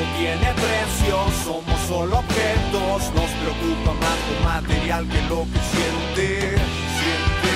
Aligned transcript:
Todo 0.00 0.08
tiene 0.18 0.54
precio, 0.54 1.16
somos 1.44 1.80
solo 1.86 2.20
objetos, 2.20 3.12
nos 3.14 3.30
preocupa 3.42 3.92
más 4.00 4.18
lo 4.30 4.48
material 4.48 5.06
que 5.06 5.20
lo 5.28 5.42
que 5.44 5.60
siente, 5.72 6.56
siente. 6.96 7.52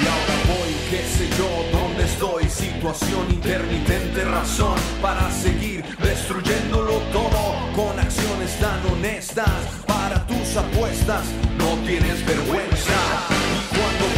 Y 0.00 0.06
ahora 0.06 0.36
voy, 0.46 0.72
qué 0.90 1.02
sé 1.08 1.28
yo, 1.36 1.50
dónde 1.76 2.04
estoy, 2.04 2.48
situación 2.48 3.30
intermitente, 3.30 4.24
razón 4.24 4.78
para 5.00 5.28
seguir 5.32 5.84
destruyéndolo 5.98 6.98
todo 7.12 7.56
con 7.74 7.98
acciones 7.98 8.56
tan 8.60 8.80
honestas 8.92 9.50
para 9.88 10.24
tus 10.28 10.56
apuestas, 10.56 11.24
no 11.58 11.84
tienes 11.84 12.24
vergüenza. 12.24 13.41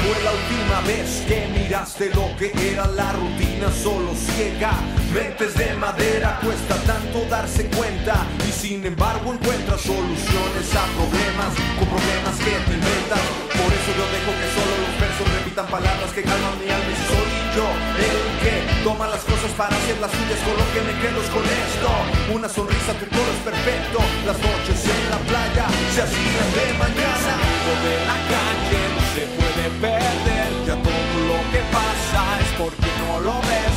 Fue 0.04 0.20
la 0.22 0.32
última 0.36 0.80
vez 0.84 1.24
que 1.24 1.48
miraste 1.48 2.12
lo 2.12 2.28
que 2.36 2.52
era 2.52 2.86
la 2.88 3.12
rutina 3.12 3.72
solo 3.72 4.12
ciega, 4.12 4.76
mentes 5.14 5.56
de 5.56 5.72
madera, 5.80 6.38
cuesta 6.44 6.76
tanto 6.84 7.24
darse 7.30 7.64
cuenta 7.72 8.26
y 8.46 8.52
sin 8.52 8.84
embargo 8.84 9.32
encuentras 9.32 9.80
soluciones 9.80 10.68
a 10.76 10.84
problemas 10.92 11.56
con 11.80 11.88
problemas 11.88 12.36
que 12.36 12.52
te 12.52 12.72
inventas. 12.76 13.24
Por 13.48 13.70
eso 13.72 13.90
yo 13.96 14.04
dejo 14.12 14.30
que 14.36 14.48
solo 14.52 14.72
los 14.84 14.94
versos 15.00 15.26
repitan 15.40 15.66
palabras 15.72 16.10
que 16.12 16.20
calman 16.20 16.52
mi 16.60 16.68
alma 16.68 16.92
y 16.92 16.98
soy 17.08 17.30
yo 17.56 17.66
el 17.96 18.20
que 18.44 18.54
toma 18.84 19.08
las 19.08 19.24
cosas 19.24 19.56
para 19.56 19.72
hacer 19.72 19.96
las 20.04 20.12
suyas 20.12 20.40
con 20.44 20.52
lo 20.52 20.66
que 20.76 20.84
me 20.84 20.94
quedo 21.00 21.20
con 21.32 21.44
esto. 21.48 21.88
Una 22.28 22.48
sonrisa, 22.52 22.92
tu 23.00 23.08
coro 23.08 23.30
es 23.32 23.40
perfecto. 23.40 24.04
Las 24.28 24.36
noches 24.36 24.84
en 24.84 25.02
la 25.08 25.20
playa 25.24 25.64
se 25.96 26.00
hacían 26.04 26.48
de 26.52 26.66
mañana. 26.76 27.32
El 27.72 27.78
de 27.88 27.96
la 28.04 28.18
calle 28.28 29.43
perder. 29.70 30.50
Ya 30.66 30.76
todo 30.76 31.16
lo 31.30 31.38
que 31.52 31.60
pasa 31.72 32.20
es 32.40 32.50
porque 32.58 32.90
no 33.02 33.20
lo 33.20 33.36
ves. 33.48 33.74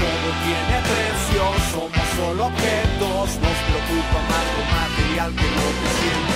Todo 0.00 0.28
tiene 0.44 0.76
precio, 0.90 1.42
somos 1.72 2.06
solo 2.16 2.46
objetos. 2.46 3.26
Nos 3.44 3.58
preocupa 3.66 4.18
más 4.30 4.46
lo 4.56 4.64
material 4.78 5.30
que 5.38 5.48
lo 5.58 5.68
que 5.78 5.88
siente, 5.98 6.35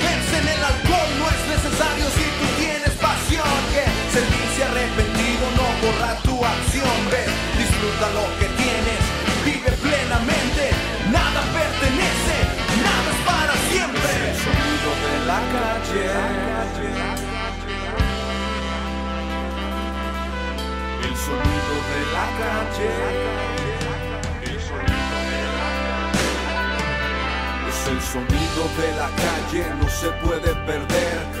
borra 5.81 6.15
tu 6.23 6.35
acción, 6.45 6.97
ves, 7.09 7.31
disfruta 7.57 8.05
lo 8.17 8.25
que 8.39 8.47
tienes, 8.61 9.01
vive 9.45 9.71
plenamente, 9.81 10.63
nada 11.11 11.41
pertenece, 11.57 12.37
nada 12.85 13.09
es 13.13 13.21
para 13.25 13.53
siempre. 13.71 14.11
El 14.29 14.37
sonido 14.45 14.91
de 15.05 15.15
la 15.31 15.39
calle. 15.55 16.05
El 21.07 21.15
sonido 21.25 21.75
de 21.91 22.01
la 22.15 22.27
calle. 22.41 22.91
El 24.43 24.57
sonido 24.67 25.09
de 25.17 25.41
la 25.41 25.57
calle. 25.69 26.11
Es 27.69 27.81
el 27.87 28.01
sonido 28.13 28.63
de 28.79 28.89
la 29.01 29.09
calle, 29.25 29.63
no 29.79 29.87
se 29.89 30.09
puede 30.23 30.51
perder. 30.65 31.40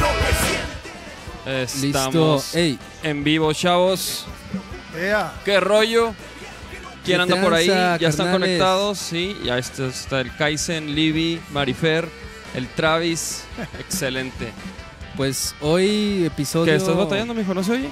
Estamos 1.45 2.53
Listo. 2.53 2.57
Ey, 2.57 2.79
en 3.03 3.23
vivo, 3.23 3.51
chavos. 3.53 4.25
Ea, 4.97 5.33
¿Qué 5.45 5.59
rollo? 5.59 6.13
¿Quién 7.03 7.17
¿Qué 7.17 7.21
anda 7.23 7.41
por 7.41 7.53
ahí? 7.53 7.67
¿Ya 7.67 7.95
están 7.95 8.27
carnales? 8.27 8.31
conectados? 8.59 8.97
Sí, 8.99 9.35
ya 9.43 9.57
está, 9.57 9.87
está 9.87 10.21
el 10.21 10.35
Kaizen, 10.35 10.93
Libby, 10.93 11.41
Marifer, 11.51 12.07
el 12.53 12.67
Travis. 12.67 13.43
Excelente. 13.79 14.51
pues 15.17 15.55
hoy 15.61 16.25
episodio. 16.25 16.65
¿Qué 16.65 16.75
estás 16.75 16.95
batallando, 16.95 17.33
mijo? 17.33 17.53
¿No 17.53 17.63
se 17.63 17.71
oye? 17.71 17.89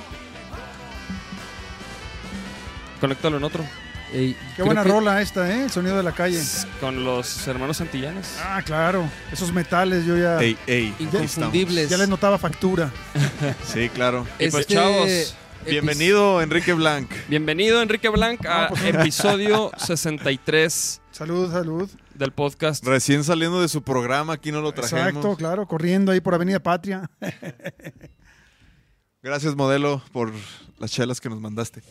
Conéctalo 3.02 3.38
en 3.38 3.44
otro. 3.46 3.64
Ey, 4.12 4.36
qué 4.56 4.64
buena 4.64 4.82
que- 4.84 4.90
rola 4.90 5.22
esta, 5.22 5.52
¿eh? 5.54 5.66
El 5.66 5.70
sonido 5.72 5.96
de 5.96 6.02
la 6.04 6.14
calle. 6.14 6.42
Con 6.80 7.04
los 7.04 7.48
hermanos 7.48 7.78
Santillanes. 7.78 8.38
Ah, 8.44 8.62
claro. 8.66 9.08
Esos 9.32 9.54
metales 9.54 10.04
yo 10.06 10.18
ya, 10.18 10.42
Ey, 10.42 10.58
ey. 10.66 10.96
Inconfundibles. 11.00 11.90
ya 11.90 11.98
les 11.98 12.10
notaba 12.10 12.38
factura. 12.40 12.92
Sí, 13.66 13.90
claro. 13.90 14.26
Y 14.40 14.50
pues, 14.50 14.62
Este 14.62 14.74
chavos, 14.74 15.08
epi- 15.08 15.36
Bienvenido, 15.70 16.42
Enrique 16.42 16.74
Blanc. 16.74 17.12
Bienvenido, 17.28 17.82
Enrique 17.84 18.10
Blanc, 18.10 18.44
a 18.48 18.62
No, 18.64 18.68
pues, 18.70 18.84
episodio 18.86 19.72
63 19.78 21.02
Salud, 21.12 21.52
salud. 21.52 21.88
del 22.16 22.32
podcast. 22.32 22.84
Recién 22.86 23.24
saliendo 23.24 23.62
de 23.62 23.68
su 23.68 23.84
programa, 23.84 24.34
aquí 24.34 24.52
no 24.52 24.62
lo 24.62 24.72
trajimos. 24.72 25.06
Exacto, 25.08 25.36
claro. 25.36 25.68
Corriendo 25.68 26.12
ahí 26.12 26.22
por 26.22 26.34
Avenida 26.34 26.60
Patria. 26.60 27.10
Gracias, 29.22 29.56
modelo, 29.56 30.02
por 30.12 30.32
las 30.80 30.92
chelas 30.92 31.20
que 31.22 31.30
nos 31.30 31.40
mandaste. 31.42 31.84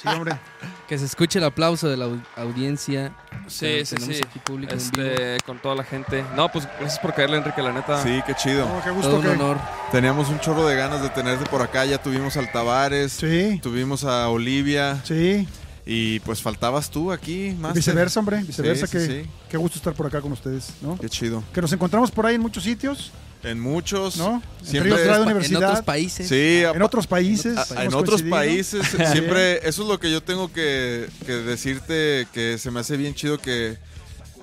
Sí, 0.00 0.08
hombre. 0.08 0.38
Que 0.90 0.98
se 0.98 1.04
escuche 1.04 1.38
el 1.38 1.44
aplauso 1.44 1.88
de 1.88 1.96
la 1.96 2.06
au- 2.06 2.20
audiencia. 2.36 3.12
Sí, 3.46 3.84
sí, 3.86 3.94
sí. 4.00 4.20
aquí 4.26 4.40
público. 4.40 4.74
Este, 4.74 5.38
con 5.46 5.60
toda 5.60 5.76
la 5.76 5.84
gente. 5.84 6.24
No, 6.34 6.48
pues 6.50 6.66
gracias 6.80 6.98
por 6.98 7.14
caerle, 7.14 7.36
Enrique, 7.36 7.62
la 7.62 7.72
neta. 7.72 8.02
Sí, 8.02 8.20
qué 8.26 8.34
chido. 8.34 8.66
Oh, 8.66 8.78
qué 8.82 8.86
Todo 8.90 8.94
gusto 8.94 9.16
un 9.16 9.22
que. 9.22 9.28
honor. 9.28 9.56
Teníamos 9.92 10.28
un 10.30 10.40
chorro 10.40 10.66
de 10.66 10.74
ganas 10.74 11.00
de 11.00 11.08
tenerte 11.10 11.46
por 11.46 11.62
acá. 11.62 11.84
Ya 11.84 12.02
tuvimos 12.02 12.36
al 12.36 12.50
Tavares, 12.50 13.12
Sí, 13.12 13.60
tuvimos 13.62 14.02
a 14.02 14.28
Olivia 14.30 15.00
sí. 15.04 15.46
y 15.86 16.18
pues 16.20 16.42
faltabas 16.42 16.90
tú 16.90 17.12
aquí, 17.12 17.56
más. 17.60 17.74
Viceversa, 17.74 18.18
hombre. 18.18 18.42
Viceversa. 18.42 18.88
Sí, 18.88 18.92
que, 18.92 19.00
sí, 19.06 19.22
sí. 19.22 19.30
Qué 19.48 19.56
gusto 19.58 19.78
estar 19.78 19.94
por 19.94 20.06
acá 20.08 20.20
con 20.20 20.32
ustedes, 20.32 20.72
¿no? 20.82 20.98
Qué 20.98 21.08
chido. 21.08 21.44
Que 21.54 21.60
nos 21.60 21.72
encontramos 21.72 22.10
por 22.10 22.26
ahí 22.26 22.34
en 22.34 22.40
muchos 22.40 22.64
sitios, 22.64 23.12
En 23.42 23.58
muchos. 23.58 24.16
¿no? 24.16 24.42
Siempre 24.62 24.92
En 24.92 25.20
universidad. 25.22 25.70
otros 25.70 25.84
países. 25.84 26.28
Sí, 26.28 26.62
En 26.74 26.82
otros 26.82 27.06
países. 27.06 27.56
A- 27.56 27.84
en 27.84 27.94
otros 27.94 28.22
países 28.22 28.86
siempre 29.12 29.66
eso 29.68 29.82
es 29.82 29.88
lo 29.88 29.98
que 29.98 30.10
yo 30.10 30.22
tengo 30.22 30.52
que, 30.52 31.08
que 31.26 31.32
decirte 31.32 32.26
que 32.32 32.58
se 32.58 32.70
me 32.70 32.80
hace 32.80 32.96
bien 32.96 33.14
chido 33.14 33.38
que 33.38 33.78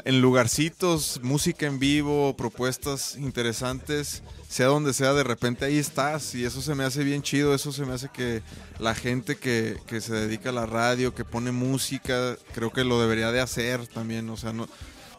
en 0.06 0.22
lugarcitos 0.22 1.20
música 1.22 1.66
en 1.68 1.80
vivo 1.80 2.36
propuestas 2.38 3.18
interesantes 3.18 4.24
sea 4.48 4.68
donde 4.68 4.94
sea 4.94 5.12
de 5.14 5.24
repente 5.24 5.66
ahí 5.66 5.78
estás 5.78 6.34
y 6.34 6.46
eso 6.46 6.62
se 6.62 6.74
me 6.76 6.86
hace 6.86 7.04
bien 7.04 7.22
chido 7.22 7.54
eso 7.54 7.74
se 7.74 7.84
me 7.86 7.94
hace 7.94 8.08
que 8.10 8.42
la 8.80 8.96
gente 8.96 9.36
que, 9.36 9.76
que 9.86 10.00
se 10.00 10.14
dedica 10.14 10.52
a 10.52 10.54
la 10.54 10.66
radio 10.66 11.14
que 11.14 11.26
pone 11.26 11.52
música 11.52 12.38
creo 12.54 12.72
que 12.72 12.86
lo 12.86 13.02
debería 13.02 13.32
de 13.34 13.42
hacer 13.42 13.86
también 13.88 14.30
o 14.30 14.38
sea 14.38 14.54
no 14.54 14.70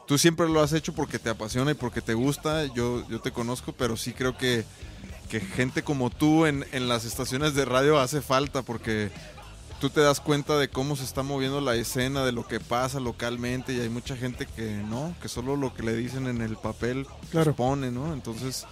tú 0.09 0.19
siempre 0.19 0.49
lo 0.49 0.61
has 0.61 0.73
hecho 0.73 0.93
porque 0.93 1.21
te 1.21 1.31
apasiona 1.31 1.71
y 1.71 1.75
porque 1.75 2.01
te 2.01 2.15
gusta 2.15 2.65
yo 2.75 3.07
yo 3.09 3.21
te 3.21 3.31
conozco 3.31 3.73
pero 3.73 3.97
sí 3.97 4.13
creo 4.13 4.37
que 4.37 4.65
que 5.29 5.39
gente 5.41 5.85
como 5.85 6.11
tú 6.11 6.47
en, 6.47 6.65
en 6.73 6.89
las 6.89 7.05
estaciones 7.05 7.55
de 7.55 7.67
radio 7.67 8.01
hace 8.01 8.23
falta 8.23 8.63
porque 8.63 9.11
tú 9.81 9.91
te 9.91 10.01
das 10.01 10.21
cuenta 10.21 10.59
de 10.59 10.69
cómo 10.69 10.97
se 10.97 11.05
está 11.05 11.23
moviendo 11.23 11.61
la 11.61 11.75
escena, 11.77 12.25
de 12.25 12.33
lo 12.33 12.47
que 12.47 12.61
pasa 12.61 12.99
localmente 13.01 13.73
y 13.73 13.81
hay 13.81 13.89
mucha 13.89 14.17
gente 14.17 14.47
que 14.47 14.83
no, 14.89 15.15
que 15.23 15.29
solo 15.29 15.57
lo 15.57 15.75
que 15.75 15.83
le 15.83 15.95
dicen 15.95 16.27
en 16.27 16.41
el 16.41 16.57
papel 16.57 17.07
Claro. 17.31 17.55
pone, 17.55 17.91
¿no? 17.91 18.13
Entonces 18.13 18.67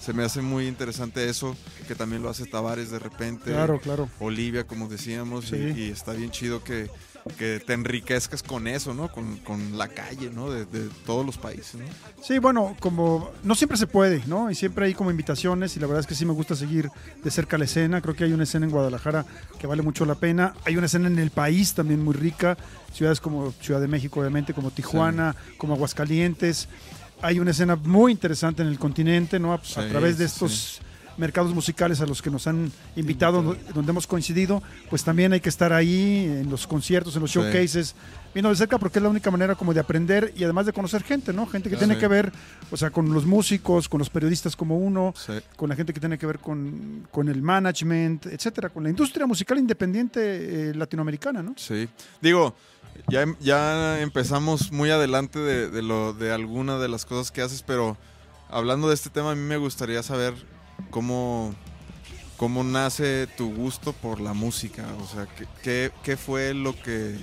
se 0.00 0.12
me 0.12 0.24
hace 0.24 0.42
muy 0.42 0.66
interesante 0.66 1.28
eso, 1.28 1.56
que 1.86 1.94
también 1.94 2.22
lo 2.22 2.28
hace 2.28 2.44
Tavares 2.46 2.90
de 2.90 2.98
repente. 2.98 3.52
Claro, 3.52 3.80
claro. 3.80 4.08
Olivia, 4.18 4.66
como 4.66 4.88
decíamos, 4.88 5.52
y, 5.52 5.90
está 5.90 6.12
bien 6.12 6.30
chido 6.30 6.64
que, 6.64 6.90
que 7.38 7.60
te 7.60 7.72
enriquezcas 7.72 8.42
con 8.42 8.66
eso, 8.66 8.94
¿no? 8.94 9.10
Con, 9.10 9.36
con 9.38 9.78
la 9.78 9.88
calle, 9.88 10.30
¿no? 10.30 10.50
De, 10.50 10.64
de 10.64 10.88
todos 11.06 11.24
los 11.24 11.38
países, 11.38 11.76
¿no? 11.76 11.84
Sí, 12.22 12.38
bueno, 12.38 12.76
como 12.80 13.30
no 13.42 13.54
siempre 13.54 13.78
se 13.78 13.86
puede, 13.86 14.22
¿no? 14.26 14.50
Y 14.50 14.54
siempre 14.54 14.86
hay 14.86 14.94
como 14.94 15.10
invitaciones 15.10 15.76
y 15.76 15.80
la 15.80 15.86
verdad 15.86 16.00
es 16.00 16.06
que 16.06 16.14
sí 16.14 16.24
me 16.26 16.32
gusta 16.32 16.56
seguir 16.56 16.90
de 17.22 17.30
cerca 17.30 17.58
la 17.58 17.64
escena. 17.64 18.00
Creo 18.00 18.14
que 18.14 18.24
hay 18.24 18.32
una 18.32 18.44
escena 18.44 18.66
en 18.66 18.72
Guadalajara 18.72 19.24
que 19.58 19.66
vale 19.66 19.82
mucho 19.82 20.04
la 20.04 20.16
pena. 20.16 20.54
Hay 20.64 20.76
una 20.76 20.86
escena 20.86 21.08
en 21.08 21.18
el 21.18 21.30
país 21.30 21.74
también 21.74 22.02
muy 22.02 22.14
rica. 22.14 22.56
Ciudades 22.92 23.20
como 23.20 23.52
Ciudad 23.60 23.80
de 23.80 23.88
México, 23.88 24.20
obviamente, 24.20 24.54
como 24.54 24.70
Tijuana, 24.70 25.36
como 25.58 25.74
Aguascalientes. 25.74 26.68
Hay 27.22 27.38
una 27.38 27.52
escena 27.52 27.76
muy 27.76 28.12
interesante 28.12 28.62
en 28.62 28.68
el 28.68 28.78
continente, 28.78 29.38
¿no? 29.38 29.52
A, 29.52 29.58
través 29.60 30.18
de 30.18 30.28
sí, 30.28 30.34
estos 30.34 30.80
mercados 31.16 31.54
musicales 31.54 32.00
a 32.00 32.06
los 32.06 32.22
que 32.22 32.30
nos 32.30 32.46
han 32.46 32.72
invitado, 32.96 33.42
do- 33.42 33.56
donde 33.74 33.90
hemos 33.90 34.06
coincidido, 34.06 34.62
pues 34.90 35.04
también 35.04 35.32
hay 35.32 35.40
que 35.40 35.48
estar 35.48 35.72
ahí 35.72 36.24
en 36.40 36.50
los 36.50 36.66
conciertos, 36.66 37.14
en 37.16 37.22
los 37.22 37.30
Sí. 37.30 37.38
showcases, 37.38 37.94
viendo 38.34 38.48
de 38.48 38.56
cerca 38.56 38.78
porque 38.78 38.98
es 38.98 39.02
la 39.02 39.08
única 39.10 39.30
manera 39.30 39.54
como 39.54 39.74
de 39.74 39.80
aprender 39.80 40.32
y 40.36 40.44
además 40.44 40.64
de 40.66 40.72
conocer 40.72 41.02
gente, 41.02 41.32
¿no? 41.32 41.46
Gente 41.46 41.68
que 41.68 41.76
tiene 41.76 41.94
Sí. 41.94 42.00
que 42.00 42.08
ver, 42.08 42.32
o 42.70 42.76
sea, 42.76 42.90
con 42.90 43.12
los 43.12 43.26
músicos, 43.26 43.88
con 43.88 43.98
los 43.98 44.08
periodistas 44.10 44.56
como 44.56 44.78
uno, 44.78 45.12
Sí. 45.16 45.32
con 45.56 45.68
la 45.68 45.76
gente 45.76 45.92
que 45.92 46.00
tiene 46.00 46.16
que 46.18 46.26
ver 46.26 46.38
con, 46.38 47.06
con 47.10 47.28
el 47.28 47.42
management, 47.42 48.26
etcétera, 48.26 48.70
con 48.70 48.82
la 48.84 48.90
industria 48.90 49.26
musical 49.26 49.58
independiente 49.58 50.70
eh, 50.70 50.74
latinoamericana, 50.74 51.42
¿no? 51.42 51.54
Sí. 51.58 51.88
Digo, 52.22 52.54
ya, 53.08 53.22
em- 53.22 53.36
ya 53.40 54.00
empezamos 54.00 54.72
muy 54.72 54.90
adelante 54.90 55.38
de, 55.38 55.68
de 55.70 55.82
lo, 55.82 56.12
de 56.14 56.32
alguna 56.32 56.78
de 56.78 56.88
las 56.88 57.04
cosas 57.04 57.30
que 57.30 57.42
haces, 57.42 57.62
pero 57.62 57.96
hablando 58.50 58.88
de 58.88 58.94
este 58.94 59.10
tema, 59.10 59.32
a 59.32 59.34
mí 59.34 59.40
me 59.42 59.56
gustaría 59.56 60.02
saber 60.02 60.34
cómo, 60.90 61.54
cómo 62.36 62.64
nace 62.64 63.26
tu 63.36 63.52
gusto 63.54 63.92
por 63.92 64.20
la 64.20 64.32
música. 64.32 64.84
O 65.02 65.06
sea, 65.06 65.26
¿qué, 65.62 65.90
qué, 66.02 66.16
fue 66.16 66.54
lo 66.54 66.74
que... 66.80 67.16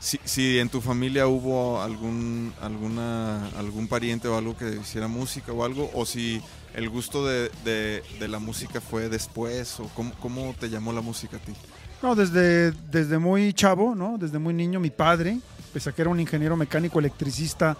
Si, 0.00 0.20
si 0.24 0.58
en 0.60 0.68
tu 0.68 0.80
familia 0.80 1.26
hubo 1.26 1.82
algún, 1.82 2.52
alguna, 2.62 3.48
algún 3.56 3.88
pariente 3.88 4.28
o 4.28 4.36
algo 4.38 4.56
que 4.56 4.76
hiciera 4.80 5.08
música 5.08 5.52
o 5.52 5.64
algo, 5.64 5.90
o 5.92 6.06
si 6.06 6.40
el 6.74 6.88
gusto 6.88 7.26
de, 7.26 7.50
de- 7.64 8.04
de 8.20 8.28
la 8.28 8.38
música 8.38 8.80
fue 8.80 9.08
después, 9.08 9.80
o 9.80 9.88
cómo, 9.96 10.12
cómo 10.20 10.54
te 10.58 10.70
llamó 10.70 10.92
la 10.92 11.00
música 11.00 11.38
a 11.38 11.40
ti. 11.40 11.52
No, 12.00 12.14
desde, 12.14 12.70
desde 12.92 13.18
muy 13.18 13.52
chavo, 13.52 13.96
¿no? 13.96 14.18
Desde 14.18 14.38
muy 14.38 14.54
niño, 14.54 14.78
mi 14.78 14.90
padre, 14.90 15.40
pese 15.72 15.90
a 15.90 15.92
que 15.92 16.02
era 16.02 16.10
un 16.12 16.20
ingeniero 16.20 16.56
mecánico 16.56 17.00
electricista 17.00 17.76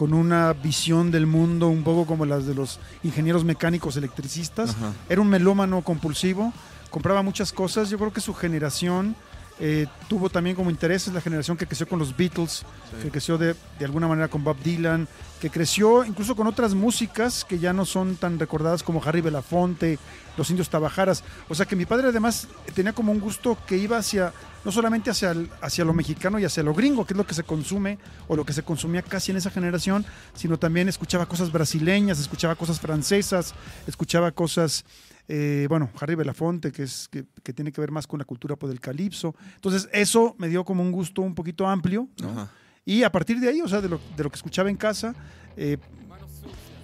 con 0.00 0.14
una 0.14 0.54
visión 0.54 1.10
del 1.10 1.26
mundo 1.26 1.68
un 1.68 1.82
poco 1.82 2.06
como 2.06 2.24
las 2.24 2.46
de 2.46 2.54
los 2.54 2.80
ingenieros 3.02 3.44
mecánicos 3.44 3.98
electricistas, 3.98 4.70
Ajá. 4.70 4.94
era 5.10 5.20
un 5.20 5.28
melómano 5.28 5.82
compulsivo, 5.82 6.54
compraba 6.88 7.20
muchas 7.20 7.52
cosas. 7.52 7.90
Yo 7.90 7.98
creo 7.98 8.10
que 8.10 8.22
su 8.22 8.32
generación 8.32 9.14
eh, 9.60 9.86
tuvo 10.08 10.30
también 10.30 10.56
como 10.56 10.70
intereses 10.70 11.12
la 11.12 11.20
generación 11.20 11.56
que 11.56 11.66
creció 11.66 11.86
con 11.86 11.98
los 11.98 12.16
Beatles, 12.16 12.64
Sí. 12.90 12.96
que 13.04 13.10
creció 13.10 13.36
de, 13.38 13.54
de 13.78 13.84
alguna 13.84 14.08
manera 14.08 14.26
con 14.28 14.42
Bob 14.42 14.56
Dylan, 14.64 15.06
que 15.40 15.48
creció 15.50 16.04
incluso 16.04 16.34
con 16.34 16.46
otras 16.46 16.74
músicas 16.74 17.44
que 17.44 17.58
ya 17.58 17.72
no 17.72 17.84
son 17.84 18.16
tan 18.16 18.38
recordadas 18.38 18.82
como 18.82 19.02
Harry 19.04 19.20
Belafonte, 19.20 19.98
Los 20.36 20.50
Indios 20.50 20.70
Tabajaras. 20.70 21.22
O 21.48 21.54
sea 21.54 21.66
que 21.66 21.76
mi 21.76 21.84
padre 21.86 22.08
además 22.08 22.48
tenía 22.74 22.92
como 22.94 23.12
un 23.12 23.20
gusto 23.20 23.56
que 23.66 23.76
iba 23.76 23.98
hacia, 23.98 24.32
no 24.64 24.72
solamente 24.72 25.10
hacia, 25.10 25.30
el- 25.32 25.50
hacia 25.60 25.84
lo 25.84 25.92
mexicano 25.92 26.38
y 26.38 26.44
hacia 26.44 26.62
lo 26.62 26.72
gringo, 26.74 27.06
que 27.06 27.12
es 27.14 27.18
lo 27.18 27.26
que 27.26 27.34
se 27.34 27.44
consume 27.44 27.98
o 28.28 28.36
lo 28.36 28.44
que 28.44 28.52
se 28.52 28.62
consumía 28.62 29.02
casi 29.02 29.30
en 29.30 29.36
esa 29.36 29.50
generación, 29.50 30.04
sino 30.34 30.58
también 30.58 30.88
escuchaba 30.88 31.26
cosas 31.26 31.52
brasileñas, 31.52 32.18
escuchaba 32.18 32.54
cosas 32.56 32.80
francesas, 32.80 33.54
escuchaba 33.86 34.32
cosas 34.32 34.84
eh, 35.28 35.66
bueno, 35.68 35.90
Harry 36.00 36.14
Belafonte, 36.14 36.72
que, 36.72 36.82
es, 36.82 37.08
que, 37.08 37.24
que 37.42 37.52
tiene 37.52 37.72
que 37.72 37.80
ver 37.80 37.90
más 37.90 38.06
con 38.06 38.18
la 38.18 38.24
cultura 38.24 38.56
por 38.56 38.70
el 38.70 38.80
calipso. 38.80 39.34
Entonces, 39.54 39.88
eso 39.92 40.34
me 40.38 40.48
dio 40.48 40.64
como 40.64 40.82
un 40.82 40.92
gusto 40.92 41.22
un 41.22 41.34
poquito 41.34 41.66
amplio. 41.66 42.08
¿no? 42.20 42.30
Ajá. 42.30 42.50
Y 42.84 43.02
a 43.02 43.12
partir 43.12 43.38
de 43.40 43.48
ahí, 43.48 43.60
o 43.60 43.68
sea, 43.68 43.80
de 43.80 43.88
lo, 43.88 44.00
de 44.16 44.24
lo 44.24 44.30
que 44.30 44.36
escuchaba 44.36 44.70
en 44.70 44.76
casa, 44.76 45.14
eh, 45.56 45.76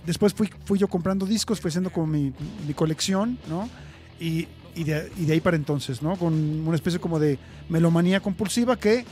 después 0.05 0.35
fui, 0.35 0.49
fui 0.65 0.79
yo 0.79 0.89
comprando 0.89 1.27
discos, 1.27 1.61
fui 1.61 1.69
haciendo 1.69 1.91
como 1.91 2.07
mi, 2.07 2.33
mi 2.67 2.75
colección, 2.75 3.39
¿no? 3.49 3.69
Y, 4.21 4.47
y, 4.75 4.85
de, 4.85 5.11
y 5.17 5.25
de 5.25 5.33
ahí 5.33 5.41
para 5.41 5.57
entonces, 5.57 6.03
¿no? 6.03 6.17
Con 6.17 6.35
una 6.35 6.77
especie 6.77 7.01
como 7.01 7.19
de 7.19 7.39
melomanía 7.69 8.21
compulsiva 8.21 8.77
que 8.77 9.05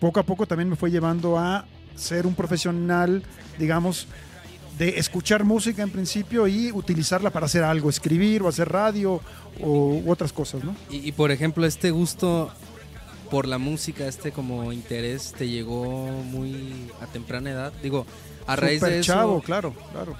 poco 0.00 0.18
a 0.18 0.24
poco 0.24 0.46
también 0.46 0.68
me 0.68 0.76
fue 0.76 0.90
llevando 0.90 1.38
a 1.38 1.66
ser 1.94 2.26
un 2.26 2.34
profesional, 2.34 3.22
digamos, 3.58 4.08
de 4.80 4.98
escuchar 4.98 5.44
música 5.44 5.82
en 5.82 5.90
principio 5.90 6.48
y 6.48 6.72
utilizarla 6.72 7.28
para 7.28 7.44
hacer 7.44 7.62
algo, 7.62 7.90
escribir 7.90 8.42
o 8.42 8.48
hacer 8.48 8.66
radio 8.72 9.20
o, 9.62 10.00
u 10.02 10.10
otras 10.10 10.32
cosas, 10.32 10.64
¿no? 10.64 10.74
Y, 10.88 11.06
y, 11.06 11.12
por 11.12 11.30
ejemplo, 11.30 11.66
este 11.66 11.90
gusto 11.90 12.50
por 13.30 13.46
la 13.46 13.58
música, 13.58 14.08
este 14.08 14.32
como 14.32 14.72
interés, 14.72 15.34
te 15.36 15.50
llegó 15.50 16.06
muy 16.06 16.90
a 17.02 17.06
temprana 17.06 17.50
edad. 17.50 17.72
Digo, 17.82 18.06
a 18.46 18.56
raíz 18.56 18.80
de 18.80 19.00
eso, 19.00 19.12
chavo, 19.12 19.42
claro, 19.42 19.74
claro. 19.92 20.16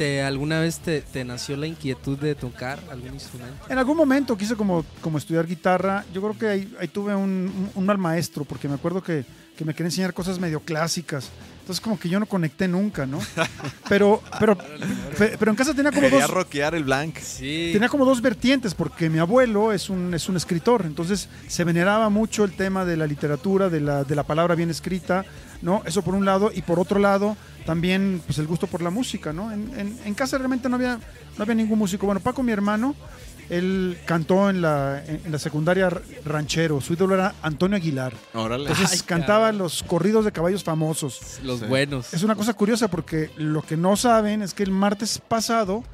Te, 0.00 0.22
¿alguna 0.22 0.60
vez 0.60 0.78
te, 0.78 1.02
te 1.02 1.26
nació 1.26 1.58
la 1.58 1.66
inquietud 1.66 2.16
de 2.16 2.34
tocar 2.34 2.78
algún 2.90 3.12
instrumento? 3.12 3.66
En 3.68 3.76
algún 3.76 3.98
momento 3.98 4.34
quise 4.34 4.56
como, 4.56 4.82
como 5.02 5.18
estudiar 5.18 5.46
guitarra. 5.46 6.06
Yo 6.14 6.22
creo 6.22 6.38
que 6.38 6.46
ahí, 6.48 6.74
ahí 6.80 6.88
tuve 6.88 7.14
un, 7.14 7.70
mal 7.76 7.98
maestro, 7.98 8.46
porque 8.46 8.66
me 8.66 8.76
acuerdo 8.76 9.02
que, 9.02 9.26
que 9.58 9.62
me 9.66 9.74
quería 9.74 9.88
enseñar 9.88 10.14
cosas 10.14 10.38
medio 10.38 10.60
clásicas. 10.60 11.28
Entonces 11.60 11.82
como 11.82 12.00
que 12.00 12.08
yo 12.08 12.18
no 12.18 12.24
conecté 12.24 12.66
nunca, 12.66 13.04
¿no? 13.04 13.18
Pero, 13.90 14.22
pero, 14.38 14.56
pe- 14.56 15.36
pero 15.38 15.50
en 15.50 15.56
casa 15.56 15.74
tenía 15.74 15.90
como 15.92 16.02
Quería 16.08 16.22
dos, 16.22 16.30
rockear 16.30 16.74
el 16.74 16.84
blank. 16.84 17.18
Sí. 17.18 17.68
tenía 17.72 17.90
como 17.90 18.06
dos 18.06 18.22
vertientes, 18.22 18.72
porque 18.72 19.10
mi 19.10 19.18
abuelo 19.18 19.70
es 19.72 19.90
un, 19.90 20.14
es 20.14 20.28
un 20.30 20.36
escritor, 20.38 20.86
entonces 20.86 21.28
se 21.46 21.62
veneraba 21.64 22.08
mucho 22.08 22.44
el 22.44 22.52
tema 22.56 22.84
de 22.86 22.96
la 22.96 23.06
literatura, 23.06 23.68
de 23.68 23.80
la, 23.80 24.04
de 24.04 24.14
la 24.14 24.22
palabra 24.22 24.54
bien 24.54 24.70
escrita, 24.70 25.26
¿no? 25.60 25.82
Eso 25.84 26.00
por 26.02 26.14
un 26.14 26.24
lado, 26.24 26.50
y 26.54 26.62
por 26.62 26.78
otro 26.80 26.98
lado, 27.00 27.36
también 27.70 28.20
pues 28.26 28.36
el 28.38 28.48
gusto 28.48 28.66
por 28.66 28.82
la 28.82 28.90
música, 28.90 29.32
¿no? 29.32 29.52
En, 29.52 29.70
en- 29.78 29.96
en 30.04 30.14
casa 30.14 30.36
realmente 30.38 30.68
no 30.68 30.74
había, 30.74 30.96
no 31.36 31.42
había 31.44 31.54
ningún 31.54 31.78
músico. 31.78 32.04
Bueno, 32.04 32.20
Paco, 32.20 32.42
mi 32.42 32.50
hermano, 32.50 32.96
él 33.48 33.96
cantó 34.06 34.50
en 34.50 34.60
la, 34.60 35.04
en, 35.06 35.20
en 35.26 35.30
la 35.30 35.38
secundaria 35.38 35.88
ranchero, 36.24 36.80
su 36.80 36.94
ídolo 36.94 37.14
era 37.14 37.34
Antonio 37.42 37.76
Aguilar. 37.76 38.12
Órale. 38.34 38.68
Entonces 38.68 38.90
Ay, 39.02 39.06
cantaba 39.06 39.44
cabrón. 39.46 39.58
los 39.58 39.84
corridos 39.84 40.24
de 40.24 40.32
caballos 40.32 40.64
famosos. 40.64 41.38
Los 41.44 41.60
Sí. 41.60 41.66
buenos. 41.66 42.12
Es 42.12 42.24
una 42.24 42.34
cosa 42.34 42.54
curiosa 42.54 42.88
porque 42.88 43.30
lo 43.36 43.62
que 43.62 43.76
no 43.76 43.94
saben 43.96 44.42
es 44.42 44.52
que 44.52 44.64
el 44.64 44.72
martes 44.72 45.20
pasado 45.28 45.84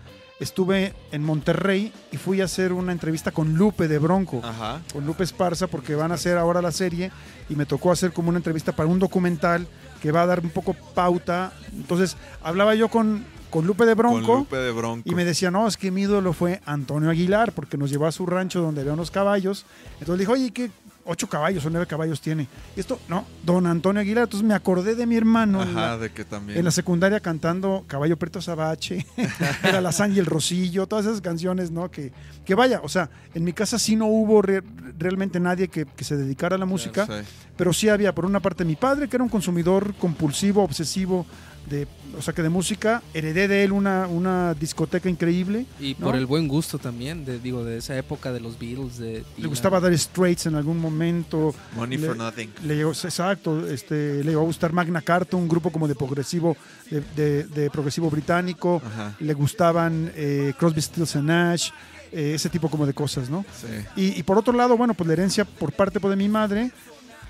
estuve 0.40 0.94
en 1.12 1.22
Monterrey 1.24 1.92
y 2.10 2.16
fui 2.16 2.40
a 2.40 2.44
hacer 2.46 2.72
una 2.72 2.92
entrevista 2.92 3.32
con 3.32 3.54
Lupe 3.54 3.86
de 3.88 3.98
Bronco, 3.98 4.40
Ajá. 4.44 4.80
con 4.94 5.04
Lupe 5.04 5.24
Esparza, 5.24 5.66
porque 5.66 5.94
van 5.94 6.10
a 6.12 6.14
hacer 6.14 6.36
ahora 6.38 6.60
la 6.62 6.72
serie 6.72 7.10
y 7.50 7.54
me 7.54 7.64
tocó 7.66 7.90
hacer 7.92 8.12
como 8.12 8.28
una 8.30 8.38
entrevista 8.38 8.72
para 8.74 8.88
un 8.88 8.98
documental 8.98 9.66
que 10.00 10.12
va 10.12 10.22
a 10.22 10.26
dar 10.26 10.40
un 10.40 10.50
poco 10.50 10.74
pauta. 10.94 11.52
Entonces 11.74 12.16
hablaba 12.42 12.74
yo 12.74 12.88
con, 12.88 13.24
con 13.50 13.66
Lupe 13.66 13.86
de 13.86 13.94
Bronco. 13.94 14.26
Con 14.26 14.38
Lupe 14.40 14.56
de 14.56 14.72
Bronco. 14.72 15.08
Y 15.08 15.14
me 15.14 15.24
decía, 15.24 15.50
no, 15.50 15.66
es 15.66 15.76
que 15.76 15.90
mi 15.90 16.02
ídolo 16.02 16.32
fue 16.32 16.60
Antonio 16.66 17.10
Aguilar, 17.10 17.52
porque 17.52 17.76
nos 17.76 17.90
llevó 17.90 18.06
a 18.06 18.12
su 18.12 18.26
rancho 18.26 18.60
donde 18.60 18.82
había 18.82 18.92
unos 18.92 19.10
caballos. 19.10 19.64
Entonces 20.00 20.16
le 20.16 20.18
dijo, 20.18 20.32
oye, 20.32 20.50
¿qué? 20.50 20.70
¿Ocho 21.08 21.28
caballos 21.28 21.64
o 21.64 21.70
nueve 21.70 21.86
caballos 21.86 22.20
tiene? 22.20 22.48
Y 22.76 22.80
esto, 22.80 22.98
no, 23.08 23.24
don 23.44 23.66
Antonio 23.66 24.00
Aguilar. 24.02 24.24
Entonces 24.24 24.46
me 24.46 24.54
acordé 24.54 24.94
de 24.96 25.06
mi 25.06 25.16
hermano 25.16 25.62
en, 25.62 25.68
Ajá, 25.70 25.80
la, 25.90 25.98
de 25.98 26.10
que 26.10 26.24
también. 26.24 26.58
en 26.58 26.64
la 26.64 26.70
secundaria 26.72 27.20
cantando 27.20 27.84
Caballo 27.86 28.16
Preto 28.18 28.40
Sabache, 28.42 29.06
Era 29.62 29.80
la 29.80 29.92
San 29.92 30.14
y 30.14 30.18
el 30.18 30.26
Rosillo, 30.26 30.86
todas 30.86 31.06
esas 31.06 31.20
canciones, 31.20 31.70
¿no? 31.70 31.90
Que, 31.90 32.12
que 32.44 32.54
vaya, 32.54 32.80
o 32.82 32.88
sea, 32.88 33.08
en 33.34 33.44
mi 33.44 33.52
casa 33.52 33.78
sí 33.78 33.94
no 33.96 34.06
hubo 34.06 34.42
re- 34.42 34.62
realmente 34.98 35.38
nadie 35.40 35.68
que, 35.68 35.84
que 35.86 36.04
se 36.04 36.16
dedicara 36.16 36.56
a 36.56 36.58
la 36.58 36.66
música, 36.66 37.06
Sí. 37.06 37.12
pero 37.56 37.72
sí 37.72 37.88
había 37.88 38.14
por 38.14 38.24
una 38.26 38.40
parte 38.40 38.64
mi 38.64 38.74
padre, 38.76 39.08
que 39.08 39.16
era 39.16 39.22
un 39.22 39.30
consumidor 39.30 39.94
compulsivo, 39.94 40.62
obsesivo, 40.64 41.24
de, 41.68 41.86
o 42.16 42.22
sea, 42.22 42.32
que 42.34 42.42
de 42.42 42.48
música, 42.48 43.02
heredé 43.14 43.48
de 43.48 43.64
él 43.64 43.72
una, 43.72 44.06
una 44.06 44.54
discoteca 44.54 45.08
increíble. 45.08 45.66
Y 45.80 45.94
¿no? 45.98 46.06
por 46.06 46.16
el 46.16 46.26
buen 46.26 46.48
gusto 46.48 46.78
también, 46.78 47.24
de, 47.24 47.38
digo, 47.38 47.64
de 47.64 47.78
esa 47.78 47.96
época 47.96 48.32
de 48.32 48.40
los 48.40 48.58
Beatles. 48.58 48.98
De 48.98 49.24
Le 49.36 49.46
gustaba 49.48 49.80
dar 49.80 49.92
Straits 49.96 50.46
en 50.46 50.54
algún 50.54 50.78
momento. 50.78 51.54
Money 51.74 51.98
Le- 51.98 52.06
for 52.06 52.16
nothing. 52.16 52.50
Le 52.64 52.76
llegó, 52.76 52.90
exacto, 52.92 53.66
este, 53.68 54.18
le 54.24 54.30
llegó 54.30 54.42
a 54.42 54.44
gustar 54.44 54.72
Magna 54.72 55.00
Carta, 55.02 55.36
un 55.36 55.48
grupo 55.48 55.70
como 55.70 55.88
de 55.88 55.94
progresivo, 55.94 56.56
de, 56.90 57.02
de- 57.16 57.44
de 57.44 57.70
progresivo 57.70 58.08
británico. 58.10 58.80
Ajá. 58.84 59.14
Le 59.18 59.34
gustaban 59.34 60.12
eh, 60.14 60.52
Crosby, 60.58 60.80
Stills 60.82 61.16
and 61.16 61.26
Nash, 61.28 61.70
eh, 62.12 62.32
ese 62.34 62.48
tipo 62.48 62.68
como 62.70 62.86
de 62.86 62.94
cosas, 62.94 63.28
¿no? 63.28 63.44
Sí. 63.60 63.66
Y, 64.14 64.20
y 64.20 64.22
por 64.22 64.38
otro 64.38 64.52
lado, 64.52 64.76
bueno, 64.76 64.94
pues 64.94 65.06
la 65.08 65.12
herencia 65.14 65.44
por 65.44 65.72
parte 65.72 65.98
pues, 66.00 66.10
de 66.10 66.16
mi 66.16 66.28
madre, 66.28 66.70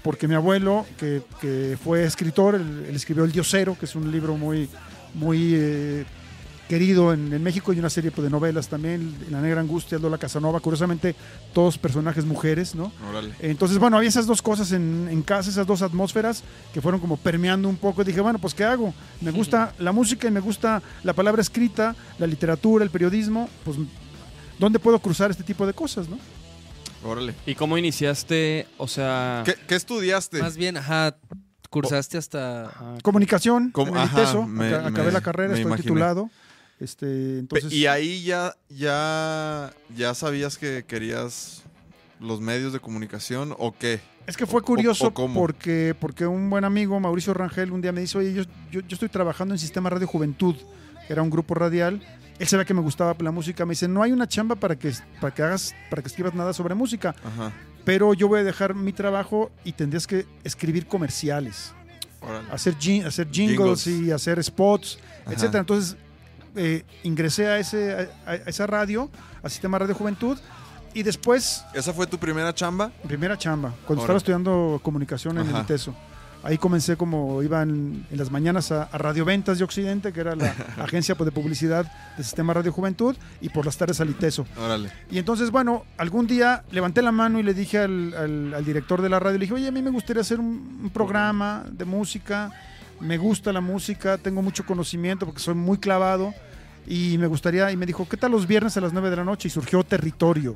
porque 0.03 0.29
mi 0.29 0.35
abuelo, 0.35 0.87
que, 0.99 1.23
que 1.41 1.76
fue 1.83 2.05
escritor, 2.05 2.55
él, 2.55 2.87
él 2.88 2.97
escribió 2.97 3.25
El 3.25 3.33
Diosero, 3.33 3.76
que 3.79 3.87
es 3.87 3.95
un 3.95 4.11
libro 4.11 4.37
muy, 4.37 4.69
muy, 5.15 5.53
eh, 5.55 6.05
querido 6.69 7.12
en, 7.12 7.33
en 7.33 7.43
México 7.43 7.73
y 7.73 7.79
una 7.79 7.91
serie 7.91 8.11
pues, 8.11 8.25
de 8.25 8.31
novelas 8.31 8.69
también, 8.69 9.15
La 9.31 9.41
Negra 9.41 9.61
Angustia, 9.61 9.99
Lola 9.99 10.19
Casanova, 10.19 10.61
curiosamente 10.61 11.15
todos 11.53 11.79
personajes 11.79 12.25
mujeres, 12.25 12.75
¿no? 12.75 12.93
Entonces, 13.41 13.79
bueno, 13.79 13.97
había 13.97 14.09
esas 14.09 14.26
dos 14.26 14.43
cosas 14.43 14.73
en, 14.73 15.09
en 15.11 15.23
casa, 15.23 15.50
esas 15.50 15.67
dos 15.67 15.83
atmósferas 15.83 16.43
que 16.75 16.81
fueron 16.81 17.00
como 17.00 17.17
permeando 17.17 17.69
un 17.69 17.76
poco. 17.76 18.03
Y 18.03 18.05
dije, 18.05 18.21
bueno, 18.21 18.38
pues 18.38 18.55
¿qué 18.55 18.65
hago? 18.65 18.93
Me 19.21 19.31
gusta 19.31 19.75
la 19.79 19.93
música 19.93 20.29
y 20.29 20.31
me 20.31 20.41
gusta 20.41 20.83
la 21.05 21.12
palabra 21.12 21.41
escrita, 21.41 21.95
la 22.19 22.26
literatura, 22.26 22.85
el 22.85 22.91
periodismo. 22.91 23.49
Pues, 23.65 23.76
¿dónde 24.59 24.79
puedo 24.79 24.99
cruzar 24.99 25.31
este 25.31 25.45
tipo 25.45 25.67
de 25.67 25.73
cosas, 25.73 26.09
no? 26.09 26.19
Órale. 27.07 27.35
¿Y 27.47 27.55
cómo 27.55 27.79
iniciaste? 27.79 28.67
O 28.79 28.89
sea, 28.89 29.43
¿Qué, 29.45 29.55
qué 29.69 29.75
estudiaste? 29.77 30.41
Más 30.41 30.57
bien, 30.57 30.77
ajá, 30.77 31.17
cursaste 31.71 32.19
hasta... 32.19 32.67
ajá, 32.67 32.95
Comunicación, 33.03 33.71
Com- 33.71 33.89
en 33.89 33.95
el 33.97 34.01
ajá, 34.03 34.23
ITESO, 34.23 34.47
me- 34.47 34.67
aca- 34.69 34.87
acabé 34.89 35.07
me- 35.09 35.13
la 35.13 35.21
carrera, 35.21 35.53
estoy 35.55 35.67
imaginé. 35.67 35.83
titulado. 35.83 36.31
Este, 36.81 37.39
entonces, 37.39 37.73
y 37.73 37.87
ahí 37.87 38.23
ya, 38.23 38.55
ya, 38.69 39.73
ya 39.97 40.15
sabías 40.15 40.59
que 40.59 40.85
querías 40.87 41.63
los 42.21 42.41
medios 42.41 42.73
de 42.73 42.81
comunicación 42.81 43.55
o 43.59 43.75
qué? 43.79 44.01
Es 44.27 44.37
que 44.37 44.45
fue 44.47 44.61
o- 44.61 44.65
curioso 44.65 45.13
o 45.15 45.29
porque, 45.33 45.95
porque 45.99 46.27
un 46.27 46.51
buen 46.51 46.65
amigo, 46.65 46.99
Mauricio 47.01 47.33
Rangel, 47.35 47.73
un 47.73 47.81
día 47.81 47.93
me 47.93 48.01
dice, 48.01 48.19
oye, 48.19 48.33
yo, 48.35 48.43
yo, 48.71 48.81
yo 48.81 48.95
estoy 48.95 49.09
trabajando 49.09 49.55
en 49.55 49.59
Sistema 49.59 49.89
Radio 49.89 50.07
Juventud, 50.07 50.55
que 51.07 51.13
era 51.13 51.23
un 51.23 51.31
grupo 51.31 51.55
radial. 51.55 52.03
Él 52.38 52.47
sabía 52.47 52.64
que 52.64 52.75
me 52.75 52.81
gustaba 52.83 53.14
la 53.19 53.31
música. 53.31 53.64
Me 53.64 53.71
dice, 53.73 53.88
no 53.88 54.02
hay 54.02 54.12
una 54.12 54.26
chamba 54.28 54.55
para 54.57 54.76
que, 54.76 54.93
para 55.21 55.35
que 55.35 55.43
hagas, 55.43 55.75
para 55.90 56.02
que 56.02 56.09
escribas 56.09 56.35
nada 56.35 56.52
sobre 56.52 56.75
música, 56.75 57.14
Ajá. 57.25 57.52
pero 57.85 58.12
yo 58.14 58.28
voy 58.28 58.40
a 58.40 58.45
dejar 58.45 58.75
mi 58.75 58.93
trabajo 58.93 59.50
y 59.64 59.73
tendrías 59.73 60.07
que 60.07 60.26
escribir 60.45 60.87
comerciales, 60.87 61.73
Órale. 62.21 62.49
hacer, 62.52 62.75
hacer 63.07 63.28
jingles, 63.31 63.85
Jingles. 63.85 63.87
y 63.87 64.11
hacer 64.12 64.43
spots, 64.45 64.99
Ajá. 65.25 65.33
etcétera. 65.35 65.61
Entonces 65.61 65.97
eh, 66.57 66.85
ingresé 67.05 67.47
a, 67.49 67.59
ese, 67.59 68.11
a, 68.26 68.31
a 68.31 68.35
esa 68.35 68.66
radio, 68.66 69.11
a 69.43 69.49
Sistema 69.49 69.78
Radio 69.78 69.95
Juventud, 69.95 70.38
y 70.95 71.02
después 71.02 71.62
¿Esa 71.75 71.93
fue 71.93 72.07
tu 72.07 72.19
primera 72.19 72.55
chamba? 72.55 72.90
Primera 73.07 73.37
chamba, 73.37 73.69
cuando 73.87 74.02
Órale. 74.02 74.02
estaba 74.02 74.16
estudiando 74.19 74.81
comunicación 74.83 75.38
en 75.38 75.49
el. 75.55 75.62
ITESO. 75.62 75.95
Ahí 76.47 76.59
comencé 76.59 76.97
como 76.97 77.43
iba 77.43 77.62
en, 77.62 78.07
en 78.11 78.19
las 78.19 78.31
mañanas 78.31 78.71
a, 78.73 78.85
a 78.85 78.99
Radio 78.99 79.25
Ventas 79.25 79.59
de 79.59 79.65
Occidente, 79.65 80.12
que 80.12 80.21
era 80.21 80.37
la 80.37 80.55
agencia 80.83 81.15
pues, 81.17 81.26
de 81.26 81.33
publicidad 81.33 81.91
del 82.17 82.25
Sistema 82.25 82.55
Radio 82.55 82.73
Juventud, 82.73 83.17
y 83.41 83.49
por 83.49 83.67
las 83.67 83.76
tardes 83.76 84.00
al 84.00 84.11
ITESO. 84.11 84.47
Órale. 84.59 84.91
Y 85.11 85.19
entonces, 85.19 85.50
bueno, 85.50 85.85
algún 85.99 86.26
día 86.26 86.62
levanté 86.71 87.03
la 87.03 87.12
mano 87.12 87.38
y 87.38 87.43
le 87.43 87.53
dije 87.53 87.79
al, 87.79 88.15
al- 88.15 88.55
al 88.55 88.65
director 88.65 89.03
de 89.03 89.09
la 89.09 89.19
radio, 89.19 89.38
le 89.38 89.45
dije, 89.45 89.55
oye, 89.55 89.69
a 89.69 89.73
mí 89.73 89.83
me 89.83 89.91
gustaría 89.91 90.21
hacer 90.23 90.38
un, 90.41 90.81
un 90.85 90.91
programa 90.91 91.65
de 91.71 91.85
música, 91.85 92.50
me 93.00 93.19
gusta 93.19 93.53
la 93.53 93.61
música, 93.61 94.17
tengo 94.17 94.41
mucho 94.41 94.65
conocimiento 94.65 95.26
porque 95.26 95.41
soy 95.41 95.55
muy 95.55 95.79
clavado, 95.79 96.33
y 96.87 97.19
me 97.19 97.26
gustaría, 97.26 97.73
y 97.73 97.76
me 97.76 97.85
dijo, 97.87 98.09
¿qué 98.09 98.17
tal 98.17 98.31
los 98.31 98.47
viernes 98.47 98.76
a 98.76 98.81
las 98.81 98.93
9 98.93 99.11
de 99.11 99.17
la 99.17 99.25
noche? 99.25 99.49
Y 99.49 99.50
surgió 99.50 99.83
Territorio, 99.83 100.55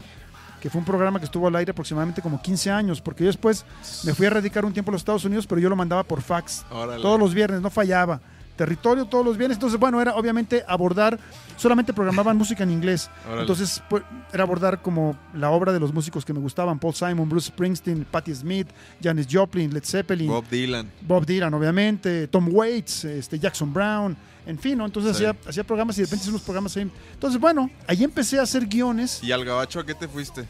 que 0.61 0.71
fue 0.71 0.79
un 0.79 0.85
programa 0.85 1.19
que 1.19 1.25
estuvo 1.25 1.49
al 1.49 1.57
aire 1.57 1.73
aproximadamente 1.73 2.23
como 2.23 2.41
15 2.41 2.71
años, 2.71 3.01
porque 3.01 3.25
yo 3.25 3.29
después 3.29 3.65
me 4.05 4.15
fui 4.15 4.27
a 4.27 4.31
radicar 4.31 4.65
un 4.65 4.73
tiempo 4.73 4.91
a 4.91 4.93
los 4.93 5.01
Estados 5.01 5.25
Unidos, 5.25 5.47
pero 5.47 5.61
yo 5.61 5.69
lo 5.69 5.77
mandaba 5.77 6.05
por 6.05 6.23
fax 6.23 6.65
Órale. 6.71 7.03
todos 7.03 7.19
los 7.19 7.35
viernes, 7.35 7.61
no 7.61 7.71
fallaba. 7.71 8.21
Territorio 8.57 9.07
todos 9.07 9.25
los 9.25 9.39
viernes. 9.39 9.57
Entonces, 9.57 9.81
bueno, 9.81 10.03
era 10.03 10.15
obviamente 10.17 10.63
abordar, 10.69 11.19
solamente 11.57 11.95
programaban 11.95 12.37
música 12.37 12.63
en 12.63 12.71
inglés. 12.71 13.11
Órale. 13.25 13.41
Entonces, 13.41 13.83
pues, 13.89 14.03
era 14.35 14.43
abordar 14.43 14.83
como 14.83 15.17
la 15.33 15.51
obra 15.51 15.73
de 15.73 15.81
los 15.81 15.95
músicos 15.95 16.27
que 16.27 16.35
me 16.35 16.41
gustaban: 16.41 16.79
Paul 16.79 16.93
Simon, 16.93 17.27
Bruce 17.27 17.47
Springsteen, 17.49 18.05
Patti 18.11 18.35
Smith, 18.35 18.69
Janis 19.03 19.27
Joplin, 19.31 19.73
Led 19.73 19.85
Zeppelin, 19.85 20.29
Bob, 20.29 20.45
Bob 20.45 20.51
Dylan. 20.51 20.91
Dylan, 21.27 21.55
obviamente, 21.55 22.29
Tom 22.29 22.49
Waits, 22.53 23.07
este, 23.07 23.39
Jackson 23.39 23.73
Brown, 23.73 24.15
en 24.47 24.59
fin, 24.59 24.79
¿no? 24.79 24.87
Entonces 24.87 25.17
Sí. 25.17 25.25
hacía, 25.25 25.39
hacía 25.49 25.65
programas 25.65 25.97
y 25.99 26.01
de 26.03 26.07
repente 26.07 26.23
hice 26.25 26.31
unos 26.31 26.43
programas 26.43 26.77
ahí. 26.77 26.91
Entonces, 27.15 27.41
bueno, 27.41 27.71
ahí 27.87 28.03
empecé 28.05 28.39
a 28.39 28.43
hacer 28.43 28.67
guiones, 28.67 29.21
¿Y 29.23 29.33
al 29.33 29.45
gabacho 29.45 29.81
a 29.81 29.87
qué 29.87 29.95
te 29.95 30.09
fuiste? 30.09 30.45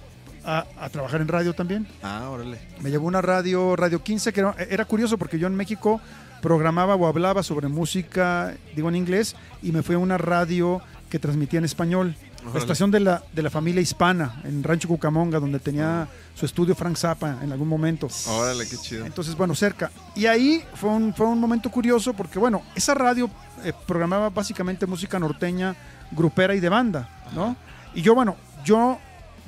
a, 0.44 0.64
a 0.80 0.88
trabajar 0.88 1.20
en 1.20 1.28
radio 1.28 1.52
también. 1.52 1.87
Ah, 2.02 2.28
órale. 2.30 2.59
Me 2.80 2.90
llevó 2.90 3.06
una 3.06 3.20
radio, 3.20 3.76
Radio 3.76 4.02
15, 4.02 4.32
que 4.32 4.40
era, 4.40 4.54
era 4.70 4.85
curioso 4.87 5.18
porque 5.18 5.38
yo 5.38 5.47
en 5.47 5.54
México 5.54 6.00
programaba 6.40 6.94
o 6.94 7.06
hablaba 7.06 7.42
sobre 7.42 7.68
música, 7.68 8.54
digo 8.75 8.88
en 8.88 8.97
inglés, 8.97 9.37
y 9.62 9.73
me 9.73 9.82
fui 9.82 9.97
a 9.97 9.99
una 9.99 10.16
radio 10.16 10.80
que 11.11 11.18
transmitía 11.18 11.59
en 11.59 11.64
español. 11.66 12.14
La 12.52 12.59
estación 12.59 12.90
de 12.90 13.00
la, 13.00 13.23
de 13.32 13.42
la 13.42 13.50
familia 13.50 13.80
hispana 13.80 14.40
en 14.44 14.62
Rancho 14.62 14.88
Cucamonga, 14.88 15.38
donde 15.38 15.59
tenía 15.59 16.09
su 16.35 16.47
estudio 16.47 16.75
Frank 16.75 16.97
Zappa 16.97 17.38
en 17.42 17.52
algún 17.52 17.68
momento. 17.68 18.09
Órale, 18.28 18.66
qué 18.68 18.76
chido. 18.76 19.04
Entonces, 19.06 19.37
bueno, 19.37 19.54
cerca. 19.54 19.90
Y 20.16 20.26
ahí 20.26 20.64
fue 20.75 20.90
un, 20.90 21.14
fue 21.14 21.26
un 21.26 21.38
momento 21.38 21.70
curioso 21.70 22.12
porque, 22.14 22.38
bueno, 22.38 22.62
esa 22.75 22.94
radio 22.94 23.30
eh, 23.64 23.73
programaba 23.87 24.30
básicamente 24.30 24.87
música 24.87 25.18
norteña, 25.18 25.76
grupera 26.11 26.54
y 26.54 26.61
de 26.61 26.68
banda, 26.68 27.09
¿no? 27.35 27.56
Y 27.94 28.02
yo, 28.02 28.14
bueno, 28.14 28.37
yo, 28.64 28.99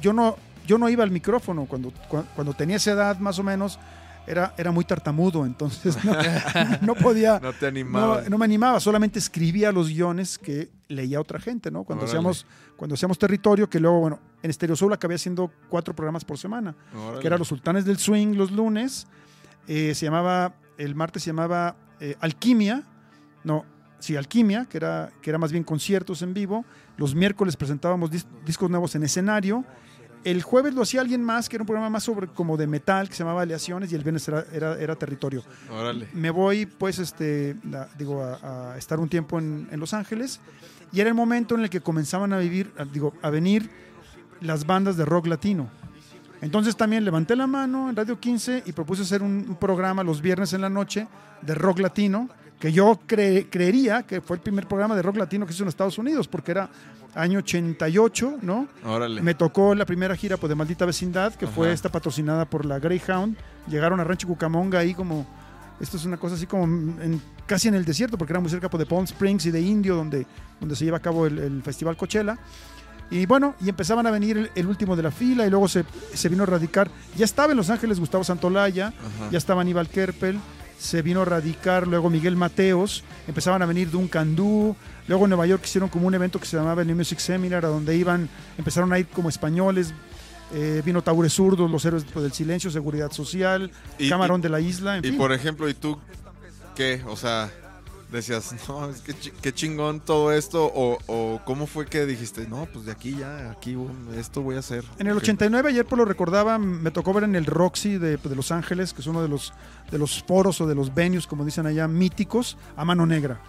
yo, 0.00 0.12
no, 0.12 0.36
yo 0.66 0.78
no 0.78 0.88
iba 0.88 1.02
al 1.02 1.10
micrófono 1.10 1.64
cuando, 1.66 1.92
cua- 2.10 2.24
cuando 2.34 2.52
tenía 2.54 2.76
esa 2.76 2.92
edad 2.92 3.18
más 3.18 3.38
o 3.38 3.42
menos. 3.42 3.78
Era, 4.26 4.54
era 4.56 4.70
muy 4.70 4.84
tartamudo, 4.84 5.44
entonces 5.44 5.96
no, 6.04 6.12
no 6.80 6.94
podía, 6.94 7.40
No 7.40 7.52
te 7.52 7.66
animaba. 7.66 8.22
no 8.28 8.38
me 8.38 8.44
animaba, 8.44 8.78
solamente 8.78 9.18
escribía 9.18 9.72
los 9.72 9.88
guiones 9.88 10.38
que 10.38 10.70
leía 10.88 11.20
otra 11.20 11.40
gente, 11.40 11.70
¿no? 11.72 11.82
Cuando 11.82 12.04
Órale. 12.04 12.18
hacíamos, 12.18 12.46
cuando 12.76 12.94
hacíamos 12.94 13.18
territorio, 13.18 13.68
que 13.68 13.80
luego, 13.80 13.98
bueno, 14.00 14.20
en 14.42 14.52
Stereo 14.52 14.76
Soul 14.76 14.92
acabé 14.92 15.16
haciendo 15.16 15.50
cuatro 15.68 15.94
programas 15.94 16.24
por 16.24 16.38
semana 16.38 16.76
Órale. 16.96 17.20
que 17.20 17.26
eran 17.26 17.38
los 17.40 17.48
Sultanes 17.48 17.84
del 17.84 17.98
Swing 17.98 18.36
los 18.36 18.52
lunes. 18.52 19.08
eh, 19.66 19.92
se 19.94 20.06
llamaba, 20.06 20.54
el 20.78 20.94
martes 20.94 21.24
se 21.24 21.30
llamaba 21.30 21.74
eh, 21.98 22.14
Alquimia. 22.20 22.84
No, 23.42 23.64
sí, 23.98 24.14
Alquimia, 24.16 24.66
que 24.66 24.76
era, 24.76 25.10
que 25.20 25.30
era 25.30 25.38
más 25.38 25.50
bien 25.50 25.64
conciertos 25.64 26.22
en 26.22 26.32
vivo. 26.32 26.64
Los 26.96 27.14
miércoles 27.16 27.56
presentábamos 27.56 28.10
dis- 28.12 28.26
discos 28.46 28.70
nuevos 28.70 28.94
en 28.94 29.02
escenario. 29.02 29.64
El 30.24 30.42
jueves 30.42 30.74
lo 30.74 30.82
hacía 30.82 31.00
alguien 31.00 31.22
más, 31.22 31.48
que 31.48 31.56
era 31.56 31.62
un 31.62 31.66
programa 31.66 31.90
más 31.90 32.04
sobre 32.04 32.28
como 32.28 32.56
de 32.56 32.66
metal, 32.66 33.08
que 33.08 33.14
se 33.14 33.24
llamaba 33.24 33.42
Aleaciones, 33.42 33.90
y 33.90 33.94
el 33.96 34.02
viernes 34.02 34.26
era, 34.28 34.44
era, 34.52 34.78
era 34.80 34.94
territorio. 34.96 35.42
Órale. 35.70 36.06
Me 36.12 36.30
voy, 36.30 36.66
pues, 36.66 36.98
este, 36.98 37.56
la- 37.68 37.88
digo, 37.98 38.22
a, 38.22 38.72
a 38.74 38.78
estar 38.78 39.00
un 39.00 39.08
tiempo 39.08 39.38
en, 39.38 39.68
en 39.70 39.80
Los 39.80 39.92
Ángeles, 39.94 40.38
y 40.92 41.00
era 41.00 41.08
el 41.08 41.14
momento 41.14 41.54
en 41.56 41.62
el 41.62 41.70
que 41.70 41.80
comenzaban 41.80 42.32
a 42.32 42.38
vivir, 42.38 42.72
a- 42.78 42.84
digo, 42.84 43.14
a 43.22 43.30
venir 43.30 43.68
las 44.40 44.64
bandas 44.66 44.96
de 44.96 45.04
rock 45.04 45.26
latino. 45.26 45.68
Entonces 46.40 46.76
también 46.76 47.04
levanté 47.04 47.36
la 47.36 47.46
mano 47.46 47.88
en 47.88 47.94
Radio 47.96 48.18
15 48.18 48.64
y 48.66 48.72
propuse 48.72 49.02
hacer 49.02 49.22
un, 49.22 49.44
un 49.48 49.56
programa 49.56 50.02
los 50.02 50.20
viernes 50.20 50.52
en 50.52 50.60
la 50.60 50.68
noche 50.68 51.06
de 51.40 51.54
rock 51.54 51.78
latino, 51.78 52.28
que 52.58 52.72
yo 52.72 53.00
cre- 53.08 53.46
creería 53.50 54.02
que 54.04 54.20
fue 54.20 54.36
el 54.36 54.42
primer 54.42 54.66
programa 54.66 54.94
de 54.96 55.02
rock 55.02 55.16
latino 55.16 55.46
que 55.46 55.52
hizo 55.52 55.62
en 55.62 55.68
Estados 55.68 55.98
Unidos, 55.98 56.26
porque 56.28 56.50
era 56.52 56.68
año 57.14 57.38
88, 57.40 58.38
¿no? 58.42 58.68
Órale. 58.84 59.20
Me 59.22 59.34
tocó 59.34 59.74
la 59.74 59.84
primera 59.86 60.16
gira 60.16 60.36
pues, 60.36 60.48
de 60.48 60.54
Maldita 60.54 60.84
Vecindad, 60.86 61.34
que 61.34 61.46
fue 61.46 61.72
esta 61.72 61.90
patrocinada 61.90 62.44
por 62.44 62.64
la 62.64 62.78
Greyhound. 62.78 63.36
Llegaron 63.68 64.00
a 64.00 64.04
Rancho 64.04 64.26
Cucamonga 64.28 64.78
ahí 64.78 64.94
como... 64.94 65.26
Esto 65.80 65.96
es 65.96 66.04
una 66.04 66.16
cosa 66.16 66.36
así 66.36 66.46
como 66.46 66.64
en- 66.64 67.20
casi 67.46 67.66
en 67.68 67.74
el 67.74 67.84
desierto, 67.84 68.16
porque 68.16 68.32
era 68.32 68.40
muy 68.40 68.48
cerca 68.50 68.70
pues, 68.70 68.78
de 68.80 68.86
Palm 68.86 69.04
Springs 69.04 69.46
y 69.46 69.50
de 69.50 69.60
Indio, 69.60 69.96
donde, 69.96 70.26
donde 70.60 70.76
se 70.76 70.84
lleva 70.84 70.98
a 70.98 71.00
cabo 71.00 71.26
el, 71.26 71.38
el 71.38 71.62
Festival 71.62 71.96
Coachella. 71.96 72.38
Y 73.10 73.26
bueno, 73.26 73.56
y 73.60 73.68
empezaban 73.68 74.06
a 74.06 74.10
venir 74.10 74.38
el, 74.38 74.50
el 74.54 74.66
último 74.66 74.94
de 74.96 75.02
la 75.02 75.10
fila 75.10 75.44
y 75.46 75.50
luego 75.50 75.68
se, 75.68 75.84
se 76.14 76.28
vino 76.28 76.44
a 76.44 76.46
radicar. 76.46 76.88
Ya 77.16 77.24
estaba 77.24 77.50
en 77.50 77.56
Los 77.58 77.68
Ángeles 77.68 77.98
Gustavo 78.00 78.22
Santolaya, 78.24 78.86
Ajá. 78.88 79.30
ya 79.30 79.38
estaba 79.38 79.60
Aníbal 79.60 79.88
Kerpel, 79.88 80.38
se 80.82 81.00
vino 81.00 81.22
a 81.22 81.24
radicar 81.24 81.86
luego 81.86 82.10
Miguel 82.10 82.34
Mateos, 82.36 83.04
empezaban 83.28 83.62
a 83.62 83.66
venir 83.66 83.88
Duncan 83.90 84.34
Du, 84.34 84.74
luego 85.06 85.24
en 85.24 85.30
Nueva 85.30 85.46
York 85.46 85.62
hicieron 85.64 85.88
como 85.88 86.08
un 86.08 86.14
evento 86.14 86.40
que 86.40 86.46
se 86.46 86.56
llamaba 86.56 86.82
el 86.82 86.88
New 86.88 86.96
Music 86.96 87.18
Seminar, 87.20 87.64
a 87.64 87.68
donde 87.68 87.96
iban, 87.96 88.28
empezaron 88.58 88.92
a 88.92 88.98
ir 88.98 89.06
como 89.06 89.28
españoles, 89.28 89.94
eh, 90.52 90.82
vino 90.84 91.00
Taure 91.00 91.30
Zurdos, 91.30 91.70
Los 91.70 91.84
Héroes 91.84 92.04
del 92.12 92.32
Silencio, 92.32 92.70
Seguridad 92.70 93.12
Social, 93.12 93.70
Y- 93.98 94.08
Camarón 94.08 94.40
y- 94.40 94.42
de 94.42 94.48
la 94.48 94.60
Isla, 94.60 94.96
en 94.98 95.04
Y 95.04 95.10
fin. 95.10 95.18
por 95.18 95.32
ejemplo, 95.32 95.68
¿y 95.68 95.74
tú 95.74 95.98
qué? 96.74 97.00
O 97.06 97.16
sea, 97.16 97.48
decías, 98.12 98.54
no, 98.68 98.88
es 98.90 99.00
que 99.00 99.14
chi- 99.14 99.32
qué 99.42 99.52
chingón 99.52 100.00
todo 100.00 100.32
esto. 100.32 100.64
O, 100.74 100.98
o 101.06 101.40
cómo 101.44 101.66
fue 101.66 101.86
que 101.86 102.06
dijiste, 102.06 102.46
no, 102.46 102.66
pues 102.72 102.84
de 102.84 102.92
aquí 102.92 103.16
ya, 103.18 103.50
aquí 103.50 103.76
esto 104.16 104.42
voy 104.42 104.56
a 104.56 104.58
hacer. 104.60 104.84
En 104.98 105.06
el 105.06 105.14
Ok. 105.16 105.22
89, 105.22 105.70
ayer 105.70 105.86
por 105.86 105.98
lo 105.98 106.04
recordaba, 106.04 106.58
me 106.58 106.90
tocó 106.90 107.12
ver 107.12 107.24
en 107.24 107.34
el 107.34 107.46
Roxy 107.46 107.98
de, 107.98 108.16
de 108.16 108.36
Los 108.36 108.52
Ángeles, 108.52 108.92
que 108.92 109.00
es 109.00 109.06
uno 109.06 109.22
de 109.22 109.28
los, 109.28 109.52
de 109.90 109.98
los 109.98 110.22
foros 110.22 110.60
o 110.60 110.66
de 110.66 110.74
los 110.74 110.94
venues, 110.94 111.26
como 111.26 111.44
dicen 111.44 111.66
allá, 111.66 111.88
míticos, 111.88 112.56
a 112.76 112.84
mano 112.84 113.06
negra. 113.06 113.40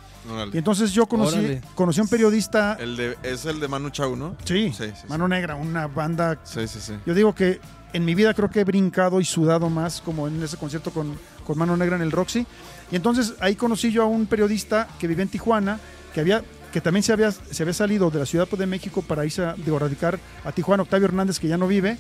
Y 0.53 0.57
entonces 0.57 0.93
yo 0.93 1.05
conocí, 1.05 1.37
Órale. 1.37 1.61
conocí 1.75 1.99
a 1.99 2.03
un 2.03 2.09
periodista, 2.09 2.77
El 2.79 2.95
de, 2.95 3.17
es 3.23 3.43
el 3.45 3.59
de 3.59 3.67
Manu 3.67 3.89
Chao, 3.89 4.15
¿no? 4.15 4.37
sí, 4.45 4.71
Sí, 4.71 4.85
sí, 4.85 4.91
sí. 5.01 5.07
Mano 5.09 5.27
Negra, 5.27 5.55
una 5.55 5.87
banda 5.87 6.39
Sí, 6.45 6.65
sí, 6.65 6.79
sí. 6.79 6.93
Yo 7.05 7.13
digo 7.13 7.35
que 7.35 7.59
en 7.91 8.05
mi 8.05 8.15
vida 8.15 8.33
creo 8.33 8.49
que 8.49 8.61
he 8.61 8.63
brincado 8.63 9.19
y 9.19 9.25
sudado 9.25 9.69
más 9.69 9.99
como 9.99 10.29
en 10.29 10.41
ese 10.41 10.55
concierto 10.55 10.91
con, 10.91 11.13
con 11.45 11.57
Mano 11.57 11.75
Negra 11.75 11.97
en 11.97 12.01
el 12.03 12.11
Roxy. 12.13 12.47
Y 12.93 12.95
entonces 12.95 13.33
ahí 13.39 13.55
conocí 13.55 13.91
yo 13.91 14.03
a 14.03 14.05
un 14.05 14.27
periodista 14.27 14.87
que 14.99 15.07
vivía 15.07 15.23
en 15.23 15.29
Tijuana, 15.29 15.79
que 16.13 16.19
había 16.21 16.43
que 16.71 16.79
también 16.79 17.01
se 17.01 17.11
había, 17.11 17.31
se 17.31 17.63
había 17.63 17.73
salido 17.73 18.11
de 18.11 18.19
la 18.19 18.25
Ciudad 18.25 18.47
de 18.47 18.65
México 18.67 19.01
para 19.01 19.25
irse 19.25 19.43
a 19.43 19.53
digo, 19.53 19.79
radicar 19.79 20.19
a 20.45 20.51
Tijuana, 20.51 20.83
Octavio 20.83 21.07
Hernández, 21.07 21.39
que 21.39 21.47
ya 21.47 21.57
no 21.57 21.67
vive, 21.67 21.97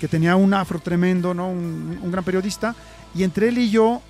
que 0.00 0.06
tenía 0.06 0.36
un 0.36 0.54
afro 0.54 0.78
tremendo, 0.78 1.34
¿no? 1.34 1.48
un, 1.48 1.98
un 2.00 2.12
gran 2.12 2.24
periodista. 2.24 2.76
Y 3.12 3.24
entre 3.24 3.48
él 3.48 3.58
y 3.58 3.70
yo 3.70 4.00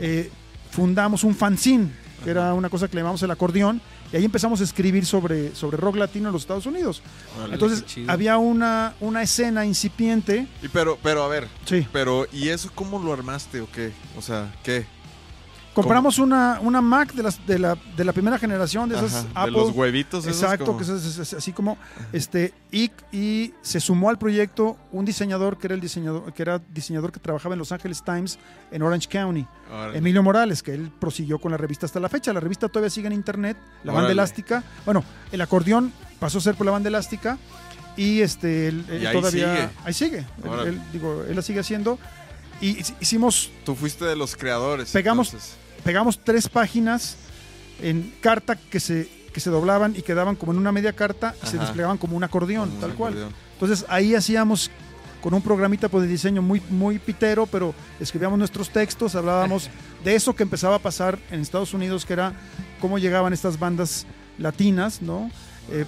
eh, 0.00 0.30
fundamos 0.70 1.22
un 1.22 1.34
fanzine 1.34 1.90
que 2.24 2.30
era 2.30 2.54
una 2.54 2.70
cosa 2.70 2.88
que 2.88 2.96
le 2.96 3.02
llamamos 3.02 3.22
el 3.22 3.30
acordeón, 3.30 3.80
y 4.10 4.16
ahí 4.16 4.24
empezamos 4.24 4.60
a 4.60 4.64
escribir 4.64 5.04
sobre, 5.04 5.54
sobre 5.54 5.76
rock 5.76 5.96
latino 5.96 6.28
en 6.28 6.32
los 6.32 6.42
Estados 6.42 6.64
Unidos. 6.64 7.02
Órale. 7.36 7.54
Entonces 7.54 7.84
había 8.08 8.38
una, 8.38 8.94
una 9.00 9.22
escena 9.22 9.66
incipiente, 9.66 10.46
Y 10.62 10.68
pero, 10.68 10.98
pero 11.02 11.22
a 11.22 11.28
ver, 11.28 11.46
sí, 11.66 11.86
pero 11.92 12.26
¿y 12.32 12.48
eso 12.48 12.70
cómo 12.74 12.98
lo 12.98 13.12
armaste 13.12 13.60
o 13.60 13.70
qué? 13.70 13.92
O 14.16 14.22
sea, 14.22 14.54
¿qué? 14.62 14.86
Compramos 15.74 16.18
una, 16.18 16.58
una 16.62 16.80
Mac 16.80 17.12
de, 17.14 17.22
las, 17.22 17.46
de, 17.46 17.58
la, 17.58 17.76
de 17.96 18.04
la 18.04 18.12
primera 18.12 18.38
generación, 18.38 18.88
de 18.88 18.96
esas 18.96 19.14
Ajá, 19.14 19.28
Apple. 19.42 19.52
de 19.52 19.58
los 19.66 19.70
huevitos 19.76 20.26
Exacto, 20.26 20.64
como- 20.66 20.78
que 20.78 20.84
es, 20.84 20.90
es- 20.90 21.18
es 21.18 21.34
así 21.34 21.52
como 21.52 21.76
este 22.12 22.54
y, 22.70 22.90
y 23.12 23.52
se 23.62 23.80
sumó 23.80 24.08
al 24.10 24.18
proyecto 24.18 24.76
un 24.92 25.04
diseñador 25.04 25.58
que 25.58 25.66
era 25.66 25.74
el 25.74 25.80
diseñador 25.80 26.32
que 26.32 26.42
era 26.42 26.58
diseñador 26.70 27.10
que 27.12 27.20
trabajaba 27.20 27.54
en 27.54 27.58
Los 27.58 27.72
Angeles 27.72 28.02
Times 28.04 28.38
en 28.70 28.82
Orange 28.82 29.08
County, 29.08 29.46
Órale. 29.72 29.98
Emilio 29.98 30.22
Morales, 30.22 30.62
que 30.62 30.74
él 30.74 30.90
prosiguió 31.00 31.38
con 31.38 31.50
la 31.52 31.56
revista 31.58 31.86
hasta 31.86 32.00
la 32.00 32.08
fecha. 32.08 32.32
La 32.32 32.40
revista 32.40 32.68
todavía 32.68 32.90
sigue 32.90 33.06
en 33.08 33.12
internet, 33.12 33.56
la 33.82 33.92
banda 33.92 34.06
Órale. 34.06 34.12
elástica. 34.12 34.62
Bueno, 34.84 35.04
el 35.32 35.40
acordeón 35.40 35.92
pasó 36.18 36.38
a 36.38 36.40
ser 36.40 36.54
por 36.54 36.66
la 36.66 36.72
banda 36.72 36.88
elástica 36.88 37.36
y 37.96 38.20
este 38.20 38.68
él, 38.68 38.84
él 38.90 39.02
Y 39.02 39.06
ahí 39.06 39.12
todavía 39.14 39.54
sigue. 39.56 39.68
ahí 39.84 39.92
sigue. 39.94 40.26
Él- 40.66 40.80
digo, 40.92 41.24
él 41.28 41.36
la 41.36 41.42
sigue 41.42 41.60
haciendo 41.60 41.98
y 42.60 42.76
hic- 42.76 42.94
hicimos 43.00 43.50
Tú 43.64 43.74
fuiste 43.74 44.04
de 44.04 44.16
los 44.16 44.34
creadores. 44.36 44.90
Pegamos- 44.92 45.28
entonces. 45.28 45.56
Pegamos 45.84 46.18
tres 46.22 46.48
páginas 46.48 47.16
en 47.80 48.12
carta 48.20 48.56
que 48.56 48.80
se, 48.80 49.08
que 49.32 49.40
se 49.40 49.50
doblaban 49.50 49.94
y 49.96 50.02
quedaban 50.02 50.36
como 50.36 50.52
en 50.52 50.58
una 50.58 50.72
media 50.72 50.92
carta 50.92 51.34
y 51.42 51.46
se 51.46 51.58
desplegaban 51.58 51.98
como 51.98 52.16
un 52.16 52.24
acordeón, 52.24 52.68
Como 52.70 52.74
un 52.76 52.80
tal 52.80 52.94
cual. 52.94 53.12
acordeón. 53.12 53.34
Entonces 53.52 53.84
ahí 53.88 54.14
hacíamos 54.14 54.70
con 55.20 55.32
un 55.32 55.40
programita 55.42 55.88
pues, 55.88 56.02
de 56.04 56.08
diseño 56.10 56.42
muy, 56.42 56.60
muy 56.68 56.98
pitero, 56.98 57.46
pero 57.46 57.74
escribíamos 57.98 58.38
nuestros 58.38 58.70
textos, 58.70 59.14
hablábamos 59.14 59.70
de 60.04 60.14
eso 60.14 60.34
que 60.34 60.42
empezaba 60.42 60.76
a 60.76 60.78
pasar 60.78 61.18
en 61.30 61.40
Estados 61.40 61.72
Unidos, 61.72 62.04
que 62.04 62.12
era 62.12 62.34
cómo 62.80 62.98
llegaban 62.98 63.32
estas 63.32 63.58
bandas 63.58 64.06
latinas, 64.38 65.00
¿no? 65.00 65.30
Eh, 65.70 65.86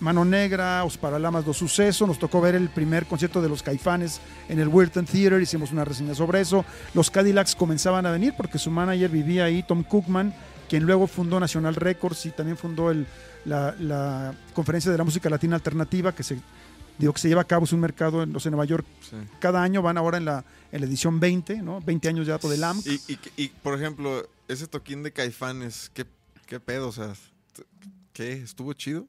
Mano 0.00 0.24
Negra, 0.24 0.84
Os 0.84 0.98
Paralamas 0.98 1.44
do 1.44 1.54
Suceso, 1.54 2.06
nos 2.06 2.18
tocó 2.18 2.40
ver 2.40 2.54
el 2.54 2.68
primer 2.68 3.06
concierto 3.06 3.40
de 3.40 3.48
los 3.48 3.62
Caifanes 3.62 4.20
en 4.48 4.60
el 4.60 4.68
Wilton 4.68 5.06
Theater, 5.06 5.40
hicimos 5.40 5.72
una 5.72 5.84
reseña 5.84 6.14
sobre 6.14 6.40
eso. 6.42 6.64
Los 6.92 7.10
Cadillacs 7.10 7.56
comenzaban 7.56 8.04
a 8.04 8.10
venir 8.10 8.34
porque 8.36 8.58
su 8.58 8.70
manager 8.70 9.08
vivía 9.10 9.44
ahí, 9.46 9.62
Tom 9.62 9.82
Cookman, 9.84 10.34
quien 10.68 10.84
luego 10.84 11.06
fundó 11.06 11.40
National 11.40 11.74
Records 11.76 12.26
y 12.26 12.30
también 12.30 12.58
fundó 12.58 12.90
el, 12.90 13.06
la, 13.46 13.74
la 13.80 14.34
Conferencia 14.52 14.92
de 14.92 14.98
la 14.98 15.04
Música 15.04 15.30
Latina 15.30 15.56
Alternativa, 15.56 16.14
que 16.14 16.22
se, 16.22 16.38
digo, 16.98 17.12
que 17.14 17.20
se 17.20 17.28
lleva 17.28 17.40
a 17.40 17.44
cabo, 17.46 17.64
es 17.64 17.72
un 17.72 17.80
mercado 17.80 18.22
en, 18.22 18.32
no 18.32 18.38
sé, 18.40 18.48
en 18.48 18.52
Nueva 18.52 18.66
York 18.66 18.84
Sí. 19.00 19.16
cada 19.38 19.62
año, 19.62 19.80
van 19.80 19.96
ahora 19.96 20.18
en 20.18 20.24
la, 20.26 20.44
en 20.72 20.80
la 20.82 20.86
edición 20.86 21.20
20, 21.20 21.62
¿no? 21.62 21.80
20 21.80 22.08
años 22.08 22.26
ya 22.26 22.36
del 22.36 22.62
AMC. 22.64 22.86
Y, 22.86 23.00
y, 23.12 23.18
y, 23.36 23.48
por 23.48 23.74
ejemplo, 23.78 24.28
ese 24.48 24.66
toquín 24.66 25.02
de 25.02 25.12
Caifanes, 25.12 25.90
¿qué, 25.94 26.04
qué 26.46 26.60
pedo? 26.60 26.88
O 26.88 26.92
sea, 26.92 27.12
¿qué? 28.16 28.32
¿Estuvo 28.32 28.72
chido? 28.72 29.06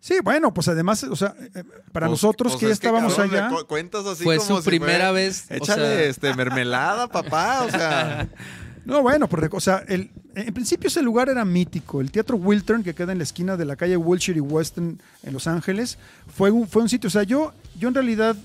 Sí, 0.00 0.16
bueno, 0.22 0.52
pues 0.52 0.68
además, 0.68 1.02
o 1.04 1.16
sea, 1.16 1.34
eh, 1.54 1.64
para 1.90 2.08
Pues- 2.08 2.22
nosotros 2.22 2.52
pues 2.52 2.60
que 2.60 2.66
ya 2.66 2.72
es 2.72 2.76
estábamos 2.78 3.14
cabrón, 3.14 3.32
me 3.32 3.38
allá, 3.38 3.48
cu- 3.48 3.66
cuentas 3.66 4.04
así 4.04 4.22
Fue 4.22 4.36
como 4.36 4.56
su 4.58 4.62
si 4.62 4.68
primera 4.68 4.92
fuera- 4.92 5.12
vez. 5.12 5.46
o 5.50 5.54
Échale 5.54 5.82
sea, 5.96 6.02
este, 6.04 6.34
mermelada, 6.34 7.08
papá. 7.08 7.62
O 7.64 7.70
sea, 7.70 8.28
no, 8.84 9.00
bueno, 9.00 9.28
porque, 9.30 9.48
o 9.50 9.60
sea, 9.60 9.82
el, 9.88 10.10
en 10.34 10.52
principio 10.52 10.88
ese 10.88 11.00
lugar 11.00 11.30
era 11.30 11.42
mítico. 11.46 12.02
El 12.02 12.10
Teatro 12.10 12.36
Wiltern, 12.36 12.82
que 12.82 12.94
queda 12.94 13.12
en 13.12 13.18
la 13.18 13.24
esquina 13.24 13.56
de 13.56 13.64
la 13.64 13.76
calle 13.76 13.96
Wilshire 13.96 14.36
y 14.36 14.40
Western 14.42 15.00
en 15.22 15.32
Los 15.32 15.46
Ángeles, 15.46 15.96
fue 16.28 16.50
un, 16.50 16.68
fue 16.68 16.82
un 16.82 16.90
sitio, 16.90 17.08
o 17.08 17.10
sea, 17.10 17.22
yo, 17.22 17.54
yo 17.78 17.88
en 17.88 17.94
realidad, 17.94 18.36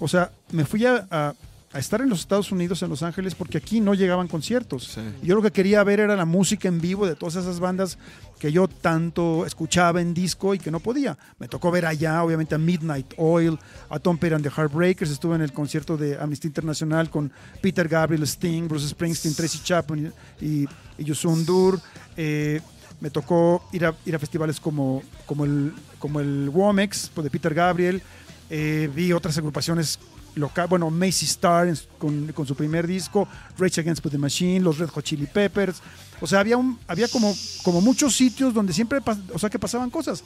o 0.00 0.08
sea, 0.08 0.32
me 0.50 0.64
fui 0.64 0.84
a, 0.84 1.06
a- 1.12 1.34
a 1.72 1.78
estar 1.78 2.00
en 2.00 2.08
los 2.08 2.20
Estados 2.20 2.50
Unidos, 2.50 2.82
en 2.82 2.88
Los 2.88 3.02
Ángeles, 3.02 3.34
porque 3.34 3.58
aquí 3.58 3.80
no 3.80 3.92
llegaban 3.92 4.26
conciertos. 4.26 4.84
Sí. 4.84 5.00
Yo 5.22 5.34
lo 5.34 5.42
que 5.42 5.50
quería 5.50 5.84
ver 5.84 6.00
era 6.00 6.16
la 6.16 6.24
música 6.24 6.66
en 6.66 6.80
vivo 6.80 7.06
de 7.06 7.14
todas 7.14 7.36
esas 7.36 7.60
bandas 7.60 7.98
que 8.38 8.52
yo 8.52 8.68
tanto 8.68 9.44
escuchaba 9.44 10.00
en 10.00 10.14
disco 10.14 10.54
y 10.54 10.58
que 10.58 10.70
no 10.70 10.80
podía. 10.80 11.18
Me 11.38 11.46
tocó 11.46 11.70
ver 11.70 11.84
allá, 11.84 12.22
obviamente, 12.22 12.54
a 12.54 12.58
Midnight 12.58 13.12
Oil, 13.18 13.58
a 13.90 13.98
Tom 13.98 14.16
Petty 14.16 14.34
and 14.34 14.44
the 14.44 14.50
Heartbreakers. 14.50 15.10
Estuve 15.10 15.34
en 15.34 15.42
el 15.42 15.52
concierto 15.52 15.96
de 15.96 16.18
Amnistía 16.18 16.48
Internacional 16.48 17.10
con 17.10 17.30
Peter 17.60 17.86
Gabriel, 17.86 18.22
Sting, 18.22 18.66
Bruce 18.66 18.88
Springsteen, 18.88 19.34
Tracy 19.34 19.60
Chapman 19.62 20.12
y, 20.40 20.64
y 20.96 21.04
Yusun 21.04 21.44
Dur. 21.44 21.80
Eh, 22.16 22.62
me 23.00 23.10
tocó 23.10 23.68
ir 23.72 23.84
a, 23.84 23.94
ir 24.06 24.14
a 24.14 24.18
festivales 24.18 24.58
como, 24.58 25.02
como, 25.26 25.44
el, 25.44 25.74
como 25.98 26.20
el 26.20 26.48
Womex, 26.48 27.10
pues, 27.14 27.24
de 27.24 27.30
Peter 27.30 27.52
Gabriel. 27.52 28.02
Eh, 28.50 28.90
vi 28.94 29.12
otras 29.12 29.36
agrupaciones 29.36 29.98
local, 30.38 30.66
bueno, 30.68 30.90
Macy 30.90 31.26
Star 31.26 31.68
con, 31.98 32.28
con 32.32 32.46
su 32.46 32.54
primer 32.54 32.86
disco, 32.86 33.28
Rage 33.58 33.80
Against 33.80 34.06
the 34.08 34.18
Machine, 34.18 34.60
los 34.60 34.78
Red 34.78 34.88
Hot 34.88 35.04
Chili 35.04 35.26
Peppers. 35.26 35.82
O 36.20 36.26
sea, 36.26 36.40
había, 36.40 36.56
un, 36.56 36.78
había 36.88 37.08
como, 37.08 37.32
como 37.62 37.80
muchos 37.80 38.16
sitios 38.16 38.52
donde 38.52 38.72
siempre, 38.72 38.98
o 39.32 39.38
sea, 39.38 39.50
que 39.50 39.58
pasaban 39.58 39.90
cosas. 39.90 40.24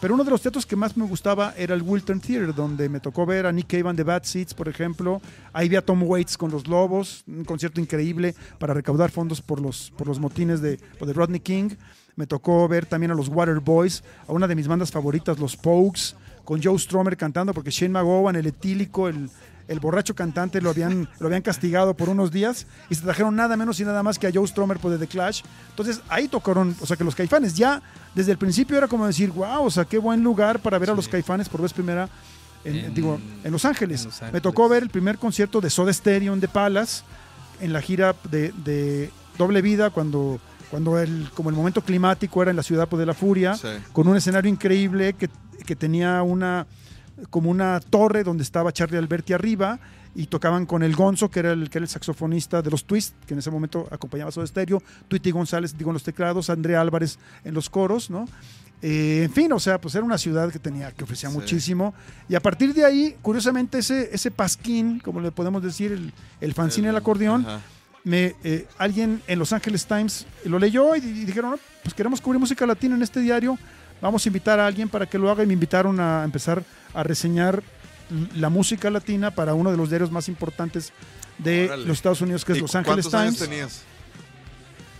Pero 0.00 0.14
uno 0.14 0.24
de 0.24 0.30
los 0.30 0.42
teatros 0.42 0.66
que 0.66 0.76
más 0.76 0.96
me 0.96 1.06
gustaba 1.06 1.54
era 1.56 1.74
el 1.74 1.82
Wilton 1.82 2.20
Theater, 2.20 2.54
donde 2.54 2.88
me 2.88 3.00
tocó 3.00 3.24
ver 3.24 3.46
a 3.46 3.52
Nick 3.52 3.68
Cave 3.68 3.88
and 3.88 3.96
the 3.96 4.02
Bad 4.02 4.24
Seeds, 4.24 4.52
por 4.52 4.68
ejemplo. 4.68 5.22
Ahí 5.52 5.68
vi 5.68 5.76
a 5.76 5.84
Tom 5.84 6.02
Waits 6.02 6.36
con 6.36 6.50
los 6.50 6.66
Lobos, 6.66 7.24
un 7.26 7.44
concierto 7.44 7.80
increíble 7.80 8.34
para 8.58 8.74
recaudar 8.74 9.10
fondos 9.10 9.40
por 9.40 9.60
los, 9.60 9.92
por 9.96 10.06
los 10.06 10.18
motines 10.18 10.60
de, 10.60 10.76
de 10.76 11.12
Rodney 11.12 11.40
King. 11.40 11.70
Me 12.16 12.26
tocó 12.26 12.68
ver 12.68 12.86
también 12.86 13.12
a 13.12 13.14
los 13.14 13.28
Waterboys, 13.28 14.04
a 14.28 14.32
una 14.32 14.46
de 14.46 14.54
mis 14.54 14.68
bandas 14.68 14.90
favoritas, 14.90 15.38
los 15.38 15.56
Pokes, 15.56 16.14
con 16.44 16.62
Joe 16.62 16.78
Stromer 16.78 17.16
cantando, 17.16 17.54
porque 17.54 17.70
Shane 17.70 17.92
McGowan, 17.92 18.36
el 18.36 18.46
etílico, 18.46 19.08
el, 19.08 19.30
el 19.68 19.80
borracho 19.80 20.14
cantante, 20.14 20.60
lo 20.60 20.70
habían, 20.70 21.08
lo 21.18 21.26
habían 21.26 21.42
castigado 21.42 21.94
por 21.94 22.08
unos 22.08 22.30
días 22.30 22.66
y 22.90 22.94
se 22.94 23.02
trajeron 23.02 23.34
nada 23.34 23.56
menos 23.56 23.80
y 23.80 23.84
nada 23.84 24.02
más 24.02 24.18
que 24.18 24.26
a 24.26 24.30
Joe 24.32 24.46
Stromer 24.46 24.78
por 24.78 24.98
The 24.98 25.06
Clash. 25.06 25.42
Entonces 25.70 26.00
ahí 26.08 26.28
tocaron, 26.28 26.76
o 26.80 26.86
sea, 26.86 26.96
que 26.96 27.04
los 27.04 27.14
caifanes 27.14 27.54
ya 27.54 27.82
desde 28.14 28.32
el 28.32 28.38
principio 28.38 28.76
era 28.76 28.88
como 28.88 29.06
decir, 29.06 29.30
wow, 29.30 29.64
o 29.64 29.70
sea, 29.70 29.84
qué 29.84 29.98
buen 29.98 30.22
lugar 30.22 30.58
para 30.60 30.78
ver 30.78 30.90
a 30.90 30.94
los 30.94 31.08
caifanes 31.08 31.48
por 31.48 31.62
vez 31.62 31.72
primera. 31.72 32.08
En, 32.64 32.76
En- 32.76 32.94
digo, 32.94 33.20
en 33.42 33.52
Los 33.52 33.64
Ángeles. 33.64 34.02
en 34.04 34.08
Los 34.08 34.32
Me 34.32 34.40
tocó 34.40 34.68
ver 34.68 34.82
el 34.82 34.88
primer 34.90 35.18
concierto 35.18 35.60
de 35.60 35.68
Soda 35.70 35.92
Stereo 35.92 36.32
en 36.34 36.40
The 36.40 36.48
Palace 36.48 37.02
en 37.60 37.72
la 37.72 37.80
gira 37.82 38.14
de, 38.30 38.52
de 38.64 39.10
Doble 39.38 39.60
Vida 39.62 39.90
cuando, 39.90 40.40
cuando 40.70 40.98
el, 40.98 41.28
como 41.34 41.50
el 41.50 41.56
momento 41.56 41.82
climático 41.82 42.40
era 42.42 42.50
en 42.50 42.56
la 42.56 42.62
ciudad 42.62 42.88
pues, 42.88 43.00
de 43.00 43.06
la 43.06 43.14
furia, 43.14 43.54
Sí. 43.54 43.68
con 43.92 44.08
un 44.08 44.16
escenario 44.16 44.50
increíble 44.50 45.12
que, 45.12 45.28
que 45.66 45.76
tenía 45.76 46.22
una 46.22 46.66
como 47.30 47.50
una 47.50 47.80
torre 47.80 48.24
donde 48.24 48.42
estaba 48.42 48.72
Charlie 48.72 48.98
Alberti 48.98 49.32
arriba 49.32 49.78
y 50.16 50.26
tocaban 50.26 50.66
con 50.66 50.82
el 50.82 50.94
Gonzo, 50.94 51.30
que 51.30 51.40
era 51.40 51.52
el, 51.52 51.70
que 51.70 51.78
era 51.78 51.84
el 51.84 51.88
saxofonista 51.88 52.62
de 52.62 52.70
los 52.70 52.84
Twist, 52.84 53.14
que 53.26 53.34
en 53.34 53.38
ese 53.40 53.50
momento 53.50 53.88
acompañaba 53.90 54.28
a 54.28 54.32
Soda 54.32 54.46
Stereo, 54.46 54.82
Tweety 55.08 55.30
González, 55.32 55.76
digo, 55.76 55.90
en 55.90 55.94
los 55.94 56.02
teclados, 56.04 56.50
Andrea 56.50 56.80
Álvarez 56.80 57.18
en 57.44 57.54
los 57.54 57.68
coros, 57.70 58.10
¿no? 58.10 58.28
Eh, 58.82 59.22
en 59.24 59.32
fin, 59.32 59.52
o 59.52 59.58
sea, 59.58 59.80
pues 59.80 59.94
era 59.94 60.04
una 60.04 60.18
ciudad 60.18 60.50
que 60.52 60.58
tenía, 60.58 60.92
que 60.92 61.04
ofrecía 61.04 61.30
Sí. 61.30 61.34
muchísimo. 61.36 61.94
Y 62.28 62.34
a 62.34 62.40
partir 62.40 62.74
de 62.74 62.84
ahí, 62.84 63.16
curiosamente, 63.22 63.78
ese, 63.78 64.10
ese 64.12 64.30
pasquín, 64.30 65.00
como 65.00 65.20
le 65.20 65.30
podemos 65.32 65.62
decir, 65.62 65.90
el, 65.92 66.12
el 66.40 66.52
fanzine 66.54 66.88
del 66.88 66.96
El- 66.96 67.00
acordeón, 67.02 67.46
ajá. 67.46 67.60
me, 68.04 68.34
eh, 68.44 68.66
alguien 68.76 69.22
en 69.26 69.38
Los 69.38 69.52
Angeles 69.54 69.86
Times 69.86 70.26
lo 70.44 70.58
leyó 70.58 70.94
y, 70.96 70.98
y 70.98 71.24
dijeron, 71.24 71.52
"No, 71.52 71.56
pues 71.82 71.94
queremos 71.94 72.20
cubrir 72.20 72.38
música 72.38 72.66
latina 72.66 72.94
en 72.94 73.02
este 73.02 73.20
diario, 73.20 73.58
vamos 74.04 74.24
a 74.26 74.28
invitar 74.28 74.60
a 74.60 74.66
alguien 74.66 74.88
para 74.90 75.06
que 75.06 75.18
lo 75.18 75.30
haga 75.30 75.42
y 75.42 75.46
me 75.46 75.54
invitaron 75.54 75.98
a 75.98 76.24
empezar 76.24 76.62
a 76.92 77.02
reseñar 77.02 77.62
la 78.36 78.50
música 78.50 78.90
latina 78.90 79.30
para 79.30 79.54
uno 79.54 79.70
de 79.70 79.78
los 79.78 79.88
diarios 79.88 80.10
más 80.10 80.28
importantes 80.28 80.92
de 81.38 81.64
Órale. 81.64 81.86
los 81.86 81.96
Estados 81.96 82.20
Unidos, 82.20 82.44
que 82.44 82.52
es 82.52 82.58
¿Y 82.58 82.60
Los 82.60 82.74
Angeles 82.74 83.06
¿Cuántos 83.06 83.14
años 83.14 83.34
Times. 83.36 83.48
tenías? 83.50 83.82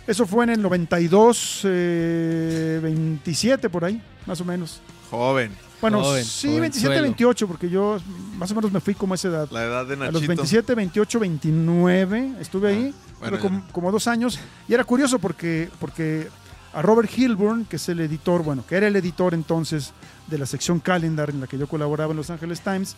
Eso 0.07 0.25
fue 0.25 0.43
en 0.45 0.49
el 0.51 0.61
92, 0.61 1.61
eh, 1.65 2.79
27 2.81 3.69
por 3.69 3.85
ahí, 3.85 4.01
más 4.25 4.41
o 4.41 4.45
menos. 4.45 4.81
Joven. 5.11 5.51
Bueno, 5.81 6.01
Joven, 6.01 6.25
sí, 6.25 6.47
jovenzuelo. 6.47 6.61
27, 6.61 7.01
28, 7.01 7.47
porque 7.47 7.69
yo 7.69 7.99
más 8.37 8.51
o 8.51 8.55
menos 8.55 8.71
me 8.71 8.79
fui 8.79 8.95
como 8.95 9.13
a 9.13 9.15
esa 9.15 9.27
edad. 9.27 9.47
La 9.51 9.63
edad 9.65 9.85
de 9.85 9.93
A 9.93 9.97
Nachito. 9.97 10.19
los 10.19 10.27
27, 10.27 10.73
28, 10.75 11.19
29 11.19 12.33
estuve 12.39 12.69
ahí, 12.69 12.93
Ah, 12.93 13.17
bueno, 13.19 13.37
pero 13.37 13.39
como, 13.39 13.67
como 13.71 13.91
dos 13.91 14.07
años. 14.07 14.39
Y 14.67 14.73
era 14.73 14.83
curioso 14.83 15.19
porque, 15.19 15.69
porque 15.79 16.27
a 16.75 16.81
Robert 16.81 17.09
Hilburn, 17.17 17.65
que 17.65 17.77
es 17.77 17.89
el 17.89 17.99
editor, 18.01 18.43
bueno, 18.43 18.63
que 18.67 18.75
era 18.75 18.87
el 18.87 18.95
editor 18.95 19.33
entonces 19.33 19.93
de 20.27 20.37
la 20.37 20.45
sección 20.45 20.79
Calendar 20.79 21.29
en 21.29 21.39
la 21.41 21.47
que 21.47 21.57
yo 21.57 21.67
colaboraba 21.67 22.11
en 22.11 22.17
Los 22.17 22.29
Angeles 22.29 22.61
Times, 22.61 22.95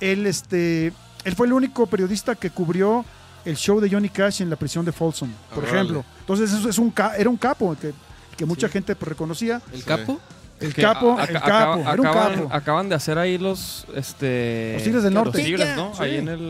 él, 0.00 0.26
este, 0.26 0.92
él 1.24 1.34
fue 1.36 1.46
el 1.46 1.52
único 1.52 1.86
periodista 1.86 2.34
que 2.34 2.50
cubrió 2.50 3.04
el 3.44 3.56
show 3.56 3.78
de 3.80 3.88
Johnny 3.90 4.08
Cash 4.08 4.42
en 4.42 4.50
la 4.50 4.56
prisión 4.56 4.84
de 4.84 4.92
Folsom, 4.92 5.30
por 5.54 5.62
Órale. 5.64 5.78
ejemplo. 5.80 6.04
Entonces 6.20 6.52
eso 6.52 6.68
es 6.68 6.78
un 6.78 6.90
ca- 6.90 7.16
era 7.16 7.30
un 7.30 7.36
capo 7.36 7.76
que, 7.80 7.92
que 8.36 8.44
mucha 8.46 8.66
Sí. 8.66 8.72
gente 8.72 8.96
pues, 8.96 9.08
reconocía. 9.10 9.60
¿El 9.72 9.80
Sí. 9.80 9.84
capo? 9.86 10.18
El 10.60 10.72
Que 10.72 10.82
capo, 10.82 11.18
a- 11.18 11.24
el 11.24 11.34
capo, 11.34 11.46
acaba- 11.46 11.80
era 11.92 12.00
un 12.00 12.06
acaban, 12.06 12.34
capo. 12.34 12.48
acaban 12.54 12.88
de 12.88 12.94
hacer 12.94 13.18
ahí 13.18 13.38
los 13.38 13.86
este 13.94 14.72
Los 14.74 14.82
Tigres 14.84 15.02
del. 15.02 15.14
Norte. 15.14 15.38
Los 15.38 15.46
Tigres, 15.46 15.76
¿no? 15.76 15.94
Sí. 15.94 16.02
Ahí 16.02 16.16
en, 16.16 16.28
el, 16.28 16.40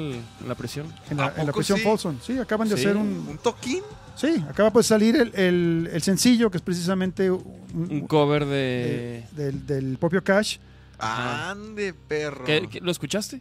en 0.41 0.49
la 0.49 0.55
prisión. 0.55 0.87
En 1.11 1.17
la, 1.17 1.27
¿A 1.29 1.41
en 1.41 1.47
la 1.47 1.53
prisión 1.53 1.79
sí? 1.79 1.85
Folsom. 1.85 2.19
Sí, 2.21 2.39
acaban 2.39 2.69
de 2.69 2.77
Sí. 2.77 2.83
hacer 2.85 2.97
un, 2.97 3.27
¿Un 3.29 3.39
toquín? 3.39 3.83
Sí, 4.17 4.45
acaba 4.49 4.71
de 4.71 4.83
salir 4.83 5.17
el, 5.17 5.35
el- 5.35 5.91
el 5.93 6.03
sencillo, 6.03 6.51
que 6.51 6.59
es 6.59 6.63
precisamente 6.63 7.31
un- 7.31 7.43
Un 7.75 8.07
cover 8.07 8.45
de- 8.47 9.25
de 9.33 9.45
del, 9.47 9.67
del 9.67 9.99
propio 9.99 10.23
Cash. 10.23 10.59
Ande, 10.99 11.93
perro. 11.95 12.45
¿Qué- 12.45 12.69
qué- 12.71 12.81
¿Lo 12.81 12.91
escuchaste? 12.91 13.41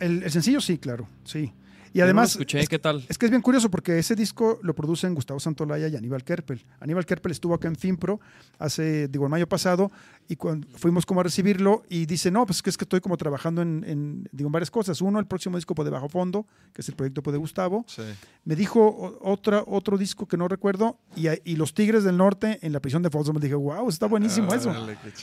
El, 0.00 0.22
el 0.24 0.30
sencillo 0.30 0.60
sí, 0.60 0.76
claro, 0.78 1.08
sí. 1.24 1.52
Y 1.94 2.00
además, 2.00 2.32
Yo 2.32 2.38
no 2.38 2.40
lo 2.40 2.42
escuché, 2.42 2.60
es, 2.60 2.68
¿qué 2.68 2.78
tal? 2.80 3.04
es 3.08 3.16
que 3.16 3.26
es 3.26 3.30
bien 3.30 3.40
curioso 3.40 3.70
porque 3.70 4.00
ese 4.00 4.16
disco 4.16 4.58
lo 4.62 4.74
producen 4.74 5.14
Gustavo 5.14 5.38
Santolaya 5.38 5.86
y 5.86 5.94
Aníbal 5.94 6.24
Kerpel. 6.24 6.64
Aníbal 6.80 7.06
Kerpel 7.06 7.30
estuvo 7.30 7.54
acá 7.54 7.68
en 7.68 7.76
Finpro 7.76 8.20
hace, 8.58 9.06
digo, 9.06 9.26
el 9.26 9.30
mayo 9.30 9.48
pasado 9.48 9.92
y 10.28 10.34
cuando 10.34 10.66
fuimos 10.76 11.06
como 11.06 11.20
a 11.20 11.22
recibirlo 11.22 11.84
y 11.88 12.06
dice, 12.06 12.32
no, 12.32 12.46
pues 12.46 12.62
que 12.62 12.70
es 12.70 12.76
que 12.76 12.84
estoy 12.84 13.00
como 13.00 13.16
trabajando 13.16 13.62
en, 13.62 13.84
en, 13.86 14.28
digo, 14.32 14.48
en 14.48 14.52
varias 14.52 14.72
cosas. 14.72 15.00
Uno, 15.00 15.20
el 15.20 15.26
próximo 15.26 15.56
disco 15.56 15.72
de 15.84 15.90
Bajo 15.90 16.08
Fondo, 16.08 16.48
que 16.72 16.82
es 16.82 16.88
el 16.88 16.96
proyecto 16.96 17.30
de 17.30 17.38
Gustavo. 17.38 17.84
Sí. 17.86 18.02
Me 18.44 18.56
dijo 18.56 19.16
otra, 19.22 19.62
otro 19.64 19.96
disco 19.96 20.26
que 20.26 20.36
no 20.36 20.48
recuerdo 20.48 20.98
y, 21.14 21.54
Los 21.54 21.74
Tigres 21.74 22.02
del 22.02 22.16
Norte 22.16 22.58
en 22.62 22.72
la 22.72 22.80
prisión 22.80 23.02
de 23.02 23.10
Folsom. 23.10 23.38
Dije, 23.38 23.54
wow, 23.54 23.88
está 23.88 24.06
buenísimo 24.06 24.52
eso. 24.52 24.74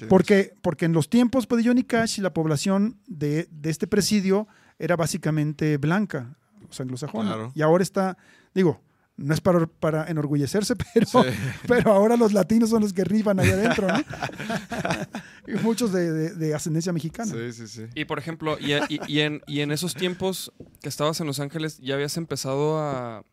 Porque, 0.08 0.54
porque 0.62 0.86
en 0.86 0.94
los 0.94 1.10
tiempos 1.10 1.48
pues, 1.48 1.62
de 1.62 1.70
Johnny 1.70 1.84
Cash, 1.84 2.20
la 2.20 2.34
población 2.34 2.98
de, 3.08 3.50
de 3.52 3.70
este 3.70 3.88
presidio 3.88 4.48
era 4.80 4.96
básicamente 4.96 5.78
blanca, 5.78 6.38
anglosajona. 6.80 7.30
Claro. 7.34 7.52
Y 7.56 7.62
ahora 7.62 7.84
está, 7.84 8.18
digo, 8.54 8.82
no 9.18 9.34
es 9.34 9.42
para, 9.42 9.68
para 9.68 10.08
enorgullecerse, 10.10 10.76
pero, 10.94 11.06
Sí. 11.06 11.20
pero 11.68 11.92
ahora 11.92 12.16
los 12.18 12.34
latinos 12.34 12.70
son 12.70 12.82
los 12.82 12.94
que 12.94 13.04
rifan 13.04 13.40
ahí 13.40 13.50
adentro, 13.52 13.88
¿no? 13.88 14.00
y 15.48 15.54
muchos 15.64 15.92
de, 15.92 16.12
de- 16.12 16.34
de 16.36 16.56
ascendencia 16.56 16.92
mexicana. 16.94 17.32
Sí, 17.32 17.52
sí, 17.54 17.68
sí. 17.68 17.86
Y 17.96 18.06
por 18.06 18.18
ejemplo, 18.20 18.58
y, 18.60 18.74
y- 18.90 19.00
y 19.08 19.20
en, 19.20 19.42
y 19.48 19.60
en 19.62 19.72
esos 19.72 19.94
tiempos 19.96 20.52
que 20.82 20.90
estabas 20.90 21.20
en 21.20 21.28
Los 21.28 21.40
Ángeles, 21.40 21.78
¿ya 21.80 21.96
habías 21.96 22.18
empezado 22.18 22.80
a, 22.80 23.24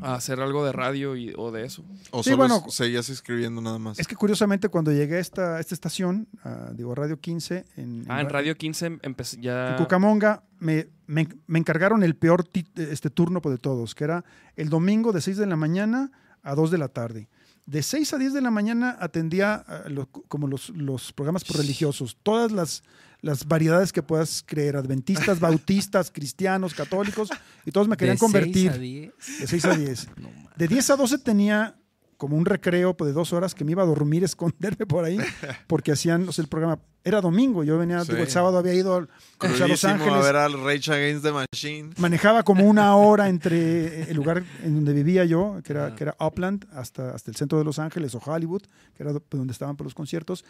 a 0.00 0.14
hacer 0.14 0.40
algo 0.40 0.64
de 0.64 0.72
radio 0.72 1.16
y, 1.16 1.32
o 1.36 1.50
de 1.52 1.64
eso? 1.64 1.84
O 2.10 2.22
Sí, 2.22 2.30
solo 2.30 2.36
bueno. 2.48 2.64
seguías 2.68 3.08
escribiendo 3.08 3.60
nada 3.60 3.78
más. 3.78 3.98
Es 3.98 4.06
que 4.06 4.16
curiosamente 4.16 4.68
cuando 4.68 4.92
llegué 4.92 5.16
a 5.16 5.20
esta, 5.20 5.56
a 5.56 5.60
esta 5.60 5.74
estación, 5.74 6.28
a, 6.44 6.70
digo, 6.74 6.94
Radio 6.94 7.20
15, 7.20 7.64
en, 7.76 8.04
Ah, 8.08 8.20
en 8.20 8.28
Radio 8.30 8.56
15 8.56 8.98
empecé 9.02 9.40
ya... 9.40 9.70
En 9.70 9.76
Cucamonga 9.76 10.42
me, 10.58 10.88
me- 11.06 11.28
me 11.46 11.58
encargaron 11.58 12.02
el 12.02 12.16
peor 12.16 12.44
este 12.76 13.10
turno 13.10 13.40
pues, 13.40 13.54
de 13.54 13.58
todos, 13.58 13.94
que 13.94 14.04
era 14.04 14.24
el 14.56 14.68
domingo 14.68 15.12
de 15.12 15.20
6 15.20 15.36
de 15.38 15.46
la 15.46 15.56
mañana 15.56 16.10
a 16.42 16.54
2 16.54 16.70
de 16.70 16.78
la 16.78 16.88
tarde. 16.88 17.28
De 17.66 17.82
6 17.82 18.12
a 18.14 18.18
10 18.18 18.32
de 18.32 18.40
la 18.42 18.50
mañana 18.52 18.96
atendía 19.00 19.64
lo- 19.88 20.06
como 20.06 20.46
los, 20.46 20.70
los 20.70 21.12
programas 21.12 21.46
religiosos, 21.48 22.16
todas 22.22 22.52
las, 22.52 22.84
las 23.26 23.46
variedades 23.46 23.92
que 23.92 24.02
puedas 24.02 24.42
creer, 24.46 24.76
adventistas, 24.76 25.40
bautistas, 25.40 26.10
cristianos, 26.12 26.74
católicos, 26.74 27.28
y 27.64 27.72
todos 27.72 27.88
me 27.88 27.96
querían 27.96 28.14
De 28.14 28.20
seis 28.20 28.32
convertir. 28.32 28.70
a 28.70 28.78
diez. 28.78 29.12
De 29.40 29.46
6 29.48 29.64
a 29.64 29.76
10. 29.76 30.08
No. 30.16 30.28
De 30.56 30.68
10 30.68 30.90
a 30.90 30.96
12 30.96 31.18
tenía 31.18 31.76
como 32.16 32.36
un 32.36 32.44
recreo 32.46 32.96
pues, 32.96 33.08
de 33.08 33.12
dos 33.12 33.32
horas 33.32 33.54
que 33.54 33.64
me 33.64 33.72
iba 33.72 33.82
a 33.82 33.86
dormir, 33.86 34.24
esconderme 34.24 34.86
por 34.86 35.04
ahí, 35.04 35.18
porque 35.66 35.92
hacían 35.92 36.28
o 36.28 36.32
sea, 36.32 36.42
el 36.42 36.48
programa. 36.48 36.78
Era 37.04 37.20
domingo, 37.20 37.62
yo 37.62 37.78
venía, 37.78 38.00
Sí. 38.04 38.10
digo, 38.12 38.24
el 38.24 38.30
sábado 38.30 38.58
había 38.58 38.74
ido 38.74 38.96
al- 38.96 39.08
a 39.38 39.66
Los 39.68 39.84
Ángeles. 39.84 40.12
a 40.12 40.18
ver 40.20 40.34
al 40.36 40.54
Rage 40.64 40.92
Against 40.92 41.22
the 41.24 41.30
Machine. 41.30 41.90
Manejaba 41.98 42.42
como 42.42 42.64
una 42.64 42.96
hora 42.96 43.28
entre 43.28 44.10
el 44.10 44.16
lugar 44.16 44.42
en 44.64 44.74
donde 44.74 44.92
vivía 44.92 45.24
yo, 45.24 45.60
que 45.62 45.72
era, 45.72 45.94
que 45.94 46.02
era 46.02 46.16
Upland, 46.18 46.66
hasta, 46.72 47.14
hasta 47.14 47.30
el 47.30 47.36
centro 47.36 47.58
de 47.58 47.64
Los 47.64 47.78
Ángeles 47.78 48.12
o 48.16 48.18
Hollywood, 48.24 48.62
que 48.96 49.04
era 49.04 49.12
do- 49.12 49.22
donde 49.30 49.52
estaban 49.52 49.76
por 49.76 49.84
los 49.86 49.94
conciertos. 49.94 50.44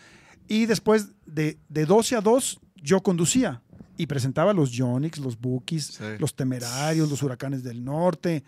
Y 0.49 0.65
después 0.65 1.09
de, 1.27 1.59
de 1.69 1.85
12 1.85 2.17
a 2.17 2.21
2 2.23 2.59
yo 2.77 3.03
conducía 3.03 3.61
y 3.97 4.07
presentaba 4.07 4.53
los 4.53 4.71
Yonix, 4.73 5.19
los 5.19 5.39
Bookies, 5.41 5.87
Sí. 5.87 6.05
los 6.19 6.35
Temerarios, 6.35 7.09
los 7.11 7.23
Huracanes 7.23 7.63
del 7.63 7.85
Norte, 7.85 8.45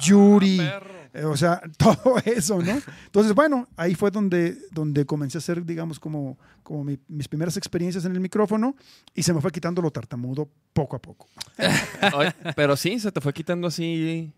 Yuri. 0.00 0.56
perro. 0.58 0.90
eh, 1.12 1.24
o 1.24 1.36
sea, 1.36 1.60
todo 1.78 2.16
eso, 2.24 2.60
¿no? 2.62 2.80
Entonces, 3.06 3.34
bueno, 3.34 3.68
ahí 3.76 3.94
fue 3.94 4.10
donde, 4.10 4.56
donde 4.72 5.04
comencé 5.04 5.38
a 5.38 5.40
hacer, 5.40 5.64
digamos, 5.64 6.00
como, 6.00 6.38
como 6.62 6.84
mi- 6.84 6.98
mis 7.08 7.28
primeras 7.28 7.56
experiencias 7.56 8.04
en 8.04 8.12
el 8.12 8.20
micrófono 8.20 8.74
y 9.14 9.22
se 9.22 9.32
me 9.32 9.40
fue 9.40 9.50
quitando 9.52 9.82
lo 9.82 9.90
tartamudo 9.90 10.48
poco 10.72 10.96
a 10.96 11.02
poco. 11.02 11.28
Pero 12.56 12.76
sí, 12.76 12.98
se 12.98 13.12
te 13.12 13.20
fue 13.20 13.32
quitando 13.32 13.66
así 13.68 14.32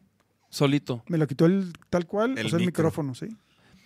solito. 0.48 1.02
Me 1.08 1.18
lo 1.18 1.26
quitó 1.26 1.46
el 1.46 1.72
tal 1.90 2.06
cual, 2.06 2.36
El 2.38 2.46
o 2.46 2.48
sea, 2.50 2.58
el 2.58 2.66
micrófono, 2.66 3.14
sí. 3.14 3.28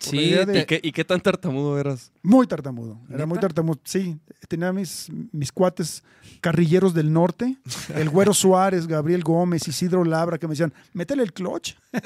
Sí, 0.09 0.31
de- 0.31 0.59
¿y, 0.61 0.65
qué, 0.65 0.79
y 0.83 0.91
qué 0.91 1.05
tan 1.05 1.21
tartamudo 1.21 1.77
eras? 1.79 2.11
Muy 2.23 2.47
tartamudo, 2.47 2.99
era 3.09 3.25
muy 3.25 3.37
tartamudo. 3.39 3.79
Sí, 3.83 4.17
tenía 4.47 4.73
mis, 4.73 5.07
mis 5.31 5.51
cuates 5.51 6.03
carrilleros 6.41 6.93
del 6.93 7.13
norte, 7.13 7.55
el 7.95 8.09
Güero 8.09 8.33
Suárez, 8.33 8.87
Gabriel 8.87 9.23
Gómez, 9.23 9.67
Isidro 9.67 10.03
Labra, 10.03 10.37
que 10.39 10.47
me 10.47 10.53
decían, 10.53 10.73
métele 10.93 11.21
el 11.23 11.33
clutch. 11.33 11.73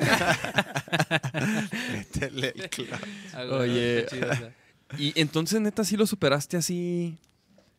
Métele 1.94 2.54
el 2.56 2.70
clavo. 2.70 3.56
Oye. 3.60 4.06
Qué 4.10 4.16
chido, 4.16 4.32
o 4.32 4.36
sea. 4.36 4.54
Y 5.00 5.20
entonces, 5.20 5.60
neta, 5.60 5.84
sí 5.84 5.98
lo 5.98 6.06
superaste 6.06 6.58
así. 6.58 7.18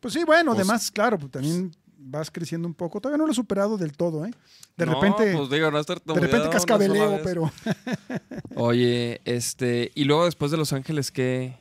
Pues 0.00 0.12
sí, 0.12 0.24
bueno, 0.24 0.50
Pues- 0.52 0.58
además, 0.64 0.90
claro, 0.90 1.18
pues 1.18 1.30
también 1.30 1.70
vas 2.08 2.30
creciendo 2.30 2.66
un 2.68 2.74
poco. 2.74 3.00
Todavía 3.00 3.18
no 3.18 3.26
lo 3.26 3.32
he 3.32 3.34
superado 3.34 3.76
del 3.76 3.92
todo, 3.92 4.24
¿eh? 4.26 4.30
De 4.76 4.86
No, 4.86 4.94
repente, 4.94 5.34
pues 5.36 5.50
digo, 5.50 5.70
no 5.70 5.78
es 5.78 5.86
de 5.86 5.94
repente 6.14 6.48
cascabeleo, 6.50 7.20
pero... 7.24 7.50
Oye, 8.54 9.20
este. 9.24 9.90
Y 9.94 10.04
luego 10.04 10.24
después 10.24 10.50
de 10.50 10.56
Los 10.56 10.72
Ángeles, 10.72 11.10
¿qué? 11.10 11.56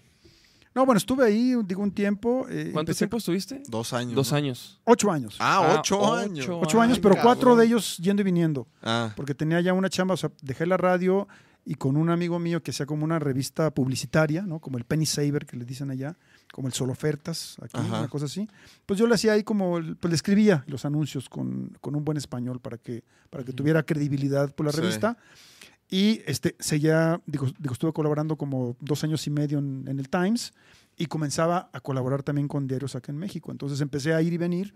No, 0.74 0.86
bueno, 0.86 0.98
estuve 0.98 1.26
ahí, 1.26 1.56
digo, 1.66 1.82
un 1.82 1.92
tiempo. 1.92 2.46
eh, 2.50 2.72
¿Cuánto 2.74 2.92
empecé- 2.92 3.00
tiempo 3.00 3.18
estuviste? 3.18 3.64
Dos 3.68 3.94
años. 3.94 4.14
Dos 4.16 4.32
¿no? 4.32 4.38
años. 4.38 4.80
Ocho 4.84 5.10
años. 5.12 5.38
Ah, 5.40 5.62
Ah, 5.64 5.78
ocho, 5.80 5.98
ocho. 6.00 6.14
años. 6.16 6.48
Ocho 6.50 6.82
años, 6.82 6.98
ay, 6.98 7.02
pero 7.02 7.16
cuatro 7.22 7.56
de 7.56 7.66
ellos 7.66 7.98
yendo 7.98 8.22
y 8.22 8.26
viniendo. 8.26 8.68
Ah, 8.84 9.14
porque 9.16 9.34
tenía 9.34 9.62
ya 9.62 9.74
una 9.74 9.90
chamba, 9.90 10.16
o 10.16 10.18
sea, 10.18 10.32
dejé 10.42 10.66
la 10.66 10.76
radio 10.78 11.28
y 11.64 11.76
con 11.76 11.96
un 11.96 12.10
amigo 12.10 12.40
mío 12.40 12.62
que 12.62 12.72
hacía 12.72 12.86
como 12.86 13.06
una 13.06 13.20
revista 13.20 13.72
publicitaria, 13.72 14.42
¿no? 14.42 14.60
Como 14.60 14.78
el 14.78 14.84
Penny 14.84 15.06
Saver 15.06 15.46
que 15.46 15.56
le 15.56 15.64
dicen 15.66 15.90
allá, 15.92 16.18
como 16.54 16.68
el 16.68 16.74
Solo 16.74 16.94
Ofertas, 16.94 17.58
aquí, 17.62 17.72
Ajá. 17.78 18.00
una 18.00 18.08
cosa 18.08 18.26
así. 18.26 18.48
Pues 18.86 18.98
yo 19.00 19.08
le 19.08 19.16
hacía 19.16 19.34
ahí 19.34 19.44
como, 19.44 19.74
pues 20.00 20.10
le 20.10 20.16
escribía 20.16 20.64
los 20.68 20.86
anuncios 20.86 21.28
con, 21.30 21.78
con 21.82 21.96
un 21.96 22.06
buen 22.06 22.18
español 22.18 22.60
para 22.62 22.78
que, 22.78 23.04
para 23.30 23.44
que 23.44 23.52
tuviera 23.54 23.84
credibilidad 23.84 24.54
por 24.56 24.66
la 24.66 24.72
Sí. 24.72 24.82
revista. 24.82 25.18
Y 25.90 26.22
este, 26.26 26.56
seguía, 26.60 27.22
digo, 27.28 27.48
digo, 27.60 27.74
estuve 27.74 27.94
colaborando 27.94 28.38
como 28.38 28.76
dos 28.80 29.04
años 29.04 29.26
y 29.28 29.30
medio 29.30 29.60
en, 29.60 29.86
en 29.88 30.00
el 30.00 30.10
Times 30.10 30.54
y 30.98 31.06
comenzaba 31.06 31.70
a 31.74 31.80
colaborar 31.82 32.24
también 32.24 32.48
con 32.48 32.68
diarios 32.68 32.96
acá 32.96 33.12
en 33.12 33.18
México. 33.20 33.52
Entonces 33.52 33.82
empecé 33.82 34.14
a 34.14 34.22
ir 34.22 34.34
y 34.34 34.38
venir. 34.38 34.74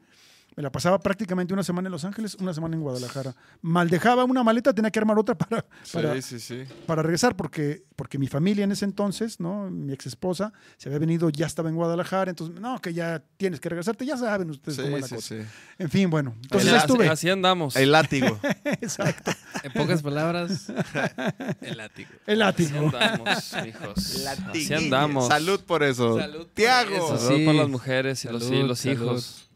Me 0.55 0.63
la 0.63 0.71
pasaba 0.71 0.99
prácticamente 0.99 1.53
una 1.53 1.63
semana 1.63 1.87
en 1.87 1.91
Los 1.93 2.03
Ángeles, 2.03 2.35
una 2.35 2.53
semana 2.53 2.75
en 2.75 2.81
Guadalajara. 2.81 3.33
Mal 3.61 3.89
dejaba 3.89 4.25
una 4.25 4.43
maleta, 4.43 4.73
tenía 4.73 4.91
que 4.91 4.99
armar 4.99 5.17
otra 5.17 5.35
para, 5.35 5.65
para, 5.93 6.21
sí, 6.21 6.37
sí, 6.37 6.39
sí. 6.65 6.73
para 6.85 7.01
regresar, 7.01 7.35
porque, 7.37 7.83
porque 7.95 8.17
mi 8.17 8.27
familia 8.27 8.65
en 8.65 8.71
ese 8.73 8.83
entonces, 8.83 9.39
¿no? 9.39 9.69
mi 9.69 9.93
ex 9.93 10.07
esposa, 10.07 10.51
se 10.77 10.89
había 10.89 10.99
venido, 10.99 11.29
ya 11.29 11.45
estaba 11.45 11.69
en 11.69 11.75
Guadalajara, 11.75 12.29
entonces, 12.29 12.59
no, 12.59 12.79
que 12.81 12.93
ya 12.93 13.23
tienes 13.37 13.59
que 13.61 13.69
regresarte, 13.69 14.05
ya 14.05 14.17
saben 14.17 14.49
ustedes 14.49 14.79
cómo 14.79 14.97
es 14.97 15.01
la 15.03 15.07
sí, 15.07 15.15
cosa. 15.15 15.27
sí. 15.27 15.41
En 15.77 15.89
fin, 15.89 16.09
bueno, 16.09 16.35
entonces 16.41 16.73
Así- 16.73 16.77
estuve. 16.77 17.07
Así 17.09 17.29
andamos. 17.29 17.75
El 17.77 17.91
látigo. 17.93 18.37
Exacto, 18.65 19.31
En 19.63 19.71
pocas 19.71 20.01
palabras, 20.01 20.67
el 21.61 21.77
látigo. 21.77 22.09
el 22.25 22.41
Así 22.41 22.63
látigo. 22.63 22.85
andamos, 22.87 23.53
hijos. 23.65 24.27
Así 24.49 24.73
andamos. 24.73 25.27
Salud 25.27 25.61
por 25.61 25.83
eso. 25.83 26.19
Salud 26.19 26.39
por 26.47 26.53
Tiago. 26.53 26.95
eso. 26.95 27.17
Salud 27.17 27.37
Sí. 27.37 27.45
por 27.45 27.55
las 27.55 27.69
mujeres 27.69 28.25
y 28.25 28.27
los, 28.29 28.49
y 28.51 28.63
los 28.63 28.79
salud. 28.79 28.93
hijos. 29.01 29.48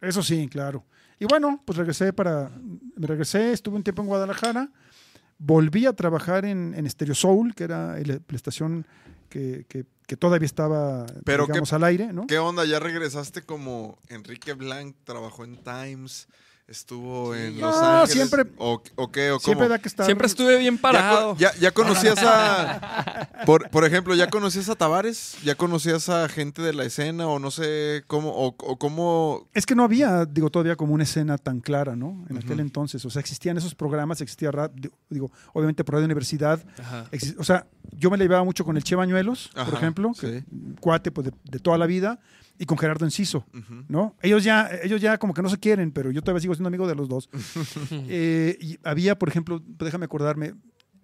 Eso 0.00 0.22
sí, 0.22 0.48
claro. 0.48 0.84
Y 1.18 1.26
bueno, 1.26 1.62
pues 1.64 1.76
regresé 1.78 2.12
para. 2.12 2.50
Me 2.96 3.06
regresé, 3.06 3.52
estuve 3.52 3.76
un 3.76 3.82
tiempo 3.82 4.02
en 4.02 4.08
Guadalajara. 4.08 4.70
Volví 5.38 5.86
a 5.86 5.92
trabajar 5.94 6.44
en, 6.44 6.74
en 6.74 6.88
Stereo 6.88 7.14
Soul, 7.14 7.54
que 7.54 7.64
era 7.64 7.98
el- 7.98 8.08
la 8.28 8.36
estación 8.36 8.86
que, 9.28 9.64
que- 9.68 9.84
que 10.06 10.16
todavía 10.16 10.44
estaba, 10.46 11.06
Pero 11.24 11.46
digamos, 11.46 11.68
qué- 11.70 11.74
al 11.76 11.84
aire, 11.84 12.12
¿no? 12.12 12.26
¿Qué 12.26 12.38
onda? 12.38 12.64
¿Ya 12.64 12.80
regresaste 12.80 13.42
como 13.42 13.96
Enrique 14.08 14.54
Blanc? 14.54 14.96
¿Trabajó 15.04 15.44
en 15.44 15.56
Times? 15.62 16.26
¿Estuvo 16.70 17.34
en. 17.34 17.60
Los 17.60 17.74
No, 17.74 18.00
Ángeles? 18.02 18.12
siempre- 18.12 18.44
¿O, 18.56 18.80
o 18.94 19.10
qué? 19.10 19.32
¿O 19.32 19.40
Siempre 19.40 19.64
cómo? 19.66 19.68
da 19.70 19.78
que 19.80 19.88
estar. 19.88 20.06
Siempre 20.06 20.28
estuve 20.28 20.56
bien 20.56 20.76
¿Ya, 20.76 20.80
parado. 20.80 21.36
ya, 21.36 21.52
ya 21.56 21.72
conocías 21.72 22.16
a... 22.22 23.28
Por, 23.44 23.68
por 23.70 23.84
ejemplo, 23.84 24.14
¿ya 24.14 24.28
conocías 24.30 24.68
a 24.68 24.76
Tavares? 24.76 25.36
¿Ya 25.42 25.56
conocías 25.56 26.08
a 26.08 26.28
gente 26.28 26.62
de 26.62 26.72
la 26.72 26.84
escena? 26.84 27.26
O 27.26 27.40
no 27.40 27.50
sé 27.50 28.04
cómo... 28.06 28.30
O, 28.30 28.54
o 28.58 28.78
cómo... 28.78 29.48
Es 29.52 29.66
que 29.66 29.74
no 29.74 29.82
había, 29.82 30.26
digo, 30.26 30.48
todavía 30.50 30.76
como 30.76 30.94
una 30.94 31.02
escena 31.02 31.38
tan 31.38 31.60
clara, 31.60 31.96
¿no? 31.96 32.24
En 32.30 32.38
aquel 32.38 32.60
entonces. 32.60 33.04
O 33.04 33.10
sea, 33.10 33.18
existían 33.20 33.56
esos 33.58 33.74
programas, 33.74 34.20
existía 34.20 34.52
radio, 34.52 34.92
digo, 35.08 35.32
obviamente 35.52 35.82
por 35.82 35.94
radio 35.96 36.04
universidad. 36.04 36.62
Ajá. 36.78 37.06
exi- 37.10 37.34
O 37.38 37.42
sea, 37.44 37.66
yo 37.92 38.10
me 38.10 38.16
la 38.18 38.24
llevaba 38.24 38.44
mucho 38.44 38.64
con 38.64 38.76
el 38.76 38.84
Che 38.84 38.94
Bañuelos, 38.94 39.50
por 39.54 39.74
ejemplo, 39.74 40.12
sí. 40.14 40.20
que- 40.20 40.44
cuate 40.80 41.10
pues, 41.10 41.26
de, 41.26 41.32
de 41.50 41.58
toda 41.58 41.78
la 41.78 41.86
vida, 41.86 42.20
y 42.60 42.66
con 42.66 42.76
Gerardo 42.78 43.04
Enciso. 43.06 43.44
¿no? 43.88 44.14
Ellos 44.20 44.44
ya, 44.44 44.70
ellos 44.82 45.00
ya 45.00 45.16
como 45.18 45.32
que 45.34 45.40
no 45.42 45.48
se 45.48 45.58
quieren, 45.58 45.90
pero 45.90 46.10
yo 46.12 46.20
todavía 46.22 46.42
sigo 46.42 46.54
siendo 46.54 46.68
amigo 46.68 46.86
de 46.86 46.94
los 46.94 47.08
dos. 47.08 47.28
Eh, 48.08 48.56
y 48.60 48.78
había, 48.84 49.18
por 49.18 49.28
ejemplo, 49.30 49.62
déjame 49.66 50.04
acordarme, 50.04 50.54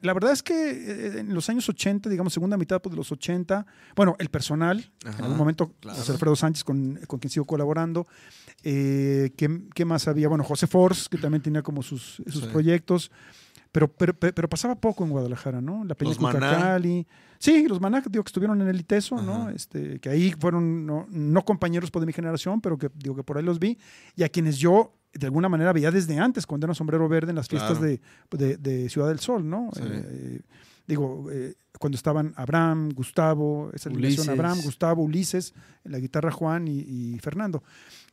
la 0.03 0.13
verdad 0.13 0.33
es 0.33 0.43
que 0.43 0.53
eh, 0.55 1.19
en 1.21 1.35
los 1.35 1.49
años 1.49 1.67
80, 1.69 2.11
digamos, 2.11 2.33
segunda 2.35 2.57
mitad 2.59 2.81
pues, 2.83 2.93
de 2.93 2.97
los 2.99 3.11
80, 3.11 3.67
bueno, 3.97 4.15
el 4.19 4.29
personal, 4.29 4.85
Ajá, 5.05 5.19
en 5.19 5.25
algún 5.25 5.39
momento, 5.39 5.73
claro. 5.81 5.99
José 5.99 6.13
Alfredo 6.13 6.37
Sánchez, 6.37 6.63
con, 6.65 7.01
con 7.07 7.19
quien 7.19 7.31
sigo 7.31 7.47
colaborando. 7.47 8.07
Eh, 8.63 9.33
¿qué, 9.37 9.63
qué 9.75 9.85
más 9.87 10.07
había? 10.09 10.29
Bueno, 10.29 10.45
José 10.45 10.67
Force, 10.67 11.09
que 11.11 11.17
también 11.17 11.43
tenía 11.43 11.63
como 11.63 11.83
sus, 11.83 12.23
sus 12.27 12.43
Sí. 12.45 12.49
proyectos. 12.53 13.11
Pero, 13.73 13.89
pero, 13.89 14.15
pero, 14.15 14.49
pasaba 14.49 14.75
poco 14.75 15.05
en 15.05 15.11
Guadalajara, 15.11 15.61
¿no? 15.61 15.85
La 15.85 15.95
película. 15.95 16.33
Cali. 16.39 17.07
Sí, 17.39 17.67
los 17.69 17.81
Maná, 17.81 18.03
digo, 18.11 18.25
que 18.25 18.29
estuvieron 18.29 18.61
en 18.63 18.69
el 18.69 18.81
ITESO, 18.81 19.21
¿no? 19.23 19.51
Este, 19.51 19.99
que 20.01 20.09
ahí 20.09 20.33
fueron 20.39 20.87
no, 20.87 21.07
no 21.11 21.45
compañeros 21.45 21.91
pues, 21.91 22.01
de 22.03 22.07
mi 22.07 22.13
generación, 22.13 22.61
pero 22.61 22.79
que 22.79 22.91
digo 22.95 23.15
que 23.17 23.23
por 23.23 23.37
ahí 23.39 23.45
los 23.45 23.59
vi. 23.59 23.79
Y 24.15 24.23
a 24.23 24.29
quienes 24.29 24.59
yo 24.59 24.93
de 25.13 25.27
alguna 25.27 25.49
manera 25.49 25.73
veía 25.73 25.91
desde 25.91 26.19
antes, 26.19 26.47
cuando 26.47 26.67
era 26.67 26.75
sombrero 26.75 27.09
verde 27.09 27.31
en 27.31 27.37
las 27.37 27.49
fiestas 27.49 27.79
Claro. 27.79 27.87
de, 28.31 28.37
de- 28.37 28.57
de 28.59 28.89
Ciudad 28.89 29.09
del 29.09 29.19
Sol, 29.21 29.49
¿no? 29.49 29.71
Sí. 29.75 29.83
Eh, 29.85 30.41
digo, 30.87 31.27
eh, 31.31 31.55
cuando 31.81 31.97
estaban 31.97 32.33
Abraham, 32.37 32.91
Gustavo, 32.95 33.71
esa 33.73 33.89
alineación. 33.89 34.29
Abraham, 34.31 34.59
Gustavo, 34.63 35.03
Ulises, 35.03 35.55
en 35.85 35.93
la 35.93 35.99
guitarra 36.01 36.31
Juan 36.31 36.69
y, 36.69 36.81
y 36.81 37.19
Fernando. 37.21 37.63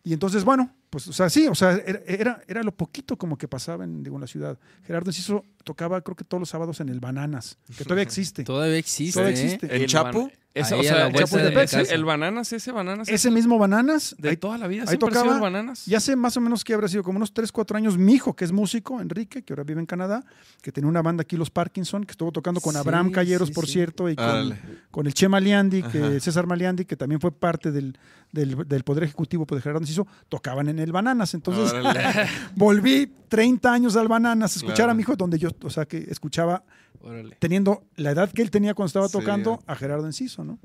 Y 0.04 0.14
entonces, 0.14 0.44
bueno, 0.46 0.74
pues, 0.94 1.08
o 1.08 1.14
sea, 1.14 1.28
sí, 1.28 1.48
o 1.48 1.56
sea, 1.56 1.72
era, 1.88 2.02
era, 2.06 2.42
era 2.48 2.62
lo 2.62 2.72
poquito 2.72 3.18
como 3.18 3.36
que 3.36 3.48
pasaba 3.48 3.84
en, 3.84 4.04
digo, 4.04 4.16
en 4.18 4.22
la 4.22 4.28
ciudad. 4.28 4.60
Gerardo 4.86 5.10
Enciso 5.10 5.44
tocaba, 5.64 6.00
creo 6.02 6.16
que 6.16 6.24
todos 6.24 6.40
los 6.40 6.50
sábados 6.50 6.82
en 6.82 6.90
el 6.90 7.00
Bananas, 7.00 7.58
que 7.76 7.84
todavía 7.84 8.04
existe. 8.04 8.44
Todavía 8.54 8.78
existe. 8.78 9.20
Todavía 9.20 9.36
¿eh? 9.36 9.44
existe. 9.44 9.76
¿En 9.76 9.82
El 9.82 9.88
Chapo? 9.88 10.30
o 10.56 10.64
sea, 10.64 11.08
el, 11.08 11.88
el 11.90 12.06
bananas, 12.06 12.54
ese 12.54 12.72
bananas. 12.72 13.10
Ese 13.10 13.32
mismo 13.32 13.58
Bananas, 13.58 14.16
de 14.20 14.30
ahí- 14.30 14.38
toda 14.38 14.58
la 14.60 14.68
vida 14.68 14.84
ahí 14.88 14.98
tocaba- 14.98 15.34
el 15.36 15.42
bananas. 15.42 15.88
Y 15.88 15.96
hace 15.96 16.16
más 16.16 16.38
o 16.38 16.42
menos 16.42 16.64
que 16.64 16.76
habrá 16.76 16.88
sido 16.88 17.02
como 17.02 17.18
unos 17.18 17.34
3, 17.34 17.52
4 17.52 17.76
años, 17.78 17.98
mi 17.98 18.14
hijo, 18.14 18.36
que 18.36 18.46
es 18.46 18.52
músico, 18.52 19.02
Enrique, 19.02 19.42
que 19.42 19.54
ahora 19.54 19.64
vive 19.64 19.80
en 19.80 19.88
Canadá, 19.88 20.24
que 20.62 20.72
tenía 20.72 20.88
una 20.90 21.02
banda 21.02 21.22
aquí, 21.24 21.38
Los 21.38 21.50
Parkinson, 21.50 22.04
que 22.04 22.12
estuvo 22.12 22.32
tocando 22.32 22.62
con 22.62 22.74
Sí, 22.74 22.80
Abraham 22.80 23.10
Calleros, 23.12 23.48
sí, 23.48 23.54
por 23.56 23.66
sí. 23.66 23.74
cierto, 23.74 24.10
y 24.10 24.16
con, 24.16 25.08
el 25.08 25.14
Che 25.16 25.28
Maliandi, 25.28 25.82
que. 25.84 26.20
César 26.20 26.46
Maliandi, 26.46 26.86
que 26.86 26.96
también 26.96 27.20
fue 27.20 27.32
parte 27.32 27.72
del, 27.72 27.98
del, 28.32 28.68
del 28.68 28.84
Poder 28.84 29.06
Ejecutivo 29.06 29.46
pues, 29.48 29.58
de 29.60 29.64
Gerardo 29.64 29.82
Enciso, 29.82 30.08
tocaban 30.30 30.70
en 30.70 30.78
el 30.78 30.83
Bananas. 30.92 31.34
Entonces 31.34 31.74
volví 32.56 33.12
30 33.30 33.72
años 33.74 33.96
al 33.96 34.08
Bananas 34.08 34.54
a 34.56 34.60
escuchar 34.60 34.76
Claro. 34.78 34.92
a 34.92 34.96
mi 34.96 35.02
hijo, 35.02 35.16
donde 35.16 35.38
yo, 35.40 35.50
o 35.64 35.70
sea, 35.70 35.86
que 35.86 35.98
escuchaba 36.10 36.64
Órale. 37.02 37.36
teniendo 37.40 37.84
la 37.96 38.12
edad 38.12 38.32
que 38.32 38.42
él 38.42 38.52
tenía 38.52 38.74
cuando 38.74 38.88
estaba 38.88 39.08
Sí. 39.08 39.14
tocando 39.18 39.60
a 39.66 39.76
Gerardo 39.76 40.06
Enciso, 40.06 40.44
¿no? 40.44 40.60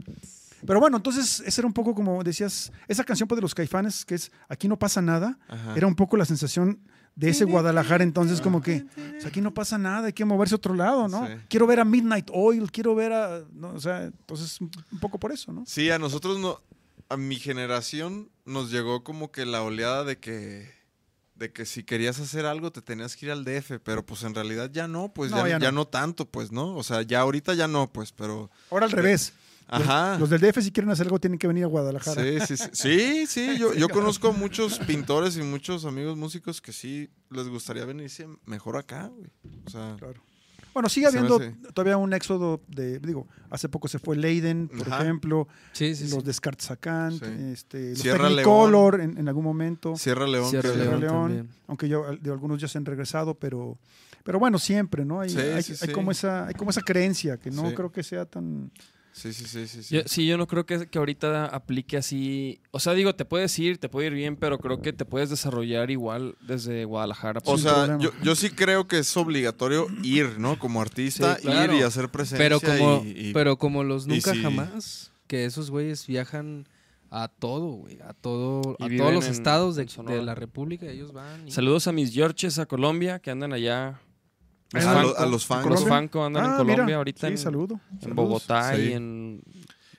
Pero 0.66 0.80
bueno, 0.80 0.96
entonces 0.96 1.40
ese 1.46 1.60
era 1.60 1.66
un 1.68 1.72
poco 1.72 1.94
como 1.94 2.22
decías, 2.24 2.72
esa 2.88 3.04
canción 3.04 3.28
pues, 3.28 3.36
de 3.36 3.42
los 3.42 3.54
caifanes, 3.54 4.04
que 4.04 4.16
es 4.16 4.32
Aquí 4.48 4.66
no 4.68 4.76
pasa 4.78 5.00
nada, 5.00 5.38
Ajá. 5.48 5.74
era 5.76 5.86
un 5.86 5.94
poco 5.94 6.16
la 6.16 6.24
sensación 6.24 6.80
de 7.14 7.30
ese 7.30 7.44
Guadalajara, 7.44 8.04
entonces 8.04 8.40
como 8.40 8.60
que 8.62 8.84
aquí 9.26 9.40
no 9.40 9.52
pasa 9.54 9.76
nada, 9.78 10.06
hay 10.06 10.12
que 10.12 10.24
moverse 10.24 10.54
a 10.54 10.56
otro 10.56 10.74
lado, 10.74 11.08
¿no? 11.08 11.26
Sí. 11.26 11.32
Quiero 11.48 11.66
ver 11.66 11.80
a 11.80 11.84
Midnight 11.84 12.28
Oil, 12.32 12.70
quiero 12.70 12.94
ver 12.94 13.12
a, 13.12 13.40
no, 13.52 13.70
o 13.70 13.80
sea, 13.80 14.04
entonces 14.04 14.60
un 14.60 14.70
poco 15.00 15.18
por 15.18 15.32
eso, 15.32 15.52
¿no? 15.52 15.64
Sí, 15.66 15.90
a 15.90 15.98
nosotros 15.98 16.38
no, 16.38 16.60
a 17.08 17.16
mi 17.16 17.36
generación 17.36 18.30
nos 18.44 18.70
llegó 18.70 19.02
como 19.04 19.30
que 19.32 19.46
la 19.46 19.62
oleada 19.62 20.04
de 20.04 20.18
que 20.18 20.76
de 21.34 21.52
que 21.52 21.66
si 21.66 21.84
querías 21.84 22.18
hacer 22.18 22.46
algo 22.46 22.72
te 22.72 22.82
tenías 22.82 23.14
que 23.14 23.26
ir 23.26 23.32
al 23.32 23.44
DF, 23.44 23.78
pero 23.84 24.04
pues 24.04 24.24
en 24.24 24.34
realidad 24.34 24.70
ya 24.72 24.88
no, 24.88 25.12
pues 25.14 25.30
No, 25.30 25.36
ya, 25.46 25.50
ya 25.50 25.58
ya, 25.66 25.72
no. 25.72 25.86
tanto, 25.86 26.28
pues, 26.28 26.50
¿no? 26.50 26.74
O 26.74 26.82
sea, 26.82 27.02
ya 27.02 27.20
ahorita 27.20 27.54
ya 27.54 27.68
no, 27.68 27.92
pues, 27.92 28.10
pero 28.10 28.50
Ahora 28.70 28.86
al 28.86 28.92
revés. 28.92 29.32
Los- 29.70 29.80
ajá. 29.82 30.18
Los, 30.18 30.30
del 30.30 30.40
DF 30.40 30.60
si 30.62 30.72
quieren 30.72 30.90
hacer 30.90 31.06
algo 31.06 31.20
tienen 31.20 31.38
que 31.38 31.46
venir 31.46 31.62
a 31.62 31.68
Guadalajara. 31.68 32.22
Sí, 32.24 32.38
sí, 32.44 32.56
sí. 32.56 32.68
Sí, 32.72 33.26
sí, 33.28 33.56
yo, 33.58 33.72
yo 33.72 33.88
conozco 33.88 34.32
muchos 34.32 34.80
pintores 34.80 35.36
y 35.36 35.42
muchos 35.42 35.84
amigos 35.84 36.16
músicos 36.16 36.60
que 36.60 36.72
sí 36.72 37.08
les 37.30 37.46
gustaría 37.48 37.84
venirse 37.84 38.26
mejor 38.44 38.76
acá, 38.76 39.06
güey. 39.06 39.30
O 39.64 39.70
sea, 39.70 39.94
Claro. 39.96 40.20
Bueno, 40.78 40.88
sigue 40.88 41.08
habiendo 41.08 41.36
hace- 41.36 41.56
todavía 41.74 41.96
un 41.96 42.12
éxodo 42.12 42.60
de, 42.68 43.00
digo, 43.00 43.26
hace 43.50 43.68
poco 43.68 43.88
se 43.88 43.98
fue 43.98 44.16
Leiden, 44.16 44.68
por 44.68 44.86
Ajá. 44.92 45.02
ejemplo, 45.02 45.48
Sí, 45.72 45.96
sí, 45.96 46.06
sí. 46.08 46.14
los 46.14 46.22
Descartes 46.22 46.66
Sacant, 46.66 47.20
Sí. 47.20 47.30
este, 47.52 47.90
los 47.90 47.98
Sierra 47.98 48.28
Technicolor 48.28 49.00
en, 49.00 49.18
en 49.18 49.26
algún 49.26 49.42
momento. 49.42 49.96
Sierra 49.96 50.28
León. 50.28 50.48
Sierra 50.48 50.72
Sierra 50.72 50.96
León 50.96 51.48
aunque 51.66 51.88
yo, 51.88 52.04
de 52.20 52.30
algunos 52.30 52.60
ya 52.60 52.68
se 52.68 52.78
han 52.78 52.84
regresado, 52.84 53.34
pero, 53.34 53.76
pero 54.22 54.38
bueno, 54.38 54.58
siempre, 54.60 55.04
¿no? 55.04 55.20
Hay, 55.20 55.30
Sí, 55.30 55.38
hay, 55.38 55.62
sí, 55.64 55.72
hay 55.72 55.88
sí. 55.88 55.92
como 55.92 56.12
esa, 56.12 56.46
hay 56.46 56.54
como 56.54 56.70
esa 56.70 56.82
creencia 56.82 57.38
que 57.38 57.50
no 57.50 57.68
Sí. 57.68 57.74
creo 57.74 57.90
que 57.90 58.04
sea 58.04 58.24
tan. 58.24 58.70
Sí, 59.18 59.32
sí, 59.32 59.46
sí, 59.46 59.66
sí. 59.66 59.82
sí. 59.82 59.94
Yo- 59.96 60.02
sí, 60.06 60.26
yo 60.26 60.38
no 60.38 60.46
creo 60.46 60.64
que, 60.64 60.86
que 60.86 60.98
ahorita 60.98 61.46
aplique 61.46 61.96
así. 61.96 62.60
O 62.70 62.78
sea, 62.78 62.94
digo, 62.94 63.14
te 63.14 63.24
puedes 63.24 63.58
ir, 63.58 63.78
te 63.78 63.88
puede 63.88 64.06
ir 64.06 64.12
bien, 64.14 64.36
pero 64.36 64.58
creo 64.58 64.80
que 64.80 64.92
te 64.92 65.04
puedes 65.04 65.28
desarrollar 65.30 65.90
igual 65.90 66.36
desde 66.40 66.84
Guadalajara. 66.84 67.40
O 67.44 67.56
Sin 67.58 67.64
sea, 67.68 67.98
yo, 67.98 68.10
yo 68.22 68.34
sí 68.36 68.50
creo 68.50 68.86
que 68.86 68.98
es 69.00 69.16
obligatorio 69.16 69.88
ir, 70.02 70.38
¿no? 70.38 70.58
Como 70.58 70.80
artista, 70.80 71.36
Sí, 71.36 71.42
claro. 71.42 71.74
ir 71.74 71.80
y 71.80 71.82
hacer 71.82 72.08
presencia. 72.10 72.38
Pero 72.38 72.60
como, 72.60 73.02
y- 73.04 73.28
y- 73.28 73.32
pero 73.32 73.56
como 73.58 73.82
los 73.84 74.06
nunca 74.06 74.32
sí. 74.32 74.42
jamás, 74.42 75.10
que 75.26 75.44
esos 75.44 75.70
güeyes 75.70 76.06
viajan 76.06 76.68
a 77.10 77.28
todo, 77.28 77.68
güey, 77.72 77.98
a 78.02 78.12
todo, 78.12 78.76
Y 78.78 78.84
a 78.94 78.98
todos 78.98 79.14
los 79.14 79.24
en- 79.26 79.32
estados 79.32 79.76
de, 79.76 79.86
de 79.86 80.22
la 80.22 80.34
República, 80.34 80.86
ellos 80.86 81.12
van. 81.12 81.48
y- 81.48 81.50
Saludos 81.50 81.86
a 81.88 81.92
mis 81.92 82.12
Georges 82.12 82.58
a 82.58 82.66
Colombia, 82.66 83.18
que 83.18 83.30
andan 83.30 83.52
allá. 83.52 84.00
A, 84.74 85.02
lo- 85.02 85.18
a 85.18 85.26
los 85.26 85.46
fans. 85.46 85.66
Los? 85.66 85.86
Fanco 85.88 86.24
andan 86.24 86.44
en 86.44 86.50
Ah, 86.52 86.56
Colombia 86.58 86.84
mira. 86.84 86.96
ahorita. 86.98 87.26
Sí, 87.26 87.32
en, 87.32 87.38
saludo. 87.38 87.80
en 87.92 88.00
Saludos. 88.00 88.16
Bogotá 88.16 88.74
Sí. 88.76 88.82
y 88.82 88.92
en. 88.92 89.42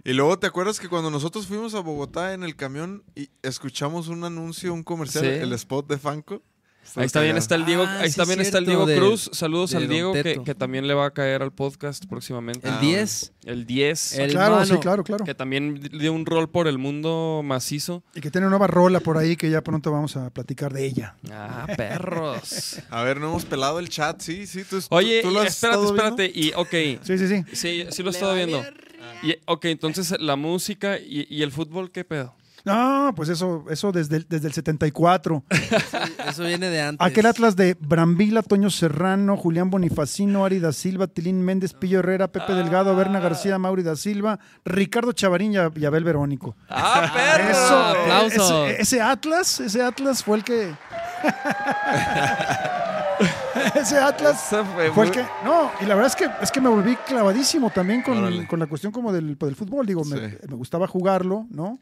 Y 0.05 0.13
luego, 0.13 0.39
¿te 0.39 0.47
acuerdas 0.47 0.79
que 0.79 0.88
cuando 0.88 1.10
nosotros 1.12 1.45
fuimos 1.47 1.73
a 1.75 1.79
Bogotá 1.82 2.34
en 2.34 2.43
el 2.43 2.55
camión 2.55 3.03
y 3.15 3.29
escuchamos 3.43 4.08
un 4.08 4.23
anuncio, 4.23 4.73
un 4.73 4.84
comercial, 4.84 5.23
Sí. 5.25 5.29
el 5.32 5.51
spot 5.53 5.88
de 5.88 5.97
Fanco? 5.97 6.41
Ahí 6.95 7.07
también 7.09 7.37
está 7.37 7.53
el 7.53 7.65
Diego, 7.65 7.83
Ah, 7.87 7.99
ahí 8.01 8.09
sí, 8.09 8.17
también 8.17 8.41
está 8.41 8.57
el 8.57 8.65
Diego 8.65 8.87
de- 8.87 8.95
Cruz. 8.97 9.29
Saludos 9.31 9.75
al 9.75 9.87
Diego 9.87 10.11
que, 10.11 10.41
que 10.43 10.55
también 10.55 10.87
le 10.87 10.95
va 10.95 11.05
a 11.05 11.11
caer 11.11 11.43
al 11.43 11.51
podcast 11.51 12.05
próximamente. 12.07 12.67
El 12.67 12.73
Ah, 12.73 12.79
10. 12.81 13.31
El 13.45 13.65
10. 13.67 14.17
El 14.17 14.31
claro, 14.31 14.55
mano. 14.55 14.65
sí, 14.65 14.77
claro, 14.79 15.03
claro. 15.03 15.23
Que 15.23 15.35
también 15.35 15.79
dio 15.79 16.11
un 16.13 16.25
rol 16.25 16.49
por 16.49 16.67
el 16.67 16.79
mundo 16.79 17.41
macizo. 17.43 18.03
Y 18.15 18.21
que 18.21 18.31
tiene 18.31 18.47
una 18.47 18.51
nueva 18.57 18.65
rola 18.67 18.99
por 19.01 19.17
ahí 19.19 19.35
que 19.35 19.51
ya 19.51 19.61
pronto 19.61 19.91
vamos 19.91 20.17
a 20.17 20.31
platicar 20.31 20.73
de 20.73 20.85
ella. 20.87 21.15
Ah, 21.31 21.67
perros. 21.77 22.77
A 22.89 23.03
ver, 23.03 23.19
no 23.19 23.27
hemos 23.29 23.45
pelado 23.45 23.77
el 23.79 23.89
chat, 23.89 24.19
sí, 24.21 24.47
sí. 24.47 24.63
Tú, 24.67 24.79
tú- 24.81 24.87
Oye, 24.89 25.21
tú 25.21 25.29
lo 25.29 25.43
y 25.43 25.45
has 25.47 25.53
espérate, 25.53 25.85
espérate. 25.85 26.31
Y, 26.33 26.53
ok, 26.55 26.71
Sí, 27.03 27.17
sí, 27.19 27.27
sí. 27.27 27.43
sí, 27.53 27.85
sí 27.91 28.01
lo 28.03 28.09
he 28.09 28.13
estado 28.13 28.33
viendo. 28.33 28.63
Y, 29.21 29.35
ok, 29.45 29.65
entonces 29.65 30.15
la 30.19 30.35
música 30.35 30.97
y, 30.97 31.27
y 31.29 31.43
el 31.43 31.51
fútbol, 31.51 31.91
¿qué 31.91 32.03
pedo? 32.03 32.33
No, 32.65 33.13
pues 33.15 33.29
eso, 33.29 33.65
eso 33.69 33.91
desde 33.91 34.17
el, 34.17 34.25
desde 34.29 34.47
el 34.47 34.53
74. 34.53 35.43
Eso 36.29 36.43
viene 36.43 36.69
de 36.69 36.81
antes. 36.81 37.05
Aquel 37.07 37.25
Atlas 37.25 37.55
de 37.55 37.75
Brambila, 37.79 38.43
Toño 38.43 38.69
Serrano, 38.69 39.37
Julián 39.37 39.69
Bonifacino, 39.69 40.45
Ari 40.45 40.59
da 40.59 40.71
Silva, 40.73 41.07
Tilín 41.07 41.41
Méndez, 41.43 41.73
Pillo 41.73 41.99
Herrera, 41.99 42.27
Pepe 42.31 42.53
Delgado, 42.53 42.95
Berna 42.95 43.19
García, 43.19 43.57
Mauri 43.57 43.83
da 43.83 43.95
Silva, 43.95 44.39
Ricardo 44.65 45.11
Chavarín 45.13 45.53
y 45.53 45.85
Abel 45.85 46.03
Verónico. 46.03 46.55
¡Ah, 46.69 47.09
perro! 47.13 47.49
Eso, 47.49 47.79
aplausos. 47.79 48.51
eh, 48.51 48.71
Ese, 48.73 48.81
ese 48.81 49.01
Atlas, 49.01 49.59
ese 49.59 49.81
Atlas 49.81 50.23
fue 50.23 50.37
el 50.37 50.43
que. 50.43 50.73
ese 53.75 53.97
Atlas 53.97 54.41
fue 54.49 54.91
fue 54.91 55.05
el 55.05 55.11
que. 55.11 55.21
No, 55.43 55.71
y 55.81 55.85
la 55.85 55.95
verdad 55.95 56.11
es 56.11 56.15
que 56.15 56.29
es 56.41 56.51
que 56.51 56.61
me 56.61 56.69
volví 56.69 56.95
clavadísimo 57.07 57.69
también 57.69 58.01
con, 58.01 58.45
con 58.45 58.59
la 58.59 58.67
cuestión 58.67 58.91
como 58.91 59.11
del, 59.11 59.37
del 59.37 59.55
fútbol. 59.55 59.85
Digo, 59.85 60.03
me 60.05 60.55
gustaba 60.55 60.87
jugarlo, 60.87 61.45
¿no? 61.49 61.79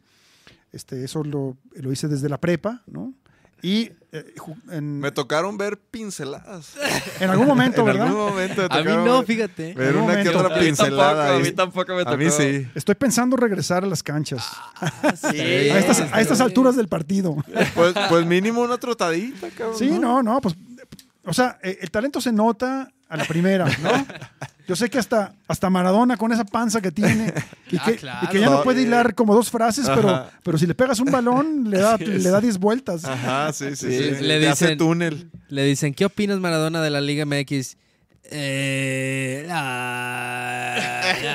Este, 0.77 1.03
eso 1.03 1.23
lo, 1.23 1.57
lo 1.73 1.91
hice 1.91 2.07
desde 2.07 2.29
la 2.29 2.37
prepa, 2.37 2.83
¿no? 2.85 3.13
Y 3.63 3.89
eh, 4.11 4.35
en, 4.69 4.99
Me 4.99 5.09
tocaron 5.11 5.57
ver 5.57 5.79
pinceladas. 5.79 6.75
en 7.19 7.31
algún 7.31 7.47
momento, 7.47 7.81
en 7.81 7.85
¿verdad? 7.87 8.07
algún 8.07 8.29
momento 8.29 8.67
me 8.69 8.75
A 8.75 8.83
mí 8.83 8.91
no, 9.03 9.23
fíjate. 9.23 9.73
Ver 9.73 9.97
una 9.97 10.21
que 10.21 10.29
otra 10.29 10.41
A 10.41 10.43
mí 10.43 10.47
tampoco, 10.49 10.59
pincelada. 10.65 11.35
a 11.35 11.39
mí 11.39 11.51
tampoco 11.51 11.95
me 11.95 12.03
tocó. 12.03 12.13
A 12.13 12.17
mí 12.17 12.29
sí. 12.29 12.67
Estoy 12.75 12.93
pensando 12.93 13.35
regresar 13.35 13.83
a 13.83 13.87
las 13.87 14.03
canchas. 14.03 14.47
Sí. 15.31 15.39
a 15.39 15.79
estas, 15.79 15.99
a 16.01 16.21
estas 16.21 16.39
alturas 16.41 16.75
del 16.75 16.87
partido. 16.87 17.35
Pues, 17.73 17.95
pues 18.09 18.25
mínimo 18.27 18.61
una 18.61 18.77
trotadita, 18.77 19.49
cabrón. 19.49 19.77
Sí, 19.79 19.89
no, 19.89 20.21
no, 20.21 20.39
pues, 20.39 20.55
o 21.25 21.33
sea, 21.33 21.57
eh, 21.63 21.79
el 21.81 21.89
talento 21.89 22.21
se 22.21 22.31
nota 22.31 22.91
a 23.09 23.17
la 23.17 23.25
primera, 23.25 23.65
¿no? 23.65 24.05
Yo 24.67 24.75
sé 24.75 24.89
que 24.89 24.97
hasta, 24.99 25.33
hasta 25.47 25.69
Maradona 25.69 26.17
con 26.17 26.31
esa 26.33 26.43
panza 26.43 26.81
que 26.81 26.91
tiene 26.91 27.33
y 27.71 27.77
Ah, 27.77 27.83
que, 27.85 27.95
claro. 27.95 28.19
y 28.23 28.27
que 28.27 28.39
ya 28.41 28.49
no 28.49 28.63
puede 28.63 28.81
eh. 28.81 28.83
hilar 28.83 29.15
como 29.15 29.33
dos 29.33 29.49
frases, 29.49 29.87
pero, 29.89 30.09
Ajá. 30.09 30.29
pero 30.43 30.57
si 30.57 30.67
le 30.67 30.75
pegas 30.75 30.99
un 30.99 31.09
balón, 31.11 31.69
le 31.69 31.79
da, 31.79 31.97
le 31.99 32.29
da 32.29 32.41
10 32.41 32.57
vueltas. 32.57 33.05
Ajá, 33.05 33.53
sí, 33.53 33.75
sí, 33.75 33.87
Sí, 33.91 34.15
sí. 34.17 34.23
le 34.23 34.47
hace 34.49 34.65
dicen- 34.65 34.77
túnel. 34.77 35.31
Le 35.49 35.63
dicen, 35.63 35.93
¿qué 35.93 36.03
opinas 36.05 36.39
Maradona 36.39 36.81
de 36.81 36.89
la 36.89 36.99
Liga 36.99 37.25
MX? 37.25 37.77
Eh, 38.29 39.47
ah, 39.49 40.75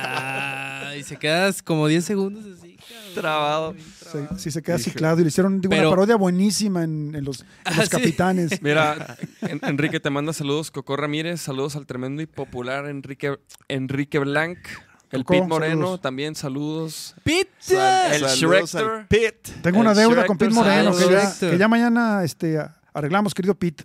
ah, 0.05 0.97
y 0.97 1.03
se 1.03 1.17
quedas 1.17 1.63
como 1.63 1.87
10 1.89 2.05
segundos 2.05 2.45
así. 2.59 2.77
cabrón. 2.77 3.15
Trabado. 3.15 3.75
Se- 4.13 4.39
sí, 4.39 4.51
se 4.51 4.63
queda 4.63 4.79
ciclado 4.79 5.19
y 5.21 5.23
le 5.23 5.29
hicieron 5.29 5.61
digo, 5.61 5.71
Pero- 5.71 5.83
una 5.89 5.91
parodia 5.91 6.17
buenísima 6.17 6.85
en, 6.85 7.15
en 7.15 7.25
los, 7.25 7.41
en 7.41 7.47
Ah, 7.65 7.73
los 7.77 7.85
sí. 7.87 7.91
capitanes. 7.91 8.61
Mira, 8.63 9.17
En- 9.41 9.61
Enrique 9.63 9.99
te 10.01 10.11
manda 10.11 10.33
saludos, 10.33 10.71
Coco 10.71 10.97
Ramírez, 10.97 11.41
saludos 11.41 11.77
al 11.77 11.87
tremendo 11.87 12.23
y 12.23 12.27
popular 12.27 12.87
Enrique, 12.87 13.39
Enrique 13.69 14.19
Blanc, 14.19 14.59
el 15.11 15.25
Coco, 15.25 15.41
Pit 15.41 15.49
Moreno, 15.49 15.77
saludos. 15.77 16.01
también 16.01 16.35
saludos. 16.35 17.15
¡Pizza! 17.25 18.15
El 18.15 18.23
Saludos 18.29 18.75
al 18.75 18.83
Schrecter. 18.83 19.07
Pit. 19.09 19.63
Tengo 19.63 19.81
una 19.81 19.91
el 19.93 19.97
deuda 19.99 20.27
con 20.27 20.39
Pete 20.39 20.55
Moreno, 20.55 20.93
que 20.97 21.01
ya, 21.11 21.21
saludos. 21.27 21.53
que 21.53 21.59
ya 21.59 21.69
mañana 21.69 22.25
este, 22.25 22.59
arreglamos, 22.95 23.35
querido 23.35 23.55
Pete. 23.55 23.85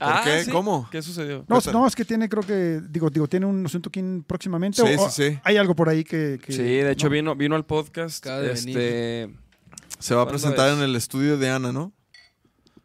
Ah, 0.00 0.20
qué? 0.24 0.44
¿sí? 0.44 0.50
¿Cómo? 0.52 0.86
¿Qué 0.92 1.02
sucedió? 1.02 1.38
No, 1.38 1.56
Cuéntame. 1.56 1.72
no, 1.78 1.86
es 1.88 1.96
que 1.96 2.04
tiene, 2.04 2.28
creo 2.28 2.44
que, 2.44 2.80
digo, 2.88 3.10
digo, 3.10 3.26
tiene 3.26 3.46
un 3.46 3.66
asunto 3.66 3.88
aquí 3.88 4.00
próximamente. 4.26 4.80
Sí, 4.80 4.94
o- 4.96 5.10
sí, 5.10 5.30
sí. 5.30 5.38
Hay 5.42 5.56
algo 5.56 5.74
por 5.74 5.88
ahí 5.88 6.04
que. 6.04 6.38
que- 6.40 6.52
Sí, 6.52 6.62
de 6.62 6.92
hecho 6.92 7.06
¿no? 7.08 7.12
vino, 7.14 7.34
vino 7.34 7.56
al 7.56 7.64
podcast. 7.66 8.24
Acaba 8.24 8.42
de 8.42 8.52
este, 8.52 9.28
Se 9.98 10.14
va 10.14 10.22
a 10.22 10.24
¿Cuándo 10.24 10.40
presentar 10.40 10.68
es? 10.70 10.76
en 10.76 10.82
el 10.82 10.96
estudio 10.96 11.36
de 11.38 11.50
Ana, 11.50 11.72
¿no? 11.72 11.92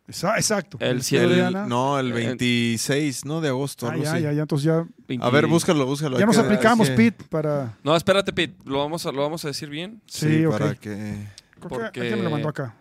Exacto. 0.07 0.77
El 0.81 0.97
estudio 0.99 1.29
de 1.29 1.35
cielo- 1.35 1.47
Ana. 1.47 1.65
No, 1.65 1.97
el 1.99 2.11
Eh, 2.11 2.13
26, 2.15 3.23
¿no? 3.25 3.39
De 3.41 3.47
agosto, 3.49 3.87
Ah, 3.87 3.95
ya, 3.95 4.19
ya, 4.19 4.31
ya, 4.33 4.41
entonces 4.41 4.65
ya, 4.65 4.85
20 5.07 5.25
A 5.25 5.29
ver, 5.29 5.47
búscalo, 5.47 5.85
búscalo. 5.85 6.17
ya 6.17 6.23
hay 6.23 6.27
nos 6.27 6.35
que- 6.37 6.41
aplicamos, 6.43 6.89
que- 6.89 6.95
Pete, 6.95 7.23
para. 7.29 7.77
No, 7.83 7.95
espérate, 7.95 8.33
Pete. 8.33 8.55
Lo 8.65 8.79
vamos 8.79 9.05
a, 9.05 9.11
lo 9.11 9.21
vamos 9.21 9.43
a 9.45 9.47
decir 9.47 9.69
bien. 9.69 10.01
Sí, 10.07 10.27
Sí, 10.39 10.45
ok. 10.45 10.51
para 10.57 10.75
que... 10.75 11.27
Creo 11.59 11.69
Porque- 11.69 11.91
que 11.91 11.99
alguien 12.01 12.17
me 12.19 12.23
lo 12.25 12.29
mandó 12.31 12.49
acá. 12.49 12.75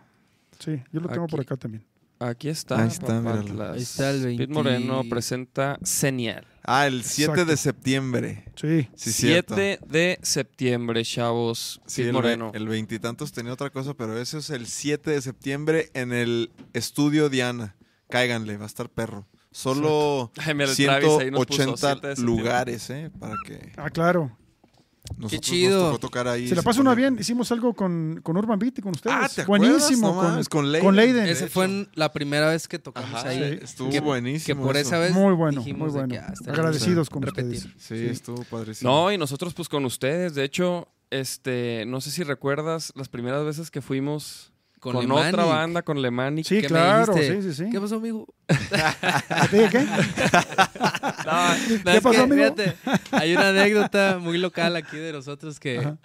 Sí, 0.59 0.81
yo 0.91 0.99
lo 0.99 1.07
tengo 1.09 1.27
por 1.27 1.39
Aquí. 1.39 1.47
acá 1.47 1.57
también. 1.57 1.83
Aquí 2.29 2.49
está. 2.49 2.81
Ahí 2.81 2.87
está, 2.87 3.19
míralo. 3.19 3.73
Ahí 3.73 3.81
está 3.81 4.11
el 4.11 4.21
Pete 4.21 4.37
20. 4.37 4.53
Moreno 4.53 5.03
presenta 5.09 5.77
Señal. 5.83 6.45
Ah, 6.63 6.87
el 6.87 7.03
7 7.03 7.43
de 7.43 7.57
septiembre. 7.57 8.45
Sí. 8.55 8.87
Sí, 8.95 9.11
cierto. 9.11 9.55
7 9.55 9.79
de 9.85 10.17
septiembre, 10.21 11.03
chavos. 11.03 11.81
Sí, 11.85 12.01
Pete 12.03 12.07
el, 12.09 12.13
Moreno. 12.13 12.51
el 12.55 12.67
veintitantos 12.67 13.33
tenía 13.33 13.51
otra 13.53 13.69
cosa, 13.69 13.93
pero 13.93 14.17
ese 14.17 14.37
es 14.37 14.49
el 14.49 14.67
7 14.67 15.11
de 15.11 15.21
septiembre 15.21 15.89
en 15.93 16.13
el 16.13 16.51
estudio 16.73 17.29
Diana. 17.29 17.75
Cáiganle, 18.09 18.55
va 18.57 18.63
a 18.63 18.67
estar 18.67 18.89
perro. 18.89 19.27
Solo 19.51 20.31
Ay, 20.37 20.53
mira, 20.55 20.69
el 20.71 20.75
Travis 20.77 21.09
ahí 21.19 21.31
nos 21.31 21.45
puso 21.45 21.63
180 21.63 21.77
7 21.77 22.07
de 22.07 22.15
septiembre. 22.15 22.43
lugares, 22.43 22.89
¿eh? 22.89 23.11
Para 23.19 23.35
que 23.45 23.71
Ah, 23.77 23.89
claro. 23.89 24.35
Nosotros 25.17 25.41
chido. 25.41 25.77
nos 25.79 25.85
tocó 25.87 25.99
tocar 25.99 26.27
ahí. 26.29 26.47
Se 26.47 26.55
la 26.55 26.61
pasa 26.61 26.79
una 26.81 26.95
bien. 26.95 27.17
Hicimos 27.19 27.51
algo 27.51 27.73
con, 27.73 28.21
con 28.23 28.37
Urban 28.37 28.57
Beat 28.57 28.79
y 28.79 28.81
con 28.81 28.91
ustedes. 28.93 29.15
Ah, 29.19 29.29
¿te 29.33 29.41
acuerdas? 29.41 29.69
Buenísimo. 29.69 30.07
No 30.23 30.41
con, 30.49 30.71
Leiden. 30.71 30.85
con 30.85 30.95
Leiden. 30.95 31.25
Ese 31.27 31.47
fue 31.47 31.65
en 31.65 31.89
la 31.95 32.13
primera 32.13 32.47
vez 32.49 32.67
que 32.69 32.79
tocamos 32.79 33.13
Ajá, 33.13 33.29
ahí. 33.29 33.59
estuvo 33.61 33.89
que, 33.89 33.99
buenísimo. 33.99 34.61
que 34.61 34.65
por 34.65 34.77
eso. 34.77 34.87
esa 34.89 34.99
vez 34.99 35.11
Muy 35.13 35.33
bueno, 35.33 35.61
muy 35.61 35.89
bueno. 35.89 36.07
que, 36.07 36.19
ah, 36.19 36.33
Agradecidos 36.47 37.09
con 37.09 37.21
repetir. 37.21 37.57
ustedes. 37.57 37.73
Sí, 37.77 37.97
Sí. 37.97 38.05
estuvo 38.05 38.43
padrísimo. 38.45 38.89
No, 38.89 39.11
y 39.11 39.17
nosotros 39.17 39.53
pues 39.53 39.67
con 39.67 39.83
ustedes. 39.83 40.35
De 40.35 40.45
hecho, 40.45 40.87
este, 41.11 41.83
no 41.85 41.99
sé 41.99 42.09
si 42.09 42.23
recuerdas 42.23 42.93
las 42.95 43.09
primeras 43.09 43.43
veces 43.43 43.69
que 43.71 43.81
fuimos 43.81 44.52
con, 44.83 44.95
Con, 44.95 45.11
otra 45.13 45.45
banda, 45.45 45.81
con 45.81 46.01
Lemanic. 46.01 46.45
Sí, 46.45 46.55
¿Qué 46.57 46.63
me 46.63 46.67
claro. 46.67 47.13
Sí, 47.13 47.19
dijiste? 47.21 47.53
sí, 47.53 47.63
sí. 47.65 47.69
¿Qué 47.71 47.79
pasó, 47.79 47.95
amigo? 47.95 48.27
¿Te 49.49 49.57
dije 49.57 49.69
qué? 49.69 49.87
No, 51.25 51.49
no, 51.49 51.91
¿Qué 51.93 52.01
pasó, 52.01 52.11
que, 52.11 52.17
amigo? 52.17 52.35
fíjate, 52.55 52.75
hay 53.11 53.33
una 53.33 53.49
anécdota 53.49 54.17
muy 54.19 54.37
local 54.37 54.75
aquí 54.75 54.97
de 54.97 55.13
nosotros 55.13 55.57
que... 55.57 55.79
Ajá. 55.79 55.97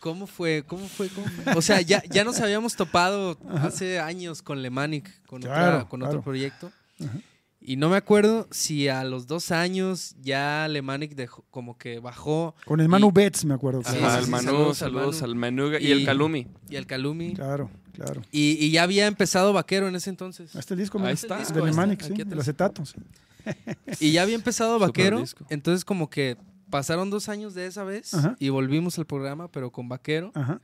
¿Cómo 0.00 0.26
fue? 0.26 0.64
¿Cómo 0.66 0.88
fue? 0.88 1.08
¿Cómo 1.08 1.26
fue? 1.26 1.52
O 1.54 1.60
sea, 1.60 1.80
ya, 1.82 2.02
ya 2.08 2.24
nos 2.24 2.40
habíamos 2.40 2.74
topado 2.74 3.36
hace 3.62 3.98
años 4.00 4.40
con 4.42 4.62
Lemanic, 4.62 5.10
con, 5.26 5.42
otra- 5.42 5.54
Claro, 5.54 5.88
con 5.90 6.00
claro. 6.00 6.12
otro 6.12 6.22
proyecto. 6.22 6.72
Ajá. 7.00 7.18
Y 7.60 7.76
no 7.76 7.88
me 7.90 7.96
acuerdo 7.96 8.46
si 8.52 8.86
a 8.88 9.02
los 9.04 9.26
dos 9.26 9.50
años 9.50 10.14
ya 10.20 10.68
Lemanic 10.68 11.14
dejó, 11.16 11.44
como 11.50 11.76
que 11.76 11.98
bajó 11.98 12.54
Con 12.64 12.80
el 12.80 12.88
Manu 12.88 13.08
Y- 13.08 13.12
Betts, 13.12 13.44
me 13.44 13.54
acuerdo. 13.54 13.82
Sí, 13.84 13.96
Ajá, 13.98 14.12
sí, 14.12 14.18
el 14.20 14.24
sí, 14.26 14.30
Manu, 14.30 14.44
saludos 14.44 14.78
saludos, 14.78 15.22
al 15.22 15.30
al 15.30 15.34
Manu. 15.36 15.72
Y, 15.76 15.86
Y- 15.88 15.90
el 15.92 16.04
Calumi. 16.06 16.46
y 16.70 16.76
el 16.76 16.86
Calumi. 16.86 17.34
Claro, 17.34 17.68
claro. 17.92 18.22
Y, 18.30 18.64
y 18.64 18.70
ya 18.70 18.84
había 18.84 19.06
empezado 19.06 19.52
Vaquero 19.52 19.88
en 19.88 19.96
ese 19.96 20.08
entonces. 20.10 20.54
Este 20.54 20.76
disco, 20.76 20.98
Ahí 21.00 21.14
está. 21.14 21.34
De 21.38 21.40
disco, 21.44 21.66
Lemanic, 21.66 22.00
ahí 22.02 22.04
está, 22.04 22.06
sí, 22.06 22.12
aquí 22.12 22.22
el 22.22 22.28
atrás. 22.28 22.40
acetato. 22.42 22.86
sí. 22.86 22.94
Y 24.00 24.12
ya 24.12 24.22
había 24.22 24.34
empezado 24.36 24.78
Vaquero. 24.78 25.24
Entonces 25.48 25.84
como 25.84 26.08
que 26.10 26.36
pasaron 26.70 27.10
dos 27.10 27.28
años 27.28 27.54
de 27.54 27.66
esa 27.66 27.82
vez 27.82 28.14
Ajá. 28.14 28.36
y 28.38 28.50
volvimos 28.50 28.98
al 28.98 29.06
programa, 29.06 29.48
pero 29.50 29.72
con 29.72 29.88
Vaquero. 29.88 30.30
Ajá. 30.34 30.60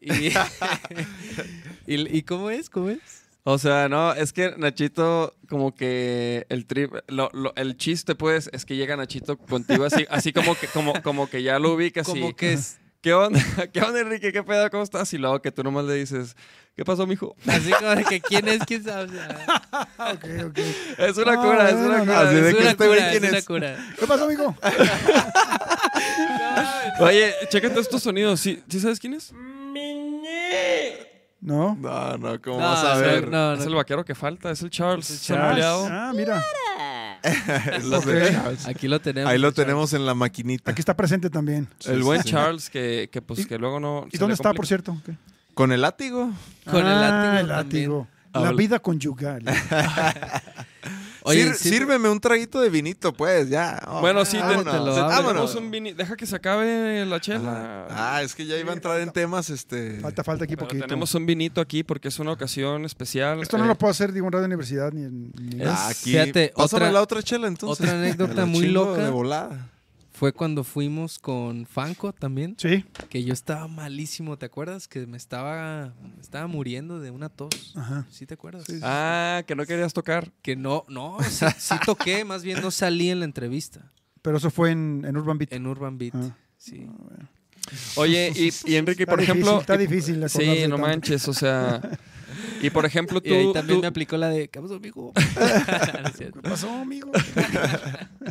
Y, 0.00 0.10
y, 1.86 2.18
¿y 2.18 2.22
cómo 2.22 2.50
es? 2.50 2.68
¿Cómo 2.68 2.90
es? 2.90 3.00
O 3.44 3.58
sea, 3.58 3.88
no, 3.88 4.12
es 4.14 4.32
que 4.32 4.54
Nachito, 4.56 5.34
como 5.48 5.74
que 5.74 6.46
el 6.48 6.64
trip, 6.66 6.92
lo- 7.08 7.28
lo- 7.32 7.52
el 7.56 7.76
chiste, 7.76 8.14
pues, 8.14 8.48
es 8.52 8.64
que 8.64 8.76
llega 8.76 8.96
Nachito 8.96 9.36
contigo 9.36 9.84
así, 9.84 10.06
así 10.10 10.32
como 10.32 10.54
que, 10.54 10.68
como, 10.68 11.02
como 11.02 11.28
que 11.28 11.42
ya 11.42 11.58
lo 11.58 11.72
ubicas 11.74 12.06
Como 12.06 12.28
y, 12.28 12.34
que 12.34 12.52
es 12.52 12.78
¿qué 13.00 13.12
onda? 13.14 13.40
¿Qué 13.72 13.80
onda, 13.80 13.98
Enrique? 13.98 14.32
¿Qué 14.32 14.44
pedo? 14.44 14.70
¿Cómo 14.70 14.84
estás? 14.84 15.12
Y 15.12 15.18
luego 15.18 15.42
que 15.42 15.50
tú 15.50 15.64
nomás 15.64 15.84
le 15.86 15.94
dices, 15.94 16.36
¿qué 16.76 16.84
pasó, 16.84 17.04
mijo? 17.04 17.34
así 17.48 17.72
como 17.72 17.90
de 17.96 18.04
que 18.04 18.20
quién 18.20 18.46
es, 18.46 18.60
quién 18.64 18.84
sabe. 18.84 19.06
O 19.06 19.08
sea, 19.12 19.58
Ok, 20.12 20.24
ok. 20.46 20.58
Es 20.98 21.16
una 21.16 21.32
Ah, 21.32 21.42
cura, 21.44 21.68
es 21.68 21.74
bueno, 21.74 21.88
una 21.88 21.98
no, 21.98 22.04
cura. 22.04 22.20
así 22.28 22.34
de 22.36 22.48
es 22.48 22.54
que 22.54 22.68
este 22.68 22.86
cura, 22.86 23.10
¿quién 23.10 23.24
es 23.24 23.30
una 23.30 23.38
es? 23.38 23.44
cura. 23.44 23.76
¿Qué 23.98 24.06
pasó, 24.06 24.22
amigo? 24.24 24.56
Oye, 27.00 27.34
chécate 27.48 27.80
estos 27.80 28.04
sonidos. 28.04 28.38
¿Sí, 28.38 28.62
¿sí 28.68 28.78
sabes 28.78 29.00
quién 29.00 29.14
es? 29.14 29.32
No. 31.42 31.74
No, 31.74 32.16
no, 32.18 32.40
¿cómo 32.40 32.60
No, 32.60 32.66
vas 32.66 32.84
a 32.84 32.94
ver? 32.98 33.28
no, 33.28 33.52
Es 33.54 33.66
el 33.66 33.74
vaquero 33.74 34.04
que 34.04 34.14
falta, 34.14 34.50
es 34.52 34.62
el 34.62 34.70
Charles. 34.70 35.10
Es 35.10 35.28
el 35.28 35.36
Charles. 35.36 35.64
Ah, 35.66 36.12
mira. 36.14 36.42
Los 37.84 38.04
de 38.06 38.22
Ok. 38.24 38.32
Charles. 38.32 38.66
Aquí 38.68 38.88
lo 38.88 39.00
tenemos. 39.00 39.30
Ahí 39.30 39.38
lo 39.38 39.52
tenemos 39.52 39.92
en 39.92 40.06
la 40.06 40.14
maquinita. 40.14 40.70
Aquí 40.70 40.80
está 40.80 40.96
presente 40.96 41.28
también. 41.30 41.68
El 41.84 41.96
Sí, 41.98 42.02
buen 42.02 42.22
sí. 42.22 42.30
Charles 42.30 42.70
que, 42.70 43.08
que 43.12 43.20
pues 43.20 43.40
¿Y- 43.40 43.44
que 43.46 43.58
luego 43.58 43.80
no. 43.80 44.06
¿Y 44.12 44.18
dónde 44.18 44.34
está, 44.34 44.52
por 44.54 44.66
cierto? 44.66 44.96
¿Qué? 45.04 45.16
¿Con 45.54 45.72
el 45.72 45.80
látigo? 45.82 46.30
Con 46.64 46.76
el 46.86 46.86
Ah, 46.86 47.00
látigo 47.10 47.38
el 47.40 47.48
látigo. 47.48 48.06
Ah, 48.32 48.38
La 48.40 48.46
vale. 48.46 48.56
vida 48.56 48.78
conyugal. 48.78 49.42
Oye, 51.24 51.44
Sir- 51.44 51.54
sí- 51.56 51.68
sírveme 51.70 52.08
un 52.08 52.20
traguito 52.20 52.60
de 52.60 52.68
vinito, 52.70 53.12
pues, 53.12 53.48
ya. 53.48 53.80
Oh, 53.86 54.00
Bueno, 54.00 54.24
sí, 54.24 54.38
Vámonos. 54.38 54.64
te- 54.64 54.70
Te 54.70 54.76
lo 54.78 54.96
abro. 54.96 55.28
tenemos 55.28 55.54
un 55.54 55.70
vini. 55.70 55.92
Deja 55.92 56.16
que 56.16 56.26
se 56.26 56.36
acabe 56.36 57.04
la 57.06 57.20
chela. 57.20 57.86
Ah, 57.90 58.22
es 58.22 58.34
que 58.34 58.46
ya 58.46 58.56
iba 58.56 58.70
a 58.70 58.74
entrar 58.74 59.00
en 59.00 59.10
temas, 59.10 59.50
este... 59.50 60.00
Falta, 60.00 60.24
falta 60.24 60.44
aquí 60.44 60.56
Pero 60.56 60.68
poquito. 60.68 60.86
tenemos 60.86 61.14
un 61.14 61.26
vinito 61.26 61.60
aquí 61.60 61.82
porque 61.82 62.08
es 62.08 62.18
una 62.18 62.32
ocasión 62.32 62.84
especial. 62.84 63.40
Esto 63.40 63.58
no 63.58 63.64
Eh, 63.64 63.68
lo 63.68 63.74
puedo 63.76 63.90
hacer, 63.90 64.12
digo, 64.12 64.26
en 64.26 64.32
Radio 64.32 64.46
Universidad 64.46 64.92
ni 64.92 65.02
en... 65.04 65.32
ni- 65.40 65.62
Es- 65.62 65.68
Ah, 65.68 65.88
aquí, 65.88 66.10
Fíjate, 66.12 66.52
pásame 66.56 66.84
otra- 66.84 66.92
la 66.92 67.02
otra 67.02 67.22
chela, 67.22 67.46
entonces. 67.48 67.84
otra 67.84 67.92
anécdota 67.98 68.46
muy 68.46 68.66
loca. 68.68 69.02
de 69.04 69.10
volada. 69.10 69.68
Fue 70.22 70.32
cuando 70.32 70.62
fuimos 70.62 71.18
con 71.18 71.66
Fanco 71.66 72.12
también, 72.12 72.54
Sí. 72.56 72.84
que 73.08 73.24
yo 73.24 73.32
estaba 73.32 73.66
malísimo, 73.66 74.38
¿te 74.38 74.46
acuerdas? 74.46 74.86
Que 74.86 75.04
me 75.04 75.16
estaba, 75.16 75.94
me 76.00 76.20
estaba 76.20 76.46
muriendo 76.46 77.00
de 77.00 77.10
una 77.10 77.28
tos. 77.28 77.72
Ajá. 77.74 78.06
¿Sí 78.08 78.24
te 78.24 78.34
acuerdas? 78.34 78.62
Sí, 78.68 78.74
sí. 78.74 78.80
Ah, 78.84 79.42
que 79.48 79.56
no 79.56 79.66
querías 79.66 79.92
tocar. 79.92 80.30
Que 80.40 80.54
no, 80.54 80.84
no, 80.86 81.16
sí, 81.28 81.44
sí 81.58 81.74
toqué, 81.84 82.24
más 82.24 82.44
bien 82.44 82.60
no 82.62 82.70
salí 82.70 83.10
en 83.10 83.18
la 83.18 83.24
entrevista, 83.24 83.90
Pero 84.22 84.36
eso 84.36 84.52
fue 84.52 84.70
en, 84.70 85.02
en 85.04 85.16
Urban 85.16 85.38
Beat. 85.38 85.52
en 85.52 85.66
Urban 85.66 85.98
Beat. 85.98 86.14
Ah. 86.14 86.36
Sí. 86.56 86.86
Oye, 87.96 88.32
y, 88.36 88.52
y 88.70 88.76
Enrique, 88.76 89.02
Está 89.02 89.12
por 89.14 89.20
difícil, 89.20 89.40
ejemplo. 89.42 89.60
está 89.60 89.76
difícil 89.76 90.14
Sí, 90.28 90.36
acordarse 90.38 90.68
no 90.68 90.76
tanto. 90.76 90.86
manches, 90.88 91.26
o 91.26 91.32
sea. 91.34 91.80
Y 92.60 92.70
por 92.70 92.86
ejemplo, 92.86 93.20
tú. 93.20 93.28
Y 93.28 93.32
ahí 93.34 93.52
también 93.52 93.78
tú- 93.78 93.82
me 93.82 93.86
aplicó 93.88 94.16
la 94.16 94.28
de, 94.28 94.48
¿qué 94.48 94.60
pasó, 94.60 94.74
amigo? 94.76 95.12
¿Qué 96.18 96.32
pasó, 96.42 96.70
amigo? 96.80 97.10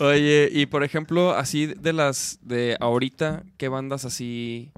Oye, 0.00 0.48
y 0.52 0.66
por 0.66 0.84
ejemplo, 0.84 1.32
así 1.34 1.66
de 1.66 1.92
las 1.92 2.38
de 2.42 2.76
ahorita, 2.80 3.44
¿qué 3.56 3.68
bandas 3.68 4.04
así 4.04 4.70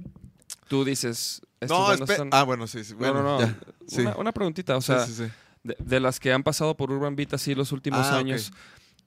tú 0.68 0.84
dices? 0.84 1.42
estas 1.60 1.98
No, 2.00 2.06
son- 2.06 2.28
Ah, 2.32 2.42
bueno, 2.44 2.66
sí, 2.66 2.84
sí. 2.84 2.92
No, 2.92 2.98
Bueno, 2.98 3.22
no. 3.22 3.38
Sí. 3.88 4.02
Una, 4.02 4.16
una 4.16 4.32
preguntita, 4.32 4.76
o 4.76 4.80
sea, 4.80 5.06
sí, 5.06 5.14
sí. 5.14 5.24
De, 5.64 5.76
de 5.78 6.00
las 6.00 6.20
que 6.20 6.32
han 6.32 6.42
pasado 6.42 6.76
por 6.76 6.90
Urban 6.92 7.16
Beat 7.16 7.34
así 7.34 7.54
los 7.54 7.72
últimos 7.72 8.06
Ah, 8.06 8.18
años, 8.18 8.52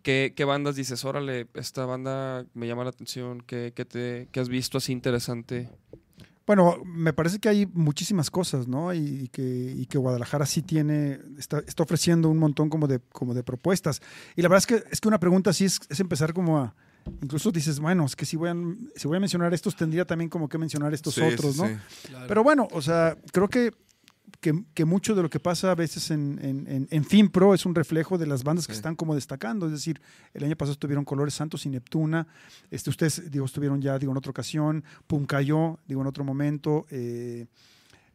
¿qué, 0.01 0.34
qué 0.36 0.43
bandas 0.45 0.75
dices? 0.75 1.05
Órale, 1.05 1.47
esta 1.53 1.86
banda 1.86 2.45
me 2.53 2.67
llama 2.67 2.84
la 2.84 2.89
atención, 2.89 3.41
¿qué, 3.41 3.71
qué 3.75 3.86
te, 3.86 4.27
qué 4.32 4.39
has 4.39 4.49
visto 4.49 4.77
así 4.77 4.91
interesante? 4.91 5.69
Bueno, 6.49 6.81
me 6.83 7.13
parece 7.13 7.38
que 7.38 7.47
hay 7.47 7.67
muchísimas 7.67 8.31
cosas, 8.31 8.67
¿no? 8.67 8.91
Y, 8.91 8.97
y 8.97 9.27
que, 9.27 9.43
y 9.43 9.85
que 9.85 9.99
Guadalajara 9.99 10.47
sí 10.47 10.63
tiene, 10.63 11.19
está, 11.38 11.59
está 11.59 11.83
ofreciendo 11.83 12.27
un 12.27 12.39
montón 12.39 12.71
como 12.71 12.88
de, 12.88 13.01
como 13.12 13.35
de 13.35 13.43
propuestas. 13.43 14.01
Y 14.35 14.41
la 14.41 14.49
verdad 14.49 14.57
es 14.57 14.65
que, 14.65 14.89
es 14.91 14.99
que 14.99 15.07
una 15.07 15.19
pregunta 15.19 15.51
así 15.51 15.65
es, 15.65 15.79
es 15.89 15.99
empezar 15.99 16.33
como 16.33 16.57
a, 16.57 16.73
incluso 17.21 17.51
dices, 17.51 17.79
bueno, 17.79 18.03
es 18.03 18.15
que 18.15 18.25
si 18.25 18.35
voy, 18.35 18.49
a, 18.49 18.55
si 18.95 19.07
voy 19.07 19.17
a 19.17 19.19
mencionar 19.19 19.53
estos, 19.53 19.75
tendría 19.75 20.05
también 20.05 20.27
como 20.27 20.49
que 20.49 20.57
mencionar 20.57 20.91
estos 20.91 21.13
Sí, 21.13 21.21
otros, 21.21 21.55
sí, 21.55 21.62
¿no? 21.62 21.67
sí. 21.67 22.13
Pero 22.27 22.43
bueno, 22.43 22.67
o 22.71 22.81
sea, 22.81 23.15
creo 23.31 23.47
que, 23.47 23.71
que, 24.41 24.63
que 24.73 24.86
mucho 24.86 25.15
de 25.15 25.21
lo 25.21 25.30
que 25.30 25.39
pasa 25.39 25.71
a 25.71 25.75
veces 25.75 26.12
en, 26.12 26.39
en, 26.41 26.65
en, 26.67 26.88
en 26.89 27.04
FinPro 27.04 27.54
es 27.54 27.65
un 27.65 27.75
reflejo 27.75 28.17
de 28.17 28.25
las 28.25 28.43
bandas 28.43 28.67
que 28.67 28.73
Sí. 28.73 28.78
están 28.78 28.95
como 28.95 29.13
destacando. 29.15 29.65
Es 29.65 29.71
decir, 29.73 29.99
el 30.34 30.43
año 30.45 30.56
pasado 30.56 30.73
estuvieron 30.73 31.04
Colores 31.04 31.34
Santos 31.34 31.65
y 31.65 31.69
Neptuna. 31.69 32.25
Este, 32.71 32.89
ustedes, 32.89 33.30
digo, 33.30 33.45
estuvieron 33.45 33.82
ya, 33.82 33.99
digo, 33.99 34.12
en 34.13 34.17
otra 34.17 34.32
ocasión. 34.32 34.84
Puncayo, 35.08 35.80
digo, 35.88 36.02
en 36.02 36.08
otro 36.08 36.23
momento. 36.23 36.86
Eh, 36.89 37.47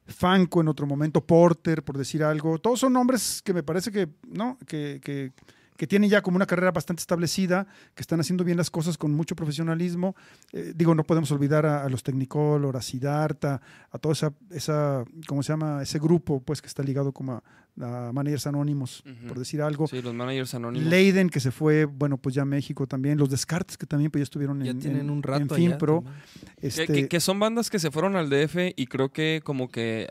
Fanco 0.06 0.60
en 0.60 0.68
otro 0.68 0.87
momento. 0.87 1.20
Porter, 1.24 1.82
por 1.82 1.96
decir 1.96 2.22
algo. 2.22 2.58
Todos 2.58 2.80
son 2.80 2.92
nombres 2.92 3.40
que 3.42 3.54
me 3.54 3.62
parece 3.62 3.90
que, 3.90 4.08
¿no? 4.28 4.58
Que, 4.66 5.00
que, 5.02 5.32
que 5.76 5.87
tienen 5.87 6.08
ya 6.08 6.22
como 6.22 6.37
una 6.37 6.46
carrera 6.46 6.70
bastante 6.70 7.00
establecida, 7.00 7.66
que 7.94 8.02
están 8.02 8.20
haciendo 8.20 8.44
bien 8.44 8.56
las 8.56 8.70
cosas 8.70 8.96
con 8.96 9.12
mucho 9.12 9.34
profesionalismo. 9.34 10.14
Eh, 10.52 10.72
digo, 10.74 10.94
no 10.94 11.02
podemos 11.04 11.30
olvidar 11.32 11.66
a, 11.66 11.84
a 11.84 11.88
los 11.88 12.02
Technicolor, 12.04 12.76
a 12.76 12.82
Siddhartha, 12.82 13.60
a 13.90 13.98
toda 13.98 14.12
esa, 14.12 14.32
esa, 14.50 15.04
¿cómo 15.26 15.42
se 15.42 15.52
llama? 15.52 15.82
Ese 15.82 15.98
grupo, 15.98 16.40
pues, 16.40 16.62
que 16.62 16.68
está 16.68 16.82
ligado 16.84 17.10
como 17.12 17.32
a, 17.80 18.08
a 18.08 18.12
Managers 18.12 18.46
Anónimos, 18.46 19.02
por 19.26 19.37
decir 19.38 19.62
algo. 19.62 19.88
Sí, 19.88 20.00
los 20.00 20.14
managers 20.14 20.54
anónimos. 20.54 20.88
Leiden, 20.88 21.28
que 21.28 21.40
se 21.40 21.50
fue, 21.50 21.87
bueno, 21.87 22.18
pues 22.18 22.37
ya 22.37 22.42
a 22.42 22.44
México 22.44 22.87
también. 22.87 23.18
Los 23.18 23.30
Descartes, 23.30 23.76
que 23.76 23.87
también 23.87 24.12
pues, 24.12 24.20
ya 24.20 24.24
estuvieron 24.24 24.62
Ya 24.62 24.70
en, 24.70 24.78
tienen 24.78 25.00
en- 25.00 25.10
un 25.10 25.24
rato 25.24 25.42
en 25.42 25.44
allá 25.50 25.56
FinPro. 25.56 26.04
Que, 26.60 26.66
Este, 26.68 26.87
que- 26.87 27.08
que 27.08 27.18
son 27.20 27.40
bandas 27.40 27.68
que 27.68 27.81
se 27.81 27.90
fueron 27.90 28.14
al 28.14 28.31
DF 28.31 28.72
y 28.77 28.87
creo 28.87 29.10
que 29.12 29.40
como 29.42 29.68
que 29.68 30.08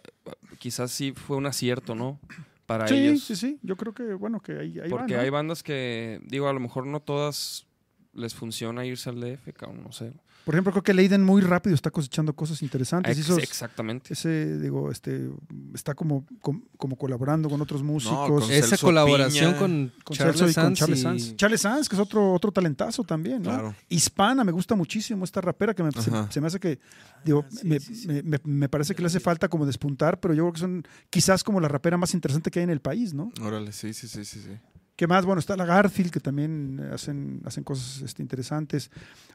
quizás 0.59 0.91
sí 0.91 1.13
fue 1.15 1.37
un 1.37 1.45
acierto, 1.45 1.95
¿no? 1.95 2.19
Para 2.65 2.87
sí, 2.87 2.95
ellos. 2.95 3.23
sí, 3.23 3.35
sí. 3.35 3.59
Yo 3.61 3.75
creo 3.75 3.93
que, 3.93 4.13
bueno, 4.13 4.39
que 4.39 4.53
ahí, 4.53 4.79
ahí 4.79 4.89
Porque 4.89 5.15
¿no? 5.15 5.21
hay 5.21 5.29
bandas 5.29 5.63
que, 5.63 6.21
digo, 6.25 6.47
a 6.47 6.53
lo 6.53 6.59
mejor 6.59 6.85
no 6.85 7.01
todas 7.01 7.67
les 8.13 8.33
funciona 8.33 8.85
irse 8.85 9.09
al 9.09 9.19
DF, 9.19 9.51
cabrón, 9.53 9.83
no 9.83 9.91
sé. 9.91 10.13
Por 10.45 10.53
ejemplo, 10.55 10.73
creo 10.73 10.83
que 10.83 10.93
Leiden 10.93 11.23
muy 11.23 11.41
rápido 11.41 11.73
está 11.73 11.89
cosechando 11.89 12.33
cosas 12.35 12.61
interesantes. 12.61 13.17
Ex- 13.17 13.37
exactamente. 13.37 14.13
ese, 14.13 14.59
digo, 14.59 14.91
este, 14.91 15.29
está 15.73 15.95
como, 15.95 16.25
com- 16.41 16.61
como 16.77 16.97
colaborando 16.97 17.49
con 17.49 17.61
otros 17.61 17.81
músicos. 17.81 18.41
con 18.43 18.51
Esa 18.51 18.67
Celso 18.69 18.85
colaboración 18.87 19.51
Piña. 19.51 19.57
con, 19.59 19.91
con 20.03 20.17
Charles 20.17 20.37
Celso 20.37 20.51
y 20.51 20.53
con 20.53 20.63
Sanz 20.75 20.79
Charles 20.79 20.99
y- 20.99 21.01
Sanz. 21.01 21.35
Charles 21.37 21.61
Sanz, 21.61 21.87
que 21.89 21.95
es 21.95 22.01
otro, 22.01 22.33
otro 22.33 22.51
talentazo 22.51 23.03
también, 23.05 23.37
¿no? 23.41 23.51
Claro. 23.51 23.75
Hispana, 23.87 24.43
me 24.43 24.51
gusta 24.51 24.75
muchísimo 24.75 25.23
esta 25.23 25.39
rapera 25.39 25.73
que 25.73 25.81
me, 25.83 25.91
se, 26.29 26.41
me 26.41 26.47
hace 26.47 26.59
que, 26.59 26.77
digo, 27.23 27.45
me, 27.63 27.79
me- 28.07 28.21
me- 28.23 28.39
me 28.43 28.69
parece 28.69 28.93
que 28.95 29.01
le 29.01 29.07
hace 29.07 29.21
falta 29.21 29.47
como 29.47 29.65
despuntar, 29.65 30.19
pero 30.19 30.33
yo 30.33 30.43
creo 30.43 30.53
que 30.53 30.59
son 30.59 30.83
quizás 31.09 31.43
como 31.43 31.61
la 31.61 31.69
rapera 31.69 31.95
más 31.97 32.13
interesante 32.13 32.51
que 32.51 32.59
hay 32.59 32.63
en 32.63 32.69
el 32.69 32.81
país, 32.81 33.13
¿no? 33.13 33.31
Órale, 33.41 33.71
sí, 33.71 33.93
sí, 33.93 34.07
sí, 34.09 34.25
sí, 34.25 34.39
sí. 34.41 34.49
¿Qué 34.95 35.07
más? 35.07 35.25
Bueno, 35.25 35.39
está 35.39 35.55
la 35.57 35.65
Garfield, 35.65 36.11
que 36.11 36.19
también 36.19 36.79
hacen, 36.93 37.41
hacen 37.45 37.63
cosas 37.63 38.03
este, 38.03 38.21
interesantes. 38.21 38.91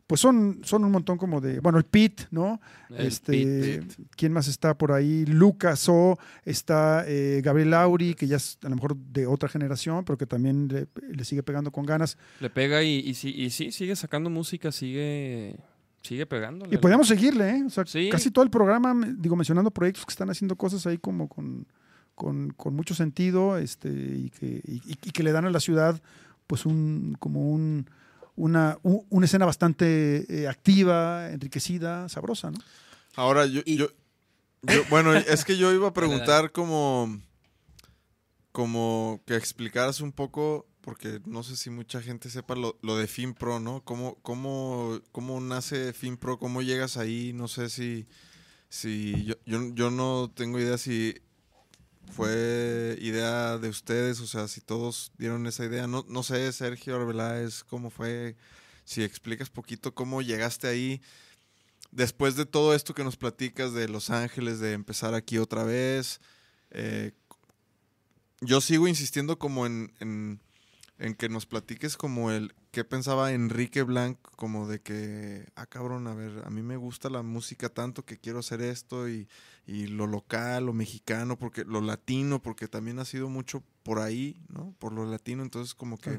Pues 0.07 0.21
son, 0.21 0.61
son 0.63 0.85
un 0.85 0.93
montón 0.93 1.19
como 1.19 1.41
de. 1.41 1.59
Bueno, 1.59 1.79
el 1.79 1.85
Pete, 1.85 2.27
¿no? 2.31 2.61
El 2.91 3.07
este, 3.09 3.33
Pete, 3.33 3.87
¿Quién 4.17 4.33
más 4.33 4.47
está 4.47 4.79
por 4.79 4.93
ahí? 4.93 5.27
Lucas 5.27 5.89
O, 5.89 6.17
está 6.45 7.05
eh, 7.09 7.41
Gabriel 7.43 7.71
Lauri, 7.71 8.15
que 8.15 8.29
ya 8.29 8.37
es 8.37 8.57
a 8.63 8.69
lo 8.69 8.77
mejor 8.77 8.97
de 8.97 9.27
otra 9.27 9.49
generación, 9.49 10.05
pero 10.05 10.17
que 10.17 10.27
también 10.27 10.69
le, 10.69 10.87
le 11.13 11.25
sigue 11.25 11.43
pegando 11.43 11.73
con 11.73 11.85
ganas. 11.85 12.17
Le 12.39 12.51
pega 12.51 12.83
y, 12.85 13.01
y, 13.01 13.15
sí, 13.15 13.35
y 13.37 13.51
sí, 13.51 13.73
sigue 13.73 13.97
sacando 13.97 14.31
música, 14.31 14.71
sigue, 14.71 15.57
sigue 16.03 16.25
pegándole. 16.25 16.73
Y 16.73 16.79
podríamos 16.79 17.09
seguirle, 17.09 17.51
¿eh? 17.51 17.65
O 17.67 17.71
sea, 17.71 17.85
Sí. 17.85 18.09
casi 18.11 18.31
todo 18.31 18.45
el 18.45 18.51
programa, 18.51 18.95
digo, 19.19 19.35
mencionando 19.35 19.73
proyectos 19.73 20.07
que 20.07 20.13
están 20.13 20.31
haciendo 20.31 20.55
cosas 20.55 20.87
ahí 20.87 20.99
como 20.99 21.29
con, 21.29 21.67
con, 22.19 22.51
con 22.51 22.75
mucho 22.75 22.95
sentido 22.95 23.57
este, 23.59 23.89
y, 23.89 24.31
que, 24.31 24.61
y, 24.67 24.83
y 24.91 25.11
que 25.13 25.23
le 25.23 25.31
dan 25.33 25.45
a 25.47 25.51
la 25.51 25.61
ciudad 25.61 26.03
pues 26.49 26.67
un 26.67 27.17
como 27.21 27.51
un, 27.51 27.89
una, 28.35 28.77
una 28.83 29.25
escena 29.27 29.47
bastante 29.47 30.27
eh, 30.43 30.49
activa, 30.49 31.31
enriquecida, 31.31 32.09
sabrosa, 32.09 32.51
¿no? 32.51 32.59
Ahora, 33.15 33.47
yo, 33.47 33.61
Y- 33.65 33.77
yo, 33.77 33.87
yo- 34.63 34.83
bueno, 34.91 35.15
es 35.15 35.45
que 35.45 35.57
yo 35.57 35.73
iba 35.73 35.89
a 35.89 35.93
preguntar 35.93 36.51
como, 36.53 37.21
como 38.53 39.21
que 39.27 39.37
explicaras 39.37 40.01
un 40.01 40.13
poco, 40.13 40.67
porque 40.81 41.21
no 41.27 41.43
sé 41.43 41.57
si 41.57 41.71
mucha 41.71 42.01
gente 42.01 42.31
sepa 42.31 42.55
lo, 42.57 42.79
lo 42.83 42.97
de 42.97 43.07
FinPro, 43.07 43.61
¿no? 43.61 43.83
¿Cómo, 43.85 44.17
cómo, 44.23 45.01
¿Cómo 45.13 45.41
nace 45.41 45.93
FinPro? 45.93 46.39
¿Cómo 46.39 46.63
llegas 46.63 46.97
ahí? 46.97 47.33
No 47.35 47.47
sé 47.49 47.69
si, 47.69 48.07
si 48.69 49.25
yo, 49.25 49.35
yo, 49.47 49.75
yo 49.75 49.91
no 49.91 50.31
tengo 50.35 50.59
idea 50.59 50.79
si 50.79 51.15
fue 52.13 52.99
idea 53.01 53.59
de 53.59 53.69
ustedes, 53.69 54.21
o 54.21 54.27
sea, 54.27 54.49
si 54.49 54.61
todos 54.61 55.13
dieron 55.19 55.47
esa 55.47 55.65
idea. 55.65 55.87
No, 55.87 56.05
no 56.09 56.23
sé, 56.23 56.53
Sergio 56.53 56.97
Arbeláez, 56.97 57.65
cómo 57.65 57.91
fue, 57.91 58.37
si 58.85 59.03
explicas 59.03 59.51
poquito 59.51 59.95
cómo 59.95 60.23
llegaste 60.23 60.69
ahí 60.69 61.01
después 61.91 62.37
de 62.37 62.47
todo 62.47 62.75
esto 62.75 62.95
que 62.95 63.05
nos 63.05 63.17
platicas 63.17 63.73
de 63.73 63.89
Los 63.89 64.11
Ángeles, 64.11 64.61
de 64.61 64.73
empezar 64.73 65.15
aquí 65.15 65.39
otra 65.39 65.65
vez, 65.65 66.21
eh, 66.71 67.13
yo 68.41 68.61
sigo 68.61 68.87
insistiendo 68.87 69.39
como 69.39 69.67
en, 69.67 69.93
en, 70.01 70.41
en 70.99 71.15
que 71.15 71.29
nos 71.29 71.47
platiques 71.47 71.97
como 71.97 72.31
el 72.31 72.55
qué 72.71 72.85
pensaba 72.85 73.33
Enrique 73.33 73.83
Blanc, 73.83 74.19
como 74.37 74.69
de 74.69 74.81
que, 74.81 75.49
ah 75.57 75.67
cabrón, 75.67 76.07
a 76.07 76.15
ver, 76.15 76.43
a 76.45 76.51
mí 76.51 76.63
me 76.63 76.77
gusta 76.77 77.11
la 77.11 77.23
música 77.23 77.69
tanto 77.69 78.05
que 78.05 78.19
quiero 78.19 78.41
hacer 78.41 78.61
esto 78.61 79.09
y, 79.09 79.29
y 79.69 79.87
lo 79.87 80.07
local, 80.09 80.67
lo 80.67 80.73
mexicano, 80.73 81.39
porque 81.39 81.65
lo 81.65 81.81
latino, 81.81 82.41
porque 82.43 82.67
también 82.67 82.99
ha 82.99 83.05
sido 83.05 83.29
mucho 83.29 83.63
por 83.85 84.01
ahí, 84.01 84.41
¿no? 84.49 84.75
Por 84.81 84.93
lo 84.93 85.05
latino, 85.05 85.43
entonces 85.45 85.75
como 85.75 85.97
que. 85.99 86.19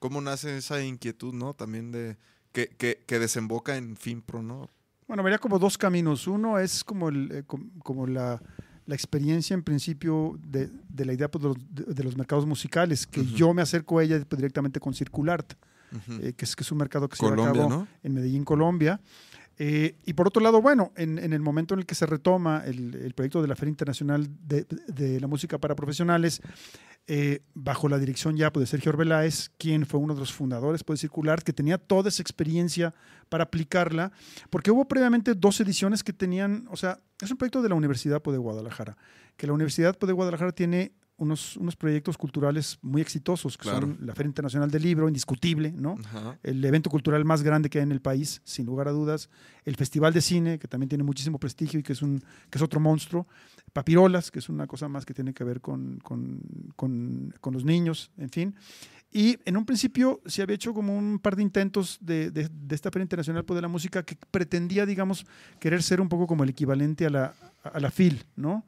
¿cómo 0.00 0.20
nace 0.22 0.56
esa 0.56 0.82
inquietud, 0.82 1.34
¿no? 1.34 1.52
También 1.54 1.92
de, 1.92 2.16
que, 2.52 2.68
que, 2.68 3.04
que 3.06 3.18
desemboca 3.18 3.76
en 3.76 3.96
FinPro, 3.98 4.42
¿no? 4.42 4.68
Bueno, 5.06 5.22
vería 5.22 5.38
como 5.38 5.58
dos 5.58 5.76
caminos. 5.76 6.26
Uno 6.26 6.58
es 6.58 6.82
como, 6.82 7.10
el, 7.10 7.30
eh, 7.32 7.42
com- 7.46 7.68
como 7.84 8.06
la, 8.06 8.40
la 8.86 8.94
experiencia 8.94 9.52
en 9.52 9.62
principio 9.62 10.38
de, 10.42 10.70
de 10.88 11.04
la 11.04 11.12
idea 11.12 11.30
pues, 11.30 11.42
de, 11.42 11.48
los, 11.50 11.58
de- 11.74 11.92
de 11.94 12.02
los 12.02 12.16
mercados 12.16 12.46
musicales, 12.46 13.06
que 13.06 13.26
yo 13.26 13.52
me 13.52 13.60
acerco 13.60 13.98
a 13.98 14.02
ella 14.04 14.18
directamente 14.20 14.80
con 14.80 14.94
Circulart, 14.94 15.52
eh, 16.22 16.32
que, 16.34 16.44
es, 16.46 16.56
que 16.56 16.62
es 16.62 16.72
un 16.72 16.78
mercado 16.78 17.06
que 17.08 17.16
se 17.16 17.22
lleva 17.24 17.34
a 17.34 17.36
Colombia, 17.36 17.62
cabo 17.68 17.80
¿no? 17.82 17.88
en 18.02 18.14
Medellín, 18.14 18.44
Colombia. 18.44 19.00
Eh, 19.62 19.96
y 20.06 20.14
por 20.14 20.26
otro 20.26 20.42
lado, 20.42 20.62
bueno, 20.62 20.90
en, 20.96 21.18
el 21.18 21.40
momento 21.40 21.74
en 21.74 21.80
el 21.80 21.86
que 21.86 21.94
se 21.94 22.06
retoma 22.06 22.62
el, 22.64 23.12
proyecto 23.14 23.42
de 23.42 23.48
la 23.48 23.54
Feria 23.54 23.68
Internacional 23.68 24.26
de, 24.40 25.20
la 25.20 25.26
Música 25.26 25.58
para 25.58 25.74
Profesionales, 25.74 26.40
eh, 27.06 27.42
bajo 27.52 27.86
la 27.86 27.98
dirección 27.98 28.38
ya 28.38 28.50
pues, 28.50 28.62
de 28.62 28.66
Sergio 28.68 28.90
Arbeláez, 28.90 29.50
quien 29.58 29.84
fue 29.84 30.00
uno 30.00 30.14
de 30.14 30.20
los 30.20 30.32
fundadores 30.32 30.82
pues, 30.82 30.98
de 30.98 31.00
Circular, 31.02 31.44
que 31.44 31.52
tenía 31.52 31.76
toda 31.76 32.08
esa 32.08 32.22
experiencia 32.22 32.94
para 33.28 33.44
aplicarla, 33.44 34.12
porque 34.48 34.70
hubo 34.70 34.88
previamente 34.88 35.34
dos 35.34 35.60
ediciones 35.60 36.02
que 36.02 36.14
tenían, 36.14 36.66
o 36.70 36.76
sea, 36.78 36.98
es 37.20 37.30
un 37.30 37.36
proyecto 37.36 37.60
de 37.60 37.68
la 37.68 37.74
Universidad 37.74 38.22
pues, 38.22 38.32
de 38.32 38.38
Guadalajara, 38.38 38.96
que 39.36 39.46
la 39.46 39.52
Universidad 39.52 39.94
pues, 39.98 40.08
de 40.08 40.14
Guadalajara 40.14 40.52
tiene 40.52 40.92
unos, 41.20 41.56
unos 41.56 41.76
proyectos 41.76 42.18
culturales 42.18 42.78
muy 42.82 43.00
exitosos, 43.00 43.56
que 43.56 43.62
Claro. 43.62 43.82
son 43.82 43.98
la 44.00 44.14
Feria 44.14 44.28
Internacional 44.28 44.70
del 44.70 44.82
Libro, 44.82 45.06
indiscutible, 45.06 45.70
¿no? 45.72 45.96
Ajá. 46.04 46.38
el 46.42 46.64
evento 46.64 46.90
cultural 46.90 47.24
más 47.24 47.42
grande 47.42 47.70
que 47.70 47.78
hay 47.78 47.84
en 47.84 47.92
el 47.92 48.00
país, 48.00 48.40
sin 48.44 48.66
lugar 48.66 48.88
a 48.88 48.90
dudas, 48.92 49.30
el 49.64 49.76
Festival 49.76 50.12
de 50.12 50.20
Cine, 50.20 50.58
que 50.58 50.66
también 50.66 50.88
tiene 50.88 51.04
muchísimo 51.04 51.38
prestigio 51.38 51.78
y 51.78 51.82
que 51.82 51.92
es, 51.92 52.02
un, 52.02 52.20
que 52.50 52.58
es 52.58 52.62
otro 52.62 52.80
monstruo, 52.80 53.26
Papirolas, 53.72 54.30
que 54.30 54.40
es 54.40 54.48
una 54.48 54.66
cosa 54.66 54.88
más 54.88 55.04
que 55.06 55.14
tiene 55.14 55.32
que 55.32 55.44
ver 55.44 55.60
con, 55.60 55.98
con, 56.02 56.40
con- 56.74 57.32
con 57.40 57.54
los 57.54 57.64
niños, 57.64 58.10
en 58.18 58.30
fin. 58.30 58.54
Y 59.12 59.38
en 59.44 59.56
un 59.56 59.64
principio 59.66 60.20
se 60.26 60.40
había 60.42 60.54
hecho 60.54 60.72
como 60.72 60.96
un 60.96 61.18
par 61.18 61.34
de 61.36 61.42
intentos 61.42 61.98
de, 62.00 62.30
de- 62.30 62.48
de 62.48 62.74
esta 62.74 62.90
Feria 62.90 63.02
Internacional 63.04 63.44
de 63.46 63.60
la 63.62 63.68
Música 63.68 64.04
que 64.04 64.16
pretendía, 64.30 64.86
digamos, 64.86 65.26
querer 65.58 65.82
ser 65.82 66.00
un 66.00 66.08
poco 66.08 66.26
como 66.26 66.44
el 66.44 66.50
equivalente 66.50 67.06
a 67.06 67.10
la, 67.10 67.34
a 67.62 67.80
la 67.80 67.90
FIL, 67.90 68.24
¿no? 68.36 68.64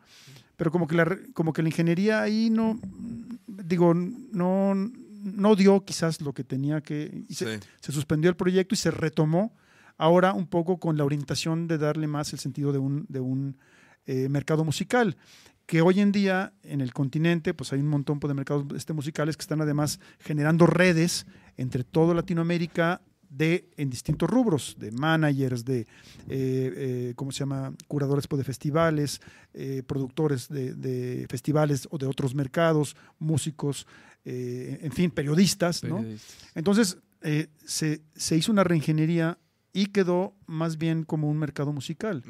Pero 0.63 0.71
como 0.71 0.87
que 0.87 0.95
la, 0.95 1.19
como 1.35 1.53
que 1.53 1.61
la 1.61 1.71
ingeniería 1.71 2.23
ahí 2.23 2.49
no, 2.49 2.79
digo, 3.49 3.95
no, 3.95 4.75
no 4.77 5.57
dio 5.57 5.85
quizás 5.85 6.21
lo 6.21 6.33
que 6.33 6.45
tenía 6.45 6.81
que... 6.83 7.25
y 7.29 7.35
se- 7.35 7.59
Sí. 7.59 7.67
se 7.81 7.91
suspendió 7.91 8.31
el 8.31 8.37
proyecto 8.37 8.73
y 8.77 8.79
se 8.79 8.93
retomó 8.93 9.57
ahora 9.99 10.33
un 10.35 10.47
poco 10.47 10.79
con 10.79 10.97
la 10.97 11.05
orientación 11.05 11.67
de 11.67 11.79
darle 11.79 12.07
más 12.07 12.33
el 12.33 12.39
sentido 12.39 12.71
de 12.71 12.79
un, 12.79 13.07
de 13.09 13.19
un 13.19 13.57
eh, 14.07 14.29
mercado 14.29 14.65
musical 14.65 15.17
que 15.67 15.83
hoy 15.83 15.99
en 15.99 16.13
día 16.13 16.53
en 16.63 16.81
el 16.81 16.93
continente 16.93 17.55
pues 17.55 17.73
hay 17.73 17.81
un 17.81 17.89
montón 17.89 18.21
pues, 18.21 18.29
de 18.29 18.35
mercados 18.35 18.65
este, 18.77 18.93
musicales 18.93 19.37
que 19.37 19.43
están 19.43 19.63
además 19.63 19.99
generando 20.21 20.67
redes 20.67 21.27
entre 21.57 21.83
toda 21.83 22.15
Latinoamérica 22.15 23.01
de 23.33 23.69
en 23.77 23.91
distintos 23.91 24.29
rubros 24.29 24.77
de 24.79 24.93
managers 24.93 25.65
de 25.65 25.81
eh, 25.81 25.87
eh, 26.29 27.13
cómo 27.17 27.33
se 27.33 27.41
llama 27.41 27.73
curadores 27.89 28.27
pues, 28.29 28.39
de 28.39 28.45
festivales 28.45 29.21
eh, 29.55 29.83
productores 29.87 30.49
de, 30.49 30.75
de 30.75 31.27
festivales 31.29 31.89
o 31.91 31.99
de 31.99 32.07
otros 32.07 32.35
mercados 32.35 32.97
músicos 33.19 33.87
en 34.25 34.93
fin 34.93 35.11
periodistas 35.11 35.83
¿no? 35.83 36.05
Entonces, 36.55 36.97
se, 37.65 38.03
se 38.15 38.37
hizo 38.37 38.53
una 38.53 38.63
reingeniería 38.63 39.37
y 39.73 39.87
quedó 39.87 40.35
más 40.47 40.77
bien 40.77 41.05
como 41.05 41.29
un 41.31 41.39
mercado 41.39 41.73
musical, 41.73 42.23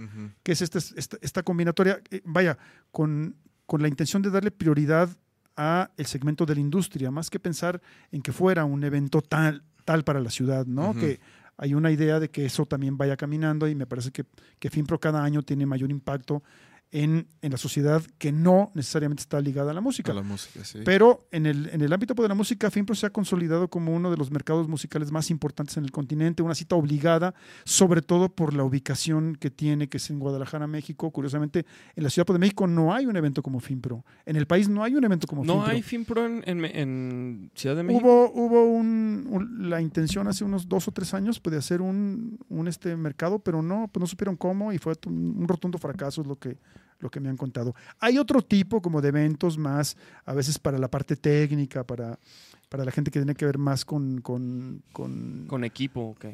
que 0.43 0.53
es 0.53 0.63
esta, 0.63 0.79
esta, 0.79 1.19
esta 1.21 1.43
combinatoria, 1.43 2.01
eh, 2.11 2.21
vaya, 2.25 2.57
con, 2.91 3.37
con 3.67 3.83
la 3.83 3.89
intención 3.89 4.23
de 4.23 4.31
darle 4.31 4.51
prioridad 4.51 5.09
a 5.57 5.91
el 5.97 6.07
segmento 6.07 6.47
de 6.47 6.55
la 6.55 6.61
industria, 6.61 7.11
más 7.11 7.31
que 7.31 7.41
pensar 7.41 7.83
en 8.11 8.23
que 8.23 8.33
fuera 8.33 8.65
un 8.65 8.85
evento 8.85 9.21
tal, 9.21 9.65
tal 9.85 10.05
para 10.05 10.21
la 10.21 10.31
ciudad, 10.31 10.67
¿no? 10.67 10.95
Que 10.95 11.21
hay 11.57 11.75
una 11.75 11.91
idea 11.91 12.19
de 12.19 12.31
que 12.31 12.45
eso 12.45 12.67
también 12.67 12.97
vaya 12.97 13.17
caminando 13.17 13.69
y 13.69 13.75
me 13.75 13.87
parece 13.87 14.11
que, 14.11 14.25
que 14.59 14.71
FinPro 14.71 14.99
cada 14.99 15.23
año 15.23 15.43
tiene 15.43 15.67
mayor 15.67 15.91
impacto 15.91 16.43
en, 16.93 17.27
en 17.41 17.51
la 17.53 17.57
sociedad 17.57 18.03
que 18.19 18.33
no 18.33 18.71
necesariamente 18.75 19.23
está 19.23 19.41
ligada 19.41 19.71
a 19.71 19.75
la 19.75 19.81
música. 19.81 20.13
A 20.13 20.15
la 20.15 20.23
música, 20.23 20.63
sí. 20.63 20.81
Pero 20.85 21.27
en 21.33 21.47
el, 21.47 21.71
en 21.71 21.81
el 21.81 21.91
ámbito 21.93 22.15
pues, 22.15 22.25
de 22.25 22.29
la 22.29 22.35
música, 22.35 22.71
FinPro 22.71 22.95
se 22.95 23.07
ha 23.07 23.11
consolidado 23.11 23.69
como 23.69 23.95
uno 23.95 24.11
de 24.11 24.19
los 24.19 24.31
mercados 24.31 24.69
musicales 24.69 25.11
más 25.11 25.31
importantes 25.31 25.77
en 25.79 25.85
el 25.85 25.91
continente, 25.91 26.43
una 26.43 26.55
cita 26.55 26.77
obligada, 26.77 27.35
sobre 27.65 28.03
todo 28.03 28.29
por 28.29 28.53
la 28.53 28.63
ubicación 28.65 29.37
que 29.37 29.51
tiene, 29.51 29.89
que 29.89 29.97
es 29.97 30.11
en 30.11 30.19
Guadalajara, 30.19 30.67
México. 30.67 31.11
Curiosamente, 31.11 31.65
en 31.97 32.05
la 32.05 32.11
Ciudad 32.11 32.27
de 32.27 32.39
México 32.39 32.67
no 32.67 32.93
hay 32.93 33.07
un 33.07 33.17
evento 33.17 33.43
como 33.43 33.59
FinPro. 33.61 34.05
En 34.27 34.37
el 34.37 34.47
país 34.47 34.69
no 34.69 34.85
hay 34.85 34.95
un 34.95 35.03
evento 35.05 35.27
como 35.27 35.45
No 35.45 35.55
FinPro. 35.55 35.73
hay 35.73 35.83
FinPro 35.83 36.27
en, 36.27 36.43
en, 36.47 36.65
en 36.67 37.51
Ciudad 37.55 37.75
de 37.77 37.85
México. 37.85 38.07
Hubo, 38.07 38.33
hubo 38.35 38.65
un, 38.67 39.27
un- 39.31 39.71
la 39.71 39.81
intención 39.81 40.29
hace 40.29 40.45
unos 40.45 40.69
dos 40.69 40.89
o 40.89 40.93
tres 40.93 41.15
años 41.15 41.41
pues, 41.41 41.53
de 41.53 41.59
hacer 41.59 41.81
un, 41.81 42.39
un, 42.51 42.69
este 42.69 42.95
mercado, 42.97 43.39
pero 43.39 43.63
no, 43.63 43.89
pues 43.91 44.01
no 44.01 44.07
supieron 44.07 44.37
cómo 44.37 44.75
y 44.75 44.79
fue 44.79 44.93
un, 45.07 45.37
un 45.39 45.49
rotundo 45.49 45.79
fracaso 45.79 46.21
es 46.21 46.27
lo 46.27 46.37
que, 46.37 46.59
lo 47.03 47.11
que 47.11 47.21
me 47.21 47.29
han 47.29 47.37
contado. 47.37 47.75
Hay 47.99 48.17
otro 48.17 48.41
tipo 48.41 48.81
como 48.81 49.03
de 49.03 49.09
eventos 49.09 49.59
más, 49.59 49.97
a 50.25 50.33
veces 50.33 50.59
para 50.59 50.79
la 50.79 50.89
parte 50.89 51.17
técnica, 51.17 51.85
para, 51.85 52.19
para 52.69 52.85
la 52.85 52.91
gente 52.91 53.11
que 53.11 53.19
tiene 53.19 53.35
que 53.35 53.45
ver 53.45 53.59
más 53.59 53.85
con, 53.85 54.21
con, 54.23 54.83
con, 54.93 55.45
Con 55.49 55.65
equipo, 55.65 56.01
ok. 56.01 56.27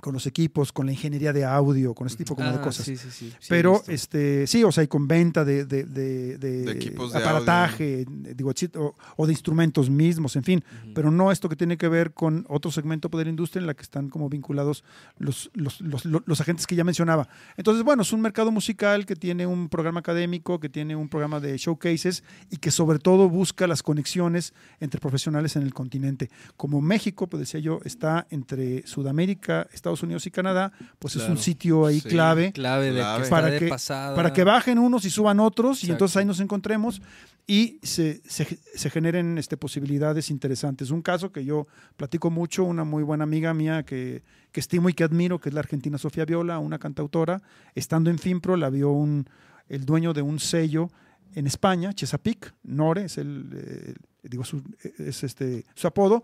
Con 0.00 0.12
los 0.14 0.26
equipos, 0.26 0.72
con 0.72 0.86
la 0.86 0.92
ingeniería 0.92 1.32
de 1.32 1.44
audio, 1.44 1.94
con 1.94 2.06
ese 2.06 2.16
tipo 2.16 2.34
como 2.34 2.50
de 2.50 2.56
Ah, 2.56 2.62
cosas. 2.62 2.84
Sí, 2.86 2.96
sí, 2.96 3.08
sí. 3.10 3.32
Pero 3.48 3.74
visto. 3.74 3.92
este 3.92 4.46
sí, 4.46 4.64
o 4.64 4.72
sea, 4.72 4.82
y 4.84 4.88
con 4.88 5.06
venta 5.08 5.44
de, 5.44 5.64
de, 5.64 5.84
de- 5.84 6.38
de 6.38 6.50
De 6.64 6.72
equipos 6.72 7.12
de 7.12 7.18
aparataje, 7.18 8.06
digo, 8.08 8.52
o, 8.76 8.94
o 9.16 9.26
de 9.26 9.32
instrumentos 9.32 9.90
mismos, 9.90 10.36
en 10.36 10.44
fin, 10.44 10.64
pero 10.94 11.10
no 11.10 11.30
esto 11.32 11.48
que 11.48 11.56
tiene 11.56 11.76
que 11.76 11.88
ver 11.88 12.12
con 12.12 12.44
otro 12.48 12.70
segmento 12.70 13.08
de 13.08 13.24
la 13.24 13.30
industria 13.30 13.60
en 13.60 13.66
la 13.66 13.74
que 13.74 13.82
están 13.82 14.08
como 14.08 14.28
vinculados 14.28 14.84
los, 15.18 15.50
los, 15.54 15.80
los, 15.80 16.04
los- 16.04 16.22
los 16.24 16.40
agentes 16.40 16.66
que 16.66 16.76
ya 16.76 16.84
mencionaba. 16.84 17.28
Entonces, 17.56 17.82
bueno, 17.84 18.02
es 18.02 18.12
un 18.12 18.20
mercado 18.20 18.50
musical 18.50 19.04
que 19.06 19.16
tiene 19.16 19.46
un 19.46 19.68
programa 19.68 20.00
académico, 20.00 20.60
que 20.60 20.68
tiene 20.68 20.94
un 20.96 21.08
programa 21.08 21.40
de 21.40 21.56
showcases 21.58 22.22
y 22.50 22.56
que 22.58 22.70
sobre 22.70 22.98
todo 22.98 23.28
busca 23.28 23.66
las 23.66 23.82
conexiones 23.82 24.54
entre 24.80 25.00
profesionales 25.00 25.56
en 25.56 25.62
el 25.62 25.74
continente. 25.74 26.30
Como 26.56 26.80
México, 26.80 27.26
pues 27.26 27.40
decía 27.40 27.58
yo, 27.60 27.80
está 27.84 28.26
entre 28.30 28.86
Sudamérica, 28.86 29.66
Estados 29.72 29.89
Unidos 30.02 30.26
y 30.26 30.30
Canadá, 30.30 30.72
pues 30.98 31.14
es 31.16 31.22
Claro. 31.22 31.32
un 31.32 31.38
sitio 31.38 31.86
ahí 31.86 32.00
Sí. 32.00 32.08
clave 32.08 32.52
clave 32.52 32.92
de 32.92 33.00
que 33.00 33.28
Para 33.28 33.58
que- 33.58 33.68
para 34.16 34.32
que 34.32 34.44
bajen 34.44 34.78
unos 34.78 35.04
y 35.04 35.10
suban 35.10 35.40
otros 35.40 35.78
y 35.78 35.86
Exacto. 35.86 35.92
entonces 35.92 36.16
ahí 36.18 36.24
nos 36.24 36.40
encontremos 36.40 37.02
y 37.46 37.78
se, 37.82 38.20
se- 38.28 38.58
se 38.74 38.90
generen 38.90 39.36
este, 39.38 39.56
posibilidades 39.56 40.30
interesantes. 40.30 40.90
Un 40.90 41.02
caso 41.02 41.32
que 41.32 41.44
yo 41.44 41.66
platico 41.96 42.30
mucho, 42.30 42.62
una 42.64 42.84
muy 42.84 43.02
buena 43.02 43.24
amiga 43.24 43.52
mía 43.54 43.82
que, 43.82 44.22
que 44.52 44.60
estimo 44.60 44.88
y 44.88 44.94
que 44.94 45.02
admiro, 45.04 45.40
que 45.40 45.48
es 45.48 45.54
la 45.54 45.60
argentina 45.60 45.98
Sofía 45.98 46.24
Viola, 46.24 46.58
una 46.60 46.78
cantautora, 46.78 47.42
estando 47.74 48.08
en 48.10 48.18
Finpro 48.18 48.56
la 48.56 48.70
vio 48.70 48.90
un, 48.90 49.28
el 49.68 49.84
dueño 49.84 50.12
de 50.12 50.22
un 50.22 50.38
sello 50.38 50.90
en 51.34 51.46
España, 51.46 51.92
Chesapeake, 51.92 52.52
Nore, 52.64 53.04
es, 53.04 53.16
el, 53.18 53.48
eh, 53.54 53.94
digo, 54.24 54.44
su, 54.44 54.62
es 54.98 55.22
este, 55.24 55.64
su 55.74 55.86
apodo, 55.86 56.22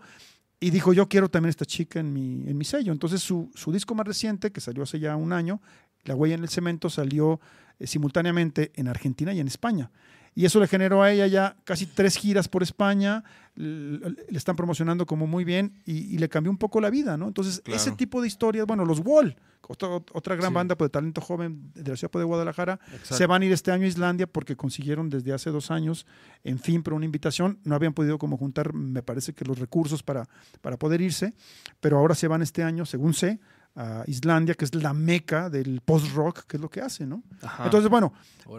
y 0.59 0.71
dijo, 0.71 0.93
yo 0.93 1.07
quiero 1.07 1.29
también 1.29 1.49
esta 1.49 1.65
chica 1.65 1.99
en 1.99 2.11
mi, 2.13 2.47
en 2.47 2.57
mi 2.57 2.65
sello. 2.65 2.91
Entonces 2.91 3.21
su, 3.21 3.51
su 3.53 3.71
disco 3.71 3.93
más 3.95 4.07
reciente, 4.07 4.51
que 4.51 4.61
salió 4.61 4.83
hace 4.83 4.99
ya 4.99 5.15
un 5.15 5.33
año, 5.33 5.61
La 6.05 6.15
huella 6.15 6.35
en 6.35 6.43
el 6.43 6.49
cemento, 6.49 6.89
salió 6.89 7.39
eh, 7.79 7.87
simultáneamente 7.87 8.71
en 8.75 8.87
Argentina 8.87 9.33
y 9.33 9.39
en 9.39 9.47
España. 9.47 9.91
Y 10.37 10.45
eso 10.45 10.59
le 10.59 10.67
generó 10.67 11.01
a 11.01 11.11
ella 11.11 11.25
ya 11.25 11.57
casi 11.63 11.87
tres 11.87 12.15
giras 12.15 12.47
por 12.47 12.61
España, 12.61 13.23
le 13.55 14.37
están 14.37 14.55
promocionando 14.55 15.07
como 15.07 15.25
muy 15.25 15.43
bien 15.43 15.73
y, 15.83 16.13
y 16.13 16.19
le 16.19 16.29
cambió 16.29 16.51
un 16.51 16.59
poco 16.59 16.79
la 16.79 16.91
vida, 16.91 17.17
¿no? 17.17 17.27
Entonces, 17.27 17.59
Claro. 17.61 17.75
ese 17.81 17.91
tipo 17.93 18.21
de 18.21 18.27
historias, 18.27 18.67
bueno, 18.67 18.85
los 18.85 18.99
Wall, 19.03 19.35
otra, 19.67 19.89
otra 19.89 20.35
gran 20.35 20.49
Sí. 20.51 20.53
banda 20.53 20.77
pues, 20.77 20.89
de 20.89 20.91
talento 20.91 21.21
joven 21.21 21.71
de 21.73 21.89
la 21.89 21.97
ciudad 21.97 22.11
de 22.19 22.23
Guadalajara, 22.23 22.79
Exacto. 22.91 23.15
se 23.15 23.25
van 23.25 23.41
a 23.41 23.45
ir 23.45 23.51
este 23.51 23.71
año 23.71 23.85
a 23.85 23.87
Islandia 23.87 24.27
porque 24.27 24.55
consiguieron 24.55 25.09
desde 25.09 25.33
hace 25.33 25.49
dos 25.49 25.71
años, 25.71 26.05
en 26.43 26.59
fin, 26.59 26.83
por 26.83 26.93
una 26.93 27.05
invitación. 27.05 27.57
No 27.63 27.73
habían 27.73 27.93
podido 27.93 28.19
como 28.19 28.37
juntar, 28.37 28.73
me 28.75 29.01
parece 29.01 29.33
que 29.33 29.43
los 29.43 29.57
recursos 29.57 30.03
para, 30.03 30.29
para 30.61 30.77
poder 30.77 31.01
irse, 31.01 31.33
pero 31.79 31.97
ahora 31.97 32.13
se 32.13 32.27
van 32.27 32.43
este 32.43 32.61
año, 32.61 32.85
según 32.85 33.15
sé, 33.15 33.39
a 33.79 34.03
Islandia, 34.07 34.55
que 34.55 34.65
es 34.65 34.73
la 34.73 34.91
meca 34.93 35.49
del 35.51 35.81
post-rock, 35.81 36.45
que 36.47 36.57
es 36.57 36.61
lo 36.61 36.67
que 36.69 36.81
hace, 36.81 37.05
¿no? 37.05 37.21
Ajá. 37.43 37.65
Entonces, 37.65 37.89
bueno, 37.91 38.11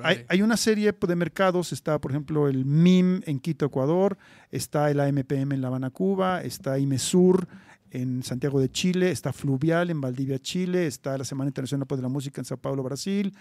hay, 0.05 0.25
hay 0.29 0.43
una 0.43 0.57
serie 0.57 0.93
de 0.93 1.17
mercados, 1.17 1.73
está 1.73 2.01
por 2.01 2.13
ejemplo 2.13 2.47
el 2.49 2.65
MIM 2.65 3.23
en 3.27 3.41
Quito, 3.41 3.67
Ecuador, 3.67 4.17
está 4.53 4.91
el 4.93 5.01
AMPM 5.01 5.53
en 5.55 5.61
La 5.61 5.67
Habana, 5.69 5.91
Cuba, 5.91 6.43
está 6.43 6.79
IMESUR 6.79 7.49
en 7.91 8.23
Santiago 8.23 8.61
de 8.61 8.71
Chile, 8.71 9.11
está 9.11 9.33
Fluvial 9.33 9.89
en 9.91 10.01
Valdivia, 10.01 10.39
Chile, 10.39 10.87
está 10.87 11.17
la 11.19 11.25
Semana 11.25 11.49
Internacional 11.49 11.87
pues, 11.87 11.99
de 11.99 12.03
la 12.03 12.11
Música 12.11 12.41
en 12.41 12.45
Sao 12.45 12.59
Paulo, 12.59 12.83
Brasil, 12.83 13.35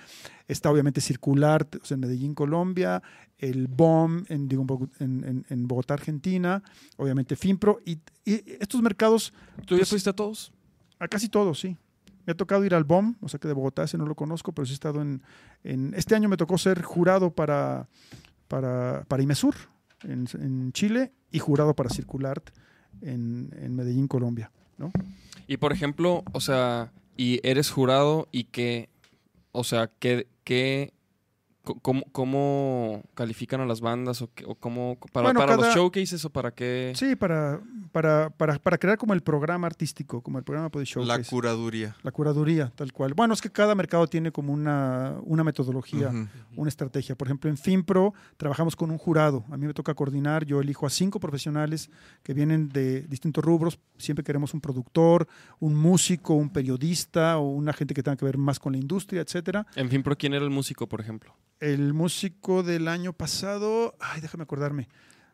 está 0.48 0.72
obviamente 0.72 1.02
Circular 1.02 1.68
o 1.82 1.86
sea, 1.86 1.96
en 1.96 2.02
Medellín, 2.02 2.34
Colombia, 2.34 3.04
el 3.38 3.68
BOM 3.68 4.24
en, 4.30 4.48
digo, 4.48 4.66
en 5.00 5.06
en- 5.06 5.24
en- 5.30 5.46
en 5.50 5.68
Bogotá, 5.68 5.94
Argentina, 5.96 6.64
obviamente 6.96 7.36
FIMPRO, 7.36 7.82
y, 7.86 8.00
y 8.26 8.42
estos 8.62 8.82
mercados 8.82 9.34
¿Tú 9.66 9.76
ya 9.76 9.80
pues, 9.80 9.90
fuiste 9.90 10.10
a 10.10 10.14
todos? 10.14 10.54
A 11.00 11.08
casi 11.08 11.30
todos, 11.30 11.60
sí. 11.60 11.78
Me 12.26 12.32
ha 12.32 12.36
tocado 12.38 12.66
ir 12.66 12.76
al 12.76 12.84
BOM, 12.84 13.16
o 13.22 13.30
sea 13.30 13.40
que 13.40 13.48
de 13.48 13.54
Bogotá 13.54 13.84
ese 13.84 13.98
no 13.98 14.06
lo 14.06 14.16
conozco, 14.16 14.52
pero 14.52 14.66
sí 14.66 14.72
he 14.72 14.74
estado 14.74 15.02
en... 15.02 15.22
en 15.64 15.94
este 15.94 16.14
año 16.16 16.28
me 16.28 16.36
tocó 16.38 16.58
ser 16.58 16.82
jurado 16.82 17.32
para, 17.32 17.88
para, 18.48 19.06
para 19.08 19.24
IMESUR 19.24 19.56
en, 20.04 20.28
en 20.34 20.72
Chile 20.74 21.14
y 21.32 21.40
jurado 21.40 21.74
para 21.74 21.90
Circulart 21.90 22.50
en, 23.02 23.54
en 23.62 23.76
Medellín, 23.76 24.08
Colombia. 24.08 24.52
¿no? 24.78 24.92
Y 25.48 25.58
por 25.58 25.72
ejemplo, 25.72 26.24
o 26.34 26.42
sea, 26.42 26.92
y 27.16 27.40
eres 27.48 27.72
jurado 27.72 28.28
y 28.32 28.46
que, 28.46 28.90
o 29.54 29.64
sea, 29.64 29.90
que 30.00 30.28
co- 30.44 30.97
cómo, 31.76 32.04
cómo 32.12 33.04
califican 33.16 33.62
a 33.62 33.66
las 33.66 33.82
bandas 33.82 34.22
o, 34.22 34.30
qué- 34.34 34.46
o 34.46 34.56
cómo 34.56 34.98
para, 35.12 35.28
Bueno, 35.28 35.40
para 35.40 35.56
los 35.56 35.74
showcases 35.76 36.24
o 36.26 36.30
para 36.30 36.52
qué? 36.52 36.94
Sí, 36.96 37.16
para, 37.16 37.60
para, 37.92 38.30
para, 38.30 38.60
para 38.60 38.78
crear 38.78 38.98
como 38.98 39.14
el 39.14 39.22
programa 39.22 39.68
artístico, 39.68 40.22
como 40.22 40.38
el 40.38 40.44
programa 40.44 40.70
de 40.74 40.86
show. 40.86 41.04
La 41.06 41.22
curaduría. 41.24 41.96
la 42.04 42.12
curaduría, 42.12 42.72
tal 42.76 42.92
cual. 42.94 43.14
Bueno, 43.14 43.34
es 43.34 43.42
que 43.42 43.50
cada 43.50 43.74
mercado 43.76 44.08
tiene 44.08 44.32
como 44.32 44.54
una, 44.54 45.16
una 45.24 45.44
metodología. 45.44 46.12
Una 46.56 46.70
estrategia. 46.70 47.16
Por 47.16 47.28
ejemplo, 47.28 47.50
en 47.50 47.58
FinPro 47.58 48.14
trabajamos 48.38 48.76
con 48.76 48.90
un 48.92 48.98
jurado. 48.98 49.46
A 49.52 49.58
mí 49.58 49.68
me 49.68 49.74
toca 49.74 49.94
coordinar, 49.94 50.46
yo 50.46 50.60
elijo 50.60 50.86
a 50.88 50.90
cinco 50.90 51.20
profesionales 51.20 51.90
que 52.24 52.34
vienen 52.34 52.70
de 52.70 53.02
distintos 53.04 53.44
rubros. 53.44 53.80
Siempre 53.98 54.24
queremos 54.24 54.54
un 54.54 54.62
productor, 54.62 55.28
un 55.60 55.76
músico, 55.76 56.34
un 56.34 56.50
periodista 56.50 57.38
o 57.38 57.50
una 57.50 57.74
gente 57.74 57.94
que 57.94 58.02
tenga 58.04 58.16
que 58.18 58.26
ver 58.26 58.38
más 58.38 58.60
con 58.60 58.74
la 58.74 58.80
industria, 58.80 59.22
etcétera. 59.22 59.66
En 59.76 59.90
fin, 59.90 60.02
pero 60.04 60.18
¿quién 60.18 60.34
era 60.34 60.44
el 60.44 60.52
músico, 60.52 60.88
por 60.88 61.00
ejemplo? 61.02 61.36
El 61.60 61.94
músico 61.94 62.62
del 62.64 62.88
año 62.88 63.14
pasado, 63.14 63.96
ay, 64.00 64.22
déjame 64.22 64.44
acordarme. 64.44 64.88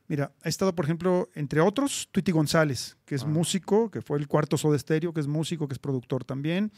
Mira, 0.08 0.32
ha 0.44 0.50
estado, 0.50 0.74
por 0.76 0.86
ejemplo, 0.86 1.30
entre 1.34 1.60
otros, 1.62 2.08
Tuiti 2.12 2.32
González, 2.32 2.98
que 3.06 3.16
es 3.16 3.24
Ah. 3.24 3.28
músico, 3.28 3.90
que 3.90 4.02
fue 4.02 4.18
el 4.20 4.28
cuarto 4.28 4.58
Soda 4.58 4.78
Stereo, 4.78 5.14
que 5.14 5.20
es 5.22 5.28
músico, 5.28 5.68
que 5.68 5.74
es 5.74 5.80
productor 5.80 6.24
también. 6.24 6.72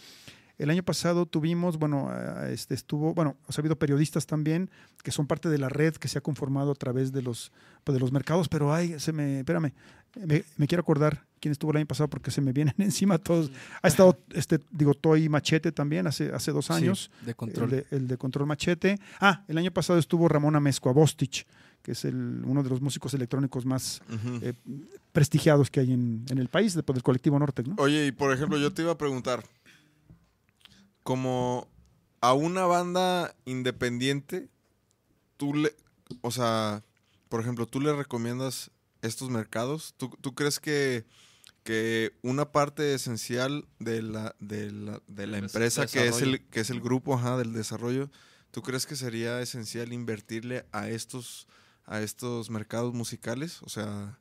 El 0.58 0.70
año 0.70 0.84
pasado 0.84 1.26
tuvimos, 1.26 1.78
bueno, 1.78 2.10
este 2.48 2.76
estuvo, 2.76 3.14
bueno, 3.14 3.36
ha 3.46 3.60
habido 3.60 3.78
periodistas 3.78 4.26
también 4.26 4.70
que 5.04 5.12
son 5.12 5.28
parte 5.28 5.50
de 5.50 5.58
la 5.58 5.68
red 5.68 5.96
que 5.96 6.08
se 6.08 6.18
ha 6.18 6.22
conformado 6.22 6.72
a 6.72 6.76
través 6.76 7.12
de 7.12 7.22
los, 7.22 7.52
pues, 7.84 7.94
de 7.94 8.00
los 8.00 8.14
mercados, 8.14 8.48
pero 8.48 8.74
ay, 8.74 8.98
se 9.00 9.12
me, 9.12 9.40
espérame, 9.40 9.74
me, 10.16 10.44
me 10.58 10.68
quiero 10.68 10.82
acordar 10.82 11.26
quién 11.40 11.52
estuvo 11.52 11.72
el 11.72 11.78
año 11.78 11.86
pasado 11.86 12.10
porque 12.10 12.32
se 12.32 12.42
me 12.42 12.52
vienen 12.54 12.74
encima 12.80 13.18
todos. 13.18 13.52
Ha 13.82 13.88
estado, 13.88 14.18
este, 14.32 14.60
digo, 14.72 14.94
Toy 14.94 15.30
Machete 15.30 15.72
también 15.72 16.08
hace, 16.08 16.32
hace 16.34 16.52
dos 16.52 16.72
años. 16.72 17.12
de 17.26 17.36
control. 17.36 17.72
El 17.74 17.80
de, 17.90 17.96
el 17.96 18.08
de 18.08 18.18
Control 18.18 18.48
Machete. 18.48 19.00
Ah, 19.20 19.44
el 19.48 19.58
año 19.58 19.72
pasado 19.72 20.00
estuvo 20.00 20.28
Ramón 20.28 20.56
Amezcua 20.56 20.92
Bostich, 20.92 21.46
que 21.82 21.92
es 21.92 22.06
el, 22.06 22.44
uno 22.46 22.64
de 22.64 22.70
los 22.70 22.82
músicos 22.82 23.14
electrónicos 23.14 23.66
más 23.66 24.02
eh, 24.42 24.54
prestigiados 25.12 25.70
que 25.70 25.82
hay 25.82 25.94
en, 25.94 26.26
en 26.30 26.38
el 26.40 26.48
país, 26.48 26.74
después 26.74 26.96
del 26.96 27.04
colectivo 27.04 27.38
Nortec, 27.38 27.68
¿no? 27.68 27.76
Oye, 27.78 28.08
y 28.08 28.12
por 28.12 28.34
ejemplo, 28.34 28.58
yo 28.58 28.74
te 28.74 28.82
iba 28.82 28.94
a 28.94 28.98
preguntar, 28.98 29.44
como 31.04 31.68
a 32.22 32.34
una 32.34 32.66
banda 32.66 33.36
independiente, 33.46 34.50
tú 35.38 35.54
le, 35.54 35.76
o 36.22 36.32
sea, 36.32 36.82
por 37.30 37.40
ejemplo, 37.40 37.68
tú 37.68 37.80
le 37.80 37.94
recomiendas 37.94 38.72
estos 39.06 39.30
mercados? 39.30 39.94
¿Tú, 39.98 40.10
tú 40.22 40.34
crees 40.36 40.60
que, 40.60 41.06
que 41.64 42.14
una 42.22 42.52
parte 42.52 42.94
esencial 42.94 43.66
de 43.80 44.02
la, 44.02 44.36
de 44.40 44.72
la, 44.72 45.02
de 45.08 45.28
la 45.28 45.38
empresa 45.38 45.88
que 45.88 46.08
es, 46.08 46.22
el, 46.22 46.46
que 46.48 46.60
es 46.62 46.70
el 46.70 46.82
grupo 46.82 47.16
ajá, 47.16 47.38
del 47.38 47.54
desarrollo, 47.54 48.10
¿tú 48.52 48.62
crees 48.62 48.86
que 48.86 48.96
sería 48.96 49.42
esencial 49.42 49.94
invertirle 49.94 50.66
a 50.72 50.90
estos, 50.90 51.48
a 51.86 52.02
estos 52.02 52.50
mercados 52.50 52.94
musicales? 52.94 53.62
O 53.64 53.70
sea... 53.70 54.20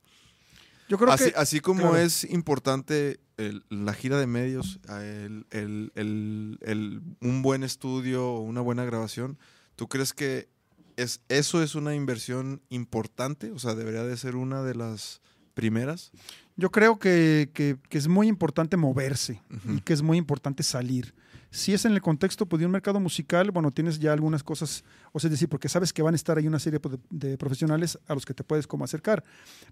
Yo 0.86 0.98
creo 0.98 1.10
así, 1.12 1.30
que 1.30 1.36
así 1.38 1.60
como 1.60 1.80
claro. 1.80 1.96
es 1.96 2.24
importante 2.24 3.18
el- 3.38 3.64
la 3.70 3.94
gira 3.94 4.18
de 4.18 4.26
medios, 4.26 4.80
el- 4.90 5.46
el- 5.50 5.92
el- 5.94 6.58
el- 6.60 7.02
un 7.20 7.40
buen 7.40 7.64
estudio 7.64 8.26
o 8.28 8.40
una 8.40 8.60
buena 8.60 8.84
grabación, 8.84 9.38
¿tú 9.76 9.88
crees 9.88 10.12
que 10.12 10.48
es, 10.96 11.20
eso 11.28 11.62
es 11.62 11.74
una 11.74 11.94
inversión 11.94 12.60
importante? 12.68 13.50
O 13.50 13.58
sea, 13.58 13.74
debería 13.74 14.04
de 14.04 14.16
ser 14.16 14.36
una 14.36 14.62
de 14.62 14.74
las 14.74 15.20
primeras. 15.54 16.10
Yo 16.56 16.70
creo 16.70 16.98
que, 16.98 17.50
que- 17.52 17.76
que 17.88 17.98
es 17.98 18.08
muy 18.08 18.28
importante 18.28 18.76
moverse 18.76 19.40
y 19.72 19.80
que 19.80 19.92
es 19.92 20.02
muy 20.02 20.18
importante 20.18 20.62
salir. 20.62 21.14
Si 21.50 21.72
es 21.72 21.84
en 21.84 21.92
el 21.92 22.02
contexto 22.02 22.46
pues, 22.46 22.58
de 22.58 22.66
un 22.66 22.72
mercado 22.72 22.98
musical, 22.98 23.52
bueno, 23.52 23.70
tienes 23.70 24.00
ya 24.00 24.12
algunas 24.12 24.42
cosas, 24.42 24.82
o 25.12 25.20
sea, 25.20 25.28
es 25.28 25.32
decir, 25.32 25.48
porque 25.48 25.68
sabes 25.68 25.92
que 25.92 26.02
van 26.02 26.12
a 26.12 26.16
estar 26.16 26.36
ahí 26.36 26.48
una 26.48 26.58
serie 26.58 26.80
pues, 26.80 26.96
de, 27.10 27.28
de 27.28 27.38
profesionales 27.38 27.96
a 28.08 28.14
los 28.14 28.24
que 28.26 28.34
te 28.34 28.42
puedes 28.42 28.66
como 28.66 28.82
acercar. 28.82 29.22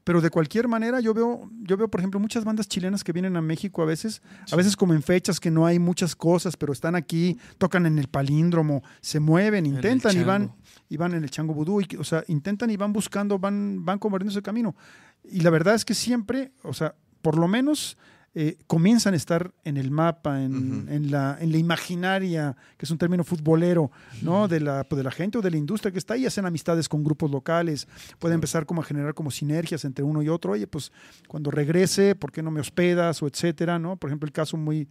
Pero 0.05 0.21
de 0.21 0.31
cualquier 0.31 0.69
manera, 0.69 1.01
yo 1.01 1.13
veo, 1.13 1.51
yo 1.63 1.77
veo, 1.77 1.89
por 1.89 1.99
ejemplo, 2.01 2.21
muchas 2.21 2.45
bandas 2.45 2.69
chilenas 2.69 3.03
que 3.03 3.11
vienen 3.13 3.37
a 3.37 3.43
México 3.43 3.83
a 3.83 3.85
veces, 3.85 4.23
a 4.53 4.55
veces 4.55 4.77
como 4.77 4.95
en 4.95 5.03
fechas 5.03 5.41
que 5.41 5.51
no 5.51 5.67
hay 5.67 5.81
muchas 5.81 6.15
cosas, 6.15 6.57
pero 6.57 6.73
están 6.73 6.95
aquí, 6.95 7.37
tocan 7.59 7.85
en 7.87 7.99
el 7.99 8.07
palíndromo, 8.07 8.85
se 9.01 9.19
mueven, 9.19 9.67
intentan 9.67 10.13
y 10.13 10.25
van. 10.25 10.53
Y 10.93 10.99
van 10.99 11.15
en 11.15 11.25
el 11.25 11.31
chango 11.31 11.55
vudú, 11.55 11.81
y, 11.81 11.89
o 11.99 12.05
sea, 12.05 12.23
intentan 12.29 12.69
y 12.69 12.77
van 12.77 12.93
buscando, 12.93 13.39
van, 13.39 13.83
van 13.83 13.99
abriendo 14.03 14.31
ese 14.31 14.43
camino. 14.43 14.77
Y 15.25 15.41
la 15.41 15.49
verdad 15.49 15.75
es 15.75 15.87
que 15.87 15.95
siempre, 15.95 16.53
o 16.63 16.75
sea, 16.75 16.95
por 17.23 17.39
lo 17.39 17.49
menos 17.49 17.97
eh, 18.35 18.59
comienzan 18.67 19.15
a 19.15 19.17
estar 19.17 19.55
en 19.65 19.79
el 19.79 19.91
mapa, 19.91 20.43
en, 20.43 20.89
en 20.91 21.11
la, 21.11 21.39
en 21.41 21.51
la 21.51 21.57
imaginaria, 21.57 22.55
que 22.77 22.85
es 22.85 22.91
un 22.91 22.99
término 22.99 23.25
futbolero, 23.25 23.91
¿no? 24.21 24.49
De 24.49 24.61
la, 24.61 24.85
pues, 24.85 24.99
de 24.99 25.05
la 25.05 25.11
gente 25.11 25.39
o 25.39 25.41
de 25.41 25.51
la 25.51 25.57
industria 25.57 25.93
que 25.93 25.99
está 25.99 26.13
ahí, 26.13 26.27
hacen 26.27 26.45
amistades 26.45 26.91
con 26.91 27.03
grupos 27.03 27.31
locales, 27.31 27.89
puede 28.19 28.35
empezar 28.35 28.67
como 28.67 28.83
a 28.83 28.85
generar 28.85 29.15
como 29.15 29.31
sinergias 29.31 29.87
entre 29.87 30.05
uno 30.05 30.23
y 30.23 30.29
otro. 30.29 30.53
Oye, 30.53 30.67
pues 30.67 30.93
cuando 31.27 31.51
regrese, 31.51 32.17
¿por 32.17 32.33
qué 32.33 32.43
no 32.43 32.51
me 32.51 32.61
hospedas? 32.61 33.23
O 33.23 33.27
etcétera, 33.27 33.79
¿no? 33.79 33.97
Por 33.97 34.11
ejemplo, 34.11 34.27
el 34.27 34.33
caso 34.33 34.59
muy 34.59 34.89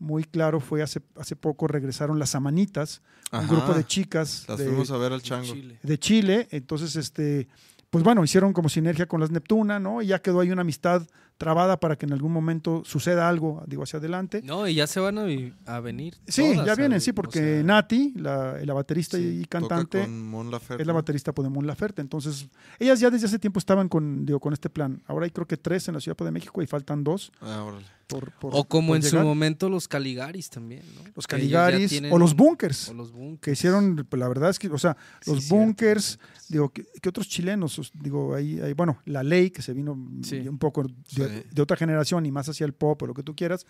muy 0.00 0.24
claro 0.24 0.58
fue 0.58 0.82
hace, 0.82 1.00
hace 1.16 1.36
poco 1.36 1.68
regresaron 1.68 2.18
las 2.18 2.34
Amanitas, 2.34 3.02
un 3.30 3.46
grupo 3.46 3.74
de 3.74 3.84
chicas 3.84 4.46
Las 4.48 4.58
de, 4.58 4.64
fuimos 4.66 4.90
a 4.90 4.96
ver 4.96 5.12
al 5.12 5.22
chango. 5.22 5.52
Chile. 5.52 5.78
de 5.82 5.98
Chile. 5.98 6.48
Entonces, 6.50 6.96
este, 6.96 7.46
pues 7.90 8.02
bueno, 8.02 8.24
hicieron 8.24 8.52
como 8.52 8.68
sinergia 8.68 9.06
con 9.06 9.20
las 9.20 9.30
Neptuna, 9.30 9.78
¿no? 9.78 10.02
Y 10.02 10.08
ya 10.08 10.20
quedó 10.20 10.40
ahí 10.40 10.50
una 10.50 10.62
amistad 10.62 11.06
trabada 11.40 11.80
para 11.80 11.96
que 11.96 12.04
en 12.04 12.12
algún 12.12 12.32
momento 12.32 12.82
suceda 12.84 13.26
algo, 13.26 13.64
digo, 13.66 13.82
hacia 13.82 13.98
adelante. 13.98 14.42
No, 14.44 14.68
y 14.68 14.74
ya 14.74 14.86
se 14.86 15.00
van 15.00 15.16
a, 15.16 15.80
venir. 15.80 16.18
Sí, 16.28 16.42
todas, 16.52 16.66
ya 16.66 16.74
vienen, 16.74 17.00
sí, 17.00 17.12
O 17.12 17.14
porque 17.14 17.38
sea, 17.38 17.62
Nati, 17.62 18.12
la, 18.14 18.58
la 18.62 18.74
baterista 18.74 19.16
Sí, 19.16 19.40
y 19.40 19.44
Toca 19.44 19.60
cantante, 19.60 20.02
con 20.02 20.28
Mon 20.28 20.50
Laferte, 20.50 20.82
es 20.82 20.86
la 20.86 20.92
baterista 20.92 21.32
de 21.34 21.48
Mon 21.48 21.66
Laferte. 21.66 22.02
Entonces, 22.02 22.46
ellas 22.78 23.00
ya 23.00 23.08
desde 23.08 23.24
hace 23.26 23.38
tiempo 23.38 23.58
estaban 23.58 23.88
con, 23.88 24.26
digo, 24.26 24.38
con 24.38 24.52
este 24.52 24.68
plan. 24.68 25.02
Ahora 25.06 25.24
hay 25.24 25.30
creo 25.30 25.46
que 25.46 25.56
tres 25.56 25.88
en 25.88 25.94
la 25.94 26.00
Ciudad 26.00 26.14
de 26.18 26.30
México 26.30 26.60
y 26.60 26.66
faltan 26.66 27.02
dos. 27.02 27.32
Ah, 27.40 27.64
órale. 27.64 27.86
Por, 28.06 28.32
por- 28.32 28.50
O 28.56 28.64
como 28.64 28.88
por 28.88 28.96
en 28.96 29.02
su 29.04 29.16
momento 29.20 29.68
los 29.70 29.86
Caligaris 29.86 30.50
también, 30.50 30.82
¿no? 30.96 31.02
Los 31.14 31.28
Caligaris 31.28 31.90
tienen- 31.90 32.12
o 32.12 32.18
los 32.18 32.34
Bunkers. 32.34 32.88
O 32.88 32.94
los 32.94 33.12
Bunkers. 33.12 33.40
que 33.40 33.52
hicieron, 33.52 34.04
pues, 34.08 34.18
la 34.18 34.26
verdad 34.28 34.50
es 34.50 34.58
que, 34.58 34.66
o 34.68 34.78
sea, 34.78 34.96
los 35.26 35.48
bunkers, 35.48 36.18
digo, 36.48 36.70
que, 36.70 36.84
que 37.00 37.08
otros 37.08 37.28
chilenos, 37.28 37.78
os- 37.78 37.92
digo, 37.94 38.34
ahí, 38.34 38.58
ahí, 38.60 38.72
bueno, 38.72 38.98
la 39.04 39.22
ley 39.22 39.50
que 39.52 39.62
se 39.62 39.72
vino 39.74 39.96
Sí. 40.24 40.40
un 40.48 40.58
poco 40.58 40.82
de, 40.82 40.90
Sí. 41.30 41.42
de 41.50 41.62
otra 41.62 41.76
generación 41.76 42.26
y 42.26 42.30
más 42.32 42.48
hacia 42.48 42.64
el 42.66 42.72
pop 42.72 43.02
o 43.02 43.06
lo 43.06 43.14
que 43.14 43.22
tú 43.22 43.34
quieras, 43.34 43.66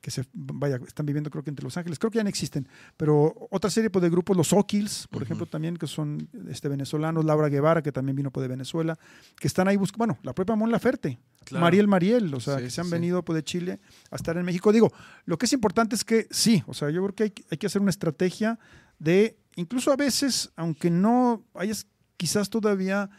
que 0.00 0.10
se, 0.10 0.24
vaya, 0.32 0.78
están 0.86 1.06
viviendo 1.06 1.30
creo 1.30 1.44
que 1.44 1.50
entre 1.50 1.64
Los 1.64 1.76
Ángeles, 1.76 1.98
creo 1.98 2.10
que 2.10 2.18
ya 2.18 2.22
no 2.24 2.28
existen, 2.28 2.66
pero 2.96 3.34
otra 3.50 3.70
serie 3.70 3.90
pues, 3.90 4.02
de 4.02 4.10
grupos, 4.10 4.36
los 4.36 4.52
O'Kills, 4.52 5.06
por 5.10 5.22
ejemplo, 5.22 5.46
también, 5.46 5.76
que 5.76 5.86
son 5.86 6.28
este, 6.48 6.68
venezolanos, 6.68 7.24
Laura 7.24 7.48
Guevara, 7.48 7.82
que 7.82 7.92
también 7.92 8.16
vino 8.16 8.30
pues, 8.30 8.42
de 8.42 8.48
Venezuela, 8.48 8.98
que 9.38 9.46
están 9.48 9.68
ahí 9.68 9.76
buscando, 9.76 9.98
bueno, 10.06 10.18
la 10.22 10.34
propia 10.34 10.54
Mon 10.56 10.70
Laferte, 10.70 11.18
Claro. 11.44 11.64
Mariel 11.64 11.88
Mariel, 11.88 12.32
o 12.34 12.38
sea, 12.40 12.58
Sí, 12.58 12.64
que 12.64 12.70
se 12.70 12.80
han 12.80 12.86
sí. 12.86 12.92
venido 12.92 13.24
pues, 13.24 13.34
de 13.34 13.42
Chile 13.42 13.80
a 14.12 14.16
estar 14.16 14.36
en 14.36 14.44
México. 14.44 14.70
Digo, 14.72 14.92
lo 15.24 15.36
que 15.38 15.46
es 15.46 15.52
importante 15.52 15.96
es 15.96 16.04
que 16.04 16.28
sí, 16.30 16.62
o 16.68 16.74
sea, 16.74 16.88
yo 16.90 17.02
creo 17.02 17.14
que 17.16 17.22
hay, 17.24 17.32
hay 17.50 17.58
que 17.58 17.66
hacer 17.66 17.82
una 17.82 17.90
estrategia 17.90 18.60
de, 19.00 19.36
incluso 19.56 19.90
a 19.92 19.96
veces, 19.96 20.52
aunque 20.54 20.88
no 20.88 21.44
hayas 21.54 21.86
quizás 22.16 22.48
todavía 22.48 23.10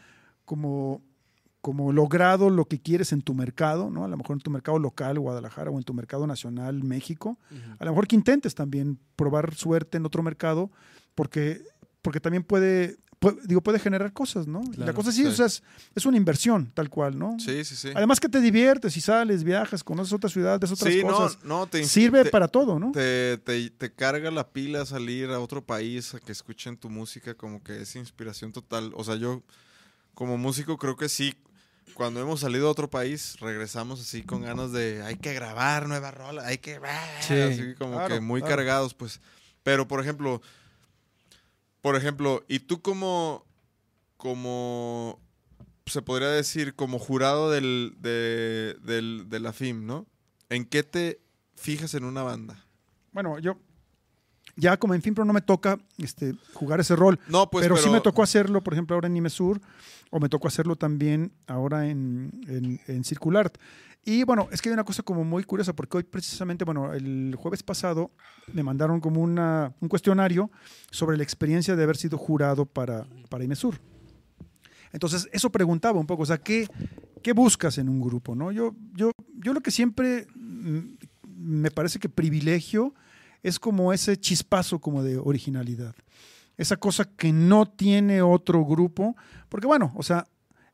como, 0.46 1.02
como 1.64 1.92
logrado 1.92 2.50
lo 2.50 2.66
que 2.66 2.78
quieres 2.78 3.10
en 3.14 3.22
tu 3.22 3.32
mercado, 3.32 3.88
¿no? 3.88 4.04
A 4.04 4.08
lo 4.08 4.18
mejor 4.18 4.36
en 4.36 4.40
tu 4.42 4.50
mercado 4.50 4.78
local, 4.78 5.18
Guadalajara, 5.18 5.70
o 5.70 5.78
en 5.78 5.82
tu 5.82 5.94
mercado 5.94 6.26
nacional, 6.26 6.82
México, 6.84 7.38
a 7.78 7.84
lo 7.86 7.92
mejor 7.92 8.06
que 8.06 8.16
intentes 8.16 8.54
también 8.54 8.98
probar 9.16 9.54
suerte 9.54 9.96
en 9.96 10.04
otro 10.04 10.22
mercado, 10.22 10.70
porque, 11.14 11.62
porque 12.02 12.20
también 12.20 12.42
puede, 12.42 12.98
puede- 13.18 13.38
digo, 13.46 13.62
puede 13.62 13.78
generar 13.78 14.12
cosas, 14.12 14.46
¿no? 14.46 14.60
La 14.76 14.92
cosa 14.92 15.10
sí, 15.10 15.22
sí. 15.22 15.26
o 15.28 15.32
sea, 15.32 15.46
es, 15.46 15.62
es 15.94 16.04
una 16.04 16.18
inversión, 16.18 16.70
tal 16.74 16.90
cual, 16.90 17.18
¿no? 17.18 17.34
Sí, 17.38 17.64
sí, 17.64 17.74
sí. 17.76 17.88
Además 17.94 18.20
que 18.20 18.28
te 18.28 18.42
diviertes 18.42 18.94
y 18.98 19.00
sales, 19.00 19.42
viajas, 19.42 19.82
conoces 19.82 20.12
otra 20.12 20.28
ciudad, 20.28 20.60
ves 20.60 20.70
otras 20.70 20.92
sí, 20.92 21.00
cosas. 21.00 21.38
no, 21.44 21.60
no, 21.60 21.66
te 21.66 21.82
Sirve 21.84 22.24
te- 22.24 22.30
para 22.30 22.46
todo, 22.48 22.78
¿no? 22.78 22.92
Te, 22.92 23.38
te, 23.38 23.70
te 23.70 23.90
carga 23.90 24.30
la 24.30 24.50
pila 24.50 24.84
salir 24.84 25.30
a 25.30 25.40
otro 25.40 25.64
país 25.64 26.14
a 26.14 26.20
que 26.20 26.32
escuchen 26.32 26.76
tu 26.76 26.90
música, 26.90 27.32
como 27.34 27.62
que 27.62 27.80
es 27.80 27.96
inspiración 27.96 28.52
total. 28.52 28.92
O 28.94 29.02
sea, 29.02 29.16
yo 29.16 29.42
como 30.12 30.36
músico 30.38 30.76
creo 30.76 30.96
que 30.96 31.08
sí, 31.08 31.34
cuando 31.92 32.20
hemos 32.20 32.40
salido 32.40 32.68
a 32.68 32.70
otro 32.70 32.88
país, 32.88 33.36
regresamos 33.40 34.00
así 34.00 34.22
con 34.22 34.42
ganas 34.42 34.72
de, 34.72 35.02
hay 35.02 35.16
que 35.16 35.34
grabar 35.34 35.86
nueva 35.88 36.10
rola, 36.10 36.46
hay 36.46 36.58
que... 36.58 36.80
Sí, 37.20 37.34
así 37.34 37.74
como 37.74 37.92
claro, 37.94 38.14
que 38.14 38.20
muy 38.20 38.40
claro. 38.40 38.56
cargados, 38.56 38.94
pues. 38.94 39.20
Pero, 39.62 39.86
por 39.86 40.00
ejemplo, 40.00 40.42
por 41.80 41.96
ejemplo, 41.96 42.44
¿y 42.48 42.60
tú 42.60 42.80
como, 42.82 43.44
como, 44.16 45.20
se 45.86 46.02
podría 46.02 46.28
decir, 46.28 46.74
como 46.74 46.98
jurado 46.98 47.50
del, 47.50 47.94
de, 47.98 48.76
del, 48.82 49.26
de 49.28 49.40
la 49.40 49.52
FIM, 49.52 49.86
¿no? 49.86 50.06
¿En 50.48 50.64
qué 50.64 50.82
te 50.82 51.20
fijas 51.54 51.94
en 51.94 52.04
una 52.04 52.22
banda? 52.22 52.64
Bueno, 53.12 53.38
yo 53.38 53.58
ya 54.56 54.76
como 54.76 54.94
en 54.94 55.02
fin, 55.02 55.14
pero 55.14 55.24
no 55.24 55.32
me 55.32 55.40
toca 55.40 55.78
este, 55.98 56.34
jugar 56.52 56.80
ese 56.80 56.96
rol. 56.96 57.18
No, 57.28 57.50
pues, 57.50 57.64
pero, 57.64 57.76
sí 57.76 57.90
me 57.90 58.00
tocó 58.00 58.22
hacerlo, 58.22 58.62
por 58.62 58.72
ejemplo, 58.72 58.94
ahora 58.94 59.08
en 59.08 59.14
Nimesur, 59.14 59.60
o 60.14 60.20
me 60.20 60.28
tocó 60.28 60.46
hacerlo 60.46 60.76
también 60.76 61.32
ahora 61.48 61.88
en, 61.88 62.30
en, 62.46 62.80
en. 62.86 63.02
Y 64.04 64.22
bueno, 64.22 64.46
es 64.52 64.62
que 64.62 64.68
hay 64.68 64.72
una 64.72 64.84
cosa 64.84 65.02
como 65.02 65.24
muy 65.24 65.42
curiosa, 65.42 65.74
porque 65.74 65.96
hoy 65.96 66.02
precisamente, 66.04 66.64
bueno, 66.64 66.92
el 66.92 67.34
jueves 67.36 67.64
pasado 67.64 68.12
me 68.52 68.62
mandaron 68.62 69.00
como 69.00 69.20
una, 69.20 69.74
un 69.80 69.88
cuestionario 69.88 70.52
sobre 70.92 71.16
la 71.16 71.24
experiencia 71.24 71.74
de 71.74 71.82
haber 71.82 71.96
sido 71.96 72.16
jurado 72.16 72.64
para, 72.64 73.08
para 73.28 73.42
Imesur. 73.42 73.80
Entonces, 74.92 75.28
eso 75.32 75.50
preguntaba 75.50 75.98
un 75.98 76.06
poco, 76.06 76.22
o 76.22 76.26
sea, 76.26 76.38
¿qué, 76.38 76.68
qué 77.20 77.32
buscas 77.32 77.78
en 77.78 77.88
un 77.88 78.00
grupo? 78.00 78.36
¿no? 78.36 78.52
Yo, 78.52 78.72
yo, 78.92 79.10
yo 79.34 79.52
lo 79.52 79.62
que 79.62 79.72
siempre 79.72 80.28
mm, 80.36 80.80
me 81.26 81.72
parece 81.72 81.98
que 81.98 82.08
privilegio 82.08 82.94
es 83.42 83.58
como 83.58 83.92
ese 83.92 84.16
chispazo 84.16 84.78
como 84.78 85.02
de 85.02 85.18
originalidad. 85.18 85.96
Esa 86.56 86.76
cosa 86.76 87.04
que 87.04 87.32
no 87.32 87.66
tiene 87.66 88.22
otro 88.22 88.64
grupo, 88.64 89.16
porque 89.48 89.66
bueno, 89.66 89.92
o 89.96 90.02
sea, 90.02 90.24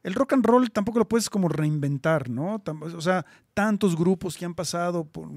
el 0.03 0.15
rock 0.15 0.33
and 0.35 0.47
roll 0.47 0.71
tampoco 0.71 0.99
lo 0.99 1.09
puedes 1.09 1.29
como 1.29 1.49
reinventar, 1.49 2.31
¿no? 2.31 2.63
O 2.95 3.01
sea, 3.01 3.25
tantos 3.55 3.97
grupos 3.97 4.37
que 4.37 4.45
han 4.47 4.55
pasado 4.55 5.05
por 5.05 5.29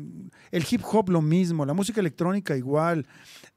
el 0.51 0.65
hip 0.69 0.81
hop 0.91 1.09
lo 1.09 1.21
mismo, 1.21 1.65
la 1.65 1.73
música 1.73 1.99
electrónica 1.99 2.55
igual, 2.55 3.05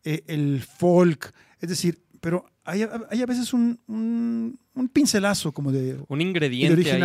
eh, 0.05 0.23
el 0.27 0.63
folk, 0.63 1.33
es 1.61 1.69
decir, 1.69 2.01
pero 2.21 2.45
hay, 2.65 2.83
a- 2.83 3.03
hay 3.11 3.23
a 3.23 3.27
veces 3.27 3.53
un, 3.53 3.79
un- 3.87 4.59
un 4.75 4.89
pincelazo 4.89 5.53
como 5.53 5.71
de, 5.71 5.97
Un 6.09 6.21
ingrediente. 6.21 6.83
de 6.83 6.91
ahí. 6.91 7.01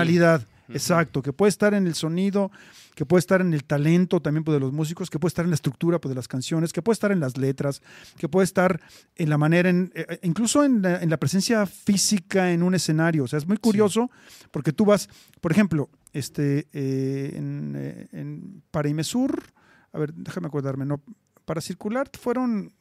Exacto, 0.73 1.21
que 1.21 1.33
puede 1.33 1.49
estar 1.49 1.73
en 1.73 1.87
el 1.87 1.95
sonido, 1.95 2.51
que 2.95 3.05
puede 3.05 3.19
estar 3.19 3.41
en 3.41 3.53
el 3.53 3.63
talento 3.63 4.21
también 4.21 4.43
pues, 4.43 4.53
de 4.55 4.59
los 4.59 4.71
músicos, 4.73 5.09
que 5.09 5.19
puede 5.19 5.29
estar 5.29 5.45
en 5.45 5.51
la 5.51 5.55
estructura 5.55 5.99
pues, 5.99 6.09
de 6.09 6.15
las 6.15 6.27
canciones, 6.27 6.73
que 6.73 6.81
puede 6.81 6.93
estar 6.93 7.11
en 7.11 7.19
las 7.19 7.37
letras, 7.37 7.81
que 8.17 8.27
puede 8.29 8.45
estar 8.45 8.81
en 9.15 9.29
la 9.29 9.37
manera, 9.37 9.69
en, 9.69 9.91
eh, 9.95 10.19
incluso 10.23 10.63
en 10.63 10.81
la, 10.81 11.01
en 11.01 11.09
la 11.09 11.17
presencia 11.17 11.65
física 11.65 12.51
en 12.51 12.63
un 12.63 12.75
escenario. 12.75 13.23
O 13.23 13.27
sea, 13.27 13.37
es 13.37 13.47
muy 13.47 13.57
curioso 13.57 14.09
porque 14.51 14.73
tú 14.73 14.85
vas, 14.85 15.09
por 15.39 15.51
ejemplo, 15.51 15.89
este, 16.13 16.67
eh, 16.73 17.33
en, 17.35 17.73
eh, 17.77 18.07
en 18.11 18.63
para 18.71 18.89
Imesur, 18.89 19.43
a 19.93 19.99
ver, 19.99 20.13
déjame 20.13 20.47
acordarme, 20.47 20.85
¿no? 20.85 21.01
Para 21.45 21.61
circular 21.61 22.09
fueron 22.19 22.73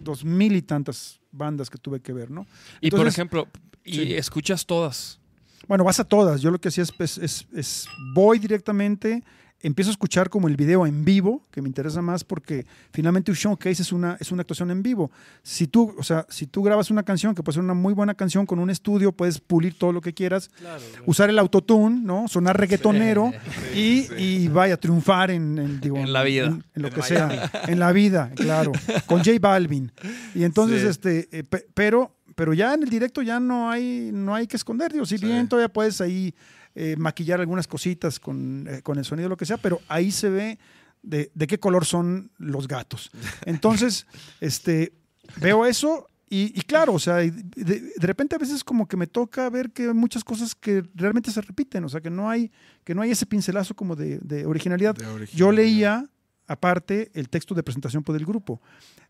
dos 0.00 0.24
mil 0.24 0.56
y 0.56 0.62
tantas 0.62 1.20
bandas 1.30 1.70
que 1.70 1.78
tuve 1.78 2.00
que 2.00 2.12
ver, 2.12 2.30
¿no? 2.30 2.46
Y 2.80 2.90
por 2.90 3.06
ejemplo, 3.06 3.48
y 3.84 3.94
Sí. 3.94 4.14
escuchas 4.14 4.66
todas. 4.66 5.20
Bueno, 5.68 5.84
vas 5.84 6.00
a 6.00 6.04
todas. 6.04 6.40
Yo 6.40 6.50
lo 6.50 6.60
que 6.60 6.68
hacía 6.68 6.84
es, 6.84 6.92
es- 6.98 7.18
es- 7.18 7.46
es 7.54 7.88
voy 8.14 8.38
directamente, 8.38 9.22
empiezo 9.64 9.90
a 9.90 9.92
escuchar 9.92 10.28
como 10.28 10.48
el 10.48 10.56
video 10.56 10.86
en 10.88 11.04
vivo, 11.04 11.40
que 11.52 11.62
me 11.62 11.68
interesa 11.68 12.02
más 12.02 12.24
porque 12.24 12.66
finalmente 12.92 13.30
un 13.30 13.36
showcase 13.36 13.80
es 13.82 13.92
una, 13.92 14.16
es 14.18 14.32
una 14.32 14.40
actuación 14.40 14.72
en 14.72 14.82
vivo. 14.82 15.12
Si 15.44 15.68
tú, 15.68 15.94
o 15.96 16.02
sea, 16.02 16.26
si 16.28 16.48
tú 16.48 16.64
grabas 16.64 16.90
una 16.90 17.04
canción, 17.04 17.32
que 17.36 17.44
puede 17.44 17.54
ser 17.54 17.62
una 17.62 17.72
muy 17.74 17.94
buena 17.94 18.14
canción 18.14 18.44
con 18.44 18.58
un 18.58 18.70
estudio, 18.70 19.12
puedes 19.12 19.38
pulir 19.38 19.78
todo 19.78 19.92
lo 19.92 20.00
que 20.00 20.14
quieras, 20.14 20.48
Claro, 20.58 20.82
usar 21.06 21.30
el 21.30 21.38
autotune, 21.38 22.00
¿no? 22.02 22.26
Sonar 22.26 22.58
reggaetonero 22.58 23.30
y, 23.76 24.02
sí. 24.02 24.14
y 24.18 24.48
vaya, 24.48 24.76
triunfar 24.78 25.30
en, 25.30 25.56
en, 25.56 25.80
digo, 25.80 25.96
En 25.96 26.12
la 26.12 26.24
vida. 26.24 26.46
En, 26.46 26.64
en 26.74 26.82
lo 26.82 26.90
que 26.90 26.98
Miami. 27.00 27.36
sea. 27.36 27.50
En 27.68 27.78
la 27.78 27.92
vida, 27.92 28.32
claro. 28.34 28.72
Con 29.06 29.18
J 29.18 29.30
Balvin. 29.40 29.92
Y 30.34 30.42
entonces, 30.42 30.82
Sí. 30.82 30.88
este, 30.88 31.28
eh, 31.38 31.44
pe- 31.44 31.68
pero, 31.72 32.16
pero 32.34 32.54
ya 32.54 32.74
en 32.74 32.82
el 32.82 32.88
directo 32.90 33.22
ya 33.22 33.40
no 33.40 33.70
hay, 33.70 34.10
no 34.12 34.34
hay 34.34 34.46
que 34.46 34.56
esconder. 34.56 34.92
Digo, 34.92 35.06
si 35.06 35.18
Sí. 35.18 35.26
bien 35.26 35.48
todavía 35.48 35.72
puedes 35.72 36.00
ahí 36.00 36.34
eh, 36.74 36.96
maquillar 36.98 37.40
algunas 37.40 37.66
cositas 37.66 38.18
con, 38.18 38.66
eh, 38.68 38.82
con 38.82 38.98
el 38.98 39.04
sonido, 39.04 39.28
lo 39.28 39.36
que 39.36 39.44
sea, 39.46 39.58
pero 39.58 39.80
ahí 39.88 40.10
se 40.10 40.30
ve 40.30 40.58
de, 41.02 41.30
de 41.34 41.46
qué 41.46 41.58
color 41.58 41.84
son 41.84 42.30
los 42.38 42.66
gatos. 42.68 43.10
Entonces, 43.46 44.06
este, 44.40 44.92
veo 45.40 45.66
eso 45.66 46.06
y, 46.30 46.58
y 46.58 46.62
claro, 46.62 46.94
o 46.94 46.98
sea, 46.98 47.16
de, 47.16 47.30
de 47.30 48.06
repente 48.06 48.36
a 48.36 48.38
veces 48.38 48.64
como 48.64 48.88
que 48.88 48.96
me 48.96 49.06
toca 49.06 49.50
ver 49.50 49.70
que 49.70 49.82
hay 49.88 49.92
muchas 49.92 50.24
cosas 50.24 50.54
que 50.54 50.82
realmente 50.94 51.30
se 51.30 51.42
repiten, 51.42 51.84
o 51.84 51.90
sea, 51.90 52.00
que 52.00 52.08
no 52.08 52.30
hay, 52.30 52.50
que 52.84 52.94
no 52.94 53.02
hay 53.02 53.10
ese 53.10 53.26
pincelazo 53.26 53.74
como 53.76 53.94
de. 53.96 54.18
De 54.22 54.46
originalidad. 54.46 54.96
Yo 55.34 55.52
leía, 55.52 56.06
aparte, 56.52 57.10
el 57.14 57.28
texto 57.28 57.54
de 57.54 57.62
presentación 57.62 58.02
por 58.02 58.16
el 58.16 58.24
grupo. 58.24 58.60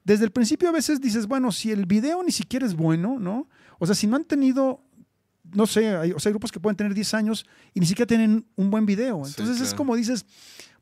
Desde 0.05 0.25
el 0.25 0.31
principio 0.31 0.69
a 0.69 0.73
veces 0.73 1.01
dices, 1.01 1.27
bueno, 1.27 1.53
si 1.53 1.71
el 1.71 1.87
video 1.87 2.23
ni 2.23 2.33
siquiera 2.33 2.67
es 2.67 2.75
bueno, 2.75 3.19
¿no? 3.19 3.49
O 3.79 3.87
sea, 3.87 3.95
si 3.95 4.07
no 4.07 4.17
han 4.17 4.25
tenido, 4.25 4.83
no 5.53 5.67
sé, 5.67 5.89
hay, 5.97 6.13
o 6.13 6.19
sea, 6.19 6.31
hay 6.31 6.33
grupos 6.33 6.51
que 6.53 6.61
pueden 6.61 6.77
tener 6.77 6.95
10 6.95 7.15
años 7.15 7.45
y 7.75 7.81
ni 7.81 7.87
siquiera 7.87 8.07
tienen 8.07 8.47
un 8.57 8.71
buen 8.71 8.87
video. 8.87 9.25
Sí, 9.25 9.35
Entonces 9.37 9.61
es 9.61 9.75
como 9.75 9.95
dices, 9.97 10.25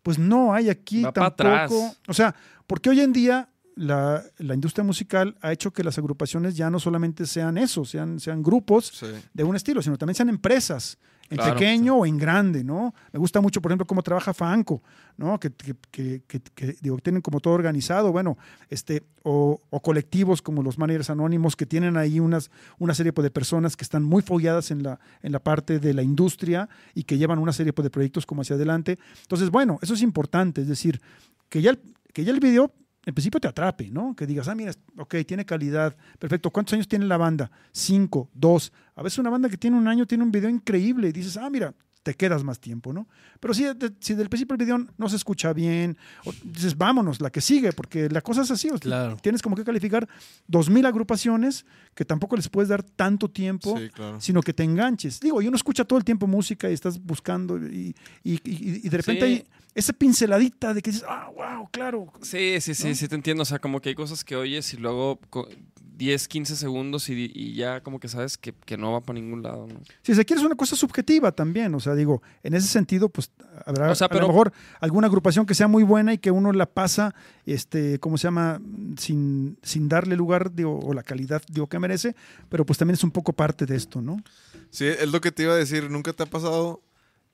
pues 0.02 0.18
no 0.18 0.52
hay 0.54 0.68
aquí 0.70 1.02
Va 1.02 1.12
tampoco. 1.12 1.94
O 2.08 2.14
sea, 2.14 2.34
porque 2.66 2.90
hoy 2.90 3.00
en 3.00 3.12
día 3.12 3.48
la, 3.76 4.22
la 4.38 4.54
industria 4.54 4.84
musical 4.84 5.36
ha 5.40 5.52
hecho 5.52 5.72
que 5.72 5.82
las 5.84 5.96
agrupaciones 5.98 6.56
ya 6.56 6.68
no 6.70 6.78
solamente 6.78 7.26
sean 7.26 7.56
eso, 7.58 7.84
sean, 7.84 8.20
sean 8.20 8.42
grupos 8.42 8.86
Sí. 8.94 9.06
de 9.32 9.44
un 9.44 9.56
estilo, 9.56 9.80
sino 9.82 9.96
también 9.96 10.14
sean 10.16 10.28
empresas, 10.28 10.98
en 11.30 11.36
Claro. 11.36 11.54
pequeño 11.54 11.96
o 11.96 12.04
en 12.06 12.18
grande, 12.18 12.64
¿no? 12.64 12.92
Me 13.12 13.18
gusta 13.20 13.40
mucho, 13.40 13.62
por 13.62 13.70
ejemplo, 13.70 13.86
cómo 13.86 14.02
trabaja 14.02 14.34
Fanco, 14.34 14.82
¿no? 15.16 15.38
Que, 15.40 15.50
que- 15.52 15.74
que- 15.90 16.22
que- 16.26 16.40
que, 16.54 16.76
digo, 16.82 16.98
tienen 16.98 17.22
como 17.22 17.38
todo 17.40 17.54
organizado, 17.54 18.10
bueno, 18.12 18.36
este, 18.68 19.04
o, 19.22 19.60
o 19.70 19.80
colectivos 19.80 20.42
como 20.42 20.62
los 20.62 20.76
managers 20.76 21.08
anónimos 21.08 21.54
que 21.54 21.66
tienen 21.66 21.96
ahí 21.96 22.18
unas, 22.20 22.50
una 22.78 22.94
serie 22.94 23.12
pues, 23.12 23.22
de 23.22 23.30
personas 23.30 23.76
que 23.76 23.84
están 23.84 24.02
muy 24.02 24.22
folladas 24.22 24.70
en 24.72 24.82
la, 24.82 24.98
en 25.22 25.30
la 25.32 25.38
parte 25.38 25.78
de 25.78 25.94
la 25.94 26.02
industria 26.02 26.68
y 26.94 27.04
que 27.04 27.16
llevan 27.16 27.38
una 27.38 27.52
serie 27.52 27.72
pues, 27.72 27.84
de 27.84 27.90
proyectos 27.90 28.26
como 28.26 28.42
hacia 28.42 28.56
adelante. 28.56 28.98
Entonces, 29.22 29.50
bueno, 29.50 29.78
eso 29.82 29.94
es 29.94 30.02
importante, 30.02 30.62
es 30.62 30.68
decir, 30.68 31.00
que 31.48 31.62
ya 31.62 31.70
el, 31.70 31.80
que 32.12 32.24
ya 32.24 32.32
el 32.32 32.40
video 32.40 32.72
en 33.06 33.14
principio 33.14 33.40
te 33.40 33.48
atrape, 33.48 33.90
¿no? 33.90 34.14
Que 34.14 34.26
digas, 34.26 34.46
ah, 34.48 34.54
mira, 34.54 34.72
ok, 34.98 35.16
tiene 35.26 35.44
calidad, 35.46 35.96
perfecto. 36.18 36.50
¿Cuántos 36.50 36.74
años 36.74 36.86
tiene 36.88 37.06
la 37.06 37.16
banda? 37.16 37.50
Cinco, 37.72 38.28
dos. 38.34 38.72
A 38.94 39.02
veces 39.02 39.18
una 39.18 39.30
banda 39.30 39.48
que 39.48 39.56
tiene 39.56 39.76
un 39.78 39.88
año 39.88 40.06
tiene 40.06 40.22
un 40.24 40.30
video 40.30 40.50
increíble 40.50 41.08
y 41.08 41.12
dices, 41.12 41.36
ah, 41.38 41.48
mira, 41.48 41.74
te 42.02 42.14
quedas 42.14 42.42
más 42.44 42.58
tiempo, 42.58 42.94
¿no? 42.94 43.06
Pero 43.40 43.52
si, 43.52 43.64
de- 43.64 43.92
si 44.00 44.14
del 44.14 44.30
principio 44.30 44.54
el 44.54 44.58
video 44.64 44.86
no 44.96 45.08
se 45.10 45.16
escucha 45.16 45.52
bien, 45.52 45.98
o 46.24 46.32
dices, 46.44 46.76
vámonos, 46.76 47.20
la 47.20 47.28
que 47.30 47.42
sigue, 47.42 47.72
porque 47.72 48.08
la 48.08 48.22
cosa 48.22 48.40
es 48.42 48.50
así. 48.50 48.68
o 48.68 48.72
sea, 48.72 48.78
Claro. 48.80 49.16
Tienes 49.22 49.42
como 49.42 49.54
que 49.54 49.64
calificar 49.64 50.08
dos 50.46 50.70
mil 50.70 50.84
agrupaciones 50.86 51.66
que 51.94 52.06
tampoco 52.06 52.36
les 52.36 52.48
puedes 52.48 52.68
dar 52.70 52.82
tanto 52.82 53.28
tiempo 53.30 53.76
Sí, 53.78 53.90
claro. 53.90 54.18
sino 54.18 54.40
que 54.42 54.54
te 54.54 54.62
enganches. 54.64 55.20
Digo, 55.20 55.42
y 55.42 55.48
uno 55.48 55.56
escucha 55.56 55.84
todo 55.84 55.98
el 55.98 56.04
tiempo 56.04 56.26
música 56.26 56.70
y 56.70 56.72
estás 56.72 56.98
buscando 57.02 57.58
y, 57.58 57.94
y- 58.24 58.32
y- 58.44 58.80
y 58.84 58.88
de 58.88 58.96
repente 58.96 59.26
Sí. 59.26 59.32
hay 59.32 59.46
esa 59.74 59.92
pinceladita 59.92 60.74
de 60.74 60.82
que 60.82 60.90
dices, 60.90 61.06
ah, 61.08 61.30
wow, 61.34 61.68
claro. 61.70 62.12
Sí, 62.22 62.60
sí, 62.60 62.74
sí, 62.74 62.88
¿No? 62.88 62.94
sí 62.94 63.08
te 63.08 63.14
entiendo. 63.14 63.42
O 63.42 63.46
sea, 63.46 63.58
como 63.58 63.80
que 63.80 63.90
hay 63.90 63.94
cosas 63.94 64.24
que 64.24 64.36
oyes 64.36 64.72
y 64.74 64.76
luego 64.76 65.18
co- 65.30 65.48
10, 65.96 66.28
15 66.28 66.56
segundos 66.56 67.10
y, 67.10 67.30
y 67.34 67.52
ya 67.54 67.82
como 67.82 68.00
que 68.00 68.08
sabes 68.08 68.38
que, 68.38 68.54
que 68.54 68.78
no 68.78 68.92
va 68.92 69.02
para 69.02 69.18
ningún 69.20 69.42
lado. 69.42 69.66
¿no? 69.66 69.80
Si 70.02 70.14
se 70.14 70.24
quiere 70.24 70.40
es 70.40 70.46
una 70.46 70.54
cosa 70.56 70.74
subjetiva 70.74 71.30
también, 71.32 71.74
o 71.74 71.80
sea, 71.80 71.94
digo, 71.94 72.22
en 72.42 72.54
ese 72.54 72.68
sentido, 72.68 73.10
pues 73.10 73.30
habrá 73.66 73.90
O 73.90 73.94
sea, 73.94 74.06
a 74.06 74.14
lo 74.14 74.26
mejor 74.26 74.50
alguna 74.80 75.08
agrupación 75.08 75.44
que 75.44 75.54
sea 75.54 75.68
muy 75.68 75.82
buena 75.82 76.14
y 76.14 76.18
que 76.18 76.30
uno 76.30 76.52
la 76.52 76.64
pasa, 76.64 77.14
este, 77.44 77.98
¿cómo 77.98 78.16
se 78.16 78.28
llama? 78.28 78.62
Sin, 78.96 79.58
sin 79.62 79.90
darle 79.90 80.16
lugar, 80.16 80.54
digo, 80.54 80.78
o 80.80 80.94
la 80.94 81.02
calidad, 81.02 81.42
digo, 81.50 81.66
que 81.66 81.78
merece, 81.78 82.16
pero 82.48 82.64
pues 82.64 82.78
también 82.78 82.94
es 82.94 83.04
un 83.04 83.10
poco 83.10 83.34
parte 83.34 83.66
de 83.66 83.76
esto, 83.76 84.00
¿no? 84.00 84.22
Sí, 84.70 84.86
es 84.86 85.12
lo 85.12 85.20
que 85.20 85.32
te 85.32 85.42
iba 85.42 85.52
a 85.52 85.56
decir. 85.56 85.90
¿Nunca 85.90 86.14
te 86.14 86.22
ha 86.22 86.26
pasado 86.26 86.80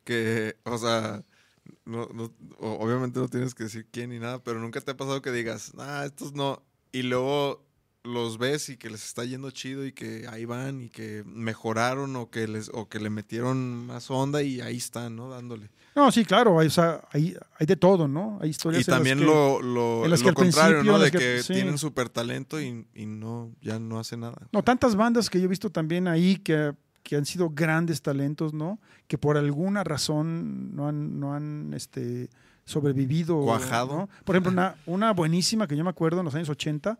que, 0.02 0.56
o 0.64 0.76
sea, 0.76 1.22
no, 1.84 2.08
no- 2.14 2.32
obviamente 2.60 3.18
no 3.20 3.28
tienes 3.28 3.54
que 3.54 3.64
decir 3.64 3.86
quién 3.90 4.10
ni 4.10 4.18
nada, 4.18 4.42
pero 4.42 4.58
nunca 4.60 4.80
te 4.80 4.90
ha 4.92 4.96
pasado 4.96 5.22
que 5.22 5.32
digas, 5.32 5.72
ah, 5.78 6.04
estos 6.06 6.32
no, 6.34 6.62
y 6.92 7.02
luego 7.02 7.64
los 8.04 8.38
ves 8.38 8.68
y 8.68 8.76
que 8.76 8.88
les 8.88 9.04
está 9.04 9.24
yendo 9.24 9.50
chido 9.50 9.84
y 9.84 9.92
que 9.92 10.26
ahí 10.30 10.44
van 10.44 10.80
y 10.80 10.88
que 10.90 11.24
mejoraron 11.26 12.14
o 12.14 12.30
que 12.30 12.46
les 12.46 12.70
o 12.72 12.88
que 12.88 13.00
le 13.00 13.10
metieron 13.10 13.86
más 13.86 14.10
onda 14.12 14.42
y 14.44 14.60
ahí 14.60 14.76
están, 14.76 15.16
¿no? 15.16 15.28
Dándole. 15.28 15.70
No, 15.96 16.12
sí, 16.12 16.24
claro, 16.24 16.60
hay, 16.60 16.68
o 16.68 16.70
sea, 16.70 17.02
hay, 17.10 17.34
hay 17.58 17.66
de 17.66 17.74
todo, 17.74 18.06
¿no? 18.06 18.38
Hay 18.40 18.50
historias 18.50 18.86
Y 18.86 18.88
en 18.88 18.92
las 18.92 18.96
también 18.98 19.18
que- 19.18 19.24
lo, 19.24 19.60
lo, 19.60 20.04
en 20.04 20.10
las 20.10 20.20
que 20.22 20.28
lo 20.28 20.34
contrario, 20.34 20.84
¿no? 20.84 20.98
De 21.00 21.10
que- 21.10 21.18
que 21.18 21.42
sí. 21.42 21.54
tienen 21.54 21.78
súper 21.78 22.08
talento 22.08 22.60
y, 22.60 22.86
y 22.94 23.06
no, 23.06 23.52
ya 23.60 23.78
no 23.80 23.98
hace 23.98 24.16
nada. 24.16 24.46
No, 24.52 24.62
tantas 24.62 24.94
bandas 24.94 25.28
que 25.28 25.38
yo 25.40 25.46
he 25.46 25.48
visto 25.48 25.70
también 25.70 26.06
ahí 26.06 26.36
que, 26.36 26.74
que 27.06 27.14
han 27.14 27.24
sido 27.24 27.50
grandes 27.50 28.02
talentos, 28.02 28.52
¿no? 28.52 28.80
Que 29.06 29.16
por 29.16 29.36
alguna 29.36 29.84
razón 29.84 30.74
no 30.74 30.88
han, 30.88 31.20
no 31.20 31.34
han 31.34 31.72
este, 31.72 32.28
sobrevivido. 32.64 33.40
Cuajado. 33.42 33.96
¿no? 33.96 34.08
Por 34.24 34.34
ejemplo, 34.34 34.50
una, 34.50 34.74
una 34.86 35.12
buenísima 35.12 35.68
que 35.68 35.76
yo 35.76 35.84
me 35.84 35.90
acuerdo 35.90 36.18
en 36.18 36.24
los 36.24 36.34
años 36.34 36.48
80, 36.48 36.90
o- 36.90 36.98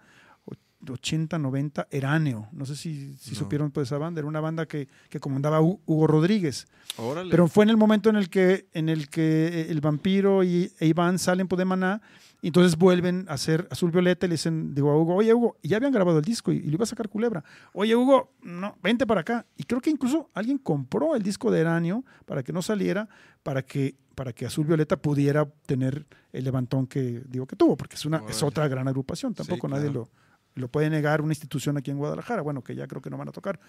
80, 0.91 1.39
90, 1.39 1.89
Eráneo. 1.91 2.49
No 2.53 2.64
sé 2.66 2.76
si, 2.76 3.14
si 3.16 3.30
No. 3.32 3.37
supieron 3.37 3.70
pues 3.70 3.89
esa 3.89 3.99
banda. 3.99 4.20
Era 4.20 4.28
una 4.28 4.41
banda 4.41 4.66
que, 4.66 4.89
que 5.09 5.20
comandaba 5.20 5.61
Hu- 5.61 5.80
Hugo 5.87 6.07
Rodríguez. 6.07 6.66
Órale. 6.99 7.30
Pero 7.30 7.49
fue 7.49 7.64
en 7.64 7.70
el 7.70 7.76
momento 7.76 8.09
en 8.11 8.16
el 8.16 8.28
que, 8.30 8.66
en 8.72 8.89
el 8.89 9.09
que 9.09 9.66
el 9.70 9.80
vampiro 9.80 10.43
y 10.45 10.70
e 10.78 10.87
Iván 10.87 11.18
salen 11.18 11.49
por 11.49 11.59
de 11.59 11.64
Maná 11.64 12.01
y 12.43 12.49
entonces 12.49 12.76
vuelven 12.76 13.24
a 13.28 13.34
hacer 13.34 13.66
Azul 13.70 13.91
Violeta 13.91 14.26
y 14.26 14.28
le 14.28 14.34
dicen, 14.34 14.74
digo 14.74 14.91
a 14.91 14.97
Hugo, 15.01 15.14
oye 15.16 15.32
Hugo, 15.32 15.57
y 15.62 15.68
ya 15.68 15.78
habían 15.78 15.93
grabado 15.93 16.18
el 16.18 16.24
disco 16.24 16.53
y, 16.53 16.57
y 16.59 16.62
lo 16.66 16.74
iba 16.74 16.84
a 16.84 16.87
sacar 16.87 17.09
Culebra. 17.09 17.43
Oye 17.72 17.97
Hugo, 17.97 18.32
no, 18.43 18.76
vente 18.82 19.07
para 19.07 19.22
acá. 19.22 19.47
Y 19.57 19.64
creo 19.64 19.80
que 19.80 19.91
incluso 19.91 20.28
alguien 20.34 20.59
compró 20.59 21.16
el 21.16 21.22
disco 21.22 21.51
de 21.51 21.61
Eranio 21.61 22.05
para 22.26 22.43
que 22.43 22.53
no 22.53 22.61
saliera, 22.62 23.09
para 23.43 23.62
que, 23.62 23.97
para 24.14 24.32
que 24.32 24.47
Azul 24.47 24.66
Violeta 24.66 24.97
pudiera 24.97 25.47
tener 25.66 26.07
el 26.32 26.45
levantón 26.45 26.87
que 26.87 27.22
digo 27.26 27.47
que 27.47 27.57
tuvo, 27.57 27.76
porque 27.76 27.97
es, 27.97 28.05
una, 28.05 28.22
es 28.28 28.43
otra 28.43 28.68
gran 28.68 28.87
agrupación. 28.87 29.34
Tampoco 29.34 29.66
nadie 29.68 29.84
claro. 29.91 30.01
lo, 30.01 30.11
lo 30.57 30.69
puede 30.69 30.91
negar 30.91 31.21
una 31.21 31.33
institución 31.33 31.77
aquí 31.77 31.91
en 31.91 31.99
Guadalajara. 31.99 32.43
Bueno, 32.43 32.65
que 32.65 32.75
ya 32.75 32.89
creo 32.89 33.01
que 33.01 33.11
no 33.11 33.17
van 33.17 33.29
a 33.29 33.33
tocar. 33.33 33.61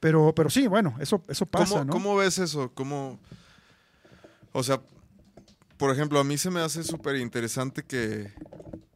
Pero, 0.00 0.34
pero 0.34 0.48
sí, 0.48 0.66
bueno, 0.66 0.96
eso, 1.00 1.22
eso 1.28 1.44
pasa, 1.46 1.80
¿Cómo, 1.80 1.84
¿no? 1.84 1.92
¿Cómo 1.92 2.16
ves 2.16 2.38
eso? 2.38 2.72
¿Cómo, 2.74 3.18
o 4.52 4.62
sea, 4.62 4.80
por 5.76 5.92
ejemplo, 5.92 6.18
a 6.18 6.24
mí 6.24 6.38
se 6.38 6.50
me 6.50 6.60
hace 6.60 6.82
súper 6.84 7.16
interesante 7.16 7.82
que, 7.82 8.32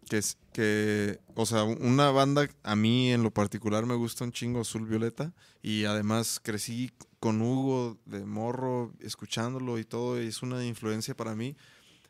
que, 0.08 0.20
que, 0.52 1.20
o 1.34 1.46
sea, 1.46 1.64
una 1.64 2.10
banda, 2.10 2.48
a 2.62 2.76
mí 2.76 3.12
en 3.12 3.22
lo 3.22 3.30
particular 3.30 3.86
me 3.86 3.94
gusta 3.94 4.24
un 4.24 4.32
chingo 4.32 4.60
Azul 4.60 4.86
Violeta 4.86 5.32
y 5.62 5.84
además 5.84 6.40
crecí 6.42 6.92
con 7.20 7.40
Hugo 7.40 7.98
de 8.04 8.24
morro, 8.24 8.92
escuchándolo 9.00 9.78
y 9.78 9.84
todo, 9.84 10.20
y 10.20 10.26
es 10.26 10.42
una 10.42 10.64
influencia 10.64 11.16
para 11.16 11.34
mí. 11.34 11.56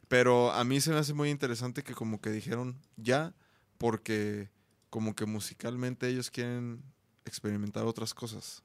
Pero 0.08 0.52
a 0.52 0.64
mí 0.64 0.80
se 0.80 0.90
me 0.90 0.96
hace 0.96 1.14
muy 1.14 1.30
interesante 1.30 1.82
que 1.82 1.94
como 1.94 2.20
que 2.20 2.30
dijeron 2.30 2.78
ya, 2.96 3.34
porque 3.78 4.50
como 4.92 5.16
que 5.16 5.24
musicalmente 5.24 6.06
ellos 6.06 6.30
quieren 6.30 6.82
experimentar 7.24 7.86
otras 7.86 8.12
cosas. 8.12 8.62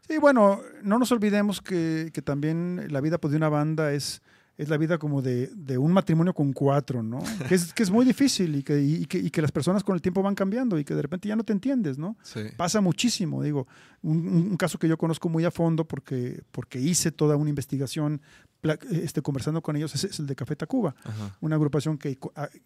Sí, 0.00 0.18
bueno, 0.18 0.60
no 0.82 0.98
nos 0.98 1.12
olvidemos 1.12 1.62
que, 1.62 2.10
que 2.12 2.22
también 2.22 2.88
la 2.90 3.00
vida 3.00 3.18
pues, 3.18 3.30
de 3.30 3.36
una 3.36 3.48
banda 3.48 3.92
es, 3.92 4.20
es 4.58 4.68
la 4.68 4.76
vida 4.76 4.98
como 4.98 5.22
de, 5.22 5.46
de 5.54 5.78
un 5.78 5.92
matrimonio 5.92 6.34
con 6.34 6.52
cuatro, 6.52 7.02
¿no? 7.02 7.20
Que 7.48 7.54
es, 7.54 7.72
que 7.72 7.84
es 7.84 7.90
muy 7.90 8.04
difícil 8.04 8.56
y 8.56 8.62
que, 8.64 8.82
y, 8.82 9.06
que, 9.06 9.18
y 9.18 9.30
que 9.30 9.40
las 9.40 9.52
personas 9.52 9.84
con 9.84 9.94
el 9.94 10.02
tiempo 10.02 10.20
van 10.20 10.34
cambiando 10.34 10.78
y 10.78 10.84
que 10.84 10.94
de 10.94 11.02
repente 11.02 11.28
ya 11.28 11.36
no 11.36 11.44
te 11.44 11.52
entiendes, 11.52 11.96
¿no? 11.96 12.16
Sí. 12.22 12.40
Pasa 12.56 12.80
muchísimo, 12.80 13.42
digo, 13.42 13.68
un, 14.02 14.56
caso 14.56 14.78
que 14.78 14.88
yo 14.88 14.98
conozco 14.98 15.28
muy 15.28 15.44
a 15.44 15.52
fondo 15.52 15.86
porque, 15.86 16.42
porque 16.50 16.80
hice 16.80 17.12
toda 17.12 17.36
una 17.36 17.48
investigación 17.48 18.20
este, 18.90 19.22
conversando 19.22 19.62
con 19.62 19.76
ellos 19.76 19.94
es, 19.94 20.02
es 20.02 20.18
el 20.18 20.26
de 20.26 20.34
Café 20.34 20.56
Tacuba 20.56 20.96
Ajá. 21.04 21.36
una 21.40 21.54
agrupación 21.54 21.96
que, 21.96 22.18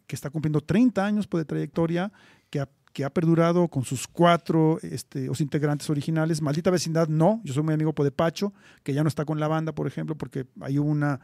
que 0.06 0.16
está 0.16 0.30
cumpliendo 0.30 0.62
30 0.62 1.04
años 1.04 1.26
pues, 1.26 1.42
de 1.42 1.44
trayectoria, 1.44 2.10
que 2.48 2.60
ha, 2.60 2.68
que 2.92 3.04
ha 3.04 3.10
perdurado 3.10 3.68
con 3.68 3.84
sus 3.84 4.06
cuatro 4.06 4.78
este, 4.82 5.26
los 5.26 5.40
integrantes 5.40 5.88
originales. 5.90 6.42
Maldita 6.42 6.70
Vecindad 6.70 7.08
no, 7.08 7.40
yo 7.44 7.54
soy 7.54 7.62
muy 7.62 7.74
amigo 7.74 7.92
de 7.92 8.10
Pacho, 8.10 8.52
que 8.82 8.92
ya 8.92 9.02
no 9.02 9.08
está 9.08 9.24
con 9.24 9.40
la 9.40 9.48
banda, 9.48 9.72
por 9.72 9.86
ejemplo, 9.86 10.16
porque 10.16 10.46
hay 10.60 10.78
una, 10.78 11.20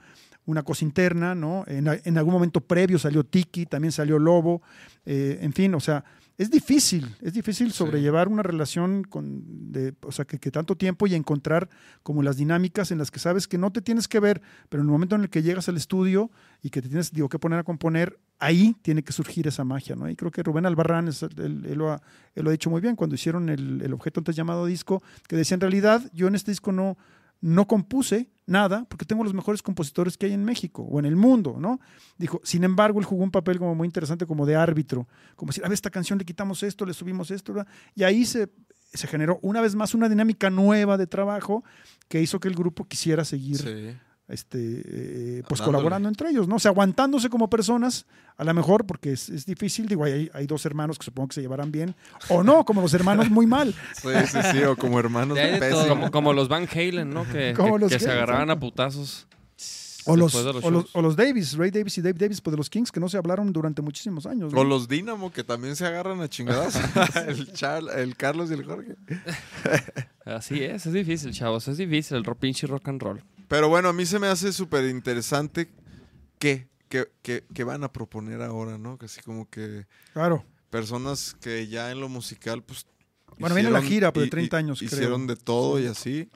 una 0.47 0.63
cosa 0.63 0.85
interna, 0.85 1.35
¿no? 1.35 1.65
En, 1.67 1.87
en 1.89 2.19
algún 2.19 2.33
momento 2.33 2.61
previo 2.61 2.99
salió 2.99 3.25
Tiki, 3.25 3.67
también 3.67 3.93
salió 3.93 4.19
Lobo, 4.19 4.63
eh, 5.05 5.39
en 5.43 5.53
fin, 5.53 5.75
o 5.75 5.81
sea, 5.81 6.05
es 6.39 6.51
difícil, 6.51 7.15
es 7.21 7.33
difícil 7.33 7.73
sobrellevar 7.73 8.29
una 8.29 8.43
relación 8.45 9.03
con, 9.03 9.43
de, 9.73 9.93
o 10.03 10.13
sea, 10.13 10.25
que, 10.25 10.39
que 10.39 10.51
tanto 10.53 10.77
tiempo 10.77 11.07
y 11.09 11.15
encontrar 11.15 11.69
como 12.05 12.23
las 12.23 12.37
dinámicas 12.37 12.91
en 12.93 12.99
las 12.99 13.11
que 13.11 13.19
sabes 13.19 13.49
que 13.49 13.59
no 13.59 13.73
te 13.73 13.83
tienes 13.83 14.07
que 14.09 14.21
ver, 14.21 14.41
pero 14.69 14.81
en 14.83 14.87
el 14.89 14.93
momento 14.93 15.17
en 15.17 15.23
el 15.23 15.31
que 15.31 15.43
llegas 15.43 15.69
al 15.69 15.77
estudio 15.77 16.31
y 16.63 16.71
que 16.71 16.81
te 16.81 16.89
tienes, 16.89 17.13
digo, 17.13 17.29
que 17.29 17.39
poner 17.41 17.59
a 17.59 17.65
componer, 17.65 18.19
ahí 18.39 18.77
tiene 18.83 19.03
que 19.03 19.13
surgir 19.13 19.49
esa 19.49 19.65
magia, 19.65 19.97
¿no? 19.97 20.09
Y 20.09 20.15
creo 20.15 20.31
que 20.31 20.43
Rubén 20.45 20.65
Albarrán, 20.65 21.09
es- 21.09 21.25
él, 21.25 21.65
él 21.69 21.77
lo 21.77 21.91
ha, 21.93 22.01
él 22.37 22.45
lo 22.45 22.51
ha 22.51 22.53
dicho 22.53 22.71
muy 22.71 22.81
bien 22.81 22.95
cuando 22.95 23.17
hicieron 23.17 23.49
el, 23.49 23.83
el 23.83 23.93
objeto 23.93 24.21
antes 24.21 24.37
llamado 24.37 24.65
disco, 24.65 25.03
que 25.27 25.35
decía, 25.37 25.57
en 25.57 25.61
realidad, 25.61 26.09
yo 26.15 26.29
en 26.29 26.37
este 26.37 26.53
disco 26.53 26.71
no, 26.71 26.97
no 27.41 27.67
compuse 27.67 28.31
nada 28.47 28.85
porque 28.89 29.05
tengo 29.05 29.23
los 29.23 29.35
mejores 29.35 29.63
compositores 29.63 30.17
que 30.17 30.27
hay 30.27 30.33
en 30.33 30.45
México 30.45 30.83
o 30.83 30.99
en 30.99 31.05
el 31.05 31.17
mundo, 31.17 31.57
¿no? 31.59 31.81
Dijo, 32.17 32.41
sin 32.45 32.65
embargo, 32.65 32.99
él 32.99 33.05
jugó 33.05 33.23
un 33.23 33.31
papel 33.31 33.59
como 33.59 33.75
muy 33.75 33.87
interesante 33.87 34.27
como 34.27 34.47
de 34.47 34.57
árbitro, 34.57 35.07
como 35.37 35.51
decir, 35.51 35.65
a 35.65 35.69
ver, 35.69 35.75
esta 35.75 35.91
canción 35.91 36.19
le 36.19 36.25
quitamos 36.25 36.63
esto, 36.63 36.85
le 36.85 36.95
subimos 36.95 37.31
esto, 37.31 37.53
¿verdad? 37.53 37.71
y 37.95 38.05
ahí 38.05 38.25
se, 38.25 38.49
se 38.93 39.07
generó 39.07 39.39
una 39.43 39.61
vez 39.61 39.75
más 39.75 39.95
una 39.95 40.09
dinámica 40.09 40.51
nueva 40.51 40.97
de 40.97 41.07
trabajo 41.07 41.63
que 42.09 42.23
hizo 42.23 42.41
que 42.41 42.49
el 42.49 42.55
grupo 42.55 42.87
quisiera 42.87 43.25
seguir 43.25 43.59
Sí. 43.59 43.97
Este, 44.29 44.59
eh, 44.59 45.43
pues 45.49 45.59
Dándole. 45.61 45.77
colaborando 45.79 46.09
entre 46.09 46.31
ellos, 46.31 46.47
¿no? 46.49 46.57
O 46.57 46.59
sea, 46.59 46.71
aguantándose 46.71 47.31
como 47.31 47.49
personas, 47.49 48.05
a 48.37 48.45
lo 48.45 48.53
mejor, 48.55 48.85
porque 48.87 49.13
es, 49.13 49.29
es 49.31 49.47
difícil, 49.47 49.87
digo, 49.89 50.05
hay, 50.05 50.31
hay 50.35 50.47
dos 50.47 50.65
hermanos 50.67 50.99
que 50.99 51.05
supongo 51.07 51.29
que 51.29 51.35
se 51.37 51.41
llevarán 51.41 51.73
bien, 51.73 51.95
o 52.29 52.43
no, 52.43 52.65
como 52.65 52.81
los 52.83 52.93
hermanos 52.95 53.31
muy 53.31 53.47
mal. 53.47 53.75
Sí, 54.03 54.09
sí, 54.31 54.39
sí, 54.53 54.63
o 54.63 54.77
como 54.77 55.01
hermanos 55.01 55.37
De. 55.37 55.75
Como, 55.89 56.11
como 56.11 56.33
los 56.33 56.49
Van 56.49 56.69
Halen, 56.73 57.11
¿no? 57.11 57.27
Que, 57.29 57.55
Como 57.57 57.75
que- 57.75 57.81
los 57.81 57.93
que 57.93 57.99
se 57.99 58.11
agarraban 58.11 58.51
a 58.51 58.59
putazos. 58.61 59.27
O 60.11 60.17
los, 60.17 60.35
o, 60.35 60.71
los, 60.71 60.87
o 60.95 61.03
los 61.03 61.17
Davis, 61.17 61.55
Ray 61.55 61.71
Davis 61.71 61.99
y 61.99 62.01
Dave 62.01 62.15
Davis, 62.19 62.41
pues 62.41 62.53
de 62.53 62.57
los 62.57 62.71
Kings, 62.71 62.91
que 62.91 62.99
no 62.99 63.11
se 63.11 63.19
hablaron 63.19 63.53
durante 63.53 63.83
muchísimos 63.83 64.25
años. 64.25 64.55
¿no? 64.55 64.61
O 64.61 64.65
los 64.65 64.89
Dínamo, 64.89 65.31
que 65.31 65.45
también 65.45 65.77
se 65.77 65.85
agarran 65.87 66.23
a 66.23 66.29
chingadas. 66.31 66.77
el, 67.29 67.53
Char- 67.53 67.95
el 67.95 68.17
Carlos 68.17 68.51
y 68.51 68.55
el 68.55 68.65
Jorge. 68.65 68.97
Así 70.25 70.63
es, 70.65 70.87
es 70.87 70.93
difícil, 70.95 71.33
chavos. 71.33 71.69
Es 71.69 71.77
difícil 71.77 72.17
el 72.17 72.25
pinche 72.37 72.67
rock 72.67 72.89
and 72.89 73.03
roll. 73.03 73.23
Pero 73.49 73.69
bueno, 73.69 73.89
a 73.89 73.93
mí 73.93 74.05
se 74.07 74.19
me 74.19 74.27
hace 74.29 74.53
súper 74.53 74.85
interesante 74.85 75.71
qué, 76.39 76.69
qué, 76.89 77.11
qué- 77.23 77.45
qué 77.55 77.65
van 77.65 77.83
a 77.85 77.93
proponer 77.93 78.43
ahora, 78.43 78.79
¿no? 78.79 78.99
Que 78.99 79.07
Así 79.07 79.21
como 79.23 79.49
que 79.49 79.87
Claro. 80.13 80.45
personas 80.71 81.35
que 81.41 81.67
ya 81.69 81.91
en 81.91 82.01
lo 82.01 82.09
musical, 82.09 82.63
pues... 82.63 82.87
Bueno, 83.39 83.55
viene 83.55 83.71
la 83.71 83.79
hicieron- 83.79 83.89
gira, 83.89 84.13
pues, 84.13 84.23
de 84.25 84.27
hi- 84.27 84.31
30 84.31 84.57
hi- 84.57 84.59
años, 84.59 84.79
creo. 84.81 84.91
Hicieron 84.93 85.27
de 85.27 85.37
todo 85.37 85.79
y 85.81 85.87
así. 85.87 86.29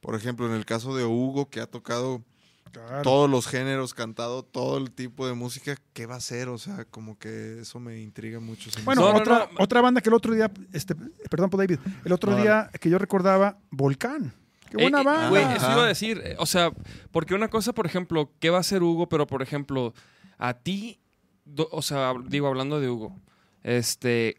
Por 0.00 0.14
ejemplo, 0.14 0.46
en 0.46 0.52
el 0.52 0.64
caso 0.64 0.96
de 0.96 1.04
Hugo, 1.04 1.50
que 1.50 1.60
ha 1.60 1.66
tocado 1.66 2.24
claro. 2.72 3.02
todos 3.02 3.28
los 3.30 3.46
géneros, 3.46 3.92
cantado 3.92 4.42
todo 4.42 4.78
el 4.78 4.90
tipo 4.90 5.26
de 5.26 5.34
música, 5.34 5.76
¿qué 5.92 6.06
va 6.06 6.14
a 6.14 6.18
hacer? 6.18 6.48
O 6.48 6.56
sea, 6.56 6.86
como 6.86 7.18
que 7.18 7.60
eso 7.60 7.78
me 7.78 8.00
intriga 8.00 8.40
mucho. 8.40 8.70
Bueno, 8.84 9.02
No, 9.02 9.12
no, 9.12 9.18
otra, 9.18 9.50
no. 9.52 9.62
otra 9.62 9.80
banda 9.82 10.00
que 10.00 10.08
el 10.08 10.14
otro 10.14 10.32
día, 10.34 10.50
este, 10.72 10.94
perdón 11.30 11.50
por 11.50 11.60
David, 11.60 11.78
el 12.04 12.12
otro 12.12 12.32
No, 12.32 12.40
día 12.42 12.70
que 12.80 12.88
yo 12.88 12.96
recordaba, 12.98 13.58
Volcán. 13.70 14.32
Qué 14.70 14.76
buena 14.78 14.98
Eh, 14.98 15.02
eh, 15.02 15.04
banda. 15.04 15.28
Güey, 15.30 15.42
Ajá. 15.44 15.56
eso 15.56 15.72
iba 15.72 15.84
a 15.84 15.88
decir. 15.88 16.22
eh, 16.24 16.36
O 16.38 16.46
sea, 16.46 16.72
porque 17.12 17.34
una 17.34 17.48
cosa, 17.48 17.72
por 17.74 17.86
ejemplo, 17.86 18.30
¿qué 18.40 18.50
va 18.50 18.56
a 18.58 18.60
hacer 18.60 18.82
Hugo? 18.82 19.08
Pero, 19.08 19.26
por 19.26 19.42
ejemplo, 19.42 19.92
a 20.38 20.54
ti 20.54 20.98
do- 21.44 21.68
o 21.72 21.82
sea, 21.82 22.10
hab- 22.12 22.24
digo, 22.28 22.46
hablando 22.46 22.80
de 22.80 22.88
Hugo, 22.88 23.16
este, 23.64 24.36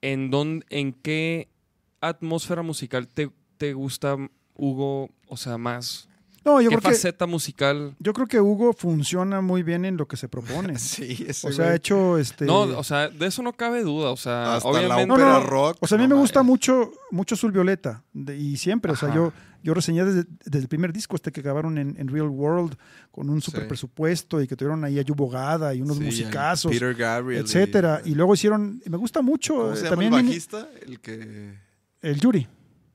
¿en, 0.00 0.30
dónde, 0.30 0.64
en 0.70 0.92
qué 0.92 1.48
atmósfera 2.00 2.62
musical 2.62 3.08
te, 3.08 3.30
te 3.58 3.72
gusta 3.74 4.16
Hugo, 4.54 5.10
o 5.28 5.36
sea, 5.36 5.58
más? 5.58 6.08
No, 6.44 6.60
yo 6.60 6.70
¿Qué 6.70 6.76
creo 6.76 6.90
que 6.90 6.96
faceta 6.96 7.26
musical? 7.26 7.94
yo 8.00 8.12
creo 8.12 8.26
que 8.26 8.40
Hugo 8.40 8.72
funciona 8.72 9.40
muy 9.40 9.62
bien 9.62 9.84
en 9.84 9.96
lo 9.96 10.06
que 10.08 10.16
se 10.16 10.28
propone. 10.28 10.74
Sí, 10.78 11.24
ese 11.28 11.48
o 11.48 11.52
sea, 11.52 11.66
ha 11.68 11.74
hecho 11.74 12.18
este 12.18 12.44
No, 12.46 12.62
o 12.62 12.84
sea, 12.84 13.08
de 13.08 13.26
eso 13.26 13.42
no 13.42 13.52
cabe 13.52 13.82
duda, 13.82 14.10
o 14.10 14.16
sea, 14.16 14.56
Hasta 14.56 14.68
la 14.70 14.74
obviamente... 14.76 15.06
No, 15.06 15.14
ópera 15.14 15.32
no, 15.40 15.46
rock. 15.46 15.76
O 15.80 15.86
sea, 15.86 15.96
a 15.96 16.00
mí 16.00 16.08
no 16.08 16.16
me 16.16 16.20
gusta 16.20 16.42
mucho, 16.42 16.90
mucho 17.10 17.34
Azul 17.36 17.52
Violeta. 17.52 18.02
de- 18.12 18.36
y 18.36 18.56
siempre, 18.56 18.90
o 18.92 18.96
sea, 18.96 19.14
yo, 19.14 19.32
yo 19.62 19.74
reseñé 19.74 20.04
desde, 20.04 20.24
desde 20.44 20.58
el 20.58 20.68
primer 20.68 20.92
disco 20.92 21.14
este 21.14 21.30
que 21.30 21.42
grabaron 21.42 21.78
en, 21.78 21.94
en 21.98 22.08
Real 22.08 22.28
World 22.28 22.76
con 23.12 23.30
un 23.30 23.40
super 23.40 23.62
Sí. 23.62 23.68
presupuesto 23.68 24.40
y 24.42 24.48
que 24.48 24.56
tuvieron 24.56 24.82
ahí 24.84 24.98
a 24.98 25.02
Yubogada 25.02 25.72
y 25.74 25.80
unos 25.82 25.98
Sí, 25.98 26.02
musicazos, 26.04 26.72
Peter 26.72 26.94
Gabriel. 26.94 27.44
etcétera. 27.44 28.02
Y, 28.04 28.14
luego 28.16 28.34
hicieron, 28.34 28.82
me 28.84 28.96
gusta 28.96 29.22
mucho 29.22 29.54
¿Cómo 29.54 29.72
eh, 29.72 29.76
se 29.76 29.84
llama 29.84 29.90
también 29.90 30.14
el 30.14 30.18
en- 30.20 30.26
bajista? 30.26 30.68
El 30.84 31.00
que... 31.00 31.54
el 32.02 32.20
Yuri. 32.20 32.48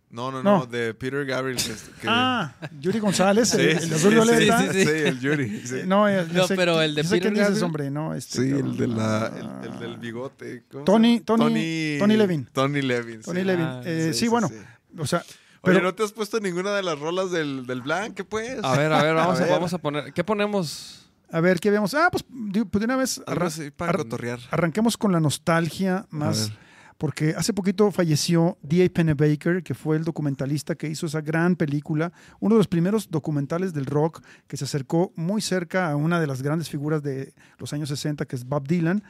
No, 0.09 0.31
no, 0.31 0.41
No. 0.41 0.59
no, 0.59 0.65
de 0.65 0.93
Peter 0.93 1.25
Gabriel. 1.25 1.57
que- 1.57 1.73
que- 2.01 2.07
Ah, 2.07 2.53
Yuri 2.79 2.99
González, 2.99 3.49
Sí, 3.49 3.57
el, 3.59 3.67
el 3.69 3.79
sí, 3.81 3.89
de 3.89 3.95
Azul 3.95 4.09
sí, 4.09 4.15
Violeta. 4.15 4.59
Sí, 4.61 4.67
sí, 4.71 4.83
sí, 4.85 4.89
el 4.89 5.19
Yuri. 5.19 5.67
sí. 5.67 5.75
Eh, 5.79 5.83
No, 5.85 6.09
ya- 6.09 6.23
ya 6.25 6.33
No, 6.33 6.47
sé 6.47 6.55
pero 6.55 6.81
el 6.81 6.95
de 6.95 7.03
yo 7.03 7.09
Peter 7.09 7.31
quién 7.33 7.33
es 7.35 7.39
ese 7.41 7.59
Gabriel. 7.59 7.63
hombre, 7.65 7.91
¿no? 7.91 8.13
Este, 8.15 8.37
Sí, 8.41 8.49
el 8.51 8.77
de 8.77 8.87
la, 8.87 9.25
Ah, 9.25 9.61
el, 9.63 9.73
el 9.73 9.79
del 9.79 9.97
bigote. 9.97 10.63
¿cómo 10.71 10.85
Tony- 10.85 11.15
llama? 11.15 11.25
Tony- 11.25 11.97
Tony 11.99 12.15
Levin. 12.17 12.45
Tony 12.53 12.81
Levin. 12.81 13.21
Tony 13.21 13.39
sí. 13.41 13.45
Levin. 13.45 13.65
Ah, 13.65 13.81
Eh, 13.83 14.11
sí, 14.13 14.27
bueno, 14.29 14.49
o 14.97 15.05
sea, 15.05 15.19
Oye, 15.19 15.73
pero 15.73 15.81
¿no 15.81 15.93
te 15.93 16.03
has 16.03 16.13
puesto 16.13 16.39
ninguna 16.39 16.71
de 16.73 16.83
las 16.83 16.97
rolas 16.97 17.29
del, 17.31 17.65
del 17.67 17.81
Blanc? 17.81 18.13
¿Qué 18.13 18.23
pues? 18.23 18.63
A 18.63 18.77
ver, 18.77 18.93
a 18.93 19.03
ver, 19.03 19.13
vamos 19.15 19.39
a, 19.39 19.43
ver. 19.43 19.51
vamos 19.51 19.73
a 19.73 19.77
poner... 19.79 20.13
¿Qué 20.13 20.23
ponemos? 20.23 21.03
a 21.29 21.41
ver, 21.41 21.59
¿qué 21.59 21.69
vemos? 21.69 21.93
Ah, 21.93 22.07
pues, 22.09 22.23
pues 22.23 22.79
de 22.79 22.85
una 22.85 22.95
vez 22.95 23.21
arran- 23.27 23.71
para 23.75 23.89
ar- 23.89 23.97
cotorrear. 23.97 24.39
arranquemos 24.51 24.95
con 24.95 25.11
la 25.11 25.19
nostalgia 25.19 26.05
más 26.09 26.47
ver. 26.51 26.57
Porque 26.97 27.33
hace 27.37 27.53
poquito 27.53 27.91
falleció 27.91 28.57
D.A. 28.63 28.89
Pennebaker, 28.89 29.61
que 29.63 29.73
fue 29.73 29.97
el 29.97 30.03
documentalista 30.03 30.75
que 30.75 30.89
hizo 30.89 31.05
esa 31.05 31.21
gran 31.21 31.55
película, 31.55 32.11
uno 32.39 32.55
de 32.55 32.59
los 32.59 32.67
primeros 32.67 33.09
documentales 33.11 33.73
del 33.73 33.85
rock 33.85 34.23
que 34.47 34.57
se 34.57 34.63
acercó 34.65 35.11
muy 35.15 35.41
cerca 35.41 35.89
a 35.91 35.95
una 35.95 36.19
de 36.19 36.27
las 36.27 36.41
grandes 36.41 36.69
figuras 36.69 37.03
de 37.03 37.33
los 37.59 37.71
años 37.73 37.89
60, 37.89 38.25
que 38.25 38.35
es 38.35 38.45
Bob 38.45 38.67
Dylan, 38.67 39.03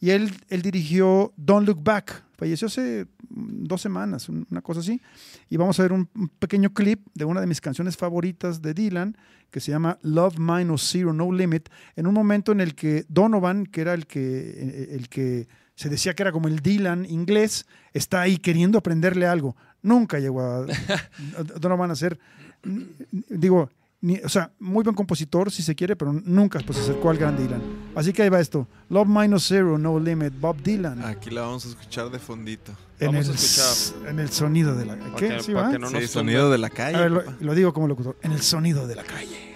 y 0.00 0.10
él, 0.10 0.30
dirigió 0.62 1.32
Don't 1.36 1.66
Look 1.66 1.82
Back, 1.82 2.24
falleció 2.36 2.66
hace 2.66 3.06
mm, 3.28 3.64
dos 3.64 3.80
semanas, 3.80 4.28
un- 4.28 4.46
una 4.50 4.62
cosa 4.62 4.80
así, 4.80 5.00
y 5.48 5.56
vamos 5.56 5.78
a 5.78 5.82
ver 5.82 5.92
un, 5.92 6.08
un 6.14 6.28
pequeño 6.28 6.72
clip 6.72 7.06
de 7.14 7.24
una 7.24 7.40
de 7.40 7.46
mis 7.46 7.60
canciones 7.60 7.96
favoritas 7.96 8.62
de 8.62 8.74
Dylan, 8.74 9.16
que 9.50 9.60
se 9.60 9.70
llama 9.70 9.98
Love 10.02 10.38
Minus 10.38 10.82
Zero 10.90 11.12
No 11.12 11.30
Limit, 11.32 11.68
en 11.96 12.06
un 12.06 12.14
momento 12.14 12.52
en 12.52 12.60
el 12.60 12.74
que 12.74 13.04
Donovan, 13.08 13.66
que 13.66 13.80
era 13.80 13.94
el 13.94 14.06
que, 14.06 14.20
eh, 14.20 14.88
el 14.92 15.08
que 15.08 15.46
se 15.74 15.88
decía 15.88 16.14
que 16.14 16.22
era 16.22 16.32
como 16.32 16.48
el 16.48 16.60
Dylan 16.60 17.04
inglés, 17.06 17.66
está 17.92 18.20
ahí 18.22 18.36
queriendo 18.38 18.78
aprenderle 18.78 19.26
algo. 19.26 19.56
Nunca 19.82 20.18
llegó 20.18 20.40
a, 20.42 20.58
a 21.38 21.42
Donovan 21.58 21.90
a 21.90 21.96
ser, 21.96 22.18
n- 22.64 22.86
digo, 23.28 23.68
ni- 24.00 24.18
o 24.18 24.28
sea, 24.28 24.50
muy 24.60 24.82
buen 24.84 24.94
compositor 24.96 25.50
si 25.50 25.62
se 25.62 25.74
quiere, 25.74 25.96
pero 25.96 26.12
nunca 26.12 26.60
pues, 26.64 26.78
se 26.78 26.84
acercó 26.84 27.10
al 27.10 27.18
gran 27.18 27.36
Dylan. 27.36 27.60
Así 27.94 28.12
que 28.12 28.22
ahí 28.22 28.28
va 28.28 28.40
esto. 28.40 28.66
Love 28.90 29.08
Minus 29.08 29.46
Zero, 29.48 29.78
No 29.78 29.98
Limit, 29.98 30.32
Bob 30.40 30.60
Dylan. 30.62 31.04
Aquí 31.04 31.30
la 31.30 31.42
vamos 31.42 31.64
a 31.66 31.68
escuchar 31.70 32.10
de 32.10 32.18
fondito. 32.18 32.72
en, 33.00 33.06
vamos 33.08 33.26
el, 33.26 33.32
a 33.32 33.34
escuchar. 33.36 34.10
en 34.10 34.18
el 34.20 34.28
sonido 34.30 34.74
de 34.76 34.86
la... 34.86 34.96
¿Qué? 35.16 35.28
que- 35.28 35.42
¿Sí 35.42 35.52
no 35.52 36.00
sonido 36.06 36.50
de 36.50 36.58
la 36.58 36.66
A 36.68 36.70
calle. 36.70 36.98
ver, 36.98 37.10
lo, 37.10 37.22
lo 37.40 37.54
digo 37.54 37.72
como 37.72 37.88
locutor. 37.88 38.16
En 38.22 38.32
el 38.32 38.42
sonido 38.42 38.86
de 38.86 38.96
la 38.96 39.04
calle. 39.04 39.51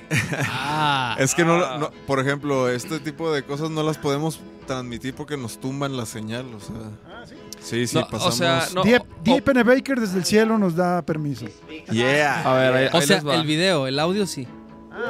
Ah, 0.49 1.17
Es 1.19 1.35
que 1.35 1.45
no, 1.45 1.55
Ah. 1.65 1.79
no- 1.79 1.91
por 2.07 2.21
ejemplo, 2.21 2.69
este 2.69 2.99
tipo 3.01 3.33
de 3.33 3.43
cosas 3.43 3.71
no 3.71 3.83
las 3.83 3.99
podemos 3.99 4.41
transmitir 4.67 5.15
porque 5.15 5.37
nos 5.37 5.59
tumban 5.59 5.97
la 5.97 6.07
señal, 6.07 6.47
o 6.55 6.61
sea. 6.61 6.77
Sí, 7.61 7.87
sí, 7.87 7.97
No, 7.97 8.03
o 8.05 8.09
pasamos. 8.09 8.35
sea, 8.37 8.69
no- 8.75 8.83
Pennebaker 9.43 10.01
desde 10.01 10.19
el 10.19 10.25
cielo 10.25 10.59
nos 10.59 10.77
da 10.77 11.03
permiso. 11.03 11.47
Yeah. 11.91 12.43
A 12.43 12.55
ver, 12.55 12.75
ahí, 12.75 12.89
o 12.93 12.97
ahí 12.99 13.07
sea, 13.07 13.17
les 13.17 13.27
va. 13.27 13.35
el 13.37 13.47
video, 13.47 13.87
el 13.87 13.99
audio 13.99 14.27
sí. 14.27 14.47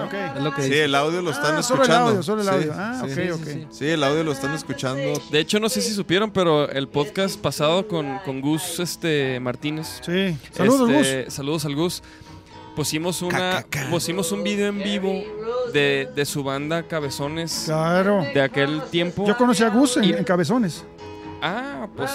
Ok. 0.04 0.14
Es 0.36 0.42
lo 0.42 0.52
que 0.54 0.62
Sí, 0.62 0.68
dice. 0.70 0.84
el 0.84 0.94
audio 0.96 1.22
lo 1.22 1.30
están 1.30 1.54
Ah, 1.56 1.62
solo 1.62 1.82
el 1.84 1.90
escuchando. 1.90 2.10
audio, 2.10 2.22
solo 2.22 2.42
el 2.42 2.48
Sí, 2.48 2.54
audio. 2.54 2.72
Ah, 2.76 3.02
sí. 3.04 3.04
ok, 3.12 3.14
Sí, 3.24 3.30
ok. 3.30 3.44
sí, 3.44 3.52
sí. 3.52 3.66
Sí, 3.70 3.86
el 3.86 4.02
audio 4.04 4.24
lo 4.24 4.32
están 4.32 4.52
escuchando. 4.54 5.22
De 5.30 5.38
hecho, 5.38 5.60
no 5.60 5.68
sé 5.68 5.80
si 5.80 5.92
supieron, 5.94 6.30
pero 6.32 6.68
el 6.68 6.88
podcast 6.88 7.38
pasado 7.40 7.86
con, 7.86 8.18
con 8.24 8.40
Gus 8.40 8.80
este, 8.80 9.38
Martínez. 9.38 10.00
Sí. 10.04 10.36
Saludos, 10.52 10.90
Gus. 10.90 11.06
este, 11.06 11.30
Saludos 11.30 11.64
al 11.66 11.76
Gus. 11.76 12.02
Pusimos, 12.76 13.22
una, 13.22 13.38
Ca, 13.38 13.62
ca, 13.62 13.80
ca. 13.84 13.90
pusimos 13.90 14.30
un 14.32 14.44
video 14.44 14.68
en 14.68 14.78
vivo 14.82 15.12
de, 15.72 16.08
de 16.14 16.24
su 16.26 16.44
banda 16.44 16.82
Cabezones 16.84 17.62
Claro. 17.64 18.22
de 18.34 18.42
aquel 18.42 18.82
tiempo. 18.90 19.26
Yo 19.26 19.36
conocí 19.36 19.64
a 19.64 19.70
Gus 19.70 19.96
en, 19.96 20.04
Y- 20.04 20.12
en 20.12 20.22
Cabezones. 20.24 20.84
Ah, 21.42 21.86
pues, 21.96 22.10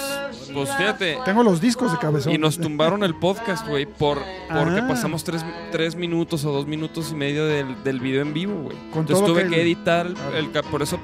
pues 0.52 0.70
fíjate. 0.76 1.18
Tengo 1.24 1.42
los 1.42 1.60
discos 1.60 1.92
de 1.92 1.98
Cabezones. 1.98 2.36
Y 2.36 2.40
nos 2.40 2.58
tumbaron 2.58 3.02
el 3.04 3.14
podcast, 3.14 3.66
güey, 3.68 3.86
por, 3.86 4.18
porque 4.48 4.80
Ah. 4.80 4.86
pasamos 4.88 5.22
tres, 5.24 5.44
tres 5.70 5.94
minutos 5.96 6.44
o 6.44 6.52
dos 6.52 6.66
minutos 6.66 7.10
y 7.12 7.14
medio 7.14 7.46
del, 7.46 7.82
del 7.84 8.00
video 8.00 8.22
en 8.22 8.32
vivo, 8.34 8.62
güey. 8.62 8.76
Entonces 8.86 9.16
todo 9.18 9.26
tuve 9.28 9.44
que- 9.44 9.50
que 9.50 9.62
editar 9.62 10.06
el, 10.36 10.48
por 10.70 10.82
eso 10.82 10.98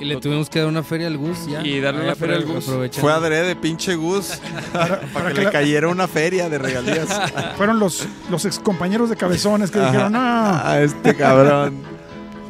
Y 0.00 0.04
le 0.06 0.16
tuvimos 0.16 0.50
que 0.50 0.58
dar 0.58 0.68
una 0.68 0.82
feria 0.82 1.06
al 1.06 1.16
Gus 1.16 1.46
ya. 1.46 1.62
Y 1.64 1.80
darle 1.80 2.00
Ah, 2.00 2.04
una 2.04 2.14
feria 2.14 2.36
al 2.36 2.44
Gus. 2.44 2.64
Fue 2.92 3.12
adrede, 3.12 3.54
pinche 3.56 3.94
Gus, 3.94 4.40
para, 4.72 5.00
para 5.00 5.12
para 5.12 5.28
que 5.30 5.38
le 5.38 5.44
la- 5.44 5.50
cayera 5.50 5.88
una 5.88 6.08
feria 6.08 6.48
de 6.48 6.58
regalías. 6.58 7.08
fueron 7.56 7.78
los, 7.78 8.06
los 8.30 8.44
ex 8.44 8.58
compañeros 8.58 9.08
de 9.10 9.16
Cabezones 9.16 9.70
que 9.70 9.78
Ajá. 9.78 9.90
dijeron, 9.90 10.12
no, 10.12 10.18
A 10.20 10.80
este 10.80 11.14
cabrón. 11.14 11.94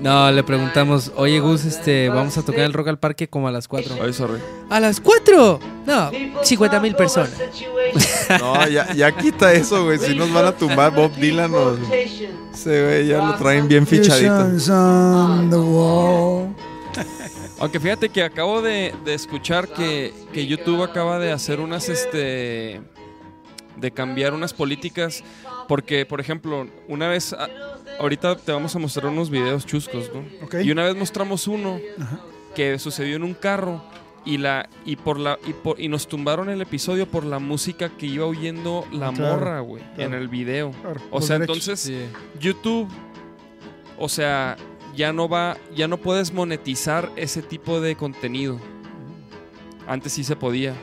No, 0.00 0.30
le 0.32 0.42
preguntamos, 0.42 1.12
oye 1.16 1.38
Gus, 1.40 1.64
este, 1.64 2.08
vamos 2.10 2.36
a 2.36 2.42
tocar 2.42 2.60
el 2.64 2.72
Rock 2.74 2.88
al 2.88 2.98
Parque 2.98 3.26
como 3.28 3.48
a 3.48 3.50
las 3.52 3.68
4. 3.68 3.94
Ay, 4.02 4.12
sorry. 4.12 4.38
¿A 4.68 4.78
las 4.80 5.00
4? 5.00 5.60
No, 5.86 6.10
50 6.42 6.80
mil 6.80 6.94
personas. 6.94 7.32
No, 8.40 8.66
ya, 8.68 8.92
ya 8.94 9.12
quita 9.12 9.52
eso, 9.52 9.84
güey. 9.84 9.98
Si 9.98 10.14
nos 10.14 10.32
van 10.32 10.46
a 10.46 10.52
tumbar 10.52 10.92
Bob 10.94 11.14
Dylan, 11.14 11.52
nos, 11.52 11.78
ese 11.90 12.82
güey 12.84 13.06
ya 13.06 13.18
lo 13.18 13.34
traen 13.36 13.68
bien 13.68 13.86
fichadito. 13.86 14.48
Aunque 17.64 17.80
fíjate 17.80 18.08
que 18.10 18.22
acabo 18.22 18.60
de, 18.62 18.94
de 19.04 19.14
escuchar 19.14 19.68
que, 19.68 20.12
que 20.32 20.46
YouTube 20.46 20.82
acaba 20.82 21.18
de 21.18 21.32
hacer 21.32 21.60
unas, 21.60 21.88
este, 21.88 22.80
de 23.76 23.90
cambiar 23.90 24.34
unas 24.34 24.52
políticas, 24.52 25.24
porque, 25.66 26.04
por 26.04 26.20
ejemplo, 26.20 26.66
una 26.88 27.08
vez, 27.08 27.32
a- 27.32 27.48
ahorita 27.98 28.36
te 28.36 28.52
vamos 28.52 28.76
a 28.76 28.78
mostrar 28.78 29.06
unos 29.06 29.30
videos 29.30 29.64
chuscos, 29.64 30.10
¿no? 30.12 30.60
Y 30.60 30.70
una 30.70 30.84
vez 30.84 30.94
mostramos 30.94 31.48
uno 31.48 31.80
Ajá. 31.98 32.20
que 32.54 32.78
sucedió 32.78 33.16
en 33.16 33.22
un 33.24 33.32
carro 33.34 33.82
y 34.26 34.36
la 34.38 34.68
y 34.84 34.96
por 34.96 35.18
la 35.18 35.38
y, 35.46 35.52
por- 35.54 35.80
y 35.80 35.88
nos 35.88 36.06
tumbaron 36.06 36.48
el 36.50 36.60
episodio 36.62 37.06
por 37.08 37.24
la 37.24 37.38
música 37.38 37.88
que 37.90 38.06
iba 38.06 38.26
oyendo 38.26 38.86
la 38.92 39.10
Claro, 39.12 39.36
morra, 39.36 39.60
güey, 39.60 39.82
en 39.96 40.12
el 40.14 40.28
video. 40.28 40.70
Claro, 40.82 41.00
O 41.10 41.20
sea, 41.22 41.38
derechos. 41.38 41.56
entonces 41.78 41.92
YouTube, 42.40 42.88
o 43.98 44.08
sea, 44.08 44.56
ya 44.96 45.12
no 45.12 45.28
va, 45.28 45.56
ya 45.74 45.88
no 45.88 45.96
puedes 45.98 46.32
monetizar 46.32 47.10
ese 47.16 47.42
tipo 47.42 47.80
de 47.80 47.96
contenido. 47.96 48.58
Antes 49.86 50.12
sí 50.12 50.24
se 50.24 50.36
podía. 50.36 50.74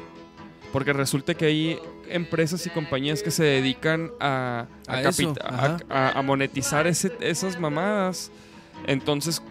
Porque 0.71 0.93
resulta 0.93 1.33
que 1.33 1.45
hay 1.45 1.79
empresas 2.09 2.65
y 2.65 2.69
compañías 2.69 3.23
que 3.23 3.31
se 3.31 3.43
dedican 3.43 4.11
a, 4.19 4.67
a, 4.87 5.01
eso, 5.09 5.33
monetizar 6.21 6.87
ese- 6.87 7.17
esas 7.19 7.59
mamadas. 7.59 8.31
Entonces 8.87 9.41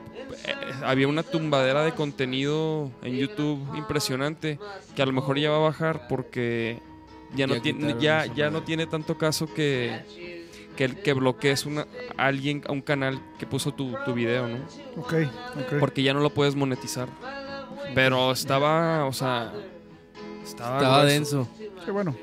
eh, 0.47 0.55
había 0.83 1.09
una 1.09 1.23
tumbadera 1.23 1.83
de 1.85 1.93
contenido 1.93 2.91
en 3.03 3.17
YouTube 3.17 3.61
impresionante 3.77 4.59
que 4.97 5.03
a 5.03 5.07
lo 5.07 5.13
mejor 5.13 5.39
ya 5.39 5.51
va 5.51 5.57
a 5.57 5.61
bajar 5.61 6.07
porque 6.09 6.79
ya 7.35 7.47
no 7.47 7.55
tiene 7.63 7.95
ya, 8.01 8.27
ya 8.27 8.51
no 8.51 8.63
tiene 8.63 8.87
tanto 8.87 9.19
caso 9.19 9.53
que 9.53 10.01
que, 10.81 10.89
que 10.95 11.13
bloquees 11.13 11.67
una, 11.67 11.87
a 12.17 12.27
alguien 12.27 12.63
a 12.67 12.73
un 12.73 12.81
canal 12.81 13.21
que 13.39 13.45
puso 13.45 13.75
tu, 13.75 13.95
tu 14.07 14.15
video, 14.15 14.49
¿no? 14.49 14.57
Ok, 14.97 15.13
ok. 15.59 15.79
Porque 15.79 16.03
ya 16.03 16.15
no 16.15 16.21
lo 16.21 16.31
puedes 16.31 16.57
monetizar. 16.57 17.07
Pero 17.95 18.33
estaba, 18.33 19.05
o 19.05 19.13
sea, 19.13 19.53
estaba, 20.43 20.79
Estaba 20.79 21.05
denso. 21.05 21.47
Qué 21.85 21.91
bueno. 21.91 22.17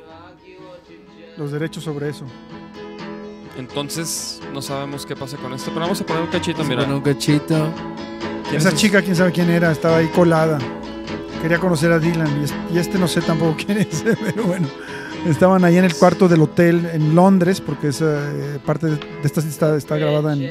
Los 1.38 1.52
derechos 1.52 1.84
sobre 1.84 2.10
eso. 2.10 2.26
Entonces 3.60 4.42
no 4.52 4.64
sabemos 4.64 5.06
qué 5.06 5.16
pasa 5.16 5.38
con 5.38 5.54
esto. 5.54 5.70
Pero 5.70 5.82
vamos 5.82 6.02
a 6.02 6.06
poner 6.08 6.24
un 6.24 6.30
cachito, 6.30 6.64
mira. 6.64 6.84
Con 6.84 6.96
un 6.96 7.02
cachito. 7.02 7.72
¿Quién 8.46 8.56
Esa 8.56 8.70
es? 8.70 8.76
chica, 8.76 9.04
quién 9.04 9.16
sabe 9.16 9.34
quién 9.34 9.52
era, 9.52 9.72
estaba 9.72 9.98
ahí 9.98 10.08
colada. 10.08 10.58
Quería 11.44 11.60
conocer 11.60 11.92
a 11.92 12.00
Dylan 12.00 12.44
y 12.74 12.80
este 12.80 12.98
no 12.98 13.08
sé 13.08 13.22
tampoco 13.22 13.56
quién 13.64 13.78
es, 13.78 14.04
pero 14.04 14.46
bueno. 14.46 14.68
Estaban 15.26 15.66
ahí 15.66 15.78
en 15.78 15.84
el 15.86 15.94
cuarto 15.96 16.28
del 16.28 16.42
hotel 16.42 16.90
en 16.94 17.14
Londres, 17.16 17.60
porque 17.60 17.90
esa 17.90 18.30
eh, 18.32 18.60
parte 18.66 18.88
de 18.88 19.00
esta 19.24 19.42
está, 19.42 19.76
está 19.76 19.98
grabada 19.98 20.34
en. 20.34 20.44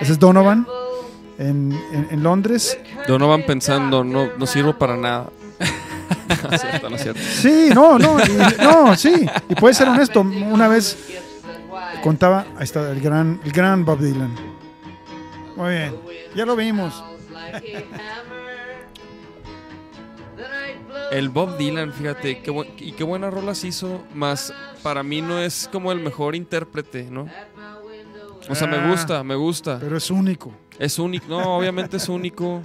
Ese 0.00 0.12
es 0.12 0.18
Donovan, 0.18 0.66
en, 1.38 1.72
en- 1.92 2.08
en 2.10 2.22
Londres. 2.22 2.78
Donovan 3.08 3.44
pensando, 3.44 4.04
no, 4.04 4.28
no 4.36 4.46
sirvo 4.46 4.74
para 4.78 4.96
nada. 4.96 5.30
no 6.44 6.50
es 6.54 6.60
cierto, 6.60 6.90
no 6.90 6.96
es 6.96 7.02
cierto. 7.02 7.20
Sí, 7.22 7.70
no, 7.74 7.98
no, 7.98 8.18
y- 8.20 8.62
no, 8.62 8.94
sí. 8.96 9.26
Y 9.48 9.54
puede 9.54 9.74
ser 9.74 9.88
honesto. 9.88 10.20
Una 10.20 10.68
vez 10.68 10.96
contaba, 12.02 12.46
ahí 12.56 12.64
está 12.64 12.90
el 12.90 13.00
gran, 13.00 13.40
el 13.44 13.52
gran 13.52 13.84
Bob 13.84 13.98
Dylan. 14.00 14.34
Muy 15.56 15.70
bien, 15.70 15.96
ya 16.36 16.44
lo 16.46 16.54
vimos. 16.56 17.02
El 21.12 21.28
Bob 21.28 21.56
Dylan, 21.58 21.92
fíjate, 21.92 22.40
qué 22.42 22.50
buen- 22.50 22.70
y 22.78 22.92
qué 22.92 23.04
buenas 23.04 23.32
rolas 23.34 23.64
hizo, 23.64 24.02
más 24.14 24.52
para 24.82 25.02
mí 25.02 25.20
no 25.20 25.38
es 25.38 25.68
como 25.70 25.92
el 25.92 26.00
mejor 26.00 26.34
intérprete, 26.34 27.10
¿no? 27.10 27.28
O 28.48 28.54
sea, 28.54 28.66
Ah. 28.66 28.70
me 28.70 28.90
gusta, 28.90 29.22
me 29.22 29.34
gusta. 29.36 29.78
Pero 29.78 29.96
es 29.96 30.10
único. 30.10 30.52
Es 30.78 30.98
único, 30.98 31.26
no, 31.28 31.56
obviamente 31.58 31.98
es 31.98 32.08
único. 32.08 32.62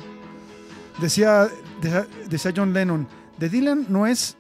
Decía, 1.02 1.48
decía, 1.82 2.08
decía 2.28 2.52
John 2.56 2.74
Lennon, 2.74 3.08
de 3.38 3.50
Dylan 3.50 3.86
no 3.89 4.08
es 4.08 4.36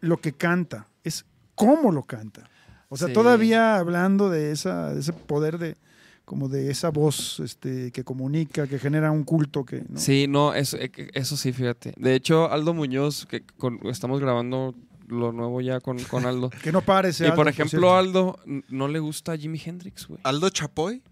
lo 0.00 0.18
que 0.18 0.32
canta, 0.32 0.86
es 1.02 1.24
cómo 1.54 1.92
lo 1.92 2.02
canta. 2.02 2.50
O 2.90 2.96
sea, 2.98 3.08
Sí. 3.08 3.14
todavía 3.14 3.76
hablando 3.76 4.28
de, 4.28 4.52
esa, 4.52 4.92
de 4.92 5.00
ese 5.00 5.14
poder 5.14 5.56
de 5.58 5.76
como 6.24 6.48
de 6.48 6.70
esa 6.70 6.90
voz 6.90 7.40
este, 7.40 7.90
que 7.92 8.02
comunica, 8.04 8.66
que 8.66 8.78
genera 8.78 9.10
un 9.10 9.24
culto 9.24 9.64
que 9.64 9.84
¿no? 9.88 9.98
Sí, 9.98 10.26
no, 10.28 10.54
eso, 10.54 10.78
que- 10.78 11.10
eso 11.14 11.36
sí, 11.36 11.52
fíjate. 11.52 11.92
De 11.96 12.14
hecho, 12.14 12.50
Aldo 12.50 12.72
Muñoz, 12.74 13.26
que 13.26 13.42
con- 13.58 13.78
estamos 13.84 14.20
grabando 14.20 14.74
lo 15.06 15.32
nuevo 15.32 15.60
ya 15.60 15.80
con, 15.80 15.98
con 16.04 16.24
Aldo. 16.24 16.48
que 16.62 16.72
no 16.72 16.80
pare 16.80 17.10
ese 17.10 17.24
y 17.24 17.26
Aldo, 17.26 17.36
por 17.36 17.48
ejemplo. 17.48 17.94
Aldo 17.94 18.38
no 18.68 18.88
le 18.88 18.98
gusta 19.00 19.36
Jimi 19.36 19.60
Hendrix, 19.64 20.06
güey. 20.08 20.18
Aldo 20.24 20.48
Chapoy. 20.48 21.02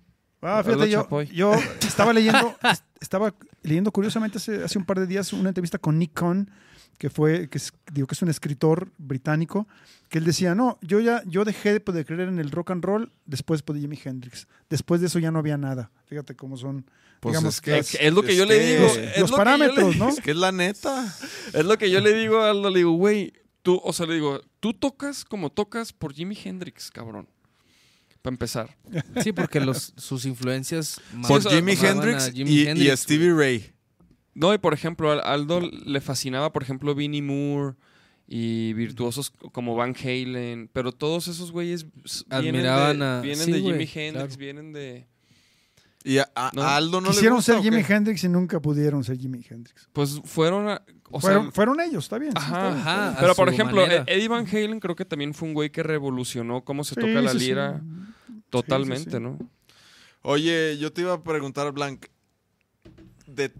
Ah, 0.40 0.58
Aldo 0.58 0.72
fíjate, 0.72 0.90
yo, 0.90 1.02
Chapoy. 1.02 1.26
yo 1.26 1.52
estaba 1.86 2.12
leyendo, 2.12 2.56
est- 2.64 2.84
estaba 3.00 3.34
leyendo 3.62 3.92
curiosamente 3.92 4.38
hace, 4.38 4.64
hace 4.64 4.78
un 4.78 4.84
par 4.86 4.98
de 4.98 5.06
días 5.06 5.32
una 5.34 5.50
entrevista 5.50 5.78
con 5.78 5.98
Nick 5.98 6.14
Cohn, 6.14 6.50
que 6.98 7.10
fue, 7.10 7.48
que 7.48 7.58
es, 7.58 7.72
digo 7.92 8.06
que 8.06 8.14
es 8.14 8.22
un 8.22 8.28
escritor 8.28 8.92
británico, 8.98 9.66
que 10.08 10.18
él 10.18 10.24
decía, 10.24 10.54
no, 10.54 10.78
yo 10.82 11.00
ya, 11.00 11.22
yo 11.26 11.44
dejé 11.44 11.72
de 11.72 11.80
poder 11.80 12.04
creer 12.06 12.28
en 12.28 12.38
el 12.38 12.50
rock 12.50 12.70
and 12.70 12.84
roll 12.84 13.10
después 13.26 13.64
de 13.64 13.80
Jimi 13.80 13.98
Hendrix. 14.04 14.46
Después 14.70 15.00
de 15.00 15.08
eso 15.08 15.18
ya 15.18 15.30
no 15.30 15.38
había 15.38 15.56
nada. 15.56 15.90
Fíjate 16.06 16.36
cómo 16.36 16.56
son, 16.56 16.84
Pues 17.20 17.32
digamos, 17.32 17.54
es 17.54 17.60
que 17.60 17.78
Es, 17.78 17.94
es 17.96 18.12
lo 18.12 18.22
que 18.22 18.36
yo 18.36 18.44
le 18.46 18.58
que- 18.58 18.66
digo. 18.74 18.82
los, 18.84 18.96
es 18.96 19.04
los 19.06 19.16
lo 19.18 19.24
que 19.24 19.30
yo 19.30 19.36
parámetros, 19.36 19.92
le- 19.94 19.98
¿no? 19.98 20.08
Es 20.10 20.20
que 20.20 20.30
es 20.32 20.36
la 20.36 20.52
neta. 20.52 21.16
Es 21.54 21.64
lo 21.64 21.76
que 21.78 21.90
yo 21.90 22.00
le 22.00 22.12
digo 22.14 22.40
a 22.40 22.50
Aldo, 22.50 22.70
le 22.70 22.78
digo, 22.78 22.92
güey, 22.92 23.32
tú, 23.62 23.80
o 23.82 23.92
sea, 23.92 24.06
le 24.06 24.14
digo, 24.14 24.40
tú 24.60 24.72
tocas 24.74 25.24
como 25.24 25.50
tocas 25.50 25.92
por 25.92 26.12
Jimi 26.12 26.38
Hendrix, 26.44 26.90
cabrón. 26.90 27.26
Para 28.20 28.34
empezar. 28.34 28.76
Sí, 29.24 29.32
porque 29.32 29.58
los, 29.58 29.92
sus 29.96 30.26
influencias 30.26 31.00
Por 31.26 31.38
o 31.38 31.40
sea, 31.40 31.50
Jimi 31.50 31.72
Hendrix 31.72 32.30
Jimi 32.32 32.50
y, 32.50 32.60
y 32.62 32.68
Hendrix, 32.68 32.92
a 32.92 32.96
Stevie 32.96 33.32
Ray. 33.34 33.72
No, 34.34 34.54
y 34.54 34.58
por 34.58 34.72
ejemplo, 34.74 35.10
a 35.12 35.18
Aldo 35.20 35.60
le 35.60 36.00
fascinaba, 36.00 36.52
por 36.52 36.62
ejemplo, 36.62 36.94
Vinnie 36.94 37.22
Moore 37.22 37.76
y 38.26 38.72
virtuosos 38.72 39.30
como 39.52 39.74
Van 39.76 39.94
Halen, 39.94 40.70
pero 40.72 40.92
todos 40.92 41.28
esos 41.28 41.52
güeyes 41.52 41.86
Admiraban 42.30 42.98
de, 43.00 43.04
a- 43.04 43.20
vienen 43.20 43.44
sí, 43.44 43.52
de 43.52 43.60
Jimi 43.60 43.88
Hendrix, 43.92 44.12
claro. 44.12 44.36
vienen 44.38 44.72
de... 44.72 45.06
Y 46.04 46.18
a, 46.18 46.28
a- 46.34 46.50
No. 46.54 46.62
a 46.62 46.76
Aldo 46.76 47.00
no 47.00 47.08
Quisieron 47.10 47.34
le 47.34 47.36
gusta. 47.38 47.52
ser 47.52 47.60
¿o 47.60 47.62
Jimi? 47.62 47.84
Hendrix 47.86 48.24
y 48.24 48.28
nunca 48.28 48.58
pudieron 48.60 49.04
ser 49.04 49.18
Jimi 49.18 49.44
Hendrix. 49.48 49.88
Pues 49.92 50.20
fueron 50.24 50.68
a... 50.68 50.82
O 51.10 51.20
fueron, 51.20 51.42
sea, 51.44 51.52
fueron 51.52 51.80
ellos, 51.80 52.04
está 52.04 52.18
bien. 52.18 52.32
sí, 52.32 52.38
Ajá. 52.40 52.56
está 52.56 52.68
bien. 52.68 52.80
Ajá, 52.80 53.08
a 53.10 53.20
pero 53.20 53.34
por 53.34 53.48
ejemplo, 53.50 53.82
manera. 53.82 54.04
Eddie 54.06 54.28
Van 54.28 54.46
Halen 54.46 54.80
creo 54.80 54.96
que 54.96 55.04
también 55.04 55.34
fue 55.34 55.48
un 55.48 55.54
güey 55.54 55.70
que 55.70 55.82
revolucionó 55.82 56.64
cómo 56.64 56.84
se 56.84 56.94
Sí, 56.94 57.00
toca 57.02 57.20
la 57.20 57.34
lira 57.34 57.82
totalmente, 58.48 59.10
sí. 59.18 59.20
¿no? 59.20 59.38
Oye, 60.22 60.78
yo 60.78 60.92
te 60.92 61.02
iba 61.02 61.12
a 61.12 61.22
preguntar, 61.22 61.70
Blanc, 61.72 62.06
de 63.26 63.52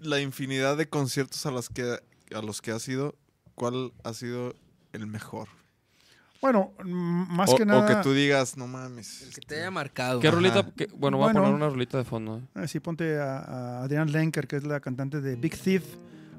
la 0.00 0.20
infinidad 0.20 0.76
de 0.76 0.88
conciertos 0.88 1.44
a, 1.46 1.50
las 1.50 1.68
que, 1.68 1.98
a 2.34 2.42
los 2.42 2.60
que 2.62 2.70
has 2.72 2.86
ido, 2.88 3.14
¿cuál 3.54 3.92
ha 4.04 4.12
sido 4.14 4.54
el 4.92 5.06
mejor? 5.06 5.48
Bueno, 6.40 6.72
más 6.84 7.50
o, 7.50 7.56
que 7.56 7.64
o 7.64 7.66
nada. 7.66 7.86
que 7.86 8.02
tú 8.02 8.14
digas, 8.14 8.56
no 8.56 8.66
mames. 8.66 9.22
El 9.22 9.34
que 9.34 9.40
te 9.42 9.56
haya 9.60 9.70
marcado. 9.70 10.20
¿Qué 10.20 10.30
rolita? 10.30 10.66
qué- 10.74 10.88
bueno, 10.96 11.18
voy 11.18 11.24
a 11.28 11.32
Bueno. 11.32 11.40
poner 11.42 11.54
una 11.54 11.68
rolita 11.68 11.98
de 11.98 12.04
fondo. 12.04 12.38
¿eh? 12.38 12.42
Ah, 12.54 12.66
sí, 12.66 12.80
ponte 12.80 13.18
a, 13.18 13.38
a 13.40 13.82
Adrienne 13.82 14.10
Lenker, 14.10 14.46
que 14.48 14.56
es 14.56 14.64
la 14.64 14.80
cantante 14.80 15.20
de 15.20 15.36
Big 15.36 15.54
Thief, 15.60 15.84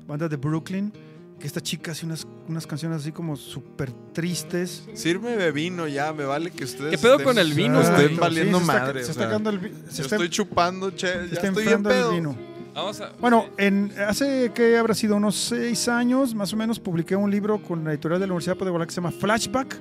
banda 0.08 0.28
de 0.28 0.38
Brooklyn, 0.38 0.92
que 1.40 1.46
esta 1.46 1.62
chica 1.62 1.92
hace 1.92 2.08
unas, 2.08 2.26
unas 2.48 2.66
canciones 2.66 3.02
así 3.02 3.12
como 3.12 3.36
súper 3.36 3.92
tristes. 4.12 4.86
Sírveme 4.96 5.52
vino 5.52 5.88
ya, 5.88 6.12
me 6.14 6.24
vale 6.26 6.50
que 6.50 6.64
ustedes. 6.64 6.90
¿Qué 6.92 6.98
pedo 6.98 7.18
estén- 7.18 7.24
con 7.24 7.38
el 7.38 7.54
vino, 7.54 7.80
Estén 7.80 8.18
valiendo 8.18 8.58
sí, 8.60 8.66
se 8.66 8.72
está- 8.72 8.80
madre. 8.84 9.02
Se 9.04 9.08
o 9.08 9.12
está 9.12 9.22
sea, 9.22 9.28
quedando 9.30 9.50
el 9.52 9.60
se 9.60 9.68
yo 9.70 10.04
está- 10.04 10.16
estoy 10.16 10.30
chupando, 10.32 10.90
che, 10.92 10.98
se 11.08 11.14
ya 11.14 11.22
está 11.26 11.34
estoy 11.36 11.48
en 11.48 11.56
enfriando 11.58 11.90
el 11.92 11.96
pedo. 11.96 12.12
vino. 12.12 12.36
Vamos 12.74 13.02
a... 13.02 13.12
Bueno, 13.20 13.46
en, 13.58 13.92
hace 14.08 14.52
que 14.54 14.78
habrá 14.78 14.94
sido 14.94 15.16
unos 15.16 15.36
seis 15.36 15.88
años, 15.88 16.34
más 16.34 16.54
o 16.54 16.58
menos, 16.58 16.80
publiqué 16.80 17.16
un 17.16 17.30
libro 17.30 17.62
con 17.62 17.84
la 17.84 17.92
editorial 17.92 18.20
de 18.20 18.28
la 18.28 18.34
Universidad 18.34 18.56
de 18.56 18.60
Guadalajara 18.60 18.86
que 18.86 18.92
se 18.94 19.02
llama 19.02 19.12
Flashback, 19.12 19.78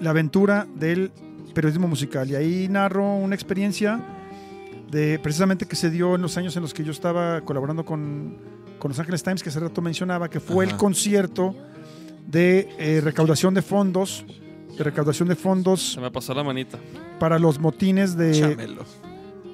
la 0.00 0.10
aventura 0.10 0.66
del 0.74 1.10
periodismo 1.54 1.88
musical. 1.88 2.28
Y 2.30 2.34
ahí 2.34 2.68
narro 2.68 3.14
una 3.16 3.34
experiencia 3.34 4.00
de 4.90 5.18
precisamente 5.18 5.66
que 5.66 5.76
se 5.76 5.90
dio 5.90 6.14
en 6.14 6.22
los 6.22 6.36
años 6.36 6.54
en 6.56 6.62
los 6.62 6.74
que 6.74 6.84
yo 6.84 6.92
estaba 6.92 7.40
colaborando 7.40 7.84
con, 7.84 8.36
con 8.78 8.90
Los 8.90 8.98
Angeles 8.98 9.22
Times, 9.22 9.42
que 9.42 9.48
hace 9.48 9.60
rato 9.60 9.80
mencionaba, 9.80 10.28
que 10.28 10.38
fue 10.38 10.64
Ajá. 10.64 10.74
el 10.74 10.78
concierto 10.78 11.54
de 12.26 12.68
eh, 12.78 13.00
recaudación 13.02 13.54
de 13.54 13.62
fondos, 13.62 14.24
de 14.76 14.84
recaudación 14.84 15.28
de 15.28 15.36
fondos 15.36 15.92
Se 15.94 16.00
me 16.00 16.10
pasó 16.10 16.34
la 16.34 16.44
manita. 16.44 16.78
para 17.18 17.38
los 17.38 17.58
motines 17.58 18.16
de, 18.16 18.32
Chamelo. 18.32 18.84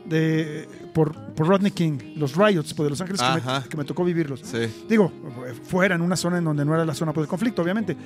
de 0.07 0.66
por, 0.95 1.14
por 1.34 1.47
Rodney 1.47 1.70
King, 1.70 1.99
los 2.16 2.36
riots 2.36 2.74
pues, 2.74 2.84
de 2.86 2.90
Los 2.90 3.01
Ángeles 3.01 3.20
que 3.22 3.51
me, 3.51 3.68
que 3.68 3.76
me 3.78 3.84
tocó 3.84 4.05
vivirlos. 4.05 4.40
Sí. 4.45 4.59
Digo, 4.88 5.11
fuera 5.64 5.95
en 5.95 6.03
una 6.03 6.16
zona 6.16 6.38
en 6.38 6.45
donde 6.45 6.64
no 6.64 6.74
era 6.74 6.84
la 6.84 6.95
zona 6.95 7.12
pues, 7.12 7.26
de 7.26 7.28
conflicto, 7.30 7.62
obviamente. 7.62 7.97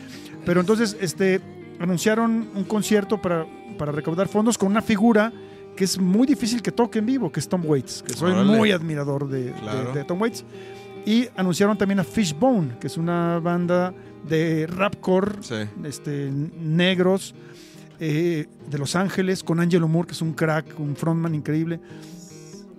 Pero 0.45 0.61
entonces 0.61 0.97
este, 1.01 1.41
anunciaron 1.80 2.49
un 2.55 2.64
concierto 2.64 3.20
para, 3.20 3.47
para 3.78 3.93
recaudar 3.93 4.28
fondos 4.28 4.57
con 4.59 4.68
una 4.70 4.82
figura 4.82 5.32
que 5.76 5.84
es 5.84 5.99
muy 5.99 6.26
difícil 6.26 6.62
que 6.62 6.72
toque 6.72 7.01
en 7.01 7.07
vivo, 7.07 7.30
que 7.30 7.41
es 7.41 7.49
Tom 7.49 7.62
Waits, 7.64 8.03
que 8.03 8.14
soy 8.14 8.32
Órale. 8.32 8.57
muy 8.57 8.72
admirador 8.72 9.28
de, 9.28 9.45
de- 9.47 9.53
Claro. 9.53 9.93
de 9.93 10.05
Tom 10.05 10.20
Waits. 10.22 10.45
Y 11.05 11.28
anunciaron 11.37 11.76
también 11.76 12.01
a 12.01 12.05
Fishbone, 12.05 12.78
que 12.80 12.87
es 12.87 12.97
una 12.97 13.39
banda 13.41 13.93
de 14.26 14.66
rapcore 14.66 15.32
Sí. 15.43 15.55
este, 15.84 16.30
negros 16.30 17.34
eh, 18.01 18.47
de 18.70 18.78
Los 18.78 18.97
Ángeles, 18.97 19.43
con 19.45 19.61
Angelo 19.61 19.87
Moore, 19.89 20.09
que 20.09 20.12
es 20.14 20.22
un 20.22 20.32
crack, 20.32 20.78
un 20.80 20.97
frontman 20.97 21.34
increíble. 21.34 21.78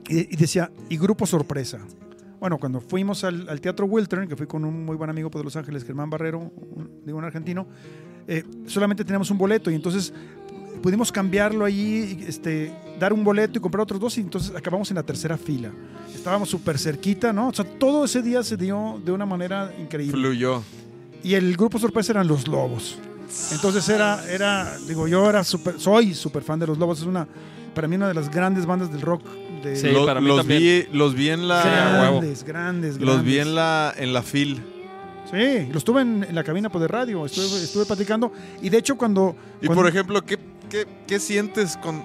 Y, 0.09 0.33
y 0.33 0.37
decía, 0.37 0.71
y 0.89 0.97
grupo 0.97 1.25
sorpresa. 1.25 1.79
Bueno, 2.39 2.57
cuando 2.59 2.79
fuimos 2.81 3.23
al, 3.23 3.49
al 3.49 3.59
Teatro 3.59 3.85
Wiltern, 3.87 4.27
que 4.27 4.35
fui 4.35 4.45
con 4.45 4.63
un 4.63 4.85
muy 4.85 4.95
buen 4.95 5.09
amigo 5.09 5.29
de 5.29 5.43
Los 5.43 5.55
Ángeles, 5.55 5.83
Germán 5.83 6.09
Barrero, 6.09 6.39
un, 6.39 7.01
digo 7.03 7.17
un 7.17 7.23
argentino, 7.23 7.67
eh, 8.27 8.43
solamente 8.67 9.03
teníamos 9.03 9.31
un 9.31 9.37
boleto 9.37 9.71
y 9.71 9.75
entonces 9.75 10.13
pudimos 10.83 11.11
cambiarlo 11.11 11.67
y, 11.67 12.23
este, 12.27 12.71
dar 12.99 13.11
un 13.11 13.23
boleto 13.23 13.57
y 13.57 13.61
comprar 13.61 13.81
otros 13.81 13.99
dos 13.99 14.17
y 14.17 14.21
entonces 14.21 14.55
acabamos 14.55 14.89
en 14.91 14.95
la 14.95 15.03
tercera 15.03 15.37
fila. 15.37 15.71
Estábamos 16.13 16.49
súper 16.49 16.77
cerquita, 16.77 17.33
¿no? 17.33 17.49
O 17.49 17.53
sea, 17.53 17.65
todo 17.65 18.05
ese 18.05 18.21
día 18.21 18.43
se 18.43 18.55
dio 18.55 19.01
de 19.03 19.11
una 19.11 19.25
manera 19.25 19.73
increíble 19.79 20.13
Fluyó. 20.13 20.61
y 21.23 21.33
el 21.33 21.57
grupo 21.57 21.79
sorpresa 21.79 22.13
eran 22.13 22.27
los 22.27 22.47
Lobos. 22.47 22.99
Entonces 23.51 23.89
era, 23.89 24.23
era 24.29 24.77
digo, 24.87 25.07
yo 25.07 25.27
era 25.29 25.43
super, 25.43 25.79
soy 25.79 26.13
súper 26.13 26.43
fan 26.43 26.59
de 26.59 26.67
los 26.67 26.77
Lobos. 26.77 26.99
Es 26.99 27.05
una, 27.05 27.27
para 27.73 27.87
mí 27.87 27.95
una 27.95 28.07
de 28.07 28.13
las 28.13 28.29
grandes 28.29 28.65
bandas 28.65 28.91
del 28.91 29.01
rock. 29.01 29.23
De 29.63 29.75
Sí, 29.75 29.89
Lo- 29.91 30.05
para 30.05 30.21
mí 30.21 30.27
los, 30.27 30.37
también. 30.37 30.59
vi, 30.91 30.97
los 30.97 31.13
vi 31.15 31.29
en 31.29 31.47
la. 31.47 31.61
Sí, 31.63 31.69
a 31.69 32.01
huevo. 32.01 32.19
grandes, 32.19 32.43
grandes, 32.43 32.99
Los 32.99 33.23
vi 33.23 33.39
en 33.39 33.55
la, 33.55 33.93
en 33.97 34.13
la 34.13 34.21
fil. 34.21 34.61
Sí, 35.31 35.67
los 35.73 35.83
tuve 35.83 36.01
en, 36.01 36.23
en 36.23 36.35
la 36.35 36.43
cabina 36.43 36.69
pues, 36.69 36.81
de 36.81 36.87
radio. 36.87 37.25
Estuve, 37.25 37.45
estuve 37.63 37.85
platicando. 37.85 38.31
Y 38.61 38.69
de 38.69 38.77
hecho, 38.77 38.97
cuando. 38.97 39.35
Y 39.61 39.65
cuando- 39.67 39.81
por 39.83 39.89
ejemplo, 39.89 40.21
¿qué, 40.25 40.37
qué, 40.69 40.85
qué 41.05 41.19
sientes 41.19 41.75
con. 41.77 42.03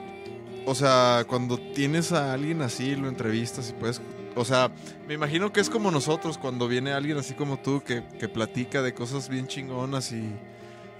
O 0.67 0.75
sea, 0.75 1.25
cuando 1.29 1.59
tienes 1.59 2.13
a 2.13 2.33
alguien 2.33 2.63
así, 2.63 2.95
lo 2.97 3.09
entrevistas 3.09 3.71
y 3.71 3.73
puedes. 3.81 4.01
O 4.35 4.45
sea, 4.45 4.73
me 5.07 5.15
imagino 5.15 5.53
que 5.53 5.61
es 5.61 5.69
como 5.69 5.91
nosotros, 5.91 6.39
cuando 6.39 6.67
viene 6.67 6.93
alguien 6.93 7.19
así 7.19 7.35
como 7.35 7.59
tú 7.59 7.83
que, 7.85 8.03
que 8.19 8.29
platica 8.29 8.81
de 8.81 8.95
cosas 8.95 9.29
bien 9.29 9.47
chingonas 9.47 10.11
y. 10.13 10.17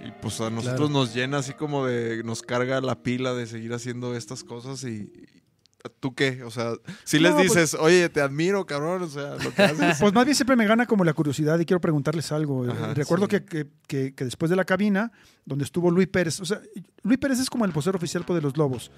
Y 0.05 0.11
pues 0.21 0.41
a 0.41 0.49
nosotros 0.49 0.89
Claro. 0.89 0.93
nos 0.93 1.13
llena 1.13 1.37
así 1.37 1.53
como 1.53 1.85
de. 1.85 2.23
Nos 2.23 2.41
carga 2.41 2.79
la 2.81 2.95
pila 3.01 3.33
de 3.33 3.47
seguir 3.47 3.73
haciendo 3.73 4.15
estas 4.15 4.43
cosas 4.43 4.83
y. 4.83 5.09
¿Tú 5.99 6.15
qué? 6.15 6.43
O 6.43 6.51
sea, 6.51 6.73
si 7.03 7.19
les 7.19 7.31
No, 7.31 7.37
pues- 7.37 7.49
dices, 7.53 7.73
oye, 7.77 8.07
te 8.07 8.21
admiro, 8.21 8.65
cabrón, 8.65 9.03
o 9.03 9.07
sea, 9.07 9.35
lo 9.35 9.53
que 9.53 9.63
haces. 9.63 9.97
Pues 9.99 10.13
más 10.13 10.23
bien 10.23 10.33
siempre 10.35 10.55
me 10.55 10.65
gana 10.65 10.85
como 10.85 11.03
la 11.03 11.11
curiosidad 11.13 11.59
y 11.59 11.65
quiero 11.65 11.81
preguntarles 11.81 12.31
algo. 12.31 12.63
Ajá, 12.71 12.91
Eh, 12.91 12.93
Recuerdo 12.93 13.25
sí. 13.25 13.31
que, 13.41 13.67
que- 13.87 14.13
que- 14.13 14.23
después 14.25 14.49
de 14.49 14.55
la 14.55 14.63
cabina, 14.63 15.11
donde 15.45 15.65
estuvo 15.65 15.91
Luis 15.91 16.07
Pérez, 16.07 16.39
o 16.39 16.45
sea, 16.45 16.61
Luis 17.01 17.19
Pérez 17.19 17.37
es 17.39 17.49
como 17.49 17.65
el 17.65 17.71
vocero 17.71 17.97
oficial 17.97 18.23
pues, 18.25 18.35
de 18.35 18.41
los 18.41 18.55
Lobos. 18.55 18.91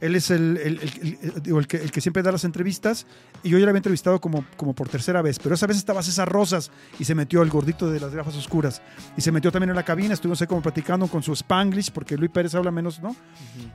Él 0.00 0.16
es 0.16 0.28
el, 0.32 0.56
el- 0.56 0.80
el- 0.80 1.18
el- 1.22 1.42
digo, 1.44 1.60
el 1.60 1.68
que, 1.68 1.76
el 1.76 1.92
que 1.92 2.00
siempre 2.00 2.20
da 2.24 2.32
las 2.32 2.42
entrevistas 2.42 3.06
y 3.44 3.50
yo 3.50 3.58
ya 3.58 3.64
lo 3.66 3.70
había 3.70 3.78
entrevistado 3.78 4.20
como, 4.20 4.44
como 4.56 4.74
por 4.74 4.88
tercera 4.88 5.22
vez, 5.22 5.38
pero 5.38 5.54
esa 5.54 5.68
vez 5.68 5.76
estaba 5.76 6.02
César 6.02 6.28
Rosas 6.28 6.72
y 6.98 7.04
se 7.04 7.14
metió 7.14 7.42
el 7.42 7.50
gordito 7.50 7.88
de 7.88 8.00
las 8.00 8.12
gafas 8.12 8.34
oscuras 8.34 8.82
y 9.16 9.20
se 9.20 9.30
metió 9.30 9.52
también 9.52 9.70
en 9.70 9.76
la 9.76 9.84
cabina, 9.84 10.14
estuvimos 10.14 10.40
ahí 10.42 10.48
como 10.48 10.62
platicando 10.62 11.06
con 11.06 11.22
su 11.22 11.32
spanglish 11.32 11.92
porque 11.92 12.16
Luis 12.16 12.32
Pérez 12.32 12.56
habla 12.56 12.72
menos, 12.72 13.00
¿no? 13.00 13.14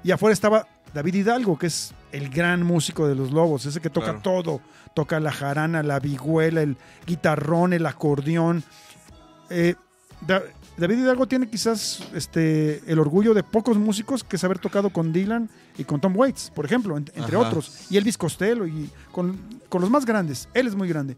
Y 0.04 0.12
afuera 0.12 0.34
estaba 0.34 0.68
David 0.94 1.14
Hidalgo, 1.16 1.58
que 1.58 1.68
es 1.68 1.94
el 2.12 2.30
gran 2.30 2.64
músico 2.64 3.08
de 3.08 3.16
los 3.16 3.32
Lobos, 3.32 3.66
ese 3.66 3.80
que 3.80 3.90
toca 3.90 4.08
Claro. 4.08 4.22
todo, 4.22 4.62
toca 4.96 5.20
la 5.20 5.32
jarana, 5.32 5.84
la 5.84 6.00
vihuela, 6.00 6.62
el 6.62 6.78
guitarrón, 7.06 7.74
el 7.74 7.86
acordeón. 7.86 8.64
Eh, 9.50 9.76
Da- 10.28 10.44
David 10.76 10.98
Hidalgo 11.00 11.28
tiene 11.28 11.50
quizás 11.50 12.04
este, 12.14 12.82
el 12.92 13.00
orgullo 13.00 13.34
de 13.34 13.42
pocos 13.44 13.78
músicos 13.78 14.24
que 14.24 14.36
es 14.38 14.44
haber 14.44 14.60
tocado 14.60 14.90
con 14.90 15.14
Dylan 15.14 15.50
y 15.78 15.84
con 15.86 16.02
Tom 16.02 16.16
Waits, 16.16 16.52
por 16.54 16.66
ejemplo, 16.66 16.98
en- 16.98 17.06
entre 17.16 17.38
Ajá. 17.38 17.48
otros. 17.48 17.86
Y 17.90 17.98
Elvis 17.98 18.18
Costello 18.18 18.66
y 18.68 18.90
con, 19.12 19.38
con 19.70 19.80
los 19.82 19.90
más 19.90 20.06
grandes. 20.06 20.50
Él 20.54 20.68
es 20.68 20.76
muy 20.76 20.88
grande. 20.90 21.16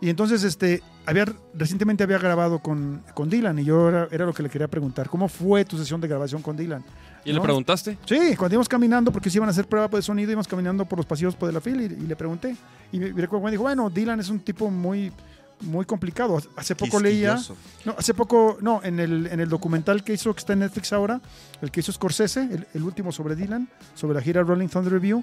Y 0.00 0.08
entonces, 0.10 0.42
este, 0.44 0.82
había, 1.06 1.26
recientemente 1.54 2.02
había 2.02 2.18
grabado 2.18 2.58
con, 2.60 3.02
con 3.14 3.28
Dylan 3.30 3.58
y 3.58 3.64
yo 3.64 3.88
era, 3.88 4.08
era 4.10 4.26
lo 4.26 4.32
que 4.32 4.42
le 4.42 4.48
quería 4.48 4.66
preguntar. 4.68 5.08
¿Cómo 5.08 5.28
fue 5.28 5.64
tu 5.64 5.76
sesión 5.76 6.00
de 6.00 6.08
grabación 6.08 6.40
con 6.42 6.56
Dylan? 6.56 6.82
¿Y 7.24 7.32
le 7.32 7.40
preguntaste? 7.40 7.98
Sí, 8.06 8.34
cuando 8.36 8.54
íbamos 8.54 8.68
caminando, 8.68 9.12
porque 9.12 9.30
se 9.30 9.38
iban 9.38 9.48
a 9.48 9.52
hacer 9.52 9.66
prueba 9.66 9.88
de 9.88 10.02
sonido, 10.02 10.30
íbamos 10.30 10.48
caminando 10.48 10.84
por 10.86 10.98
los 10.98 11.06
pasillos 11.06 11.36
por 11.36 11.48
de 11.48 11.52
la 11.52 11.60
fila 11.60 11.82
y, 11.82 11.86
y 11.86 12.06
le 12.06 12.16
pregunté. 12.16 12.56
Y 12.92 12.98
me, 12.98 13.12
me 13.12 13.20
recuerdo 13.20 13.44
me 13.44 13.50
dijo, 13.50 13.62
bueno, 13.62 13.90
Dylan 13.90 14.20
es 14.20 14.28
un 14.30 14.40
tipo 14.40 14.70
muy, 14.70 15.12
muy 15.60 15.84
complicado. 15.84 16.40
Hace 16.56 16.74
poco 16.74 16.98
leía, 16.98 17.38
no, 17.84 17.94
hace 17.98 18.14
poco, 18.14 18.58
no, 18.60 18.80
en 18.82 18.98
el, 19.00 19.26
en 19.26 19.40
el 19.40 19.48
documental 19.48 20.02
que 20.02 20.14
hizo, 20.14 20.32
que 20.32 20.38
está 20.38 20.54
en 20.54 20.60
Netflix 20.60 20.92
ahora, 20.92 21.20
el 21.60 21.70
que 21.70 21.80
hizo 21.80 21.92
Scorsese, 21.92 22.42
el, 22.42 22.66
el 22.72 22.82
último 22.82 23.12
sobre 23.12 23.36
Dylan, 23.36 23.68
sobre 23.94 24.14
la 24.14 24.22
gira 24.22 24.42
Rolling 24.42 24.68
Thunder 24.68 24.92
Review, 24.92 25.22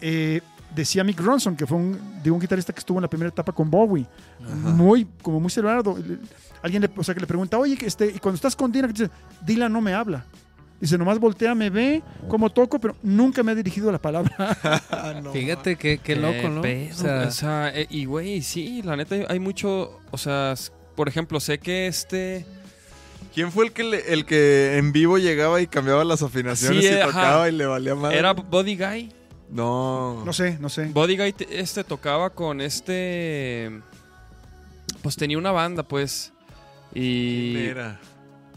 eh, 0.00 0.40
decía 0.74 1.04
Mick 1.04 1.20
Ronson, 1.20 1.56
que 1.56 1.66
fue 1.66 1.76
un, 1.76 1.98
de 2.22 2.30
un 2.30 2.40
guitarrista 2.40 2.72
que 2.72 2.78
estuvo 2.78 2.98
en 2.98 3.02
la 3.02 3.10
primera 3.10 3.28
etapa 3.28 3.52
con 3.52 3.70
Bowie, 3.70 4.06
muy, 4.40 5.06
como 5.22 5.40
muy 5.40 5.50
celebrado. 5.50 5.96
Alguien 6.62 6.82
le, 6.82 6.90
o 6.96 7.02
sea, 7.04 7.14
que 7.14 7.20
le 7.20 7.26
pregunta, 7.26 7.58
oye, 7.58 7.76
este, 7.84 8.06
y 8.06 8.18
cuando 8.18 8.36
estás 8.36 8.54
con 8.54 8.70
Dylan, 8.70 8.92
dice, 8.92 9.10
Dylan 9.44 9.72
no 9.72 9.80
me 9.80 9.92
habla. 9.92 10.24
Dice, 10.82 10.98
nomás 10.98 11.18
voltea, 11.20 11.54
me 11.54 11.70
ve, 11.70 12.02
como 12.28 12.50
toco, 12.50 12.78
pero 12.80 12.96
nunca 13.04 13.42
me 13.44 13.52
ha 13.52 13.54
dirigido 13.54 13.90
la 13.92 13.98
palabra. 14.02 14.34
No, 15.22 15.32
Fíjate 15.32 15.76
qué, 15.76 15.98
qué 15.98 16.16
loco, 16.16 16.48
¿no? 16.48 16.60
pedo, 16.60 16.92
O 16.92 16.98
sea, 16.98 17.22
o 17.28 17.30
sea, 17.30 17.68
eh, 17.72 17.86
y 17.88 18.04
güey, 18.04 18.42
sí, 18.42 18.82
la 18.82 18.96
neta 18.96 19.14
hay- 19.28 19.38
mucho, 19.38 20.00
o 20.10 20.18
sea, 20.18 20.54
por 20.96 21.08
ejemplo, 21.08 21.38
sé 21.38 21.58
que 21.58 21.86
este 21.86 22.44
¿Quién 23.32 23.52
fue 23.52 23.66
el 23.66 23.72
que, 23.72 23.84
le- 23.84 24.12
el 24.12 24.26
que 24.26 24.76
en 24.76 24.90
vivo 24.92 25.16
llegaba 25.18 25.60
y 25.62 25.66
cambiaba 25.68 26.02
las 26.04 26.20
afinaciones 26.22 26.84
Sí, 26.84 26.90
y 26.92 26.98
ajá. 26.98 27.06
tocaba 27.06 27.48
y 27.48 27.52
le 27.52 27.64
valía 27.66 27.94
más? 27.94 28.12
era 28.12 28.32
Body 28.32 28.76
Guy. 28.76 29.12
No. 29.50 30.22
No 30.24 30.32
sé, 30.32 30.58
no 30.60 30.68
sé. 30.68 30.86
Body 30.86 31.16
Guy 31.16 31.32
te- 31.32 31.60
este 31.60 31.84
tocaba 31.84 32.30
con 32.30 32.60
este 32.60 33.70
pues 35.02 35.14
tenía 35.16 35.38
una 35.38 35.52
banda, 35.52 35.82
pues. 35.82 36.32
Y 36.94 37.52
¿Quién 37.54 37.66
era? 37.68 38.00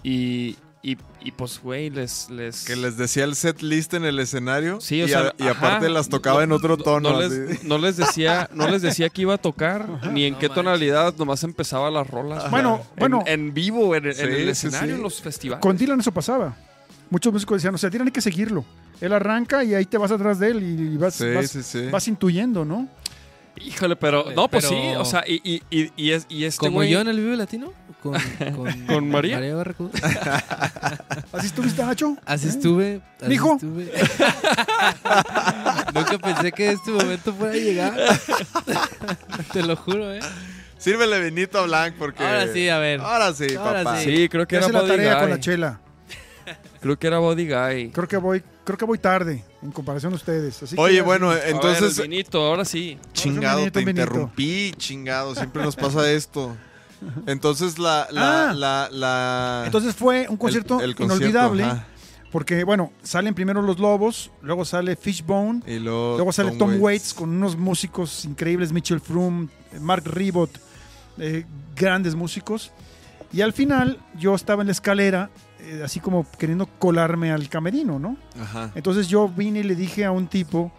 y, 0.03 0.57
y, 0.83 0.97
y, 1.25 1.31
pues 1.31 1.59
güey, 1.61 1.89
les 1.89 2.29
les 2.29 2.63
Que 2.63 2.75
les 2.75 2.95
decía 2.97 3.23
el 3.25 3.35
set 3.35 3.61
list 3.61 3.93
en 3.95 4.05
el 4.05 4.19
escenario 4.19 4.79
Sí, 4.79 5.01
o 5.01 5.05
y, 5.05 5.09
sea, 5.09 5.19
a- 5.29 5.33
y 5.43 5.47
aparte 5.47 5.85
ajá, 5.87 5.89
las 5.89 6.07
tocaba 6.07 6.37
no- 6.37 6.43
en 6.43 6.51
otro 6.53 6.77
no- 6.77 6.83
tono. 6.83 7.11
No, 7.13 7.19
les, 7.19 7.63
no 7.63 7.77
les 7.79 7.97
decía, 7.97 8.49
no 8.53 8.67
les 8.67 8.81
decía 8.81 9.09
que 9.09 9.23
iba 9.23 9.33
a 9.33 9.37
tocar, 9.37 9.87
ni 10.13 10.25
en 10.25 10.33
No 10.33 10.39
qué 10.39 10.47
manches. 10.47 10.55
tonalidad, 10.63 11.15
nomás 11.17 11.43
empezaba 11.43 11.89
las 11.91 12.07
rolas. 12.09 12.49
Bueno, 12.51 12.81
En- 12.95 12.99
bueno, 12.99 13.23
en, 13.25 13.53
vivo, 13.53 13.95
en, 13.95 14.05
el 14.05 14.13
sí, 14.15 14.21
escenario, 14.23 14.89
sí. 14.89 14.95
en 14.97 15.01
los 15.03 15.21
festivales. 15.21 15.61
con 15.61 15.75
Dylan 15.75 15.99
eso 15.99 16.11
pasaba. 16.11 16.55
Muchos 17.09 17.33
músicos 17.33 17.57
decían, 17.57 17.75
o 17.75 17.77
sea, 17.77 17.89
Dylan 17.89 18.07
hay 18.07 18.13
que 18.13 18.21
seguirlo. 18.21 18.63
Él 19.01 19.11
arranca 19.13 19.63
y 19.63 19.73
ahí 19.73 19.85
te 19.85 19.97
vas 19.97 20.11
atrás 20.11 20.39
de 20.39 20.49
él 20.51 20.63
y 20.93 20.97
vas, 20.97 21.15
Sí, 21.15 21.25
vas, 21.33 21.49
sí, 21.51 21.61
sí. 21.63 21.87
vas 21.91 22.07
intuyendo, 22.07 22.63
¿no? 22.65 22.87
Híjole, 23.57 23.95
pero 23.95 24.19
Híjole, 24.21 24.35
no, 24.35 24.47
pues 24.49 24.65
pero- 24.65 24.81
sí, 24.81 24.87
o 24.97 25.05
sea, 25.05 25.23
y, 25.27 25.41
y, 25.43 25.61
y, 25.69 25.91
y 25.95 26.11
es, 26.11 26.25
y 26.29 26.43
este 26.45 26.65
como 26.67 26.81
güey- 26.83 26.89
yo 26.89 27.01
en 27.01 27.07
el 27.07 27.17
Vive 27.19 27.37
Latino. 27.37 27.73
Con, 28.03 28.13
con, 28.55 28.85
¿Con 28.85 29.09
María? 29.09 29.39
Barracuda. 29.55 29.91
¿Así 31.33 31.47
estuviste, 31.47 31.83
Nacho? 31.83 32.15
Así 32.25 32.45
¿Eh? 32.45 32.49
estuve. 32.49 33.01
así 33.19 33.29
¿Mijo? 33.29 33.53
estuve. 33.55 33.91
Nunca 35.93 36.17
pensé 36.21 36.51
que 36.51 36.71
este 36.71 36.91
momento 36.91 37.33
fuera 37.33 37.53
a 37.53 37.57
llegar. 37.57 37.97
Te 39.53 39.63
lo 39.63 39.75
juro, 39.75 40.13
¿eh? 40.13 40.19
Sírvele 40.77 41.19
vinito 41.19 41.57
a 41.59 41.63
Blanc 41.63 41.95
porque... 41.97 42.23
Ahora 42.23 42.47
sí, 42.51 42.69
a 42.69 42.77
ver. 42.77 42.99
Ahora 43.01 43.33
sí, 43.33 43.55
Ahora 43.55 43.83
papá. 43.83 43.99
sí. 44.01 44.15
Sí, 44.15 44.29
creo 44.29 44.45
que 44.47 44.57
era 44.57 44.67
la 44.67 44.85
tarea 44.85 45.19
con 45.19 45.29
la 45.29 45.39
chela. 45.39 45.79
Creo 46.85 46.99
que 46.99 47.07
era 47.07 47.17
Body 47.17 47.47
Guy. 47.49 47.89
Creo 47.89 48.07
que 48.07 48.17
voy, 48.17 48.43
creo 48.63 48.77
que 48.77 48.85
voy 48.85 48.99
tarde 48.99 49.43
en 49.63 49.71
comparación 49.71 50.13
a 50.13 50.17
ustedes. 50.17 50.61
Así 50.61 50.75
que 50.75 50.81
Oye, 50.83 51.01
bueno, 51.01 51.31
A 51.31 51.33
ver, 51.33 51.49
entonces... 51.49 51.97
el 51.97 52.07
vinito, 52.07 52.45
ahora 52.45 52.63
sí. 52.63 52.99
Chingado, 53.11 53.71
te 53.71 53.81
interrumpí, 53.81 54.71
chingado. 54.77 55.33
Siempre 55.33 55.63
nos 55.63 55.75
pasa 55.75 56.11
esto. 56.11 56.55
Entonces 57.25 57.79
la... 57.79 58.07
la, 58.11 58.49
Ah. 58.49 58.53
la, 58.53 58.89
la- 58.91 59.63
Entonces 59.65 59.95
fue 59.95 60.27
un 60.29 60.37
concierto 60.37 60.79
el- 60.79 60.91
el 60.91 60.95
concierto, 60.95 61.23
inolvidable. 61.25 61.63
ajá. 61.63 61.87
Porque, 62.31 62.63
bueno, 62.65 62.91
salen 63.01 63.33
primero 63.33 63.63
los 63.63 63.79
Lobos, 63.79 64.29
luego 64.43 64.63
sale 64.63 64.95
Fishbone, 64.95 65.63
Y 65.65 65.79
luego, 65.79 66.17
luego 66.17 66.31
sale 66.33 66.51
Tom, 66.51 66.75
Waits. 66.79 67.15
con 67.15 67.29
unos 67.31 67.57
músicos 67.57 68.25
increíbles, 68.25 68.71
Mitchell 68.71 68.99
Froome, 68.99 69.47
Mark 69.79 70.03
Ribot, 70.05 70.51
eh, 71.17 71.45
grandes 71.75 72.13
músicos. 72.13 72.71
Y 73.33 73.41
al 73.41 73.53
final 73.53 73.97
yo 74.19 74.35
estaba 74.35 74.61
en 74.61 74.67
la 74.67 74.73
escalera, 74.73 75.29
eh, 75.65 75.81
así 75.83 75.99
como 75.99 76.25
queriendo 76.37 76.65
colarme 76.79 77.31
al 77.31 77.49
camerino, 77.49 77.99
¿no? 77.99 78.17
Ajá. 78.39 78.71
Entonces 78.75 79.07
yo 79.07 79.27
vine 79.27 79.59
y 79.59 79.63
le 79.63 79.75
dije 79.75 80.05
a 80.05 80.11
un 80.11 80.27
tipo, 80.27 80.71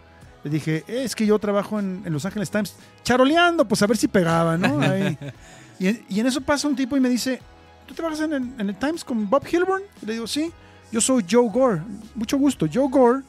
le 0.43 0.49
dije, 0.51 0.83
"Eh, 0.87 1.03
es 1.03 1.15
que 1.15 1.25
yo 1.25 1.37
trabajo 1.39 1.79
en, 1.79 2.01
en 2.05 2.13
Los 2.13 2.25
Ángeles 2.25 2.49
Times, 2.49 2.75
charoleando, 3.03 3.67
pues 3.67 3.81
a 3.81 3.87
ver 3.87 3.97
si 3.97 4.07
pegaba, 4.07 4.57
¿no? 4.57 4.79
Ahí. 4.81 5.17
Y, 5.79 5.87
en- 5.87 6.05
y 6.09 6.19
en 6.19 6.27
eso 6.27 6.41
pasa 6.41 6.67
un 6.67 6.75
tipo 6.75 6.95
y 6.97 6.99
me 6.99 7.09
dice, 7.09 7.39
¿tú 7.85 7.93
trabajas 7.93 8.21
en 8.21 8.33
el, 8.33 8.41
en 8.59 8.69
el 8.69 8.75
Times 8.75 9.03
con 9.03 9.29
Bob 9.29 9.43
Hilburn? 9.51 9.83
Y 10.01 10.05
le 10.05 10.13
digo, 10.13 10.27
sí, 10.27 10.51
yo 10.91 11.01
soy 11.01 11.25
Joe 11.29 11.49
Gore, 11.49 11.81
mucho 12.15 12.37
gusto. 12.37 12.65
Joe 12.71 12.87
Gore 12.89 13.21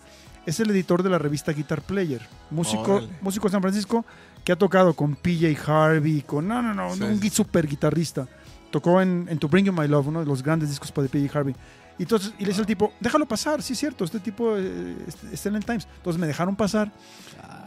es 0.46 0.58
el 0.60 0.70
editor 0.70 1.02
de 1.02 1.10
la 1.10 1.18
revista 1.18 1.52
Guitar 1.52 1.82
Player, 1.82 2.22
músico, 2.50 2.94
Órale. 2.94 3.08
músico 3.20 3.48
de 3.48 3.52
San 3.52 3.60
Francisco 3.60 4.04
que 4.44 4.52
ha 4.52 4.56
tocado 4.56 4.94
con 4.94 5.14
PJ 5.14 5.54
Harvey, 5.66 6.22
con, 6.22 6.48
no, 6.48 6.62
no, 6.62 6.72
no, 6.72 6.94
Sí, 6.94 7.02
un 7.02 7.30
super 7.30 7.66
guitarrista. 7.66 8.26
Tocó 8.70 9.00
en, 9.00 9.26
en 9.30 9.38
To 9.38 9.48
Bring 9.48 9.66
You 9.66 9.72
My 9.72 9.88
Love, 9.88 10.08
uno 10.08 10.20
de 10.20 10.26
los 10.26 10.42
grandes 10.42 10.68
discos 10.68 10.92
para 10.92 11.08
PJ 11.08 11.36
Harvey. 11.38 11.54
Y, 11.98 12.02
entonces, 12.02 12.32
y 12.38 12.42
le 12.42 12.48
dice 12.48 12.60
al 12.60 12.66
tipo, 12.66 12.92
déjalo 13.00 13.26
pasar, 13.26 13.60
sí 13.62 13.72
es 13.72 13.78
cierto, 13.80 14.04
este 14.04 14.20
tipo 14.20 14.56
eh, 14.56 14.96
este- 15.06 15.34
está 15.34 15.48
en 15.48 15.56
el 15.56 15.64
Times. 15.64 15.88
Entonces 15.96 16.20
me 16.20 16.26
dejaron 16.28 16.54
pasar 16.54 16.92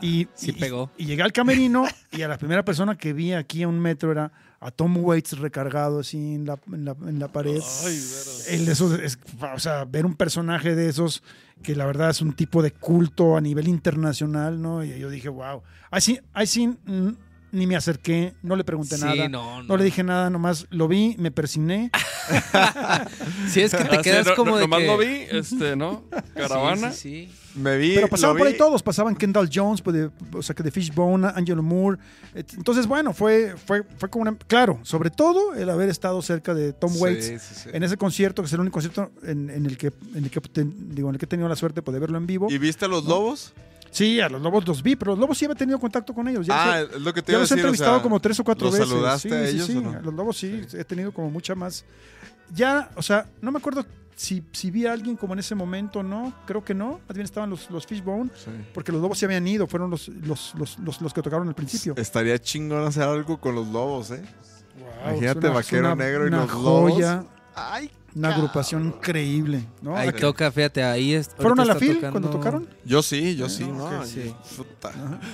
y, 0.02 0.28
Sí 0.36 0.52
y- 0.52 0.54
pegó. 0.54 0.89
y 0.97 1.06
llegué 1.06 1.22
al 1.24 1.34
camerino 1.34 1.86
y 2.12 2.22
a 2.22 2.28
la 2.28 2.38
primera 2.38 2.64
persona 2.64 2.95
que 2.97 3.12
vi 3.14 3.34
aquí 3.34 3.64
a 3.64 3.68
un 3.68 3.80
metro 3.80 4.12
era 4.12 4.32
a 4.62 4.70
Tom 4.72 4.95
Waits 4.97 5.39
recargado 5.39 5.99
así 5.99 6.36
en 6.36 6.45
la, 6.45 6.58
en 6.72 6.86
la, 6.86 6.95
en 7.08 7.20
la 7.20 7.28
pared. 7.28 7.60
El 8.47 8.66
de 8.66 8.72
esos, 8.72 8.97
es- 8.99 9.18
o 9.54 9.60
sea, 9.60 9.86
ver 9.86 10.06
un 10.06 10.16
personaje 10.16 10.76
de 10.76 10.88
esos 10.88 11.24
que 11.64 11.76
la 11.76 11.86
verdad 11.86 12.10
es 12.12 12.22
un 12.22 12.34
tipo 12.34 12.62
de 12.62 12.72
culto 12.72 13.36
a 13.36 13.41
nivel 13.41 13.68
internacional, 13.68 14.62
¿no? 14.62 14.84
Y 14.84 14.97
yo 14.99 15.10
dije, 15.10 15.30
wow. 15.30 15.62
Ahí 15.89 16.02
sí, 16.02 16.20
ahí 16.34 16.47
sí 16.47 16.68
mm, 16.68 17.10
ni 17.52 17.68
me 17.68 17.76
acerqué, 17.76 18.34
no 18.43 18.56
le 18.56 18.64
pregunté 18.64 18.95
Sí, 18.97 19.04
nada. 19.04 19.28
no, 19.30 19.62
no. 19.62 19.68
No 19.68 19.78
le 19.78 19.84
dije 19.84 20.04
nada, 20.04 20.30
nomás 20.30 20.68
lo 20.70 20.88
vi, 20.88 21.16
me 21.20 21.32
persigné. 21.32 21.91
Si 23.47 23.62
es 23.62 23.72
que 23.74 23.84
te 23.84 23.95
Así, 23.97 24.04
quedas 24.04 24.32
como 24.36 24.52
no- 24.52 24.58
de 24.58 24.64
nomás 24.64 24.80
que... 24.82 24.88
lo 24.88 24.97
vi, 24.97 25.26
este, 25.32 25.76
¿no? 25.76 26.04
Caravana. 26.36 26.91
Sí, 26.93 27.28
sí, 27.28 27.32
sí. 27.54 27.60
Me 27.60 27.78
vi. 27.78 27.95
Pero 27.95 28.08
pasaban 28.08 28.36
lo 28.38 28.39
por 28.39 28.47
ahí 28.47 28.58
todos, 28.58 28.82
pasaban 28.82 29.16
Kendall 29.16 29.49
Jones, 29.54 29.82
pues, 29.82 29.95
de- 29.95 30.10
o 30.34 30.41
sea, 30.41 30.56
que 30.56 30.64
de 30.64 30.72
Fishbone, 30.72 31.28
Angelo 31.36 31.62
Moore. 31.62 31.97
Entonces, 32.34 32.88
bueno, 32.88 33.14
fue, 33.14 33.56
fue, 33.66 33.84
fue 33.97 34.10
como 34.10 34.22
una... 34.22 34.38
Claro, 34.47 34.80
sobre 34.84 35.10
todo 35.10 35.54
el 35.54 35.70
haber 35.70 35.89
estado 35.89 36.22
cerca 36.22 36.54
de 36.54 36.72
Tom 36.72 36.93
Waits 36.95 37.26
Sí, 37.26 37.39
sí, 37.39 37.56
sí. 37.64 37.70
en 37.74 37.84
ese 37.84 37.97
concierto, 37.97 38.41
que 38.41 38.45
es 38.47 38.54
el 38.54 38.62
único 38.62 38.76
concierto 38.76 39.12
en, 39.24 39.49
en 39.49 39.66
el 39.66 39.78
que, 39.78 39.91
en 40.16 40.24
el 40.24 40.30
que, 40.32 40.39
ten- 40.39 40.95
digo, 40.95 41.10
en 41.10 41.16
el 41.16 41.20
que 41.20 41.26
he 41.26 41.28
tenido 41.28 41.49
la 41.49 41.56
suerte 41.58 41.82
de 41.82 41.99
verlo 41.99 42.18
en 42.18 42.26
vivo. 42.28 42.47
¿Y 42.49 42.58
viste 42.58 42.86
a 42.86 42.88
los 42.88 43.04
lobos? 43.04 43.54
Sí, 43.92 44.20
a 44.22 44.30
los 44.30 44.42
Lobos 44.42 44.66
los 44.68 44.82
vi, 44.82 44.96
pero 44.96 45.12
los 45.12 45.20
Lobos 45.20 45.38
sí 45.38 45.46
había 45.46 45.56
tenido 45.56 45.78
contacto 45.80 46.14
con 46.14 46.28
ellos. 46.28 46.48
Ya, 46.48 46.74
Ah, 46.74 46.82
es 46.82 47.02
lo 47.02 47.14
que 47.14 47.22
te 47.22 47.32
ya 47.34 47.38
iba 47.38 47.39
a 47.39 47.42
los 47.42 47.52
he 47.52 47.56
decir. 47.56 47.66
o 47.66 47.68
entrevistado 47.68 47.96
sea, 47.98 48.04
como 48.04 48.20
tres 48.20 48.39
o 48.39 48.44
cuatro 48.44 48.66
¿los 48.68 48.74
veces. 48.76 48.89
saludaste 48.89 49.30
sí, 49.30 49.36
a 49.36 49.48
ellos 49.50 49.66
sí, 49.68 49.78
o 49.78 49.82
no? 49.82 49.89
a 49.92 50.02
los 50.02 50.14
Lobos 50.14 50.38
sí, 50.38 50.62
he 50.74 50.84
tenido 50.86 51.12
como 51.14 51.30
mucha 51.30 51.54
más... 51.56 51.84
Ya, 52.54 52.89
o 52.96 53.02
sea, 53.02 53.26
no 53.42 53.52
me 53.52 53.60
acuerdo 53.60 53.86
si, 54.16 54.44
si 54.52 54.72
vi 54.72 54.86
a 54.86 54.94
alguien 54.94 55.16
como 55.16 55.34
en 55.34 55.39
ese 55.39 55.56
momento, 55.56 56.04
¿no? 56.04 56.34
Creo 56.46 56.64
que 56.64 56.74
no. 56.74 57.00
Más 57.08 57.16
bien 57.16 57.26
estaban 57.26 57.50
los, 57.50 57.70
los 57.70 57.86
Fishbone. 57.88 58.30
Sí. 58.36 58.52
Porque 58.74 58.92
los 58.92 59.02
lobos 59.02 59.18
se 59.18 59.26
habían 59.26 59.48
ido, 59.48 59.68
fueron 59.68 59.89
los, 59.89 60.08
los, 60.10 60.54
los, 60.56 60.78
los, 60.80 61.02
los 61.02 61.14
que 61.14 61.22
tocaron 61.22 61.48
al 61.48 61.56
principio. 61.56 61.94
Estaría 61.98 62.38
chingón 62.39 62.86
hacer 62.86 63.04
algo 63.04 63.39
con 63.39 63.56
los 63.56 63.68
lobos, 63.70 64.12
¿eh? 64.12 64.22
Wow, 64.80 65.12
imagínate, 65.12 65.39
una- 65.39 65.50
Vaquero 65.52 65.86
una- 65.94 65.96
Negro 65.96 66.26
y 66.26 66.28
una 66.28 66.38
los 66.42 66.52
joya, 66.52 67.24
Ay, 67.56 67.89
una 68.16 68.30
cabrón. 68.30 68.45
agrupación 68.45 68.86
increíble, 68.88 69.66
¿no? 69.82 69.95
Ahí 69.95 70.09
Aquí- 70.09 70.22
toca, 70.22 70.51
fíjate, 70.51 70.84
ahí 70.84 71.14
es. 71.14 71.30
¿Fueron 71.38 71.59
a 71.59 71.66
la 71.66 71.76
FIL 71.76 71.95
tocando- 71.95 72.12
cuando 72.12 72.30
tocaron? 72.30 72.68
Yo 72.86 73.01
sí, 73.01 73.36
yo 73.36 73.47
sí, 73.49 73.64
Ah, 73.68 73.74
¿no? 73.99 74.05
sí. 74.05 74.34
Puta. 74.57 74.91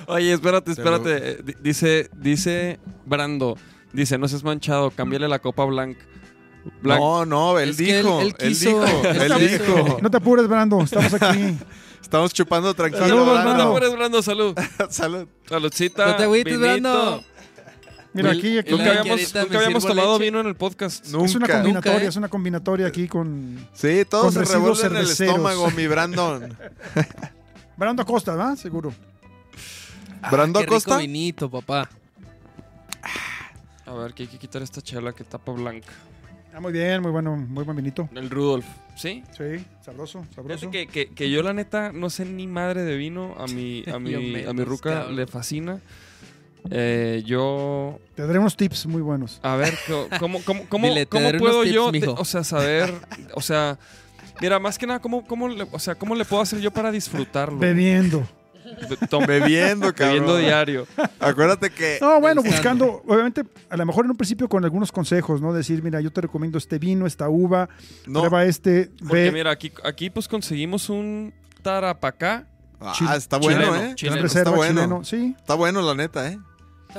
Oye, 0.07 0.33
espérate, 0.33 0.71
espérate. 0.71 1.31
Eh, 1.31 1.37
di- 1.43 1.55
Dice, 1.61 2.09
dice 2.15 2.79
Brando, 3.05 3.57
dice, 3.93 4.17
no 4.17 4.27
seas 4.27 4.43
manchado, 4.43 4.91
cámbiale 4.91 5.27
la 5.27 5.39
copa 5.39 5.65
blanca. 5.65 6.05
Blanc. 6.81 6.99
No, 6.99 7.25
no, 7.25 7.59
él 7.59 7.69
Es 7.69 7.79
él- 7.79 7.85
dijo. 7.85 8.21
él 8.21 8.27
Él, 8.39 8.49
quiso- 8.49 8.69
dijo. 8.81 9.07
él 9.07 9.21
Él 9.21 9.33
quiso. 9.59 9.63
dijo. 9.75 9.97
No 10.01 10.11
te 10.11 10.17
apures, 10.17 10.47
Brando, 10.47 10.81
estamos 10.81 11.13
aquí. 11.13 11.57
Estamos 12.01 12.33
chupando 12.33 12.73
tranquilo. 12.73 13.05
Saludos, 13.05 13.43
No 13.43 13.55
te 13.55 13.61
apures, 13.63 13.91
Brando, 13.93 14.21
salud. 14.21 14.55
Salud. 14.89 15.27
Saludcita. 15.49 16.07
No 16.07 16.15
te 16.15 16.23
agüites, 16.23 16.53
vinito. 16.59 16.79
Brando. 16.89 17.23
Mira, 18.17 18.31
aquí, 18.31 18.57
aquí 18.57 18.71
Nunca 18.71 18.99
habíamos, 18.99 19.33
nunca 19.35 19.57
habíamos 19.57 19.85
tomado 19.85 20.13
leche. 20.13 20.25
vino 20.25 20.39
en 20.41 20.47
el 20.47 20.55
podcast. 20.55 21.07
Nunca. 21.07 21.25
es 21.25 21.35
una 21.35 21.47
combinatoria, 21.47 21.73
Nunca, 21.93 22.03
¿eh? 22.03 22.07
es 22.07 22.15
una 22.15 22.27
combinatoria 22.29 22.87
aquí 22.87 23.07
con 23.07 23.67
Sí, 23.73 24.03
todo 24.09 24.23
Con 24.23 24.33
se 24.33 24.43
revuelve 24.45 24.81
en 24.87 24.95
el 24.97 25.03
estómago, 25.09 25.71
mi 25.71 25.87
Brandon. 25.87 26.57
Brando 27.77 28.01
Acosta, 28.01 28.35
¿verdad? 28.35 28.55
Seguro. 28.55 28.93
Brando 30.31 30.59
Qué 30.59 30.65
rico 30.65 30.75
Acosta. 30.75 30.97
vinito, 30.97 31.49
papá. 31.49 31.89
A 33.85 33.93
ver, 33.93 34.13
que 34.13 34.23
hay 34.23 34.29
que 34.29 34.37
quitar 34.37 34.61
esta 34.61 34.81
chela 34.81 35.13
que 35.13 35.23
tapa 35.23 35.51
blanca. 35.53 35.93
Ah, 36.53 36.59
muy 36.59 36.73
bien, 36.73 37.01
muy 37.03 37.11
bueno, 37.11 37.35
muy 37.37 37.63
buen 37.63 37.77
vinito. 37.77 38.09
El 38.15 38.29
Rudolf. 38.29 38.65
¿Sí? 38.95 39.23
Sí, 39.37 39.63
sabroso, 39.85 40.25
sabroso. 40.33 40.71
Que, 40.71 40.87
que, 40.87 41.09
que 41.13 41.29
yo 41.29 41.43
la 41.43 41.53
neta 41.53 41.91
no 41.93 42.09
sé 42.09 42.25
ni 42.25 42.47
madre 42.47 42.81
de 42.83 42.97
vino. 42.97 43.35
A 43.37 43.45
mi, 43.45 43.83
a 43.87 43.99
mi, 43.99 44.43
a 44.43 44.53
mi 44.53 44.63
ruca 44.63 45.05
le 45.05 45.27
fascina. 45.27 45.79
Eh, 46.71 47.23
yo... 47.25 47.99
Te 48.15 48.25
daré 48.25 48.39
unos 48.39 48.55
tips 48.57 48.85
muy 48.87 49.01
buenos. 49.01 49.39
A 49.43 49.55
ver, 49.55 49.73
¿cómo, 50.19 50.39
cómo, 50.43 50.65
cómo, 50.69 50.87
Dile, 50.87 51.05
cómo 51.05 51.29
puedo 51.37 51.63
tips, 51.63 51.73
yo, 51.75 51.91
te- 51.91 52.07
o 52.07 52.25
sea, 52.25 52.43
saber, 52.43 52.93
o 53.33 53.41
sea, 53.41 53.77
mira, 54.41 54.59
más 54.59 54.77
que 54.77 54.87
nada, 54.87 54.99
¿cómo, 54.99 55.25
cómo, 55.25 55.47
le, 55.47 55.67
o 55.71 55.79
sea, 55.79 55.95
¿cómo 55.95 56.15
le 56.15 56.25
puedo 56.25 56.41
hacer 56.41 56.59
yo 56.59 56.71
para 56.71 56.91
disfrutarlo? 56.91 57.57
Bebiendo. 57.59 58.27
Be- 58.89 59.07
tom- 59.07 59.25
Bebiendo, 59.25 59.93
cabrón. 59.93 60.09
bebiendo 60.25 60.37
diario. 60.37 60.87
Acuérdate 61.21 61.69
que 61.69 61.99
No, 62.01 62.19
bueno, 62.19 62.41
Pensando. 62.43 62.85
buscando, 62.87 63.03
obviamente, 63.07 63.43
a 63.69 63.77
lo 63.77 63.85
mejor 63.85 64.03
en 64.05 64.11
un 64.11 64.17
principio 64.17 64.49
con 64.49 64.65
algunos 64.65 64.91
consejos, 64.91 65.39
¿no? 65.41 65.53
Decir, 65.53 65.81
mira, 65.81 66.01
yo 66.01 66.11
te 66.11 66.19
recomiendo 66.19 66.57
este 66.57 66.77
vino, 66.77 67.05
esta 67.07 67.29
uva, 67.29 67.69
no. 68.05 68.19
prueba 68.21 68.43
este, 68.43 68.91
Porque 68.99 69.13
ve, 69.23 69.31
mira, 69.31 69.51
aquí, 69.51 69.71
aquí 69.85 70.09
pues 70.09 70.27
conseguimos 70.27 70.89
un 70.89 71.33
tarapacá. 71.61 72.45
Ah, 72.81 73.15
está 73.15 73.37
bueno, 73.37 73.59
chileno, 73.61 73.75
¿eh? 73.85 73.95
chileno. 73.95 74.21
reserva, 74.21 74.49
está 74.51 74.55
bueno. 74.57 74.81
chileno, 74.81 75.03
sí. 75.03 75.35
Está 75.37 75.53
bueno, 75.55 75.81
la 75.81 75.95
neta, 75.95 76.29
¿eh? 76.31 76.37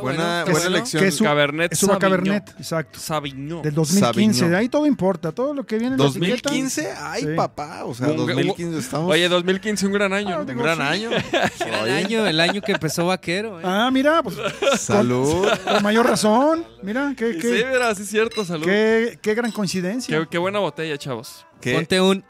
Buena 0.01 0.45
buena 0.45 0.45
bueno. 0.53 0.67
elección. 0.77 1.03
Que 1.03 1.09
es 1.09 1.15
su- 1.17 1.25
Cabernet 1.25 1.73
Es 1.73 1.83
uva 1.83 1.95
Sauvignon. 1.95 2.11
Cabernet, 2.25 2.51
exacto. 2.59 2.99
Sauvignon. 2.99 3.63
Del 3.63 3.75
2015, 3.75 4.39
Sauvignon. 4.41 4.55
ahí 4.55 4.69
todo 4.69 4.87
importa, 4.87 5.33
todo 5.33 5.55
lo 5.55 5.65
que 5.67 5.79
viene 5.79 5.95
en 5.97 6.01
la 6.01 6.07
etiqueta. 6.09 6.51
¿2015? 6.51 6.93
Ay, 6.99 7.23
Sí. 7.23 7.29
papá. 7.37 7.85
O 7.85 7.95
sea, 7.95 8.09
Un- 8.09 8.17
2015 8.17 8.79
estamos. 8.79 9.11
Oye, 9.13 9.29
2015, 9.29 9.87
un 9.87 9.93
gran 9.93 10.13
año. 10.13 10.37
Ah, 10.39 10.41
un 10.41 10.47
gran 10.59 10.77
sí. 10.77 10.83
año. 10.83 11.11
Gran 11.59 11.89
año, 11.91 12.27
el 12.27 12.41
año 12.41 12.61
que 12.63 12.73
empezó 12.73 13.07
Vaquero. 13.07 13.61
¿eh? 13.61 13.63
Ah, 13.65 13.91
mira, 13.93 14.23
pues 14.23 14.37
Salud. 14.79 15.47
con 15.65 15.83
mayor 15.83 16.07
razón. 16.07 16.65
Mira, 16.83 17.15
qué, 17.17 17.35
Sí, 17.35 17.39
qué, 17.41 17.67
mira, 17.71 17.95
sí 17.95 18.03
es 18.03 18.09
cierto, 18.09 18.45
salud. 18.45 18.65
qué, 18.65 19.19
qué 19.21 19.35
gran 19.35 19.53
coincidencia. 19.53 20.19
Qué, 20.21 20.27
qué 20.31 20.39
buena 20.39 20.59
botella, 20.61 20.97
chavos. 20.99 21.47
¿Qué? 21.61 21.75
Ponte 21.75 22.01
un. 22.01 22.25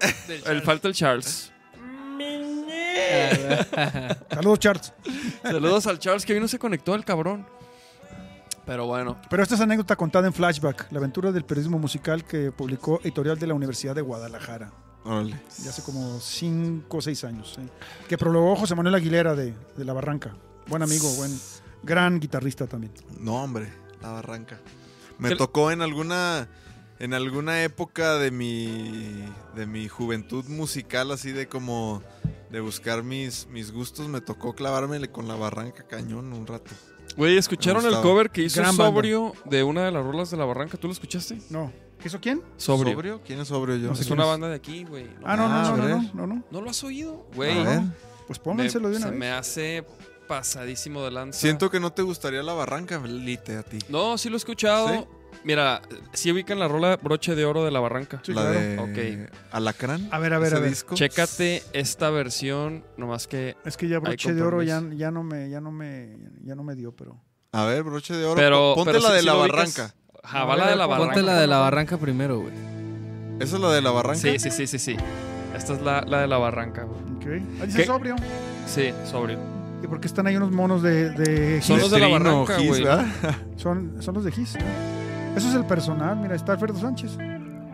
El 0.46 0.62
falta 0.62 0.88
el 0.88 0.94
Charles. 0.94 1.50
Saludos, 4.30 4.58
Charts. 4.58 4.92
Saludos 5.42 5.86
al 5.86 5.98
Charles, 5.98 6.24
que 6.24 6.32
hoy 6.34 6.40
no 6.40 6.48
se 6.48 6.58
conectó 6.58 6.94
el 6.94 7.04
cabrón. 7.04 7.46
Pero 8.66 8.86
bueno. 8.86 9.18
Pero 9.28 9.42
esta 9.42 9.54
es 9.56 9.60
anécdota 9.60 9.94
contada 9.96 10.26
en 10.26 10.32
Flashback, 10.32 10.90
la 10.90 10.98
aventura 10.98 11.32
del 11.32 11.44
periodismo 11.44 11.78
musical 11.78 12.24
que 12.24 12.50
publicó 12.50 13.00
Editorial 13.02 13.38
de 13.38 13.46
la 13.46 13.54
Universidad 13.54 13.94
de 13.94 14.00
Guadalajara, 14.00 14.72
Órale. 15.04 15.38
ya 15.62 15.68
hace 15.70 15.82
como 15.82 16.18
5 16.18 16.96
o 16.96 17.00
6 17.02 17.24
años. 17.24 17.58
¿eh? 17.58 17.68
Que 18.08 18.16
prologó 18.16 18.56
José 18.56 18.74
Manuel 18.74 18.94
Aguilera 18.94 19.34
de, 19.34 19.54
de 19.76 19.84
La 19.84 19.92
Barranca. 19.92 20.34
Buen 20.66 20.82
amigo, 20.82 21.06
buen, 21.16 21.38
gran 21.82 22.18
guitarrista 22.20 22.66
también. 22.66 22.92
No, 23.20 23.34
hombre, 23.42 23.70
la 24.00 24.12
barranca. 24.12 24.58
Me 25.18 25.28
¿Qué- 25.28 25.36
tocó 25.36 25.70
en 25.70 25.82
alguna 25.82 26.48
en 26.98 27.14
alguna 27.14 27.62
época 27.62 28.16
de 28.18 28.30
mi 28.30 29.24
de 29.56 29.66
mi 29.66 29.88
juventud 29.88 30.44
musical 30.46 31.10
así 31.10 31.32
de 31.32 31.48
como 31.48 32.02
de 32.50 32.60
buscar 32.60 33.02
mis 33.02 33.46
mis 33.48 33.72
gustos, 33.72 34.08
me 34.08 34.20
tocó 34.20 34.54
clavármele 34.54 35.10
con 35.10 35.26
la 35.28 35.34
barranca 35.34 35.84
cañón 35.86 36.32
un 36.32 36.46
rato. 36.46 36.70
Güey, 37.16 37.36
¿escucharon 37.36 37.84
el 37.86 38.00
cover 38.00 38.30
que 38.30 38.42
hizo 38.42 38.60
Gran 38.60 38.76
banda. 38.76 38.92
Sobrio 38.92 39.32
de 39.44 39.62
una 39.62 39.84
de 39.84 39.92
las 39.92 40.04
rolas 40.04 40.30
de 40.30 40.36
la 40.36 40.44
barranca? 40.44 40.76
¿Tú 40.78 40.88
lo 40.88 40.92
escuchaste? 40.92 41.38
No. 41.50 41.72
¿Qué 42.00 42.08
hizo 42.08 42.20
quién? 42.20 42.42
Sobrio. 42.56 43.22
¿Quién 43.24 43.40
es 43.40 43.48
sobrio 43.48 43.76
yo? 43.76 43.88
No 43.88 43.92
Es 43.94 44.10
una 44.10 44.24
banda 44.24 44.48
de 44.48 44.56
aquí, 44.56 44.84
güey. 44.84 45.08
Ah, 45.24 45.36
no, 45.36 45.44
Ah, 45.46 45.62
no, 45.70 45.76
no, 45.76 45.88
no, 45.88 45.88
no, 46.02 46.10
no, 46.14 46.26
no. 46.26 46.44
¿No 46.50 46.60
lo 46.60 46.70
has 46.70 46.82
oído? 46.84 47.26
A 47.32 47.36
Güey. 47.36 47.64
ver. 47.64 47.82
Pues 48.26 48.38
pónganselo 48.38 48.90
de 48.90 48.96
una 48.96 49.06
se 49.06 49.10
vez. 49.10 49.20
me 49.20 49.30
hace 49.30 49.86
pasadísimo 50.26 51.02
de 51.04 51.10
lanza. 51.12 51.38
Siento 51.38 51.70
que 51.70 51.78
no 51.80 51.92
te 51.92 52.02
gustaría 52.02 52.42
la 52.42 52.52
barranca, 52.52 52.98
Lite, 52.98 53.56
a 53.56 53.62
ti. 53.62 53.78
No, 53.88 54.18
sí 54.18 54.28
lo 54.28 54.36
he 54.36 54.38
escuchado. 54.38 54.88
¿Sí? 54.88 55.04
Mira, 55.44 55.82
sí 56.12 56.32
ubican 56.32 56.58
la 56.58 56.68
rola 56.68 56.96
Broche 56.96 57.34
de 57.34 57.44
Oro 57.44 57.64
de 57.64 57.70
la 57.70 57.80
Barranca. 57.80 58.20
Sí, 58.22 58.32
la 58.32 58.42
claro. 58.42 58.58
de 58.58 59.26
Ok. 59.26 59.30
Alacrán. 59.52 60.08
A 60.10 60.18
ver, 60.18 60.32
a 60.32 60.38
ver, 60.38 60.48
ese 60.48 60.56
a 60.56 60.60
ver. 60.60 60.70
disco. 60.70 60.94
Chécate 60.94 61.62
esta 61.72 62.10
versión, 62.10 62.84
nomás 62.96 63.26
que... 63.26 63.56
Es 63.64 63.76
que 63.76 63.88
ya 63.88 63.98
broche 63.98 64.32
de 64.32 64.42
oro 64.42 64.62
ya, 64.62 64.80
no 64.80 65.22
me, 65.22 65.50
ya 65.50 65.60
no 65.60 65.70
me, 65.70 66.16
ya 66.42 66.54
no 66.54 66.62
me 66.64 66.74
dio, 66.74 66.92
pero. 66.92 67.20
A 67.52 67.64
ver, 67.64 67.82
broche 67.82 68.14
de 68.14 68.24
oro. 68.24 68.36
Pero, 68.36 68.74
Ponte 68.74 68.92
pero 68.92 69.02
la 69.04 69.12
de 69.12 69.22
la 69.22 69.34
barranca. 69.34 69.94
Ajá, 70.22 70.44
va 70.44 70.56
la 70.56 70.70
de 70.70 70.76
la 70.76 70.86
Ponte 70.86 70.98
Barranca. 71.00 71.14
Ponte 71.14 71.22
la 71.22 71.40
de 71.40 71.46
la 71.46 71.58
barranca 71.58 71.98
primero, 71.98 72.40
güey. 72.40 72.54
¿Esa 73.38 73.56
es 73.56 73.62
la 73.62 73.72
de 73.72 73.82
la 73.82 73.90
barranca? 73.90 74.18
Sí, 74.18 74.38
sí, 74.38 74.50
sí, 74.50 74.66
sí, 74.66 74.78
sí. 74.78 74.96
Esta 75.54 75.74
es 75.74 75.82
la, 75.82 76.02
la 76.02 76.22
de 76.22 76.26
la 76.26 76.38
Barranca, 76.38 76.82
güey. 76.84 77.00
Ok. 77.16 77.44
Dice 77.66 77.78
¿Qué? 77.78 77.84
sobrio. 77.86 78.16
Sí, 78.66 78.92
sobrio. 79.04 79.38
¿Y 79.82 79.86
por 79.86 80.00
qué 80.00 80.06
están 80.06 80.26
ahí 80.26 80.36
unos 80.36 80.50
monos 80.50 80.82
de, 80.82 81.10
de 81.10 81.62
Son 81.62 81.78
los 81.78 81.90
de 81.90 81.98
la 82.00 82.08
Barranca, 82.08 82.56
güey. 82.58 82.84
Son, 83.56 84.02
son 84.02 84.14
los 84.14 84.24
de 84.24 84.32
Gis. 84.32 84.56
¿no? 84.56 84.93
Eso 85.36 85.48
es 85.48 85.54
el 85.54 85.64
personal. 85.64 86.16
Mira, 86.16 86.34
está 86.34 86.52
Alfredo 86.52 86.78
Sánchez. 86.78 87.18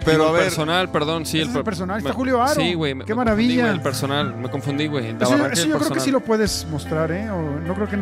Pero 0.05 0.25
a 0.25 0.27
el 0.29 0.33
ver, 0.35 0.43
personal, 0.45 0.91
perdón, 0.91 1.27
sí. 1.27 1.41
El 1.41 1.51
per- 1.51 1.65
personal. 1.65 1.99
Está 1.99 2.11
me- 2.11 2.15
Julio 2.15 2.43
Aro. 2.43 2.55
Sí, 2.61 2.75
güey. 2.75 2.95
me- 2.95 3.05
Qué 3.05 3.15
me 3.15 3.17
confundí, 3.17 3.25
maravilla. 3.31 3.63
güey, 3.65 3.75
el 3.75 3.81
personal, 3.83 4.35
me 4.37 4.51
confundí, 4.51 4.87
güey. 4.87 5.07
Eso, 5.21 5.67
yo 5.67 5.79
creo 5.79 5.91
que 5.91 6.01
sí 6.01 6.11
lo 6.11 6.21
puedes 6.21 6.67
mostrar, 6.71 7.11
¿eh? 7.13 7.31
O 7.31 7.43
no 7.61 7.75
creo 7.75 7.89
que 7.89 7.97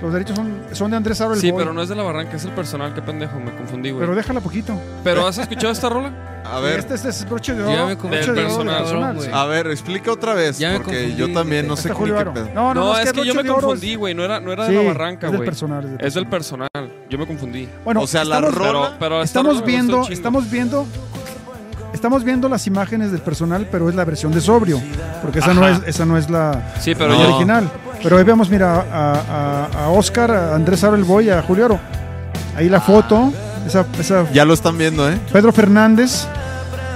los 0.00 0.12
derechos 0.12 0.36
son, 0.36 0.52
son 0.72 0.90
de 0.90 0.96
Andrés 0.96 1.20
Aro 1.20 1.34
el 1.34 1.40
Sí, 1.40 1.50
Boy. 1.50 1.60
pero 1.62 1.72
no 1.72 1.82
es 1.82 1.88
de 1.88 1.94
la 1.94 2.02
Barranca, 2.02 2.36
es 2.36 2.44
el 2.44 2.52
personal, 2.52 2.94
qué 2.94 3.02
pendejo, 3.02 3.38
me 3.40 3.52
confundí, 3.54 3.90
güey. 3.90 4.00
Pero 4.00 4.12
Pero, 4.12 4.16
déjala 4.16 4.40
poquito. 4.40 4.80
¿has 5.26 5.38
escuchado 5.38 5.72
esta 5.72 5.88
rola? 5.88 6.12
a 6.44 6.58
ver, 6.58 6.80
Este, 6.80 6.94
este 6.94 7.08
es 7.10 7.24
broche 7.28 7.54
de 7.54 7.60
Ya 7.60 7.64
oro. 7.84 7.86
me 7.86 7.94
broche 7.94 7.96
confundí, 7.96 8.16
de 8.18 8.30
oro 8.32 8.64
del 8.64 8.66
personal, 8.82 9.14
güey. 9.14 9.26
sí. 9.28 9.32
a 9.34 9.44
ver, 9.46 9.66
explica 9.68 10.12
otra 10.12 10.34
vez, 10.34 10.58
Ya 10.58 10.70
me 10.72 10.76
porque 10.80 10.90
confundí, 10.98 11.16
yo 11.16 11.32
también 11.32 11.66
no 11.68 11.74
güey. 11.74 11.82
sé 11.82 11.88
qué. 11.90 12.52
No, 12.52 12.74
no, 12.74 12.74
No, 12.74 12.98
es 12.98 13.12
que 13.12 13.24
yo 13.24 13.34
me 13.34 13.42
de 13.44 13.48
confundí, 13.50 13.94
güey. 13.94 14.14
No 14.14 14.24
era, 14.24 14.40
no 14.40 14.52
era 14.52 14.66
de 14.66 14.72
la 14.74 14.82
Barranca, 14.82 15.26
es 15.26 15.32
del 15.32 15.38
güey. 15.38 15.46
personal. 15.48 15.96
Es 16.00 16.14
del 16.14 16.26
personal. 16.26 16.68
Yo 17.08 17.16
me 17.18 17.26
confundí. 17.26 17.68
Bueno, 17.84 18.00
O 18.00 18.06
sea, 18.06 18.24
la 18.24 18.40
rola- 18.40 18.52
Pero, 18.58 18.90
pero 18.98 19.22
esta 19.22 19.40
estamos 19.40 19.60
me 19.60 19.66
viendo, 19.66 20.08
estamos 20.08 20.50
viendo, 20.50 20.84
estamos 22.02 22.24
viendo 22.24 22.48
las 22.48 22.66
imágenes 22.66 23.12
del 23.12 23.20
personal, 23.20 23.68
pero 23.70 23.88
es 23.88 23.94
la 23.94 24.04
versión 24.04 24.32
de 24.32 24.40
sobrio, 24.40 24.82
porque 25.22 25.38
esa 25.38 25.54
no 25.54 25.68
es, 25.68 25.78
esa 25.86 26.04
no 26.04 26.18
es 26.18 26.28
la, 26.28 26.74
Sí, 26.80 26.96
pero 26.96 27.10
la 27.10 27.14
No. 27.14 27.20
ya- 27.20 27.28
original. 27.28 27.70
Pero 28.02 28.18
ahí 28.18 28.24
vemos, 28.24 28.50
mira, 28.50 28.84
a, 28.92 29.68
a- 29.70 29.84
a 29.84 29.88
Oscar, 29.90 30.32
a 30.32 30.54
Andrés 30.56 30.82
Aro 30.82 30.96
el 30.96 31.04
Boy, 31.04 31.30
a 31.30 31.40
Julio 31.42 31.66
Aro. 31.66 31.78
Ahí 32.56 32.68
la 32.68 32.80
foto, 32.80 33.32
esa, 33.64 33.86
esa 34.00 34.28
Ya 34.32 34.44
lo 34.44 34.52
están 34.52 34.76
viendo, 34.76 35.08
¿eh? 35.08 35.16
Pedro 35.32 35.52
Fernández, 35.52 36.26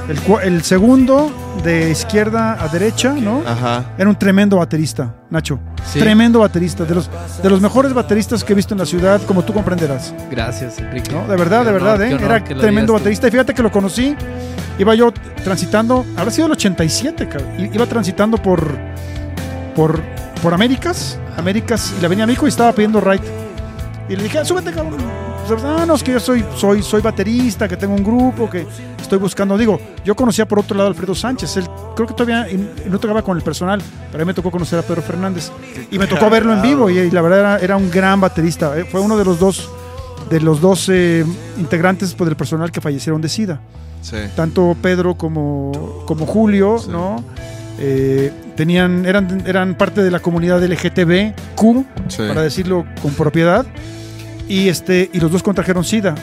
el, 0.08 0.62
segundo 0.62 1.32
de 1.64 1.90
izquierda 1.90 2.62
a 2.62 2.68
derecha, 2.68 3.12
¿no? 3.12 3.42
Ajá. 3.46 3.84
Era 3.98 4.08
un 4.08 4.16
tremendo 4.16 4.56
baterista, 4.58 5.14
Nacho. 5.30 5.58
Sí. 5.84 5.98
Tremendo 5.98 6.40
baterista, 6.40 6.84
de 6.84 6.94
los, 6.94 7.10
de 7.42 7.50
los 7.50 7.60
mejores 7.60 7.92
bateristas 7.92 8.44
que 8.44 8.52
he 8.52 8.56
visto 8.56 8.74
en 8.74 8.78
la 8.78 8.86
ciudad, 8.86 9.20
como 9.22 9.42
tú 9.44 9.52
comprenderás. 9.52 10.14
Gracias, 10.30 10.78
Enrique. 10.78 11.10
¿no? 11.12 11.26
De 11.26 11.36
verdad, 11.36 11.60
Qué 11.60 11.66
de 11.66 11.72
verdad, 11.72 11.94
honor, 11.96 12.20
¿eh? 12.20 12.24
Era 12.24 12.44
tremendo 12.44 12.92
baterista. 12.92 13.28
Y 13.28 13.30
fíjate 13.30 13.54
que 13.54 13.62
lo 13.62 13.72
conocí, 13.72 14.14
iba 14.78 14.94
yo 14.94 15.12
transitando, 15.42 16.04
habrá 16.16 16.30
sido 16.30 16.46
el 16.46 16.52
87, 16.52 17.28
cabrón. 17.28 17.70
Iba 17.72 17.86
transitando 17.86 18.38
por, 18.38 18.78
por, 19.74 20.00
por 20.42 20.54
Américas, 20.54 21.18
Américas 21.36 21.94
y 21.98 22.00
la 22.00 22.06
Avenida 22.06 22.26
México 22.26 22.46
y 22.46 22.50
estaba 22.50 22.72
pidiendo 22.72 23.00
ride. 23.00 23.22
Y 24.08 24.14
le 24.14 24.22
dije, 24.22 24.38
"Ah, 24.38 24.44
súbete, 24.44 24.70
cabrón. 24.72 24.96
Ah, 25.64 25.84
no, 25.86 25.94
es 25.94 26.02
que 26.02 26.12
yo 26.12 26.20
soy, 26.20 26.44
soy, 26.56 26.82
soy 26.82 27.00
baterista, 27.00 27.68
que 27.68 27.76
tengo 27.76 27.94
un 27.94 28.02
grupo, 28.02 28.50
que 28.50 28.66
estoy 29.06 29.18
buscando. 29.18 29.56
Digo, 29.56 29.80
yo 30.04 30.14
conocía 30.14 30.46
por 30.46 30.58
otro 30.58 30.76
lado 30.76 30.88
a 30.88 30.90
Alfredo 30.90 31.14
Sánchez. 31.14 31.56
Él 31.56 31.66
creo 31.94 32.06
que 32.06 32.14
todavía 32.14 32.46
no 32.88 32.98
tocaba 32.98 33.22
con 33.22 33.36
el 33.36 33.42
personal, 33.42 33.80
pero 34.10 34.22
a 34.22 34.24
mí 34.24 34.26
me 34.28 34.34
tocó 34.34 34.50
conocer 34.50 34.78
a 34.78 34.82
Pedro 34.82 35.02
Fernández. 35.02 35.50
Y 35.90 35.98
me 35.98 36.06
tocó 36.06 36.28
verlo 36.30 36.52
en 36.52 36.62
vivo 36.62 36.90
y, 36.90 36.98
y 36.98 37.10
la 37.10 37.22
verdad 37.22 37.38
era, 37.40 37.58
era 37.58 37.76
un 37.76 37.90
gran 37.90 38.20
baterista. 38.20 38.78
eh. 38.78 38.84
Fue 38.84 39.00
uno 39.00 39.16
de 39.16 39.24
los 39.24 39.38
dos, 39.38 39.68
de 40.30 40.40
los 40.40 40.60
dos 40.60 40.88
eh, 40.88 41.24
integrantes 41.58 42.14
pues, 42.14 42.28
del 42.28 42.36
personal 42.36 42.70
que 42.70 42.80
fallecieron 42.80 43.20
de 43.20 43.28
SIDA. 43.28 43.60
Sí. 44.02 44.16
Tanto 44.36 44.76
Pedro 44.80 45.16
como, 45.16 46.02
como 46.06 46.26
Julio, 46.26 46.78
Sí. 46.78 46.90
¿no? 46.90 47.24
Eh, 47.78 48.32
tenían, 48.56 49.04
eran, 49.04 49.42
eran 49.46 49.74
parte 49.76 50.02
de 50.02 50.10
la 50.10 50.20
comunidad 50.20 50.62
LGTBQ, 50.62 51.84
Sí. 52.08 52.22
para 52.28 52.42
decirlo 52.42 52.84
con 53.02 53.12
propiedad. 53.14 53.66
Y, 54.48 54.68
este, 54.68 55.10
y 55.12 55.18
los 55.20 55.30
dos 55.32 55.42
contrajeron 55.42 55.84
SIDA. 55.84 56.14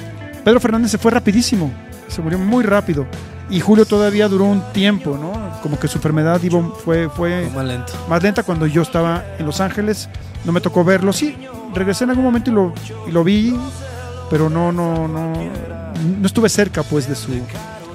Pedro 0.43 0.59
Fernández 0.59 0.91
se 0.91 0.97
fue 0.97 1.11
rapidísimo, 1.11 1.71
se 2.13 2.21
murió 2.21 2.37
muy 2.39 2.63
rápido. 2.63 3.05
Y 3.49 3.59
Julio 3.59 3.85
todavía 3.85 4.27
duró 4.29 4.45
un 4.45 4.61
tiempo, 4.71 5.17
¿no? 5.21 5.33
Como 5.61 5.77
que 5.79 5.87
su 5.87 5.97
enfermedad 5.97 6.41
iba- 6.41 6.69
fue, 6.83 7.09
fue 7.09 7.49
Más 7.53 7.65
lento. 7.65 7.93
más 8.09 8.23
lenta 8.23 8.43
cuando 8.43 8.65
yo 8.67 8.81
estaba 8.81 9.23
en 9.37 9.45
Los 9.45 9.59
Ángeles. 9.59 10.09
No 10.45 10.51
me 10.51 10.61
tocó 10.61 10.83
verlo. 10.83 11.11
Sí, 11.13 11.35
regresé 11.73 12.03
en 12.05 12.11
algún 12.11 12.25
momento 12.25 12.49
y 12.49 12.53
lo, 12.53 12.73
y 13.07 13.11
lo 13.11 13.23
vi, 13.23 13.55
pero 14.29 14.49
no, 14.49 14.71
no, 14.71 15.07
no, 15.07 15.33
no 16.19 16.25
estuve 16.25 16.49
cerca, 16.49 16.83
pues, 16.83 17.07
de 17.07 17.15
su. 17.15 17.31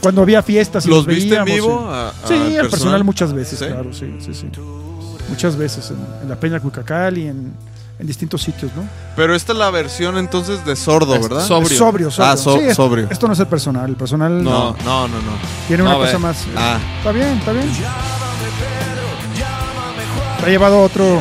Cuando 0.03 0.23
había 0.23 0.43
fiestas 0.43 0.86
y 0.86 0.90
¿Los 0.90 1.07
viste 1.07 1.35
en 1.35 1.45
veíamos, 1.45 1.55
vivo? 1.55 1.81
sí. 1.90 2.24
a- 2.24 2.28
Sí, 2.28 2.35
al 2.35 2.65
el 2.65 2.70
personal 2.70 3.05
muchas 3.05 3.32
veces, 3.32 3.59
¿Sí? 3.59 3.66
claro, 3.66 3.93
sí, 3.93 4.15
sí, 4.20 4.32
sí. 4.35 4.49
Muchas 5.28 5.57
veces 5.57 5.90
en, 5.90 5.97
en 6.23 6.28
la 6.28 6.36
Peña 6.36 6.61
Cuicacal 6.61 7.19
y 7.19 7.27
en, 7.27 7.53
en 7.99 8.07
distintos 8.07 8.43
sitios, 8.43 8.70
¿no? 8.77 8.89
Pero 9.16 9.35
esta 9.35 9.53
es 9.53 9.59
la 9.59 9.70
versión 9.70 10.19
entonces 10.19 10.65
de 10.65 10.77
sordo, 10.77 11.15
Es 11.16 11.23
¿verdad? 11.23 11.47
Sobrio. 11.47 11.66
Es 11.73 11.77
sobrio, 11.79 12.11
sobrio. 12.11 12.33
Ah, 12.33 12.37
so- 12.37 12.59
Sí, 12.59 12.65
es- 12.66 12.77
sobrio. 12.77 13.09
Esto 13.11 13.27
no 13.27 13.33
es 13.33 13.41
el 13.41 13.47
personal, 13.49 13.91
el 13.91 13.97
personal 13.97 14.43
No, 14.45 14.77
no, 14.85 15.09
no, 15.09 15.16
no. 15.16 15.33
tiene 15.66 15.83
No, 15.83 15.91
una 15.91 15.99
ve. 15.99 16.05
cosa 16.07 16.19
más. 16.19 16.45
Ah, 16.57 16.79
Está 16.99 17.12
bien, 17.12 17.29
está 17.39 17.53
bien. 17.53 17.69
Te 20.41 20.47
ha 20.47 20.49
llevado 20.49 20.77
a 20.79 20.83
otro, 20.83 21.19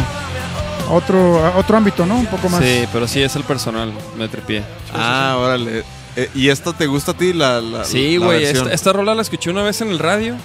a 0.88 0.92
otro, 0.94 1.46
a 1.46 1.58
otro 1.58 1.78
ámbito, 1.78 2.06
¿no? 2.06 2.18
Un 2.18 2.28
poco 2.28 2.50
más. 2.50 2.64
Sí, 2.64 2.86
pero 2.94 3.08
sí 3.08 3.22
es 3.22 3.36
el 3.36 3.44
personal, 3.44 3.92
me 4.18 4.28
tripié. 4.28 4.64
ah, 4.94 5.36
órale. 5.40 5.84
Eh, 6.16 6.30
¿Y 6.34 6.50
esta 6.50 6.74
te 6.74 6.88
gusta 6.88 7.12
a 7.12 7.14
ti? 7.16 7.34
La, 7.34 7.62
la, 7.62 7.84
Sí, 7.86 8.18
la 8.18 8.26
güey, 8.26 8.44
esta, 8.44 8.72
esta 8.72 8.94
rola 8.94 9.14
la 9.16 9.22
escuché 9.22 9.50
una 9.52 9.64
vez 9.64 9.82
en 9.82 9.90
el 9.90 10.00
radio. 10.00 10.36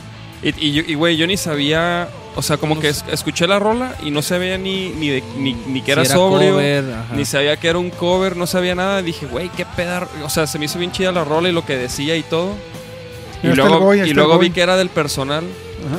Y, 0.42 0.48
y 0.66 0.72
yo- 0.72 0.82
y, 0.86 0.94
güey, 0.94 1.16
yo 1.16 1.26
ni 1.26 1.36
sabía, 1.36 2.09
o 2.34 2.42
sea, 2.42 2.56
como 2.56 2.80
que 2.80 2.88
es- 2.88 3.04
escuché 3.10 3.46
la 3.46 3.59
rola 3.59 3.94
y 4.02 4.10
no 4.10 4.22
sabía 4.22 4.56
ni, 4.59 4.88
ni, 4.90 5.09
de- 5.09 5.22
ni, 5.36 5.52
ni 5.54 5.82
que 5.82 5.92
era, 5.92 6.04
Si 6.04 6.12
sobrio, 6.12 6.52
cover, 6.52 6.84
ni 7.14 7.24
sabía 7.24 7.56
que 7.59 7.68
era 7.68 7.78
un 7.78 7.90
cover, 7.90 8.36
no 8.36 8.46
sabía 8.46 8.74
nada. 8.74 9.02
Dije, 9.02 9.26
güey, 9.26 9.48
qué 9.50 9.66
pedar. 9.66 10.09
O 10.24 10.30
sea, 10.30 10.46
se 10.46 10.59
me 10.59 10.64
hizo 10.64 10.78
bien 10.78 10.92
chida 10.92 11.12
la 11.12 11.24
rola 11.24 11.48
y 11.48 11.52
lo 11.52 11.64
que 11.64 11.76
decía 11.76 12.16
y 12.16 12.22
todo. 12.22 12.54
Y 13.42 13.48
luego, 13.48 13.94
y 13.94 14.12
luego 14.14 14.38
vi 14.38 14.50
que 14.50 14.62
era 14.62 14.76
del 14.76 14.88
personal. 14.88 15.44
Ajá. 15.86 15.98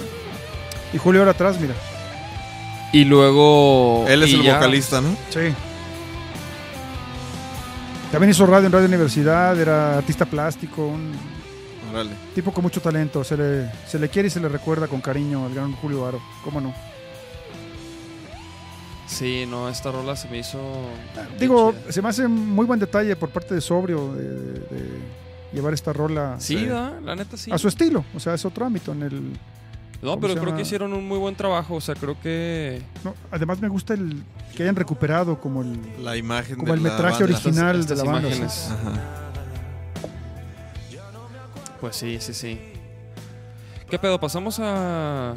Y 0.94 0.98
Julio 0.98 1.22
ahora 1.22 1.32
atrás, 1.32 1.60
mira. 1.60 1.74
Y 2.94 3.06
luego. 3.06 4.06
Él 4.08 4.24
es 4.24 4.34
el 4.34 4.44
ya. 4.44 4.56
vocalista, 4.56 5.02
¿no? 5.02 5.10
Sí. 5.30 5.54
También 8.12 8.30
hizo 8.30 8.46
radio 8.46 8.68
en 8.68 8.72
Radio 8.72 8.88
Universidad, 8.88 9.60
era 9.60 9.98
artista 9.98 10.26
plástico, 10.26 10.86
un 10.86 11.12
Órale. 11.94 12.12
tipo 12.36 12.52
con 12.52 12.64
mucho 12.64 12.82
talento. 12.82 13.24
Se 13.24 13.38
le, 13.38 13.72
se 13.88 14.00
le 14.00 14.10
quiere 14.10 14.28
y 14.28 14.32
se 14.32 14.40
le 14.40 14.50
recuerda 14.50 14.88
con 14.88 15.00
cariño 15.02 15.46
al 15.46 15.54
gran 15.54 15.74
Julio 15.74 16.06
Aro. 16.08 16.20
¿Cómo 16.44 16.60
no? 16.60 16.74
Sí, 19.08 19.46
no, 19.48 19.70
esta 19.70 19.92
rola 19.92 20.16
se 20.16 20.28
me 20.30 20.40
hizo. 20.40 20.58
bien 21.14 21.28
Digo, 21.40 21.72
chida. 21.74 21.92
se 21.92 22.02
me 22.02 22.10
hace 22.10 22.28
muy 22.28 22.66
buen 22.66 22.80
detalle 22.80 23.16
por 23.16 23.30
parte 23.30 23.54
de 23.54 23.62
Sobrio 23.62 24.14
de, 24.14 24.24
de- 24.24 24.60
de 24.60 25.00
llevar 25.54 25.74
esta 25.74 25.94
rola 25.94 26.36
Sí, 26.40 26.66
la 26.66 27.16
neta 27.16 27.38
sí. 27.38 27.52
a 27.52 27.58
su 27.60 27.68
estilo. 27.68 28.04
O 28.16 28.20
sea, 28.20 28.34
es 28.34 28.44
otro 28.44 28.66
ámbito 28.66 28.92
en 28.92 29.04
el... 29.04 29.22
No, 30.02 30.16
¿cómo 30.16 30.22
pero 30.28 30.42
creo 30.42 30.56
que 30.56 30.64
hicieron 30.64 30.94
un 30.94 31.08
muy 31.08 31.18
buen 31.20 31.36
trabajo. 31.36 31.76
O 31.76 31.82
sea, 31.82 31.96
creo 31.96 32.20
que. 32.20 32.82
no, 33.06 33.14
además 33.32 33.62
me 33.62 33.70
gusta 33.70 33.94
el 33.94 34.22
que 34.54 34.64
hayan 34.64 34.76
recuperado 34.76 35.40
como 35.40 35.62
el, 35.62 35.80
La 36.04 36.18
imagen 36.18 36.58
como 36.58 36.74
de 36.74 36.78
el 36.80 36.84
la 36.84 36.90
metraje 36.90 37.24
banda. 37.24 37.38
original 37.38 37.80
Estas- 37.80 37.98
de 38.00 38.04
la 38.06 38.12
banda. 38.12 38.28
imágenes. 38.28 38.52
sí. 38.54 38.74
Ajá. 38.74 39.23
Pues 41.84 41.98
sí, 41.98 42.18
sí, 42.22 42.34
sí. 42.34 42.58
¿Qué 43.90 44.00
pedo? 44.00 44.18
¿Pasamos 44.18 44.58
a 44.62 45.34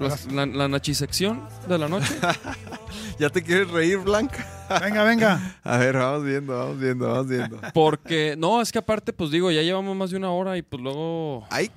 las- 0.00 0.24
la, 0.32 0.46
la 0.46 0.68
nachisección 0.68 1.46
de 1.68 1.76
la 1.76 1.86
noche? 1.86 2.14
¿Ya 3.18 3.28
te 3.28 3.42
quieres 3.42 3.70
reír, 3.70 3.98
Blanca? 3.98 4.46
Venga, 4.80 5.04
venga. 5.04 5.58
A 5.64 5.76
ver, 5.76 5.98
vamos 5.98 6.24
viendo, 6.24 6.56
vamos 6.56 6.80
viendo, 6.80 7.06
vamos 7.08 7.28
viendo. 7.28 7.60
Porque, 7.74 8.36
no, 8.38 8.62
es 8.62 8.72
que 8.72 8.78
aparte, 8.78 9.12
pues 9.12 9.30
digo, 9.30 9.50
ya 9.50 9.60
llevamos 9.60 9.94
más 9.94 10.10
de 10.12 10.16
una 10.16 10.30
hora 10.30 10.56
y 10.56 10.62
pues 10.62 10.80
luego 10.82 11.46
Ay, 11.50 11.70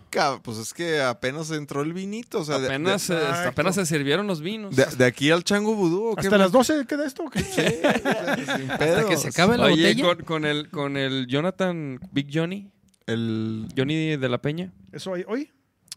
pues 0.43 0.57
es 0.59 0.73
que 0.73 1.01
apenas 1.01 1.51
entró 1.51 1.81
el 1.81 1.91
vinito. 1.91 2.39
O 2.39 2.45
sea, 2.45 2.57
de- 2.57 2.67
apenas, 2.67 3.05
de, 3.05 3.15
se, 3.17 3.21
Exacto. 3.21 3.49
apenas 3.49 3.75
se 3.75 3.85
sirvieron 3.85 4.27
los 4.27 4.39
vinos. 4.39 4.77
de- 4.77 4.85
de 4.85 5.05
aquí 5.05 5.29
al 5.29 5.43
chango 5.43 5.75
vudú. 5.75 6.11
¿o 6.11 6.15
qué, 6.15 6.21
¿Hasta 6.27 6.37
las 6.37 6.53
12 6.53 6.85
queda 6.87 7.05
esto? 7.05 7.23
o 7.25 7.29
qué? 7.29 7.41
Sin 7.43 8.71
Hasta 8.71 8.77
pedos. 8.77 9.05
que 9.09 9.17
se 9.17 9.27
acabe 9.27 9.57
la 9.57 9.65
Oye, 9.65 9.75
botella. 9.93 10.03
con, 10.05 10.23
con 10.23 10.45
el, 10.45 10.69
con 10.69 10.95
el 10.95 11.27
Jonathan, 11.27 11.99
Big 12.13 12.29
Johnny, 12.33 12.71
El... 13.13 13.67
Johnny 13.75 14.17
de 14.17 14.29
la 14.29 14.41
Peña. 14.41 14.71
¿Eso 14.91 15.11
hoy? 15.11 15.25
hoy? 15.27 15.51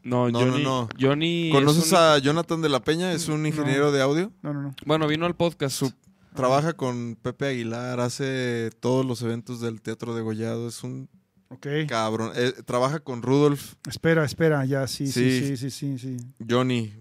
No, 0.04 0.30
No, 0.30 0.40
Johnny. 0.40 0.62
no, 0.64 0.82
no. 0.82 0.88
Johnny 1.00 1.48
es 1.48 1.54
¿Conoces 1.54 1.92
un- 1.92 1.98
a 1.98 2.18
Jonathan 2.18 2.60
de 2.62 2.68
la 2.68 2.80
Peña? 2.82 3.12
Es 3.12 3.28
un 3.28 3.46
ingeniero 3.46 3.92
de 3.92 4.02
audio. 4.02 4.32
No, 4.42 4.52
no, 4.52 4.62
no. 4.62 4.74
Bueno, 4.84 5.06
vino 5.06 5.26
al 5.26 5.36
podcast. 5.36 5.76
Su- 5.76 5.92
Trabaja 6.34 6.72
con 6.72 7.16
Pepe 7.20 7.46
Aguilar, 7.48 8.00
hace 8.00 8.70
todos 8.80 9.04
los 9.04 9.20
eventos 9.22 9.60
del 9.60 9.82
Teatro 9.82 10.14
de 10.14 10.22
Gollado. 10.22 10.66
Es 10.66 10.82
un 10.82 11.08
Ok. 11.48 11.66
cabrón. 11.86 12.32
Eh, 12.34 12.52
trabaja 12.64 13.00
con 13.00 13.20
Rudolf, 13.20 13.74
Espera, 13.86 14.24
espera, 14.24 14.64
ya, 14.64 14.86
sí, 14.86 15.06
sí, 15.06 15.12
Sí. 15.40 15.56
sí, 15.56 15.70
sí, 15.70 15.70
sí, 15.70 15.98
sí. 15.98 16.16
Johnny. 16.48 16.94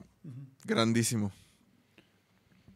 Grandísimo. 0.65 1.31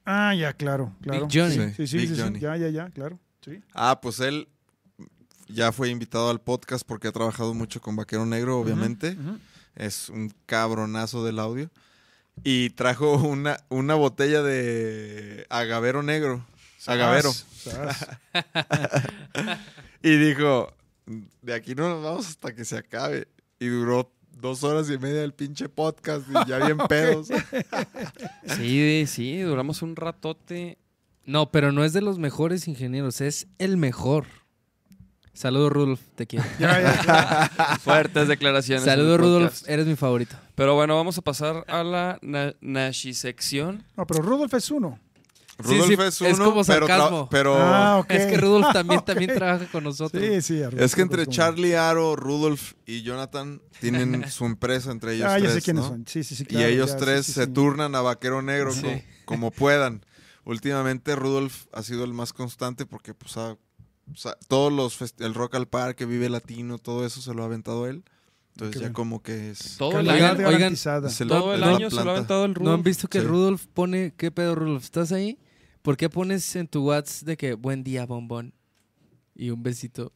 Ah, 0.05 0.33
ya, 0.35 0.53
claro, 0.53 0.95
claro. 1.01 1.27
Big 1.27 1.39
Johnny. 1.41 1.55
Sí. 1.55 1.73
Sí, 1.75 1.87
sí, 1.87 1.97
Big 1.97 2.09
sí, 2.09 2.15
sí, 2.15 2.21
Johnny. 2.21 2.39
ya, 2.39 2.55
ya, 2.57 2.69
ya, 2.69 2.89
claro. 2.91 3.19
Sí. 3.41 3.59
Ah, 3.73 3.99
pues 4.01 4.19
él 4.19 4.47
ya 5.47 5.71
fue 5.71 5.89
invitado 5.89 6.29
al 6.29 6.41
podcast 6.41 6.85
porque 6.85 7.07
ha 7.07 7.11
trabajado 7.11 7.53
mucho 7.53 7.81
con 7.81 7.95
Vaquero 7.95 8.25
Negro, 8.25 8.59
obviamente. 8.59 9.17
Es 9.75 10.09
un 10.09 10.33
cabronazo 10.45 11.23
del 11.23 11.39
audio. 11.39 11.69
Y 12.43 12.71
trajo 12.71 13.15
una, 13.15 13.57
una 13.69 13.95
botella 13.95 14.41
de 14.41 15.45
agavero 15.49 16.03
negro. 16.03 16.45
Agavero. 16.85 17.31
Y 20.05 20.17
dijo, 20.17 20.71
de 21.41 21.55
aquí 21.55 21.73
no 21.73 21.89
nos 21.89 22.03
vamos 22.03 22.27
hasta 22.27 22.53
que 22.53 22.63
se 22.63 22.77
acabe. 22.77 23.27
Y 23.57 23.65
duró 23.65 24.11
dos 24.39 24.63
horas 24.63 24.87
y 24.91 24.99
media 24.99 25.23
el 25.23 25.33
pinche 25.33 25.67
podcast 25.67 26.27
y 26.29 26.47
ya 26.47 26.63
bien 26.63 26.77
pedos. 26.89 27.29
Sí, 28.55 29.05
sí, 29.07 29.39
duramos 29.39 29.81
un 29.81 29.95
ratote. 29.95 30.77
No, 31.25 31.49
pero 31.51 31.71
no 31.71 31.83
es 31.83 31.93
de 31.93 32.01
los 32.01 32.19
mejores 32.19 32.67
ingenieros, 32.67 33.19
es 33.19 33.47
el 33.57 33.77
mejor. 33.77 34.27
Saludos, 35.35 35.71
Rudolf, 35.71 35.99
te 36.15 36.25
quiero. 36.25 36.45
Ya, 36.59 36.81
ya, 36.81 36.97
claro. 36.97 37.77
Fuertes 37.83 38.27
declaraciones. 38.29 38.85
Saludos, 38.85 39.19
Rudolf, 39.19 39.63
eres 39.67 39.85
mi 39.85 39.95
favorito. 39.95 40.35
Pero 40.55 40.75
bueno, 40.75 40.95
vamos 40.95 41.17
a 41.17 41.21
pasar 41.21 41.65
a 41.67 41.83
la 41.83 42.17
na 42.21 42.53
nachisección. 42.61 43.83
No, 43.97 44.07
pero 44.07 44.21
Rudolf 44.21 44.53
es 44.53 44.71
uno. 44.71 44.97
Rudolf 45.57 45.87
sí, 45.87 45.93
es 45.93 46.21
uno, 46.21 46.29
es 46.29 46.39
como 46.39 46.63
sarcasmo. 46.63 47.27
pero 47.29 47.55
Ah. 47.57 48.05
Es 48.09 48.25
que 48.25 48.37
Rudolf 48.37 48.67
también, 48.73 49.01
también 49.05 49.33
trabaja 49.33 49.65
con 49.71 49.83
nosotros. 49.83 50.21
Sí, 50.23 50.41
sí. 50.41 50.63
Rudolf, 50.63 50.81
es 50.81 50.95
que 50.95 51.01
entre 51.01 51.23
Rudolf, 51.23 51.35
Charlie 51.35 51.75
Aro, 51.75 52.15
Rudolf 52.15 52.73
y 52.85 53.03
Jonathan 53.03 53.61
tienen 53.79 54.29
su 54.31 54.45
empresa 54.45 54.91
entre 54.91 55.15
ellos 55.15 55.27
Ah, 55.29 55.37
ya 55.37 55.43
tres. 55.45 55.53
sé 55.53 55.61
quiénes 55.61 55.83
¿no? 55.83 55.89
son. 55.89 56.05
Sí, 56.07 56.23
sí, 56.23 56.35
sí. 56.35 56.43
y 56.43 56.45
claro, 56.47 56.67
ellos 56.67 56.91
ya, 56.91 56.97
tres 56.97 57.25
sí, 57.25 57.31
sí, 57.33 57.39
se 57.41 57.45
sí. 57.45 57.51
turnan 57.53 57.93
a 57.95 58.01
Vaquero 58.01 58.41
Negro 58.41 58.71
Sí. 58.73 58.81
como, 58.81 59.01
como 59.25 59.51
puedan. 59.51 60.05
Últimamente 60.45 61.15
Rudolf 61.15 61.65
ha 61.73 61.83
sido 61.83 62.03
el 62.03 62.13
más 62.13 62.31
constante 62.33 62.85
porque 62.85 63.13
pues 63.13 63.35
ha- 63.37 63.57
o 64.11 64.15
sea, 64.15 64.35
todos 64.47 64.71
los 64.71 64.99
el 65.19 65.33
Rock 65.33 65.55
al 65.55 65.67
Parque, 65.67 66.05
Vive 66.05 66.29
Latino, 66.29 66.77
todo 66.77 67.05
eso 67.05 67.21
se 67.21 67.33
lo 67.33 67.43
ha 67.43 67.45
aventado 67.45 67.87
él. 67.87 68.03
Entonces 68.53 68.73
Qué 68.75 68.79
ya 68.79 68.85
bien. 68.87 68.93
como 68.93 69.21
que 69.21 69.49
es, 69.51 69.75
Todo 69.77 69.99
el 69.99 70.09
año, 70.09 70.23
oigan, 70.31 70.37
garantizada. 70.37 71.09
es 71.09 71.19
el- 71.19 71.27
todo 71.27 71.53
el 71.53 71.61
es 71.61 71.67
la 71.67 71.75
año 71.75 71.89
se 71.89 72.03
lo 72.03 72.09
ha 72.11 72.13
aventado 72.13 72.45
el 72.45 72.51
¿No 72.53 72.59
Rudolf. 72.59 72.73
han 72.75 72.83
visto 72.83 73.07
que 73.09 73.19
Sí. 73.19 73.25
Rudolf 73.25 73.65
pone, 73.73 74.13
qué 74.15 74.31
pedo 74.31 74.55
Rudolf, 74.55 74.83
estás 74.85 75.11
ahí? 75.11 75.37
¿Por 75.81 75.97
qué 75.97 76.09
pones 76.09 76.55
en 76.55 76.67
tu 76.67 76.83
WhatsApp 76.85 77.27
de 77.27 77.37
que 77.37 77.53
buen 77.55 77.83
día, 77.83 78.05
bombón? 78.05 78.53
Y 79.35 79.49
un 79.49 79.61
besito. 79.61 80.13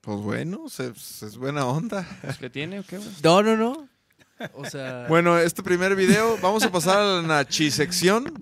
Pues 0.00 0.18
bueno, 0.18 0.68
se- 0.68 0.90
es 0.90 1.36
buena 1.36 1.66
onda. 1.66 2.06
Pues, 2.22 2.38
¿Qué 2.38 2.50
tiene 2.50 2.80
o 2.80 2.84
qué? 2.84 3.00
No, 3.22 3.42
no, 3.42 3.56
no. 3.56 3.88
O 4.54 4.64
sea, 4.66 5.06
Bueno, 5.08 5.36
este 5.38 5.62
primer 5.62 5.96
video, 5.96 6.38
vamos 6.40 6.62
a 6.62 6.70
pasar 6.70 6.98
a 6.98 7.04
la 7.16 7.22
nachisección. 7.22 8.32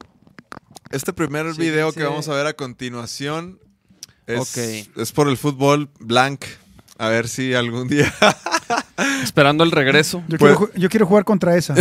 Este 0.91 1.13
primer 1.15 1.55
Sí, 1.55 1.61
video 1.63 1.91
sí. 1.93 1.99
que 1.99 2.05
vamos 2.05 2.29
a 2.29 2.35
ver 2.35 2.47
a 2.47 2.53
continuación 2.55 3.59
es, 4.27 4.41
Ok. 4.41 4.99
es 4.99 5.13
por 5.13 5.29
el 5.29 5.37
fútbol 5.37 5.89
blanc. 6.01 6.45
A 6.99 7.09
ver 7.09 7.27
si 7.29 7.53
algún 7.55 7.89
día. 7.89 8.13
Esperando 9.25 9.65
el 9.65 9.73
regreso. 9.73 10.23
Yo, 10.29 10.39
Pues- 10.39 10.57
quiero, 10.57 10.73
yo 10.75 10.89
quiero 10.89 11.07
jugar 11.07 11.25
contra 11.25 11.57
esa. 11.57 11.75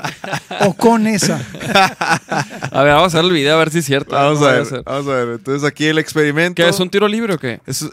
o 0.62 0.74
con 0.74 1.06
esa. 1.06 1.36
A 2.72 2.82
ver, 2.82 2.94
vamos 2.94 3.14
a 3.14 3.18
ver 3.18 3.26
el 3.26 3.32
video 3.32 3.54
a 3.54 3.58
ver 3.58 3.70
si 3.70 3.78
es 3.78 3.84
cierto. 3.84 4.14
vamos 4.16 4.40
No 4.40 4.46
a 4.46 4.52
ver, 4.52 4.66
ser. 4.66 4.82
vamos 4.84 5.06
a 5.06 5.14
ver. 5.16 5.28
Entonces 5.36 5.62
aquí 5.68 5.86
el 5.86 5.98
experimento. 5.98 6.62
¿Qué 6.62 6.68
es 6.68 6.80
un 6.80 6.90
tiro 6.90 7.06
libre 7.06 7.34
o 7.34 7.38
qué? 7.38 7.60
Es, 7.66 7.82
eh, 7.82 7.88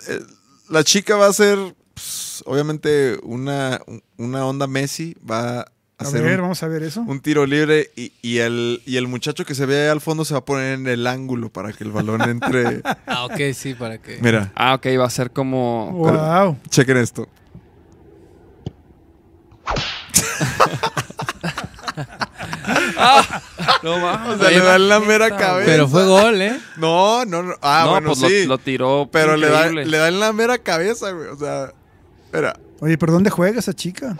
la 0.70 0.84
chica 0.84 1.16
va 1.16 1.28
a 1.28 1.30
hacer, 1.30 1.58
pues, 1.94 2.42
obviamente, 2.48 3.20
una, 3.24 3.80
una 4.18 4.46
onda 4.46 4.66
Messi. 4.68 5.16
Va 5.30 5.66
a 6.06 6.10
hacer 6.10 6.22
ver, 6.24 6.36
un, 6.40 6.42
vamos 6.44 6.64
a 6.64 6.68
ver 6.68 6.84
eso. 6.84 7.02
un 7.02 7.20
tiro 7.20 7.46
libre 7.46 7.92
y, 7.96 8.12
y 8.22 8.38
el, 8.40 8.82
y 8.86 8.98
el 8.98 9.08
muchacho 9.08 9.46
que 9.46 9.56
se 9.56 9.66
ve 9.66 9.90
al 9.90 10.02
fondo 10.02 10.26
se 10.26 10.34
va 10.34 10.40
a 10.40 10.46
poner 10.46 10.74
en 10.76 10.88
el 10.88 11.06
ángulo 11.08 11.50
para 11.52 11.74
que 11.74 11.84
el 11.84 11.92
balón 11.92 12.22
entre. 12.24 12.82
ah, 13.08 13.26
ok, 13.26 13.54
sí, 13.54 13.74
para 13.74 13.98
que. 14.00 14.18
Mira, 14.22 14.52
Ah, 14.56 14.76
ok, 14.76 14.86
va 15.00 15.06
a 15.06 15.10
ser 15.10 15.32
como. 15.32 15.92
Wow. 15.94 16.58
chequen 16.70 16.98
esto. 16.98 17.28
No 23.84 24.00
mames. 24.00 24.36
O 24.36 24.38
sea, 24.40 24.50
le 24.50 24.60
da 24.60 24.76
en 24.76 24.90
la 24.90 25.00
mera 25.00 25.30
cabeza. 25.36 25.66
Pero 25.66 25.88
fue 25.88 26.06
gol, 26.06 26.42
¿eh? 26.42 26.58
No, 26.78 27.26
no, 27.26 27.44
no. 27.44 27.54
Ah, 27.62 27.84
no, 27.86 27.92
bueno, 27.92 28.08
pues 28.10 28.20
lo- 28.22 28.28
sí. 28.30 28.46
lo, 28.46 28.58
tiró. 28.58 29.10
pero 29.12 29.36
le 29.38 29.48
da, 29.50 29.68
increíble. 29.68 29.86
le 29.86 29.98
da 29.98 30.08
en 30.08 30.20
la 30.20 30.34
mera 30.34 30.58
cabeza, 30.58 31.12
güey. 31.12 31.28
O 31.28 31.38
sea, 31.38 31.74
espera. 32.26 32.56
Oye, 32.80 32.98
¿pero 32.98 33.14
dónde 33.14 33.30
juega 33.30 33.60
esa 33.60 33.74
chica? 33.74 34.16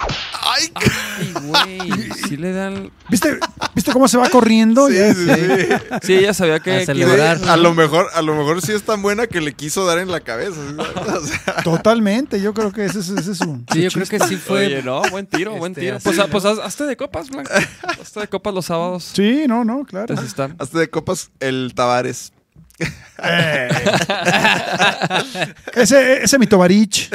¡Ay! 0.56 0.72
Ay, 0.76 1.34
güey. 1.42 2.12
Sí 2.28 2.38
le 2.38 2.52
dan. 2.52 2.92
¿Viste, 3.10 3.38
¿Viste 3.76 3.92
cómo 3.92 4.08
se 4.08 4.18
va 4.18 4.30
corriendo? 4.30 4.88
Sí, 4.88 4.96
Ya- 4.96 5.14
sí, 5.14 5.26
sí. 5.26 5.68
Sí, 6.04 6.14
ella 6.16 6.34
sabía 6.34 6.60
que. 6.60 6.76
A 6.78 6.86
celebrar. 6.86 7.40
A 7.48 7.58
lo 7.58 7.74
mejor, 7.74 8.08
a 8.14 8.22
lo 8.22 8.36
mejor 8.36 8.62
sí 8.62 8.72
es 8.72 8.84
tan 8.84 9.02
buena 9.02 9.28
que 9.28 9.42
le 9.42 9.54
quiso 9.54 9.86
dar 9.86 10.00
en 10.00 10.12
la 10.12 10.20
cabeza. 10.22 10.56
¿sí? 10.56 10.76
O 11.14 11.26
sea, 11.26 11.56
Totalmente, 11.64 12.42
yo 12.42 12.54
creo 12.54 12.72
que 12.72 12.86
ese, 12.86 13.00
es- 13.00 13.10
ese 13.10 13.32
es 13.32 13.42
un. 13.42 13.66
Sí, 13.72 13.82
yo 13.82 13.90
creo 13.92 14.06
que 14.08 14.20
sí 14.22 14.36
fue. 14.38 14.68
Oye, 14.68 14.84
no, 14.84 15.02
buen 15.12 15.26
tiro, 15.28 15.56
buen 15.56 15.72
Este, 15.74 15.82
tiro. 15.82 15.98
Pues, 16.04 16.18
pues 16.32 16.46
haz- 16.46 16.60
hazte 16.64 16.86
de 16.86 16.98
copas, 16.98 17.30
Blanca. 17.30 17.54
Hazte 18.02 18.20
de 18.22 18.28
copas 18.28 18.54
los 18.54 18.66
sábados. 18.66 19.12
Sí, 19.14 19.46
no, 19.48 19.64
no, 19.64 19.84
claro. 19.86 20.06
Entonces 20.10 20.28
están. 20.28 20.56
hasta 20.60 20.80
de 20.80 20.90
copas 20.90 21.32
el 21.40 21.74
Tavares. 21.76 22.32
Ese, 25.76 26.24
ese 26.24 26.40
mi 26.40 26.48
Tovarich. 26.48 27.10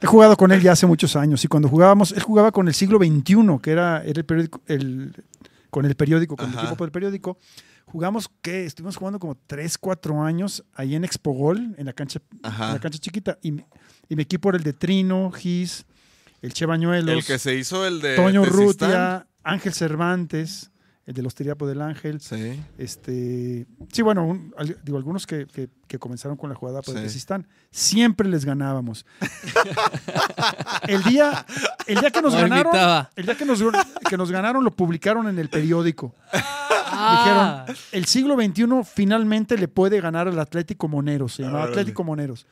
He 0.00 0.06
jugado 0.06 0.36
con 0.36 0.50
él 0.52 0.60
ya 0.60 0.72
hace 0.72 0.86
muchos 0.86 1.16
años. 1.16 1.44
Y 1.44 1.48
cuando 1.48 1.68
jugábamos, 1.68 2.12
él 2.12 2.22
jugaba 2.22 2.52
con 2.52 2.68
el 2.68 2.74
siglo 2.74 2.98
XXI, 2.98 3.58
que 3.62 3.70
era, 3.70 4.02
era 4.04 4.18
el 4.20 4.24
periódico, 4.24 4.60
el, 4.66 5.14
con 5.70 5.84
el 5.84 5.94
periódico, 5.94 6.36
con 6.36 6.50
Ajá. 6.50 6.60
el 6.60 6.66
equipo 6.66 6.84
del 6.84 6.92
periódico. 6.92 7.38
Jugamos, 7.86 8.30
¿qué? 8.40 8.66
Estuvimos 8.66 8.96
jugando 8.96 9.18
como 9.18 9.36
3, 9.46 9.78
4 9.78 10.22
años 10.22 10.64
ahí 10.74 10.94
en 10.94 11.04
Expo 11.04 11.32
Gol, 11.32 11.74
en 11.76 11.86
la 11.86 11.92
cancha, 11.92 12.20
Ajá. 12.42 12.68
en 12.68 12.74
la 12.74 12.80
cancha 12.80 12.98
chiquita. 12.98 13.38
Y, 13.42 13.48
y 14.08 14.16
mi 14.16 14.22
equipo 14.22 14.48
era 14.50 14.58
el 14.58 14.64
de 14.64 14.72
Trino, 14.72 15.30
Gis, 15.32 15.86
el 16.40 16.52
Che 16.52 16.66
Bañuelos, 16.66 17.14
El 17.16 17.24
que 17.24 17.38
se 17.38 17.54
hizo 17.56 17.84
el 17.86 18.00
de 18.00 18.16
Toño. 18.16 18.44
Rutia, 18.44 19.26
Ángel 19.42 19.74
Cervantes, 19.74 20.69
el 21.10 21.14
de 21.14 21.22
los 21.22 21.34
Tiriapo 21.34 21.66
del 21.66 21.82
Ángel. 21.82 22.20
Sí. 22.20 22.62
Este, 22.78 23.66
sí, 23.92 24.00
bueno, 24.02 24.24
un- 24.24 24.54
al- 24.56 24.78
digo, 24.84 24.96
algunos 24.96 25.26
que, 25.26 25.46
que- 25.46 25.68
que 25.88 25.98
comenzaron 25.98 26.36
con 26.36 26.48
la 26.50 26.54
jugada 26.54 26.78
el 26.78 26.84
Sí. 26.84 26.92
de 26.92 27.08
Sistán, 27.10 27.48
siempre 27.72 28.28
les 28.28 28.44
ganábamos. 28.44 29.04
el 30.88 31.02
día, 31.02 31.44
el 31.86 31.98
día 32.00 32.10
que 32.10 32.22
nos 32.22 32.32
No 32.34 32.40
ganaron, 32.40 32.66
invitaba. 32.66 33.10
el 33.16 33.24
día 33.26 33.34
que 33.36 33.44
nos, 33.44 33.60
que 34.08 34.16
nos 34.16 34.30
ganaron 34.30 34.62
lo 34.64 34.70
publicaron 34.70 35.28
en 35.28 35.38
el 35.38 35.48
periódico. 35.48 36.14
Ah, 36.32 37.64
Dijeron, 37.66 37.78
el 37.92 38.04
siglo 38.04 38.36
XXI 38.36 38.66
finalmente 38.84 39.56
le 39.58 39.68
puede 39.68 40.00
ganar 40.00 40.28
al 40.28 40.38
Atlético 40.38 40.86
Moneros. 40.88 41.34
Se 41.34 41.42
llamaba 41.42 41.64
Órale. 41.64 41.80
Atlético 41.80 42.04
Moneros. 42.04 42.46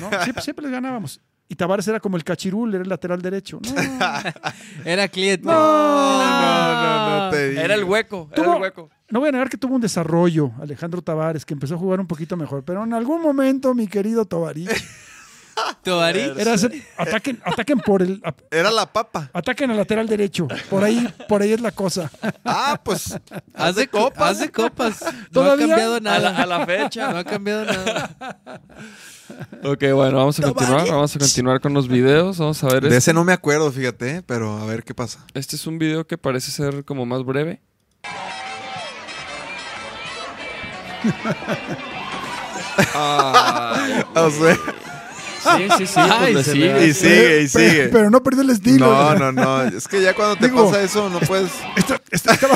¿no? 0.00 0.08
Siempre, 0.22 0.42
siempre 0.42 0.62
les 0.64 0.72
ganábamos. 0.72 1.20
Y 1.48 1.54
Tavares 1.54 1.86
era 1.86 2.00
como 2.00 2.16
el 2.16 2.24
cachirul, 2.24 2.72
era 2.74 2.82
el 2.82 2.88
lateral 2.88 3.20
derecho. 3.20 3.60
No, 3.62 3.82
era 4.86 5.06
cliente. 5.08 5.46
No, 5.46 5.52
No, 5.52 6.82
no, 6.82 7.24
no 7.24 7.30
te 7.30 7.48
digo. 7.50 7.60
Era 7.60 7.74
el 7.74 7.84
hueco, 7.84 8.28
era 8.32 8.42
Tuvo- 8.42 8.56
el 8.56 8.62
hueco. 8.62 8.90
no 9.10 9.20
voy 9.20 9.28
a 9.28 9.32
negar 9.32 9.50
que 9.50 9.58
tuvo 9.58 9.74
un 9.74 9.80
desarrollo 9.82 10.50
Alejandro 10.60 11.02
Tavares, 11.02 11.44
que 11.44 11.52
empezó 11.52 11.74
a 11.74 11.78
jugar 11.78 12.00
un 12.00 12.06
poquito 12.06 12.36
mejor. 12.38 12.64
Pero 12.64 12.82
en 12.84 12.94
algún 12.94 13.20
momento, 13.20 13.74
mi 13.74 13.86
querido 13.86 14.24
Tovarich, 14.24 14.70
Tovarich. 15.84 16.38
era 16.38 16.54
ese- 16.54 16.82
ataquen, 16.96 17.38
ataquen 17.44 17.80
por 17.80 18.00
el... 18.00 18.22
a- 18.24 18.34
Era 18.50 18.70
la 18.70 18.90
papa. 18.90 19.28
Ataquen 19.34 19.70
al 19.72 19.76
lateral 19.76 20.08
derecho. 20.08 20.48
Por 20.70 20.82
ahí, 20.82 21.06
por 21.28 21.42
ahí 21.42 21.52
es 21.52 21.60
la 21.60 21.72
cosa. 21.72 22.10
Ah, 22.46 22.80
pues. 22.82 23.14
Haz 23.54 23.74
de 23.76 23.88
copas. 23.88 24.30
Haz 24.30 24.38
de 24.40 24.50
copas. 24.50 25.04
No 25.32 25.42
ha 25.42 25.56
cambiado 25.58 25.96
A 25.96 26.00
nada. 26.00 26.18
la, 26.32 26.36
a 26.42 26.46
la 26.46 26.64
fecha. 26.66 27.12
No 27.12 27.18
ha 27.18 27.24
cambiado 27.24 27.64
nada. 27.66 28.16
Ok, 29.64 29.84
bueno, 29.94 30.16
vamos 30.18 30.38
a 30.38 30.42
continuar. 30.42 30.88
Vamos 30.88 31.14
a 31.16 31.18
continuar 31.18 31.60
con 31.60 31.72
los 31.74 31.88
videos. 31.88 32.38
Vamos 32.38 32.62
a 32.64 32.68
ver. 32.68 32.82
De 32.82 32.88
Este, 32.88 32.98
ese 32.98 33.12
no 33.14 33.24
me 33.24 33.32
acuerdo, 33.32 33.70
fíjate, 33.72 34.22
pero 34.22 34.56
a 34.58 34.64
ver 34.66 34.84
qué 34.84 34.94
pasa. 34.94 35.24
este 35.34 35.56
es 35.56 35.66
un 35.66 35.78
video 35.78 36.06
que 36.06 36.18
parece 36.18 36.50
ser 36.50 36.84
como 36.84 37.06
más 37.06 37.24
breve. 37.24 37.60
Ay, 42.94 44.04
O 44.14 44.30
sea, 44.30 44.54
sí, 45.56 45.68
sí, 45.78 45.86
sí. 45.86 45.94
Ay, 46.00 46.32
pues 46.34 46.46
sigue. 46.46 46.72
ve. 46.72 46.86
y 46.86 46.94
sigue, 46.94 47.42
y 47.42 47.48
Pero- 47.48 47.70
sigue. 47.70 47.88
Pero 47.88 48.10
no 48.10 48.22
perdió 48.22 48.42
el 48.42 48.50
estilo. 48.50 48.86
No, 48.86 49.14
no, 49.16 49.32
no. 49.32 49.62
Es 49.64 49.88
que 49.88 50.00
ya 50.00 50.14
cuando 50.14 50.36
te 50.36 50.46
Digo- 50.48 50.70
pasa 50.70 50.82
eso, 50.82 51.10
no 51.10 51.18
puedes. 51.20 51.50
Esta- 51.76 52.00
esta- 52.10 52.34
estaba 52.34 52.54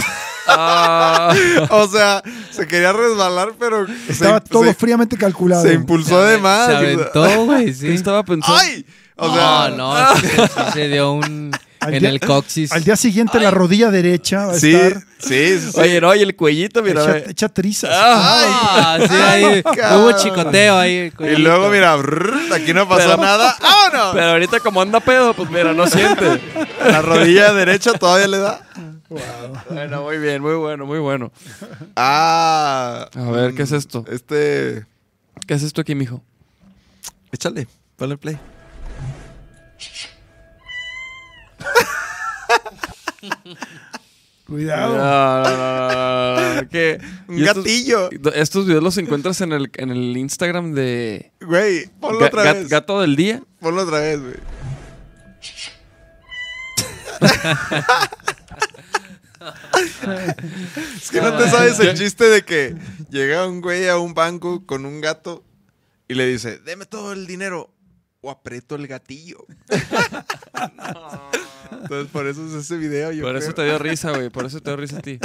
Ah, 0.48 1.34
O 1.70 1.86
sea, 1.88 2.22
se 2.50 2.66
quería 2.66 2.92
resbalar, 2.92 3.52
pero. 3.58 3.86
se- 3.86 4.12
estaba 4.12 4.40
todo 4.40 4.64
se, 4.64 4.74
fríamente 4.74 5.16
calculado. 5.16 5.62
se 5.62 5.72
impulsó 5.74 6.22
de 6.24 6.38
más. 6.38 6.66
Se 6.68 6.76
aventó, 6.76 7.44
güey, 7.44 7.66
¿qué 7.66 7.72
sí. 7.74 7.88
estaba 7.88 8.22
pensando? 8.24 8.58
¡Ay! 8.60 8.84
O 9.16 9.32
sea, 9.34 9.70
no, 9.76 9.94
no, 9.94 10.16
sí, 10.16 10.26
sí 10.28 10.62
se 10.74 10.88
dio 10.88 11.12
un... 11.12 11.50
Al 11.86 11.94
en 11.94 12.00
día- 12.00 12.08
el 12.10 12.20
coxis. 12.20 12.72
Al 12.72 12.84
día 12.84 12.96
siguiente 12.96 13.38
la 13.40 13.50
rodilla 13.50 13.90
derecha 13.90 14.46
va 14.46 14.52
a 14.52 14.58
sí, 14.58 14.74
estar 14.74 15.02
sí, 15.18 15.58
sí. 15.58 15.80
Oye, 15.80 16.00
no, 16.00 16.14
y 16.14 16.22
el 16.22 16.34
cuellito, 16.36 16.82
mira. 16.82 17.02
hecha, 17.02 17.12
ve. 17.12 17.24
hecha 17.28 17.48
trizas. 17.48 17.90
Ah, 17.92 18.98
sí, 19.00 19.14
ahí 19.14 19.62
hubo 19.96 20.12
chicoteo 20.12 20.76
ahí. 20.78 21.12
Y 21.20 21.36
luego, 21.36 21.68
mira, 21.70 21.94
brrr, 21.96 22.52
aquí 22.52 22.72
no 22.74 22.88
pasó 22.88 23.10
Pero- 23.10 23.22
nada. 23.22 23.56
¡Vámonos! 23.62 24.14
Pero 24.14 24.26
ahorita 24.30 24.60
como 24.60 24.80
anda 24.82 25.00
pedo, 25.00 25.32
pues 25.34 25.48
mira, 25.50 25.72
no 25.72 25.86
siente. 25.86 26.40
La 26.84 27.02
rodilla 27.02 27.52
derecha 27.52 27.92
todavía 27.94 28.28
le 28.28 28.38
da. 28.38 28.60
Bueno, 29.70 30.02
muy 30.02 30.18
bien, 30.18 30.42
muy 30.42 30.54
bueno, 30.54 30.84
muy 30.84 30.98
bueno. 30.98 31.30
Ah. 31.94 33.08
A 33.14 33.30
ver, 33.30 33.54
¿qué 33.54 33.62
es 33.62 33.72
esto? 33.72 34.04
Este. 34.10 34.84
¿Qué 35.46 35.54
es 35.54 35.62
esto 35.62 35.80
aquí, 35.80 35.94
mijo? 35.94 36.22
Échale, 37.30 37.68
ponle 37.96 38.16
play. 38.16 38.36
Cuidado. 44.46 44.96
No, 44.96 45.42
no, 45.42 45.50
no, 45.50 46.36
no, 46.54 46.62
no, 46.62 46.68
que- 46.68 47.00
Un 47.26 47.38
estos- 47.42 47.64
gatillo. 47.64 48.10
Estos 48.34 48.66
videos 48.66 48.82
los 48.82 48.96
encuentras 48.98 49.40
en 49.40 49.52
el, 49.52 49.70
en 49.74 49.90
el 49.90 50.16
Instagram 50.16 50.72
de 50.72 51.32
Güey, 51.40 51.88
ponlo 52.00 52.20
Ga- 52.20 52.26
otra 52.28 52.52
vez. 52.52 52.68
Gato 52.68 53.00
del 53.00 53.16
Día. 53.16 53.42
Ponlo 53.60 53.82
otra 53.82 53.98
vez, 54.00 54.20
güey. 54.20 54.34
es 60.96 61.10
que 61.10 61.20
no 61.20 61.36
te 61.36 61.48
sabes 61.50 61.78
el 61.80 61.96
chiste 61.96 62.24
de 62.24 62.42
que 62.42 62.74
llega 63.10 63.46
un 63.46 63.60
güey 63.60 63.88
a 63.88 63.98
un 63.98 64.14
banco 64.14 64.64
con 64.66 64.84
un 64.86 65.00
gato 65.00 65.44
y 66.08 66.14
le 66.14 66.26
dice, 66.26 66.58
deme 66.58 66.86
todo 66.86 67.12
el 67.12 67.26
dinero 67.26 67.70
o 68.20 68.30
aprieto 68.30 68.74
el 68.74 68.86
gatillo. 68.86 69.44
Entonces 71.70 72.10
por 72.12 72.26
eso 72.26 72.46
es 72.46 72.52
ese 72.54 72.76
video. 72.76 73.12
Yo 73.12 73.24
Por 73.24 73.36
eso 73.36 73.52
te 73.54 73.64
dio 73.64 73.78
risa, 73.78 74.10
güey. 74.12 74.30
Por 74.30 74.46
eso 74.46 74.60
te 74.60 74.70
dio 74.70 74.76
risa 74.76 74.98
a 74.98 75.02
ti. 75.02 75.18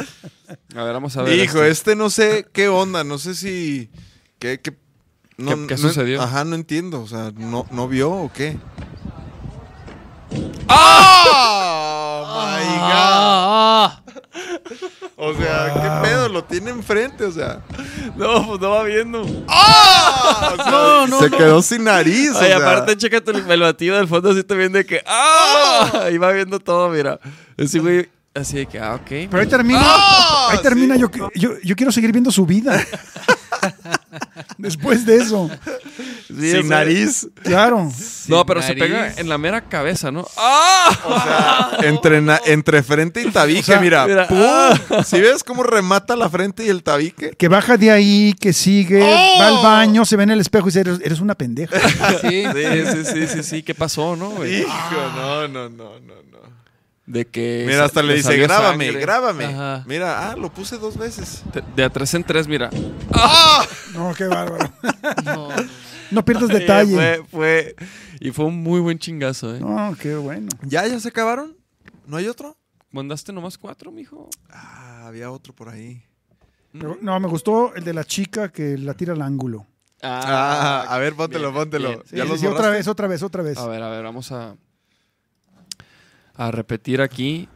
A 0.75 0.83
ver, 0.83 0.93
vamos 0.93 1.15
a 1.17 1.23
ver. 1.23 1.37
Hijo, 1.39 1.59
este. 1.59 1.69
este 1.71 1.95
no 1.95 2.09
sé 2.09 2.47
qué 2.51 2.67
onda, 2.67 3.03
no 3.03 3.17
sé 3.17 3.35
si... 3.35 3.89
¿Qué, 4.39 4.59
qué, 4.59 4.75
no- 5.37 5.51
¿Qué- 5.55 5.67
qué 5.67 5.75
no- 5.75 5.79
sucedió? 5.81 6.21
Ajá, 6.21 6.43
no 6.45 6.55
entiendo. 6.55 7.01
O 7.01 7.07
sea, 7.07 7.31
¿no, 7.35 7.65
no 7.71 7.87
vio 7.87 8.11
o 8.11 8.31
qué? 8.33 8.57
¡Oh! 10.67 12.25
my 12.27 12.65
God! 12.65 12.91
Ah, 12.93 14.03
ah. 14.03 14.03
O 15.17 15.33
sea, 15.35 15.73
¿qué 16.01 16.07
pedo? 16.09 16.29
Lo 16.29 16.43
tiene 16.43 16.71
enfrente, 16.71 17.23
o 17.25 17.31
sea. 17.31 17.61
No, 18.15 18.47
pues 18.47 18.59
no 18.61 18.69
va 18.71 18.83
viendo. 18.83 19.25
¡Ah! 19.47 20.53
O 20.53 20.55
sea, 20.55 20.71
No, 20.71 21.07
no, 21.07 21.19
se 21.19 21.29
no. 21.29 21.37
quedó 21.37 21.61
sin 21.61 21.83
nariz. 21.83 22.31
o 22.35 22.39
Ay, 22.39 22.47
sea. 22.47 22.57
aparte, 22.57 22.97
chécate 22.97 23.31
el, 23.31 23.49
el 23.51 23.61
batido 23.61 23.97
del 23.97 24.07
fondo 24.07 24.31
así 24.31 24.43
también 24.43 24.71
de 24.71 24.85
que 24.85 25.01
¡Ah! 25.05 26.03
Ahí 26.05 26.17
va 26.17 26.31
viendo 26.31 26.59
todo, 26.59 26.89
mira. 26.89 27.19
Así, 27.57 27.79
güey. 27.79 28.09
Así 28.33 28.57
de 28.57 28.65
que, 28.65 28.79
ah, 28.79 28.95
ok. 28.95 29.07
Pero 29.29 29.39
ahí 29.39 29.47
termina. 29.47 29.79
¡Ah! 29.83 30.47
ahí 30.51 30.57
termina. 30.59 30.95
Sí. 30.95 31.01
Yo, 31.01 31.09
yo, 31.35 31.49
yo 31.63 31.75
quiero 31.75 31.91
seguir 31.91 32.11
viendo 32.11 32.31
su 32.31 32.45
vida. 32.45 32.81
Después 34.57 35.05
de 35.05 35.17
eso. 35.17 35.49
Sí, 36.27 36.33
o 36.51 36.57
sin 36.61 36.67
sea, 36.67 36.77
nariz. 36.79 37.27
Claro. 37.43 37.91
No, 38.27 38.45
pero 38.45 38.61
se 38.61 38.73
pega 38.75 39.13
en 39.17 39.27
la 39.29 39.37
mera 39.37 39.61
cabeza, 39.61 40.11
¿no? 40.11 40.25
¡Ah! 40.37 41.77
Entre, 41.81 42.21
na- 42.21 42.39
entre 42.45 42.83
frente 42.83 43.21
y 43.21 43.31
tabique, 43.31 43.59
O 43.61 43.63
sea, 43.63 43.79
mira. 43.79 44.05
mira, 44.07 44.27
¡pum! 44.27 44.37
ah. 44.41 45.03
¿Sí 45.05 45.19
ves 45.19 45.43
cómo 45.43 45.63
remata 45.63 46.15
la 46.15 46.29
frente 46.29 46.63
y 46.65 46.69
el 46.69 46.83
tabique? 46.83 47.31
Que 47.37 47.47
baja 47.47 47.77
de 47.77 47.91
ahí, 47.91 48.33
que 48.39 48.53
sigue, 48.53 49.01
¡Oh! 49.03 49.39
va 49.39 49.47
al 49.47 49.63
baño, 49.63 50.05
se 50.05 50.15
ve 50.15 50.23
en 50.23 50.31
el 50.31 50.39
espejo 50.41 50.65
y 50.67 50.69
dice, 50.69 50.81
eres, 50.81 50.99
eres 51.03 51.19
una 51.21 51.35
pendeja. 51.35 51.75
Sí, 52.21 52.43
Sí, 52.45 52.85
sí, 52.91 53.05
sí, 53.05 53.27
sí, 53.27 53.43
sí. 53.43 53.63
¿Qué 53.63 53.73
pasó, 53.75 54.15
no, 54.15 54.29
güey? 54.31 54.61
Hijo, 54.61 54.69
no, 55.15 55.47
no, 55.47 55.69
no, 55.69 55.99
no, 55.99 56.15
no. 56.15 56.39
De 57.11 57.27
que. 57.27 57.65
Mira, 57.67 57.83
hasta 57.83 58.01
le 58.01 58.13
dice, 58.15 58.37
grábame, 58.37 58.85
sangre. 58.85 59.01
grábame. 59.01 59.45
Ajá. 59.45 59.83
Mira, 59.85 60.31
ah, 60.31 60.35
lo 60.37 60.49
puse 60.53 60.77
dos 60.77 60.97
veces. 60.97 61.43
De, 61.53 61.61
de 61.75 61.83
a 61.83 61.89
tres 61.89 62.13
en 62.13 62.23
tres, 62.23 62.47
mira. 62.47 62.69
No, 63.93 64.13
qué 64.15 64.27
bárbaro. 64.27 64.71
No. 65.25 65.49
No 66.11 66.25
pierdas 66.25 66.49
detalle. 66.49 66.93
Fue, 66.93 67.23
fue. 67.31 67.75
Y 68.19 68.31
fue 68.31 68.43
un 68.43 68.61
muy 68.61 68.81
buen 68.81 68.99
chingazo, 68.99 69.55
¿eh? 69.55 69.61
No, 69.61 69.95
qué 69.97 70.15
bueno. 70.15 70.49
¿Ya, 70.61 70.85
ya 70.85 70.99
se 70.99 71.07
acabaron? 71.07 71.55
¿No 72.05 72.17
hay 72.17 72.27
otro? 72.27 72.57
Mandaste 72.91 73.31
nomás 73.31 73.57
cuatro, 73.57 73.93
mijo. 73.93 74.29
Ah, 74.49 75.05
había 75.07 75.31
otro 75.31 75.53
por 75.55 75.69
ahí. 75.69 76.03
Pero, 76.73 76.97
no, 77.01 77.17
me 77.21 77.29
gustó 77.29 77.73
el 77.75 77.85
de 77.85 77.93
la 77.93 78.03
chica 78.03 78.49
que 78.51 78.77
la 78.77 78.93
tira 78.93 79.13
al 79.13 79.21
ángulo. 79.21 79.65
Ah, 80.03 80.85
a 80.89 80.97
ver, 80.97 81.13
póntelo, 81.15 81.51
bien, 81.51 81.61
póntelo. 81.61 81.87
bien. 81.89 82.01
Sí, 82.05 82.17
¿Ya 82.17 82.23
sí, 82.23 82.29
los 82.29 82.39
sí, 82.41 82.47
otra 82.47 82.69
vez, 82.69 82.87
otra 82.89 83.07
vez, 83.07 83.23
otra 83.23 83.43
vez. 83.43 83.57
A 83.57 83.67
ver, 83.67 83.81
a 83.81 83.89
ver, 83.89 84.03
vamos 84.03 84.33
a. 84.33 84.55
A 86.47 86.51
repetir 86.51 87.01
aquí. 87.01 87.47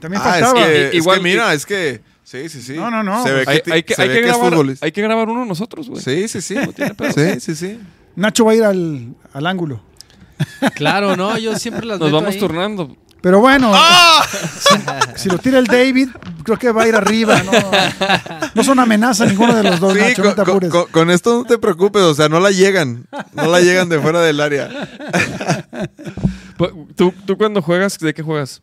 También 0.00 0.22
Ah, 0.24 0.38
es 0.38 0.52
que, 0.54 0.88
es 0.88 0.94
igual- 0.94 1.18
que 1.18 1.22
mira, 1.24 1.52
es 1.52 1.66
que... 1.66 2.00
Sí, 2.22 2.48
sí, 2.48 2.62
sí. 2.62 2.74
No, 2.74 2.90
no, 2.90 3.02
no. 3.02 3.22
Se 3.24 3.32
ve 3.32 3.44
Hay, 3.46 3.60
que, 3.60 3.72
hay 3.72 3.82
que, 3.82 3.94
se 3.94 4.02
hay 4.02 4.08
ve 4.08 4.14
que 4.14 4.20
que 4.22 4.26
es 4.28 4.32
grabar, 4.34 4.50
futbolista. 4.52 4.86
hay 4.86 4.92
que 4.92 5.02
grabar 5.02 5.28
uno 5.28 5.44
nosotros, 5.44 5.88
güey. 5.90 6.00
Sí, 6.00 6.28
sí, 6.28 6.40
sí. 6.40 6.54
No 6.54 6.72
tiene 6.72 6.94
pedo. 6.94 7.12
Sí, 7.12 7.40
sí, 7.40 7.54
sí. 7.56 7.80
Nacho 8.16 8.44
va 8.44 8.52
a 8.52 8.54
ir 8.54 8.62
al, 8.64 9.14
al 9.32 9.46
ángulo. 9.46 9.82
Claro, 10.74 11.16
no, 11.16 11.36
yo 11.38 11.56
siempre 11.58 11.84
las 11.86 11.98
Nos 11.98 12.08
meto 12.08 12.16
vamos 12.20 12.34
ahí. 12.34 12.40
turnando. 12.40 12.96
Pero 13.22 13.40
bueno, 13.40 13.70
¡Ah! 13.74 14.24
si 15.16 15.28
lo 15.28 15.38
tira 15.38 15.58
el 15.58 15.66
David, 15.66 16.08
creo 16.42 16.58
que 16.58 16.72
va 16.72 16.84
a 16.84 16.88
ir 16.88 16.94
arriba. 16.96 17.42
No, 17.42 17.52
no 18.54 18.64
son 18.64 18.78
amenaza 18.78 19.26
ninguno 19.26 19.54
de 19.54 19.62
los 19.62 19.78
dos, 19.78 19.92
Sí, 19.94 20.00
Nacho, 20.00 20.22
con, 20.22 20.30
no 20.30 20.34
te 20.34 20.42
con- 20.42 20.50
apures. 20.50 20.70
con- 20.72 20.86
con 20.90 21.10
esto 21.10 21.38
no 21.38 21.44
te 21.44 21.58
preocupes, 21.58 22.02
o 22.02 22.14
sea, 22.14 22.28
no 22.28 22.40
la 22.40 22.50
llegan. 22.50 23.06
No 23.34 23.46
la 23.46 23.60
llegan 23.60 23.88
de 23.90 23.98
fuera 24.00 24.20
del 24.22 24.40
área. 24.40 24.68
Pues, 26.56 26.72
¿Tú, 26.96 27.12
¿Tú 27.26 27.36
cuando 27.36 27.62
juegas, 27.62 27.98
de 27.98 28.14
qué 28.14 28.22
juegas? 28.22 28.62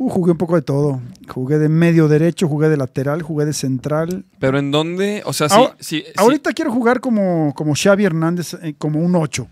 Uh, 0.00 0.08
jugué 0.10 0.30
un 0.32 0.38
poco 0.38 0.54
de 0.54 0.62
todo. 0.62 1.00
Jugué 1.28 1.58
de 1.58 1.68
medio 1.68 2.06
derecho, 2.06 2.46
jugué 2.48 2.68
de 2.68 2.76
lateral, 2.76 3.22
jugué 3.22 3.46
de 3.46 3.52
central. 3.52 4.24
¿Pero 4.38 4.58
en 4.58 4.70
dónde? 4.70 5.22
O 5.24 5.32
sea, 5.32 5.48
sí. 5.48 5.54
Ahora- 5.56 5.76
sí, 5.80 6.04
sí. 6.06 6.12
Ahorita 6.16 6.52
quiero 6.52 6.72
jugar 6.72 7.00
como, 7.00 7.52
como 7.54 7.74
Xavi 7.74 8.04
Hernández, 8.04 8.54
eh, 8.62 8.74
como 8.78 9.00
un 9.00 9.16
8. 9.16 9.48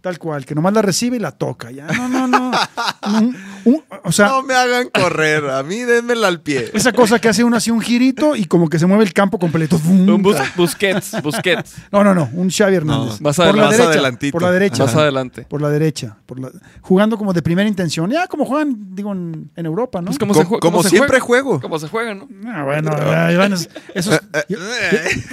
Tal 0.00 0.18
cual, 0.18 0.44
que 0.44 0.54
nomás 0.54 0.74
la 0.74 0.82
recibe 0.82 1.16
y 1.16 1.20
la 1.20 1.30
toca. 1.32 1.70
Ya, 1.70 1.86
no, 1.86 2.08
no, 2.08 2.26
no. 2.28 2.50
no. 3.64 3.70
Un- 3.72 3.82
o 4.04 4.12
sea, 4.12 4.26
No 4.28 4.42
me 4.42 4.54
hagan 4.54 4.88
correr, 4.90 5.44
a 5.50 5.62
mí 5.62 5.78
dénmela 5.80 6.28
al 6.28 6.40
pie. 6.40 6.70
esa 6.74 6.92
cosa 6.92 7.18
que 7.18 7.28
hace 7.28 7.42
uno 7.44 7.56
así 7.56 7.70
un 7.70 7.80
girito 7.80 8.36
y 8.36 8.44
como 8.44 8.68
que 8.68 8.78
se 8.78 8.86
mueve 8.86 9.04
el 9.04 9.12
campo 9.12 9.38
completo. 9.38 9.80
Un 9.88 10.22
bus- 10.22 10.36
Busquets, 10.56 11.22
Busquets. 11.22 11.74
No, 11.90 12.04
no, 12.04 12.14
no, 12.14 12.28
un 12.32 12.50
Xavi 12.50 12.74
Hernández. 12.76 13.20
Más 13.20 13.36
por 13.36 13.56
la 13.56 13.70
derecha, 13.70 13.88
adelantito. 13.90 14.32
por 14.32 14.42
la 14.42 14.50
derecha. 14.52 14.84
Más 14.84 14.94
adelante. 14.94 15.46
Por 15.48 15.62
la 15.62 15.70
derecha, 15.70 16.16
por 16.26 16.38
la- 16.40 16.50
jugando 16.82 17.16
como 17.16 17.32
de 17.32 17.42
primera 17.42 17.68
intención, 17.68 18.10
ya 18.10 18.26
como 18.26 18.44
juegan, 18.44 18.94
digo, 18.94 19.12
en, 19.12 19.50
en 19.56 19.66
Europa, 19.66 20.00
¿no? 20.00 20.06
Pues 20.06 20.18
como, 20.18 20.34
Como, 20.34 20.44
se 20.44 20.50
jue- 20.50 20.58
como 20.60 20.82
se 20.82 20.90
siempre 20.90 21.20
juega. 21.20 21.44
juego. 21.44 21.60
Como 21.60 21.78
se 21.78 21.88
juega, 21.88 22.14
¿no? 22.14 22.28
Ah, 22.46 22.64
bueno, 22.64 22.90
ya, 22.98 23.36
bueno, 23.36 23.54
es- 23.56 23.68
esos- 23.94 24.20
yo- 24.48 24.58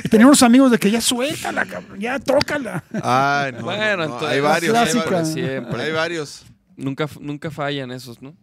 tenía 0.10 0.26
unos 0.28 0.41
amigos 0.44 0.72
de 0.72 0.78
que 0.78 0.90
ya 0.91 1.02
suéltala, 1.02 1.66
cabrón, 1.66 1.99
ya 1.99 2.20
tócala. 2.20 2.84
Ay, 3.03 3.52
no, 3.53 3.64
Bueno, 3.64 3.82
no, 3.91 3.98
no, 3.98 4.03
entonces- 4.03 4.30
hay 4.30 4.40
varios. 4.40 4.76
Hay 4.76 4.84
clásica. 4.91 5.10
varios. 5.16 5.34
Siempre. 5.34 5.82
Hay 5.84 5.91
varios. 5.91 6.44
Nunca, 6.76 7.07
nunca 7.19 7.52
fallan 7.52 7.91
esos, 7.91 8.22
¿no? 8.22 8.35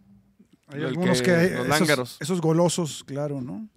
Hay 0.68 0.80
El 0.80 0.86
algunos 0.86 1.22
que- 1.22 1.24
que, 1.26 1.32
los 1.50 1.50
esos, 1.52 1.68
lángaros. 1.68 2.16
esos 2.20 2.40
golosos, 2.40 3.04
claro, 3.04 3.40
¿no? 3.40 3.68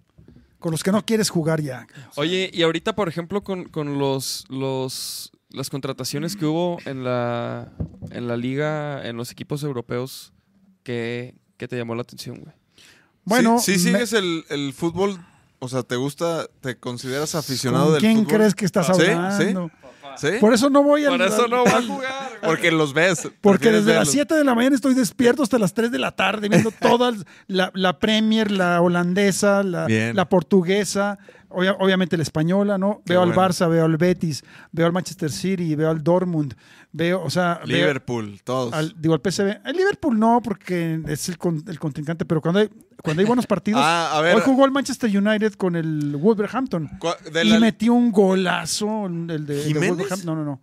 Con 0.58 0.70
los 0.72 0.82
que 0.84 0.92
no 0.92 1.04
quieres 1.04 1.30
jugar 1.30 1.60
ya. 1.60 1.86
Oye, 2.16 2.50
y 2.52 2.62
ahorita, 2.62 2.94
por 2.94 3.08
ejemplo, 3.08 3.42
con, 3.42 3.64
con 3.64 3.98
los, 3.98 4.44
los 4.48 5.32
las 5.50 5.68
contrataciones 5.70 6.34
que 6.36 6.46
hubo 6.46 6.78
en 6.86 7.02
la, 7.04 7.72
en 8.10 8.26
la 8.28 8.36
liga, 8.36 9.06
en 9.06 9.16
los 9.16 9.30
equipos 9.30 9.62
europeos, 9.64 10.32
¿qué, 10.82 11.34
qué 11.58 11.68
te 11.68 11.76
llamó 11.76 11.94
la 11.94 12.02
atención, 12.02 12.38
güey? 12.40 12.54
Bueno, 13.24 13.58
sí, 13.58 13.78
sí 13.78 13.90
me- 13.90 14.06
sigues 14.06 14.12
el, 14.14 14.44
el 14.50 14.72
fútbol, 14.72 15.18
o 15.58 15.68
sea, 15.68 15.82
¿te 15.82 15.96
gusta, 15.96 16.46
te 16.60 16.76
consideras 16.78 17.34
aficionado 17.34 17.84
¿con 17.86 17.92
del 17.94 18.00
quién 18.00 18.16
fútbol? 18.24 18.32
crees 18.38 18.54
que 18.54 18.64
estás 18.64 18.86
¿Sí? 18.96 19.54
Por 20.40 20.52
eso 20.54 20.70
no 20.70 20.82
voy 20.82 21.04
al- 21.04 21.18
Por 21.18 21.22
eso 21.26 21.48
no 21.48 21.64
va 21.64 21.78
a 21.78 21.82
jugar. 21.82 22.28
güey. 22.40 22.40
Porque 22.42 22.70
los 22.72 22.92
ves. 22.94 23.28
Porque 23.40 23.66
desde 23.70 23.86
las 23.94 24.08
verlos. 24.08 24.10
7 24.12 24.34
de 24.34 24.44
la 24.44 24.54
mañana 24.54 24.74
estoy 24.76 24.94
despierto 24.94 25.42
hasta 25.42 25.58
las 25.58 25.74
3 25.74 25.90
de 25.90 25.98
la 25.98 26.12
tarde 26.12 26.48
viendo 26.48 26.70
todas 26.80 27.24
la, 27.46 27.70
la 27.74 27.98
Premier, 27.98 28.50
la 28.50 28.80
holandesa, 28.80 29.62
la, 29.62 29.86
portuguesa, 30.28 31.18
obvia- 31.48 31.76
obviamente 31.78 32.16
la 32.16 32.22
española, 32.22 32.78
¿no? 32.78 33.02
Qué 33.06 33.12
veo 33.14 33.22
al. 33.22 33.32
Barça, 33.32 33.68
veo 33.68 33.84
al 33.84 33.96
Betis, 33.96 34.42
veo 34.72 34.86
al 34.86 34.92
Manchester 34.92 35.30
City, 35.30 35.74
veo 35.74 35.90
al 35.90 36.02
Dortmund, 36.02 36.54
veo, 36.92 37.22
o 37.22 37.30
sea, 37.30 37.60
veo 37.66 37.78
Liverpool, 37.78 38.40
todos. 38.44 38.72
al, 38.74 38.94
digo 39.00 39.14
al 39.14 39.20
PSV. 39.20 39.60
El 39.64 39.76
Liverpool 39.76 40.18
no, 40.18 40.40
porque 40.42 41.00
es 41.06 41.28
el, 41.28 41.38
con- 41.38 41.62
el 41.66 41.78
contrincante, 41.78 42.24
pero 42.24 42.40
cuando 42.40 42.60
hay, 42.60 42.68
cuando 43.02 43.20
hay 43.20 43.26
buenos 43.26 43.46
partidos. 43.46 43.80
Ah, 43.84 44.16
a 44.16 44.20
ver. 44.20 44.36
Hoy 44.36 44.42
jugó 44.44 44.64
el 44.64 44.70
Manchester 44.70 45.10
United 45.16 45.54
con 45.54 45.76
el 45.76 46.16
Wolverhampton 46.16 46.88
¿cuál- 46.98 47.16
de 47.32 47.44
y 47.44 47.58
metió 47.58 47.92
un 47.94 48.10
golazo 48.12 49.06
el 49.06 49.26
de, 49.26 49.34
el 49.34 49.46
de 49.46 49.62
¿Jiménez? 49.64 49.90
Wolverhampton. 49.90 50.26
No, 50.26 50.34
no, 50.36 50.44
no. 50.44 50.60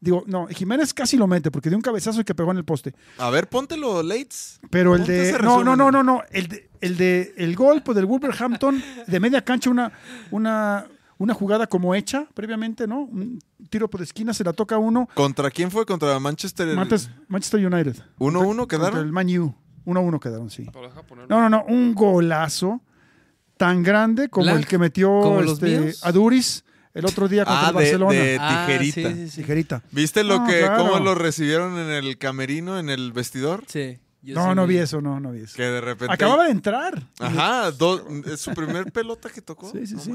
Digo, 0.00 0.22
no, 0.28 0.46
Jiménez 0.46 0.94
casi 0.94 1.16
lo 1.16 1.26
mete 1.26 1.50
porque 1.50 1.70
dio 1.70 1.76
un 1.76 1.82
cabezazo 1.82 2.20
y 2.20 2.24
que 2.24 2.32
pegó 2.34 2.52
en 2.52 2.58
el 2.58 2.64
poste. 2.64 2.94
A 3.18 3.30
ver, 3.30 3.48
póntelo, 3.48 4.00
Lates. 4.04 4.60
Pero 4.70 4.94
el 4.94 5.04
de. 5.04 5.32
No, 5.42 5.64
no, 5.64 5.74
no, 5.74 5.90
no, 5.90 6.04
no. 6.04 6.22
El 6.30 6.46
de, 6.46 6.70
el 6.80 6.96
de 6.96 7.34
el 7.36 7.56
gol 7.56 7.82
pues, 7.82 7.96
del 7.96 8.06
Wolverhampton 8.06 8.80
de 9.08 9.18
media 9.20 9.42
cancha, 9.44 9.70
una, 9.70 9.90
una, 10.30 10.86
una 11.18 11.34
jugada 11.34 11.66
como 11.66 11.96
hecha 11.96 12.28
previamente, 12.32 12.86
¿no? 12.86 13.00
Un 13.00 13.40
tiro 13.70 13.90
por 13.90 14.00
esquina, 14.00 14.32
se 14.32 14.44
la 14.44 14.52
toca 14.52 14.78
uno. 14.78 15.08
¿Contra 15.14 15.50
quién 15.50 15.68
fue? 15.68 15.84
¿Contra 15.84 16.16
Manchester? 16.20 16.76
Manchester, 16.76 17.12
Manchester 17.26 17.66
United. 17.66 17.96
1-1 18.20 18.56
Contra 18.56 18.66
quedaron. 18.78 19.00
el 19.00 19.10
Man 19.12 19.26
U. 19.40 19.52
1-1 19.88 20.20
quedaron, 20.20 20.50
sí. 20.50 20.66
Pero 20.72 20.88
deja 20.88 21.02
ponerlo. 21.02 21.28
No, 21.34 21.42
no, 21.42 21.48
no. 21.48 21.64
Un 21.66 21.94
golazo 21.94 22.80
tan 23.56 23.82
grande 23.82 24.28
como 24.28 24.44
Blanc, 24.44 24.58
el 24.60 24.66
que 24.66 24.78
metió 24.78 25.08
¿como 25.20 25.42
los 25.42 25.62
este? 25.62 25.94
Aduris 26.06 26.64
el 26.94 27.04
otro 27.06 27.28
día 27.28 27.44
contra 27.44 27.66
Ah, 27.66 27.68
el 27.70 27.74
de, 27.74 27.80
Barcelona. 27.82 28.12
de 28.12 28.38
Ah, 28.40 28.64
tijerita. 28.66 29.08
sí, 29.10 29.14
sí, 29.16 29.30
sí. 29.30 29.36
Tijerita. 29.42 29.82
¿Viste 29.92 30.24
lo 30.24 30.38
No, 30.40 30.46
que, 30.46 30.58
claro. 30.60 30.84
cómo 30.84 30.98
lo 31.04 31.14
recibieron 31.14 31.78
en 31.78 31.90
el 31.90 32.18
camerino, 32.18 32.78
en 32.78 32.88
el 32.90 33.12
vestidor? 33.12 33.64
Sí, 33.66 33.98
yo 34.22 34.34
No, 34.34 34.48
sí 34.50 34.54
no 34.56 34.66
vi 34.66 34.78
eso, 34.78 35.00
no, 35.00 35.20
no 35.20 35.32
vi 35.32 35.40
eso. 35.42 35.54
Que 35.56 35.62
de 35.64 35.80
repente. 35.80 36.12
Acababa 36.14 36.44
de 36.44 36.50
entrar. 36.52 37.02
Ajá, 37.20 37.70
do- 37.72 38.04
es 38.26 38.40
su 38.40 38.52
primer 38.52 38.90
pelota 38.92 39.28
que 39.30 39.40
tocó. 39.42 39.70
Sí, 39.70 39.86
sí, 39.86 39.94
No 39.94 40.00
sí. 40.00 40.12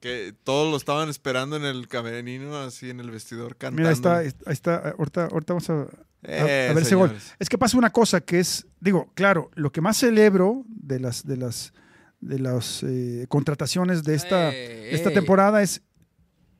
Que 0.00 0.34
todos 0.44 0.70
lo 0.70 0.78
estaban 0.78 1.10
esperando 1.10 1.56
en 1.56 1.64
el 1.64 1.86
camerino, 1.86 2.56
así 2.56 2.88
en 2.88 3.00
el 3.00 3.10
vestidor, 3.10 3.56
cantando. 3.56 3.76
Mira, 3.82 3.88
ahí 3.90 3.94
está, 3.94 4.16
ahí 4.46 4.52
está. 4.54 4.94
Ahorita, 4.98 5.26
ahorita 5.26 5.52
vamos 5.52 5.68
a, 5.68 5.86
a- 6.22 6.26
Eh, 6.30 6.68
a 6.70 6.74
ver 6.74 6.82
ese 6.82 6.94
gol. 6.94 7.16
Es 7.38 7.48
que 7.48 7.58
pasa 7.58 7.76
una 7.78 7.90
cosa 7.90 8.20
que 8.20 8.40
es, 8.40 8.66
digo, 8.80 9.10
claro, 9.14 9.50
lo 9.54 9.70
que 9.72 9.80
más 9.80 9.96
celebro 9.96 10.64
de 10.68 11.00
las, 11.00 11.26
de 11.26 11.36
las, 11.36 11.72
de 12.20 12.38
las 12.38 12.82
eh, 12.82 13.26
contrataciones 13.28 14.04
de 14.04 14.14
esta, 14.14 14.50
Eh, 14.52 14.94
esta 14.94 15.10
eh. 15.10 15.12
temporada 15.14 15.62
es 15.62 15.82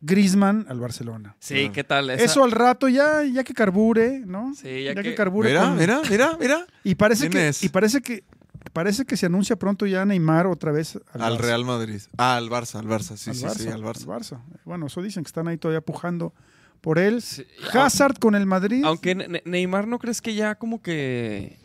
Griezmann 0.02 0.64
al 0.68 0.80
Barcelona. 0.80 1.36
Sí, 1.40 1.70
¿qué 1.74 1.84
tal? 1.84 2.08
Esa- 2.10 2.24
Eso 2.24 2.42
al 2.44 2.52
rato 2.52 2.88
ya, 2.88 3.22
ya 3.24 3.44
que 3.44 3.52
carbure, 3.52 4.20
¿no? 4.20 4.54
Sí, 4.54 4.84
ya 4.84 4.94
que, 4.94 5.02
que- 5.02 5.14
carbure. 5.14 5.50
Mira, 5.50 5.62
con- 5.64 5.76
mira, 5.76 6.00
mira, 6.08 6.36
mira. 6.40 6.66
Y 6.84 6.94
parece 6.94 7.28
¿Quién 7.28 7.32
que, 7.32 7.48
es? 7.48 7.62
y 7.62 7.68
parece 7.68 8.00
que, 8.00 8.24
parece 8.72 9.04
que 9.04 9.18
se 9.18 9.26
anuncia 9.26 9.56
pronto 9.56 9.84
ya 9.84 10.06
Neymar 10.06 10.46
otra 10.46 10.72
vez 10.72 10.98
al, 11.12 11.22
Al. 11.22 11.38
Real 11.38 11.66
Madrid. 11.66 12.00
Ah, 12.16 12.36
al 12.36 12.48
Barça, 12.48 12.76
al 12.78 12.86
Barça. 12.86 13.16
Sí, 13.18 13.28
al 13.30 13.36
sí, 13.36 13.44
Barça, 13.44 13.58
sí, 13.58 13.68
al 13.68 13.82
Barça. 13.82 14.06
Barça. 14.06 14.40
Bueno, 14.64 14.86
eso 14.86 15.02
dicen 15.02 15.22
que 15.22 15.28
están 15.28 15.48
ahí 15.48 15.58
todavía 15.58 15.82
pujando 15.82 16.32
por 16.80 16.98
él. 16.98 17.22
Sí, 17.22 17.44
Hazard 17.72 18.18
con 18.18 18.34
el 18.34 18.46
Madrid. 18.46 18.82
Aunque 18.84 19.14
Ne- 19.14 19.28
Ne- 19.28 19.42
Neymar, 19.44 19.86
¿no 19.88 19.98
crees 19.98 20.20
que 20.22 20.34
ya 20.34 20.54
como 20.54 20.80
que 20.82 21.58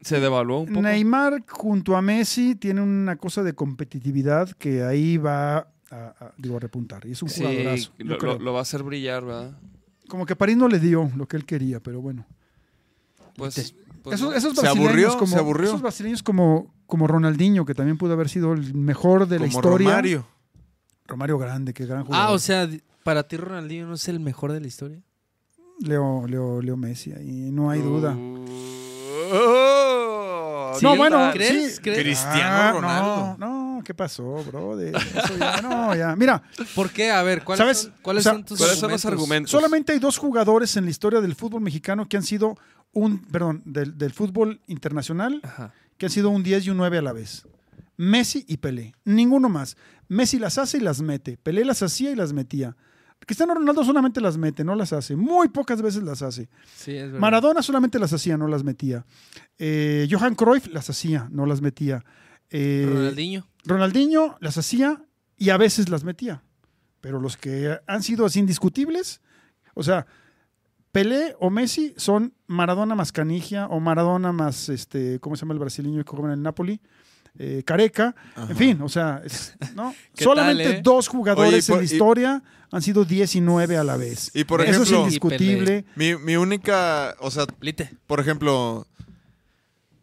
se 0.00 0.20
devaluó 0.20 0.60
un 0.60 0.68
poco? 0.68 0.82
Neymar 0.82 1.44
junto 1.48 1.96
a 1.96 2.02
Messi 2.02 2.54
tiene 2.54 2.80
una 2.80 3.16
cosa 3.16 3.42
de 3.42 3.54
competitividad 3.54 4.50
que 4.52 4.82
ahí 4.82 5.16
va 5.18 5.58
a, 5.58 5.66
a- 5.90 6.32
digo, 6.36 6.56
a 6.56 6.60
repuntar. 6.60 7.06
Y 7.06 7.12
es 7.12 7.22
un 7.22 7.28
Sí, 7.28 7.42
jugadorazo. 7.42 7.92
lo, 7.98 8.18
creo. 8.18 8.32
lo- 8.34 8.38
lo 8.44 8.52
va 8.52 8.58
a 8.60 8.62
hacer 8.62 8.82
brillar, 8.82 9.24
¿verdad? 9.24 9.52
Como 10.08 10.26
que 10.26 10.34
París 10.36 10.56
no 10.56 10.66
le 10.68 10.78
dio 10.80 11.10
lo 11.16 11.26
que 11.28 11.36
él 11.36 11.44
quería, 11.44 11.80
pero 11.80 12.00
bueno. 12.00 12.26
Pues, 13.36 13.74
pues 14.02 14.16
esos, 14.20 14.34
esos 14.34 14.54
Se 14.54 14.60
brasileños 14.62 14.88
aburrió, 14.90 15.18
como, 15.18 15.26
se 15.32 15.38
aburrió. 15.38 15.68
Esos 15.68 15.82
brasileños 15.82 16.22
como, 16.22 16.74
como 16.86 17.06
Ronaldinho, 17.06 17.64
que 17.64 17.74
también 17.74 17.96
pudo 17.96 18.12
haber 18.14 18.28
sido 18.28 18.52
el 18.52 18.74
mejor 18.74 19.28
de 19.28 19.38
la 19.38 19.46
historia. 19.46 19.88
Romario. 19.88 20.26
Romario 21.06 21.38
Grande, 21.38 21.72
qué 21.72 21.86
gran 21.86 22.04
jugador. 22.04 22.26
Ah, 22.28 22.32
o 22.32 22.38
sea, 22.38 22.68
para 23.04 23.22
ti 23.28 23.36
Ronaldinho 23.36 23.86
no 23.86 23.94
es 23.94 24.08
el 24.08 24.20
mejor 24.20 24.52
de 24.52 24.60
la 24.60 24.66
historia. 24.66 25.00
Leo, 25.80 26.26
Leo, 26.26 26.60
Leo 26.60 26.76
Messi, 26.76 27.12
ahí 27.12 27.50
no 27.52 27.70
hay 27.70 27.80
duda. 27.80 28.14
Oh, 29.32 30.72
Sí, 30.78 30.84
no, 30.84 30.96
bueno, 30.96 31.30
¿crees? 31.32 31.76
sí. 31.76 31.82
¿Crees? 31.82 31.98
Cristiano 32.00 32.40
Ah, 32.42 32.72
Ronaldo. 32.72 33.36
No, 33.38 33.76
no, 33.76 33.84
¿qué 33.84 33.92
pasó, 33.92 34.42
bro? 34.44 34.76
De 34.76 34.90
eso 34.90 35.36
ya, 35.38 35.60
no, 35.62 35.94
ya. 35.96 36.14
Mira, 36.16 36.42
¿Por 36.74 36.90
qué? 36.90 37.10
A 37.10 37.22
ver, 37.22 37.42
¿cuáles, 37.44 37.58
¿Sabes? 37.58 37.78
son, 37.78 37.94
cuáles 38.02 38.22
O 38.22 38.24
sea, 38.24 38.32
son 38.34 38.44
tus 38.44 38.58
¿Cuáles 38.58 38.78
son 38.78 38.90
los 38.90 39.04
argumentos? 39.04 39.50
Solamente 39.50 39.92
hay 39.92 39.98
dos 39.98 40.16
jugadores 40.16 40.76
en 40.76 40.84
la 40.84 40.90
historia 40.90 41.20
del 41.20 41.34
fútbol 41.34 41.60
mexicano 41.62 42.08
que 42.08 42.16
han 42.16 42.22
sido 42.22 42.56
un, 42.92 43.20
perdón, 43.20 43.62
del, 43.64 43.98
del 43.98 44.12
fútbol 44.12 44.60
internacional, 44.68 45.40
Ajá. 45.42 45.72
que 45.98 46.06
han 46.06 46.12
sido 46.12 46.30
un 46.30 46.42
10 46.42 46.66
y 46.66 46.70
un 46.70 46.76
9 46.76 46.98
a 46.98 47.02
la 47.02 47.12
vez. 47.12 47.46
Messi 47.96 48.44
y 48.48 48.58
Pelé. 48.58 48.94
Ninguno 49.04 49.48
más. 49.48 49.76
Messi 50.08 50.38
las 50.38 50.56
hace 50.56 50.78
y 50.78 50.80
las 50.80 51.00
mete. 51.02 51.36
Pelé 51.36 51.64
las 51.64 51.82
hacía 51.82 52.10
y 52.10 52.16
las 52.16 52.32
metía. 52.32 52.76
Cristiano 53.26 53.54
Ronaldo 53.54 53.84
solamente 53.84 54.20
las 54.20 54.36
mete, 54.36 54.64
no 54.64 54.74
las 54.74 54.92
hace. 54.92 55.14
Muy 55.16 55.48
pocas 55.48 55.82
veces 55.82 56.02
las 56.02 56.22
hace. 56.22 56.48
Sí, 56.74 56.92
es 56.92 57.04
verdad. 57.04 57.20
Maradona 57.20 57.62
solamente 57.62 57.98
las 57.98 58.12
hacía, 58.12 58.36
no 58.36 58.48
las 58.48 58.64
metía. 58.64 59.04
Eh, 59.58 60.08
Johan 60.10 60.34
Cruyff 60.34 60.66
las 60.68 60.90
hacía, 60.90 61.28
no 61.30 61.46
las 61.46 61.60
metía. 61.60 62.04
Eh, 62.50 62.88
Ronaldinho. 62.88 63.46
Ronaldinho 63.64 64.36
las 64.40 64.58
hacía 64.58 65.04
y 65.36 65.50
a 65.50 65.56
veces 65.56 65.88
las 65.88 66.02
metía. 66.02 66.42
Pero 67.00 67.20
los 67.20 67.36
que 67.36 67.78
han 67.86 68.02
sido 68.02 68.26
así 68.26 68.40
indiscutibles, 68.40 69.20
o 69.74 69.82
sea, 69.82 70.06
Pelé 70.92 71.36
o 71.38 71.50
Messi 71.50 71.94
son 71.96 72.34
Maradona 72.46 72.94
más 72.94 73.12
Canigia 73.12 73.68
o 73.68 73.78
Maradona 73.78 74.32
más, 74.32 74.68
este, 74.68 75.20
¿cómo 75.20 75.36
se 75.36 75.42
llama 75.42 75.54
el 75.54 75.60
brasileño 75.60 76.04
que 76.04 76.10
juega 76.10 76.26
en 76.26 76.32
el 76.38 76.42
Napoli? 76.42 76.80
Eh, 77.38 77.62
Careca, 77.64 78.14
Ajá. 78.34 78.50
en 78.50 78.56
fin, 78.56 78.82
o 78.82 78.88
sea, 78.88 79.22
es- 79.24 79.54
¿no? 79.74 79.94
¿Qué 80.14 80.24
solamente 80.24 80.64
tal, 80.64 80.72
eh? 80.74 80.80
dos 80.82 81.08
jugadores 81.08 81.68
Oye, 81.70 81.72
en 81.72 81.78
la 81.78 81.90
y- 81.90 81.92
historia 81.94 82.42
han 82.72 82.82
sido 82.82 83.04
19 83.04 83.76
a 83.78 83.84
la 83.84 83.96
vez. 83.96 84.30
Y 84.34 84.44
por 84.44 84.60
Eso 84.60 84.82
es 84.82 84.88
ejemplo, 84.88 85.04
indiscutible. 85.04 85.84
mi, 85.96 86.16
mi 86.16 86.36
única, 86.36 87.16
o 87.20 87.30
sea, 87.30 87.46
Lite. 87.60 87.90
por 88.06 88.20
ejemplo, 88.20 88.86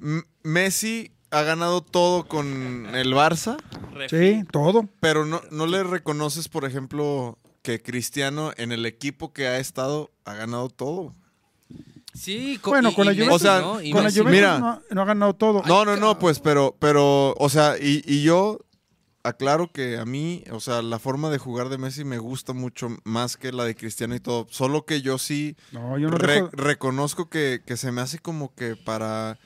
M- 0.01 0.23
Messi 0.43 1.11
ha 1.31 1.41
ganado 1.43 1.81
todo 1.81 2.27
con 2.27 2.87
el 2.95 3.13
Barça, 3.13 3.57
Sí, 4.09 4.43
todo. 4.51 4.87
pero 4.99 5.25
no, 5.25 5.41
no 5.51 5.65
le 5.65 5.83
reconoces, 5.83 6.47
por 6.49 6.65
ejemplo, 6.65 7.37
que 7.61 7.81
Cristiano 7.81 8.51
en 8.57 8.71
el 8.71 8.85
equipo 8.85 9.33
que 9.33 9.47
ha 9.47 9.59
estado 9.59 10.11
ha 10.25 10.33
ganado 10.35 10.69
todo. 10.69 11.15
Sí, 12.17 12.57
co- 12.61 12.71
Bueno, 12.71 12.89
y- 12.89 12.95
con 12.95 13.05
la 13.05 13.13
y 13.13 13.15
Juventus, 13.17 13.35
O 13.35 13.39
sea, 13.39 13.59
¿no? 13.61 13.73
Con 13.73 13.81
la. 14.03 14.09
Juventus 14.11 14.25
Mira. 14.25 14.59
no, 14.59 14.81
no 14.89 15.01
ha 15.01 15.05
ganado 15.05 15.33
todo. 15.35 15.61
No, 15.65 15.85
no, 15.85 15.95
no, 15.97 16.17
pues, 16.19 16.39
pero, 16.39 16.75
pero, 16.79 17.33
o 17.37 17.49
sea, 17.49 17.75
y, 17.79 18.01
y 18.05 18.23
yo 18.23 18.59
aclaro 19.23 19.71
que 19.71 19.97
a 19.97 20.05
mí, 20.05 20.43
o 20.51 20.59
sea, 20.61 20.81
la 20.81 20.99
forma 20.99 21.29
de 21.29 21.37
jugar 21.37 21.67
de 21.69 21.77
Messi 21.77 22.05
me 22.05 22.17
gusta 22.17 22.53
mucho 22.53 22.89
más 23.03 23.35
que 23.35 23.51
la 23.51 23.65
de 23.65 23.75
Cristiano 23.75 24.15
y 24.15 24.19
todo. 24.21 24.47
Solo 24.49 24.85
que 24.85 25.01
yo 25.01 25.17
sí 25.17 25.57
No, 25.73 25.97
yo 25.97 26.09
no 26.09 26.17
re- 26.17 26.43
dejo- 26.43 26.49
reconozco 26.53 27.29
que, 27.29 27.61
que 27.65 27.75
se 27.75 27.91
me 27.91 27.99
hace 28.01 28.19
como 28.19 28.55
que 28.55 28.75
para, 28.77 29.37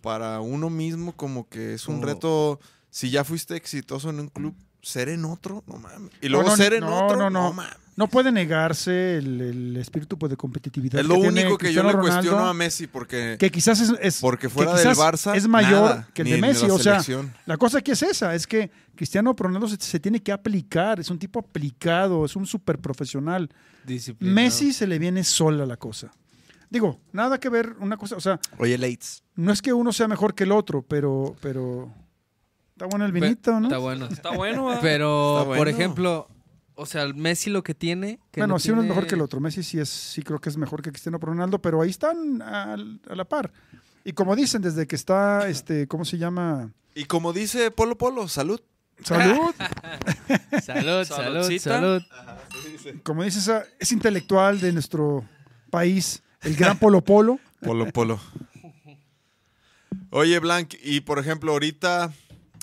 para 0.00 0.40
uno 0.40 0.70
mismo, 0.70 1.12
como 1.16 1.48
que 1.48 1.74
es 1.74 1.86
un 1.86 1.96
Como- 1.96 2.06
reto. 2.06 2.60
Si 2.88 3.10
ya 3.10 3.22
fuiste 3.22 3.54
exitoso 3.56 4.08
en 4.10 4.20
un 4.20 4.28
club, 4.28 4.54
ser 4.82 5.08
en 5.08 5.24
otro, 5.24 5.62
no 5.66 5.76
mames. 5.78 6.10
Y 6.20 6.28
luego 6.28 6.44
No, 6.44 6.50
no, 6.50 6.56
ser 6.56 6.74
en 6.74 6.80
no, 6.80 7.04
otro, 7.06 7.16
no, 7.18 7.30
no, 7.30 7.42
no. 7.48 7.52
mames. 7.52 7.76
No 7.96 8.08
puede 8.08 8.32
negarse 8.32 9.18
el, 9.18 9.40
el 9.42 9.76
espíritu 9.76 10.16
pues, 10.18 10.30
de 10.30 10.36
competitividad. 10.36 11.00
Es 11.00 11.06
lo 11.06 11.16
que 11.16 11.20
tiene 11.22 11.42
único 11.42 11.58
que 11.58 11.70
yo 11.72 11.82
le 11.82 11.88
Cristiano 11.90 12.00
cuestiono 12.00 12.30
Ronaldo, 12.38 12.50
a 12.50 12.54
Messi 12.54 12.86
porque, 12.86 13.36
Que 13.38 13.50
quizás 13.50 13.78
es, 13.80 13.92
es- 14.00 14.20
porque 14.20 14.42
que 14.46 14.48
fuera 14.48 14.72
del 14.74 14.88
Barça 14.96 15.36
es 15.36 15.46
mayor 15.46 15.82
nada, 15.90 16.08
que 16.14 16.22
el 16.22 16.30
de 16.30 16.38
Messi. 16.38 16.66
la 16.66 16.74
o 16.74 16.78
sea, 16.78 16.92
selección. 17.02 17.34
la 17.44 17.58
cosa 17.58 17.78
aquí 17.78 17.90
es 17.90 18.02
esa, 18.02 18.34
es 18.34 18.46
que 18.46 18.70
Cristiano 18.94 19.34
Ronaldo 19.36 19.68
se, 19.68 19.76
se 19.78 20.00
tiene 20.00 20.20
que 20.22 20.32
aplicar, 20.32 20.98
es 20.98 21.10
un 21.10 21.18
tipo 21.18 21.40
aplicado, 21.40 22.24
es 22.24 22.36
un 22.36 22.46
súper 22.46 22.78
profesional. 22.78 23.50
Messi 24.20 24.72
se 24.72 24.86
le 24.86 24.98
viene 24.98 25.22
sola 25.22 25.66
la 25.66 25.76
cosa. 25.76 26.10
Digo, 26.70 27.00
nada 27.12 27.38
que 27.38 27.48
ver 27.50 27.74
una 27.80 27.96
cosa, 27.98 28.16
o 28.16 28.20
sea, 28.20 28.38
Oye, 28.58 28.78
Leitz. 28.78 29.22
no 29.34 29.52
es 29.52 29.60
que 29.60 29.72
uno 29.74 29.92
sea 29.92 30.06
mejor 30.08 30.34
que 30.34 30.44
el 30.44 30.52
otro, 30.52 30.82
pero, 30.82 31.34
pero 31.42 31.92
está 32.80 32.86
bueno 32.86 33.04
el 33.04 33.12
Pe- 33.12 33.20
vinito, 33.20 33.60
¿no? 33.60 33.66
Está 33.66 33.78
bueno. 33.78 34.06
Está 34.06 34.30
bueno, 34.30 34.66
¿verdad? 34.66 34.80
Pero, 34.80 35.42
Está 35.42 35.54
por 35.58 35.68
ejemplo, 35.68 36.28
o 36.74 36.86
sea, 36.86 37.02
el 37.02 37.14
Messi 37.14 37.50
lo 37.50 37.62
que 37.62 37.74
tiene. 37.74 38.20
Que 38.30 38.40
bueno, 38.40 38.54
no 38.54 38.58
sí 38.58 38.70
uno 38.70 38.80
es 38.80 38.88
mejor 38.88 39.06
que 39.06 39.16
el 39.16 39.20
otro. 39.20 39.38
Messi 39.38 39.62
sí 39.62 39.78
es, 39.78 39.90
sí 39.90 40.22
creo 40.22 40.40
que 40.40 40.48
es 40.48 40.56
mejor 40.56 40.80
que 40.80 40.90
Cristiano 40.90 41.18
Ronaldo, 41.18 41.60
pero 41.60 41.82
ahí 41.82 41.90
están 41.90 42.40
a, 42.40 42.76
la 43.14 43.24
par. 43.26 43.52
Y 44.02 44.12
como 44.14 44.34
dicen, 44.34 44.62
desde 44.62 44.86
que 44.86 44.96
está, 44.96 45.46
este, 45.48 45.86
¿cómo 45.88 46.06
se 46.06 46.16
llama? 46.16 46.72
Y 46.94 47.04
como 47.04 47.34
dice 47.34 47.70
Polo 47.70 47.98
Polo, 47.98 48.28
salud. 48.28 48.62
Salud. 49.04 49.36
Salud, 50.62 51.04
salud, 51.04 51.58
salud. 51.58 52.02
como 53.02 53.24
dice 53.24 53.38
esa, 53.38 53.64
es 53.78 53.92
intelectual 53.92 54.60
de 54.60 54.72
nuestro 54.72 55.24
país, 55.70 56.22
el 56.42 56.54
gran 56.54 56.78
Polo 56.78 57.02
Polo. 57.02 57.38
Polo 57.62 57.90
Polo. 57.92 58.20
Oye, 60.10 60.38
Blanc, 60.38 60.74
y 60.82 61.00
por 61.00 61.18
ejemplo, 61.18 61.52
ahorita, 61.52 62.12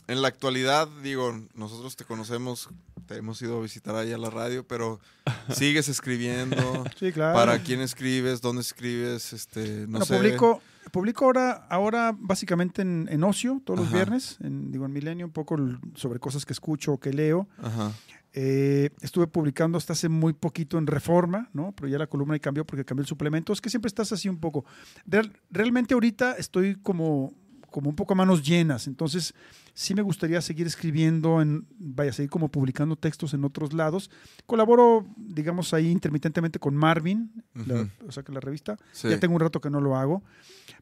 en 0.07 0.21
la 0.21 0.27
actualidad, 0.29 0.87
digo, 1.03 1.37
nosotros 1.55 1.95
te 1.95 2.05
conocemos, 2.05 2.69
te 3.07 3.15
hemos 3.17 3.41
ido 3.41 3.57
a 3.57 3.61
visitar 3.61 3.95
ahí 3.95 4.11
a 4.13 4.17
la 4.17 4.29
radio, 4.29 4.65
pero 4.67 4.99
sigues 5.53 5.89
escribiendo. 5.89 6.83
Sí, 6.99 7.11
claro. 7.11 7.35
¿Para 7.35 7.59
quién 7.59 7.81
escribes? 7.81 8.41
¿Dónde 8.41 8.61
escribes? 8.61 9.33
Este, 9.33 9.81
no 9.87 9.99
Bueno, 9.99 10.05
sé. 10.05 10.17
publico, 10.17 10.61
publico 10.91 11.25
ahora, 11.25 11.51
ahora 11.69 12.15
básicamente 12.17 12.81
en, 12.81 13.07
en 13.11 13.23
Ocio, 13.23 13.61
todos 13.65 13.79
los 13.79 13.91
viernes, 13.91 14.37
en, 14.41 14.71
digo, 14.71 14.85
en 14.85 14.93
Milenio, 14.93 15.25
un 15.25 15.31
poco 15.33 15.57
sobre 15.95 16.19
cosas 16.19 16.45
que 16.45 16.53
escucho 16.53 16.93
o 16.93 16.99
que 16.99 17.11
leo. 17.13 17.47
Ajá. 17.61 17.91
Eh, 18.39 18.91
estuve 19.01 19.25
publicando 19.25 19.77
hasta 19.79 19.93
hace 19.93 20.09
muy 20.09 20.31
poquito 20.33 20.77
en 20.77 20.85
Reforma, 20.85 21.49
¿no? 21.53 21.71
Pero 21.75 21.87
ya 21.87 21.97
la 21.97 22.05
columna 22.07 22.35
ahí 22.35 22.39
cambió 22.39 22.65
porque 22.65 22.85
cambió 22.85 23.01
el 23.01 23.07
suplemento. 23.07 23.51
Es 23.51 23.61
que 23.61 23.69
siempre 23.69 23.87
estás 23.87 24.11
así 24.11 24.29
un 24.29 24.37
poco. 24.37 24.63
Real- 25.07 25.33
realmente 25.49 25.95
ahorita 25.95 26.33
estoy 26.33 26.75
como, 26.75 27.33
como 27.77 27.91
un 27.91 27.95
poco 27.95 28.13
a 28.13 28.15
manos 28.15 28.41
llenas. 28.41 28.87
Entonces, 28.87 29.35
sí 29.75 29.93
me 29.93 30.01
gustaría 30.01 30.41
seguir 30.41 30.65
escribiendo, 30.65 31.43
en, 31.43 31.67
vaya, 31.77 32.11
seguir 32.11 32.31
como 32.31 32.49
publicando 32.49 32.95
textos 32.95 33.35
en 33.35 33.43
otros 33.43 33.71
lados. 33.71 34.09
Colaboro, 34.47 35.05
digamos, 35.15 35.75
ahí 35.75 35.87
intermitentemente 35.91 36.57
con 36.57 36.75
Marvin, 36.75 37.31
la- 37.53 37.87
o 38.07 38.11
sea, 38.11 38.23
que 38.23 38.31
la 38.31 38.39
revista. 38.39 38.77
Sí. 38.93 39.09
Ya 39.09 39.19
tengo 39.19 39.35
un 39.35 39.41
rato 39.41 39.61
que 39.61 39.69
no 39.69 39.79
lo 39.79 39.95
hago. 39.95 40.23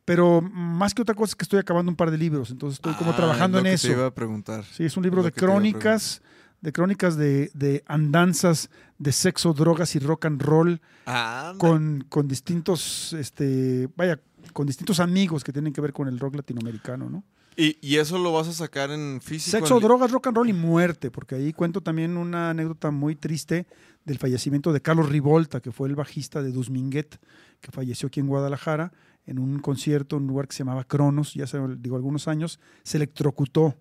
Pero 0.05 0.39
más 0.41 0.93
que 0.93 1.01
otra 1.01 1.15
cosa 1.15 1.31
es 1.31 1.35
que 1.35 1.43
estoy 1.43 1.59
acabando 1.59 1.89
un 1.89 1.97
par 1.97 2.11
de 2.11 2.17
libros. 2.17 2.49
Entonces, 2.49 2.77
estoy 2.77 2.93
como 2.93 3.11
Ah, 3.11 3.15
trabajando 3.17 3.57
es 3.57 3.63
lo 3.65 3.67
en 3.67 3.72
que 3.72 3.76
eso. 3.76 3.88
Te 3.89 3.93
iba 3.93 4.05
a 4.05 4.15
preguntar. 4.15 4.63
Sí, 4.63 4.85
es 4.85 4.95
un 4.95 5.03
libro 5.03 5.19
Es 5.19 5.26
de 5.26 5.31
crónicas, 5.34 6.22
de 6.61 6.72
crónicas 6.72 7.17
de, 7.17 7.51
de 7.53 7.84
andanzas 7.88 8.69
de 8.99 9.11
sexo, 9.11 9.51
drogas 9.53 9.93
y 9.97 9.99
rock 9.99 10.27
and 10.27 10.41
roll 10.41 10.80
Ah, 11.05 11.55
con, 11.57 12.05
con 12.07 12.30
distintos, 12.30 13.11
este, 13.11 13.89
vaya, 13.97 14.22
con 14.53 14.67
distintos 14.67 14.99
amigos 14.99 15.43
que 15.43 15.51
tienen 15.53 15.73
que 15.73 15.81
ver 15.81 15.93
con 15.93 16.07
el 16.07 16.19
rock 16.19 16.35
latinoamericano, 16.35 17.09
¿no? 17.09 17.23
¿Y, 17.57 17.77
y 17.81 17.97
eso 17.97 18.17
lo 18.17 18.34
vas 18.34 18.47
a 18.49 18.53
sacar 18.53 18.91
en 18.91 19.22
físico? 19.22 19.57
Sexo, 19.57 19.76
en 19.77 19.84
drogas, 19.84 20.11
rock 20.11 20.27
and 20.27 20.35
roll 20.38 20.49
y 20.49 20.53
muerte, 20.53 21.09
porque 21.09 21.35
ahí 21.35 21.53
cuento 21.53 21.80
también 21.81 22.17
una 22.17 22.49
anécdota 22.49 22.91
muy 22.91 23.15
triste 23.15 23.65
del 24.03 24.17
fallecimiento 24.17 24.73
de 24.73 24.81
Carlos 24.81 25.07
Rivolta, 25.09 25.61
que 25.61 25.72
fue 25.72 25.88
el 25.88 25.95
bajista 25.95 26.41
de 26.43 26.51
Duzminguet, 26.51 27.17
que 27.61 27.72
falleció 27.72 28.07
aquí 28.07 28.19
en 28.19 28.27
Guadalajara 28.27 28.91
en 29.26 29.39
un 29.39 29.59
concierto 29.59 30.17
en 30.17 30.23
un 30.23 30.27
lugar 30.27 30.47
que 30.47 30.53
se 30.53 30.59
llamaba 30.59 30.84
Cronos, 30.84 31.34
ya 31.34 31.45
hace 31.45 31.57
digo 31.80 31.95
algunos 31.95 32.27
años, 32.27 32.59
se 32.84 32.97
electrocutó 32.97 33.73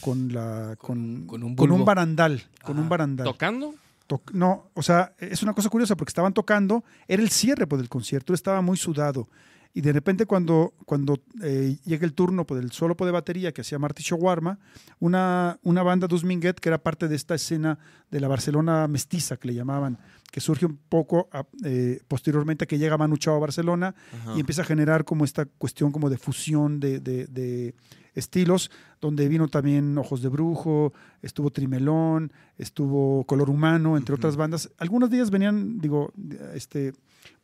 con 0.00 0.32
la 0.32 0.76
con, 0.78 1.26
con 1.26 1.42
un 1.42 1.56
con 1.56 1.70
un 1.72 1.84
barandal, 1.84 2.42
con 2.62 2.76
un 2.76 2.82
Ajá. 2.82 2.88
barandal. 2.90 3.26
¿Tocando? 3.26 3.74
Toc- 4.08 4.32
no, 4.32 4.70
o 4.74 4.82
sea, 4.82 5.12
es 5.18 5.42
una 5.42 5.52
cosa 5.54 5.68
curiosa 5.68 5.96
porque 5.96 6.10
estaban 6.10 6.32
tocando, 6.32 6.84
era 7.08 7.22
el 7.22 7.30
cierre 7.30 7.66
pues, 7.66 7.80
del 7.80 7.88
concierto, 7.88 8.32
él 8.32 8.34
estaba 8.34 8.60
muy 8.62 8.76
sudado. 8.76 9.28
Y 9.74 9.80
de 9.80 9.92
repente 9.92 10.26
cuando, 10.26 10.74
cuando 10.84 11.18
eh, 11.42 11.78
llega 11.86 12.04
el 12.04 12.12
turno 12.12 12.44
pues, 12.46 12.60
del 12.60 12.72
solo 12.72 12.94
de 12.94 13.10
batería 13.10 13.52
que 13.52 13.62
hacía 13.62 13.78
Marty 13.78 14.02
Shawarma, 14.02 14.58
una, 15.00 15.58
una 15.62 15.82
banda 15.82 16.06
Duzminguet 16.06 16.60
que 16.60 16.68
era 16.68 16.78
parte 16.82 17.08
de 17.08 17.16
esta 17.16 17.34
escena 17.34 17.78
de 18.10 18.20
la 18.20 18.28
Barcelona 18.28 18.86
mestiza 18.86 19.38
que 19.38 19.48
le 19.48 19.54
llamaban, 19.54 19.98
que 20.30 20.40
surge 20.40 20.66
un 20.66 20.78
poco 20.88 21.28
a- 21.32 21.46
eh, 21.64 22.00
posteriormente 22.06 22.64
a 22.64 22.66
que 22.66 22.76
llega 22.76 22.98
Manu 22.98 23.16
Chao 23.16 23.36
a 23.36 23.38
Barcelona 23.38 23.94
Ajá. 24.20 24.34
y 24.36 24.40
empieza 24.40 24.60
a 24.60 24.66
generar 24.66 25.04
como 25.06 25.24
esta 25.24 25.46
cuestión 25.46 25.90
como 25.90 26.10
de 26.10 26.18
fusión 26.18 26.78
de, 26.78 27.00
de- 27.00 27.26
de 27.28 27.74
estilos, 28.14 28.70
donde 29.00 29.26
vino 29.26 29.48
también 29.48 29.96
Ojos 29.96 30.20
de 30.20 30.28
Brujo, 30.28 30.92
estuvo 31.22 31.50
Trimelón, 31.50 32.30
estuvo 32.58 33.24
Color 33.24 33.48
Humano, 33.48 33.96
entre 33.96 34.14
otras 34.14 34.36
bandas. 34.36 34.70
Algunos 34.76 35.08
días 35.08 35.30
venían, 35.30 35.78
digo, 35.78 36.12
este, 36.54 36.92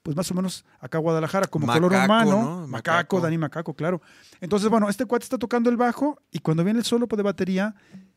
pues 0.02 0.16
más 0.16 0.30
o 0.30 0.34
menos 0.34 0.64
acá 0.80 0.98
a 0.98 1.00
Guadalajara, 1.00 1.46
como 1.46 1.66
Color 1.66 1.92
Macaco, 1.92 2.04
Humano, 2.06 2.30
¿no? 2.30 2.66
Macaco, 2.66 2.68
Macaco. 2.68 3.20
Dani 3.20 3.38
Macaco, 3.38 3.74
claro. 3.74 4.00
Entonces, 4.40 4.68
bueno, 4.70 4.88
este 4.88 5.04
cuate 5.06 5.24
está 5.24 5.38
tocando 5.38 5.68
el 5.70 5.76
bajo 5.76 6.20
y 6.30 6.38
cuando 6.38 6.64
viene 6.64 6.78
el 6.78 6.84
solo 6.84 7.06
de 7.06 7.22
batería, 7.22 7.74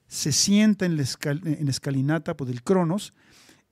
se 0.07 0.31
sienta 0.31 0.85
en 0.85 0.97
la, 0.97 1.03
escal- 1.03 1.41
en 1.45 1.65
la 1.65 1.71
escalinata 1.71 2.35
pues, 2.35 2.49
del 2.49 2.63
Cronos 2.63 3.13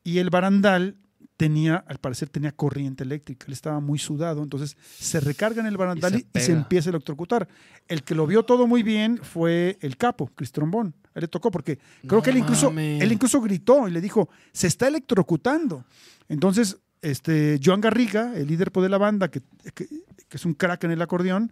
y 0.03 0.17
el 0.19 0.29
barandal 0.29 0.97
tenía, 1.37 1.75
al 1.87 1.99
parecer 1.99 2.27
tenía 2.27 2.51
corriente 2.51 3.03
eléctrica, 3.05 3.45
él 3.47 3.53
estaba 3.53 3.79
muy 3.79 3.97
sudado, 3.97 4.43
entonces 4.43 4.75
se 4.99 5.21
recarga 5.21 5.61
en 5.61 5.67
el 5.67 5.77
barandal 5.77 6.15
Y 6.15 6.37
y 6.37 6.41
se 6.41 6.51
empieza 6.51 6.89
a 6.89 6.91
electrocutar. 6.91 7.47
El 7.87 8.03
que 8.03 8.13
lo 8.13 8.27
vio 8.27 8.43
todo 8.43 8.67
muy 8.67 8.83
bien 8.83 9.17
fue 9.23 9.77
el 9.81 9.95
capo, 9.95 10.29
Chris 10.35 10.51
Trombón. 10.51 10.95
A 11.05 11.19
él 11.19 11.21
le 11.21 11.27
tocó 11.29 11.49
porque 11.49 11.77
creo 12.05 12.17
No 12.19 12.21
que 12.21 12.29
él 12.31 12.37
incluso, 12.37 12.71
él 12.77 13.11
incluso 13.11 13.39
gritó 13.41 13.87
y 13.87 13.91
le 13.91 14.01
dijo, 14.01 14.29
se 14.51 14.67
está 14.67 14.87
electrocutando. 14.89 15.85
Entonces, 16.27 16.77
este, 17.01 17.59
Joan 17.63 17.81
Garriga, 17.81 18.35
el 18.35 18.47
líder 18.47 18.71
pues, 18.71 18.83
de 18.83 18.89
la 18.89 18.97
banda, 18.97 19.29
que, 19.29 19.41
que- 19.73 19.87
que 19.87 20.37
es 20.37 20.45
un 20.45 20.53
crack 20.53 20.83
en 20.83 20.91
el 20.91 21.01
acordeón, 21.01 21.51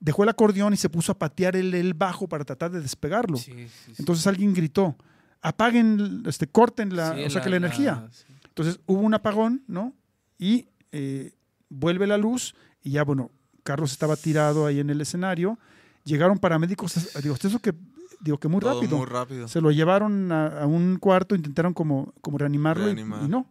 dejó 0.00 0.22
el 0.22 0.28
acordeón 0.30 0.72
y 0.72 0.76
se 0.76 0.88
puso 0.88 1.12
a 1.12 1.18
patear 1.18 1.56
el, 1.56 1.74
el 1.74 1.94
bajo 1.94 2.26
para 2.28 2.44
tratar 2.44 2.70
de 2.70 2.80
despegarlo. 2.80 3.36
Sí, 3.36 3.52
sí, 3.52 3.68
sí. 3.86 3.92
Entonces 3.98 4.26
alguien 4.26 4.54
gritó, 4.54 4.96
apaguen, 5.42 6.22
este, 6.26 6.46
corten 6.46 6.94
la, 6.96 7.14
Sí, 7.14 7.24
o 7.24 7.30
sea, 7.30 7.42
que 7.42 7.50
la 7.50 7.56
energía. 7.56 8.08
sí. 8.12 8.24
Entonces 8.48 8.80
hubo 8.86 9.00
un 9.00 9.14
apagón, 9.14 9.62
¿no? 9.66 9.92
Y 10.38 10.68
eh, 10.92 11.32
vuelve 11.68 12.06
la 12.06 12.16
luz 12.18 12.54
y 12.82 12.92
ya, 12.92 13.04
bueno, 13.04 13.30
Carlos 13.62 13.92
estaba 13.92 14.16
tirado 14.16 14.66
ahí 14.66 14.80
en 14.80 14.90
el 14.90 15.00
escenario. 15.00 15.58
Llegaron 16.04 16.38
paramédicos, 16.38 16.94
digo, 17.22 17.34
eso 17.34 17.58
que, 17.58 17.72
digo 18.20 18.38
que 18.38 18.48
muy 18.48 18.60
Todo 18.60 18.74
rápido. 18.80 18.96
muy 18.98 19.06
rápido. 19.06 19.48
Se 19.48 19.60
lo 19.60 19.70
llevaron 19.70 20.30
a, 20.32 20.62
a 20.62 20.66
un 20.66 20.98
cuarto, 20.98 21.34
intentaron 21.34 21.74
como, 21.74 22.12
como 22.20 22.38
reanimarlo 22.38 22.84
y- 22.84 22.94
Reanimar. 22.94 23.22
y, 23.24 23.28
no. 23.28 23.46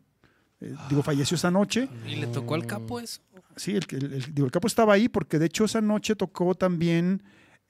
Eh, 0.64 0.76
digo, 0.90 1.03
falleció 1.03 1.35
esa 1.35 1.52
noche. 1.52 1.90
¿Y 2.07 2.15
le 2.15 2.27
tocó 2.27 2.56
al 2.56 2.65
capo 2.65 2.99
eso? 2.99 3.22
Sí, 3.56 3.72
el, 3.76 3.85
que- 3.85 3.98
el- 3.98 4.14
el- 4.14 4.34
digo, 4.34 4.45
el 4.45 4.52
capo 4.52 4.68
estaba 4.68 4.94
ahí 4.94 5.10
porque 5.10 5.38
de 5.40 5.45
hecho 5.48 5.65
esa 5.65 5.81
noche 5.81 6.15
tocó 6.15 6.56
también 6.56 7.22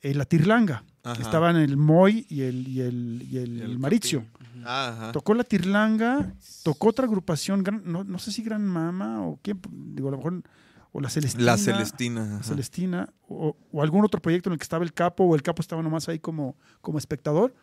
eh, 0.02 0.14
la 0.14 0.26
Tirlanga. 0.26 0.84
Ajá. 1.03 1.22
Estaban 1.22 1.56
el 1.57 1.76
Moy 1.78 2.26
y 2.30 2.41
el, 2.41 2.68
y 2.68 2.82
el, 2.82 3.28
y 3.30 3.38
el, 3.38 3.57
Y 3.57 3.61
el 3.61 3.80
Maricio. 3.80 4.26
Ajá. 4.65 5.11
Tocó 5.11 5.34
la 5.34 5.44
Tirlanga, 5.44 6.34
tocó 6.64 6.90
otra 6.90 7.06
agrupación, 7.06 7.64
gran- 7.64 7.82
no, 7.86 8.03
no 8.03 8.20
sé 8.20 8.32
si 8.32 8.44
Gran 8.44 8.64
Mama 8.65 9.26
o 9.26 9.40
quién, 9.41 9.60
digo, 9.95 10.07
a 10.10 10.11
lo 10.11 10.18
mejor, 10.18 10.44
o 10.91 11.02
la 11.02 11.10
Celestina. 11.10 11.44
La 11.44 11.57
Celestina. 11.57 12.26
la. 12.38 12.44
Celestina, 12.44 13.14
o, 13.28 13.57
o 13.72 13.82
algún 13.82 14.06
otro 14.06 14.22
proyecto 14.22 14.49
en 14.49 14.53
el 14.53 14.60
que 14.60 14.64
estaba 14.64 14.84
el 14.86 14.94
capo, 14.94 15.24
o 15.26 15.36
el 15.36 15.41
capo 15.41 15.61
estaba 15.61 15.82
nomás 15.82 16.07
ahí 16.07 16.20
como, 16.20 16.56
como 16.82 16.98
espectador. 16.99 17.53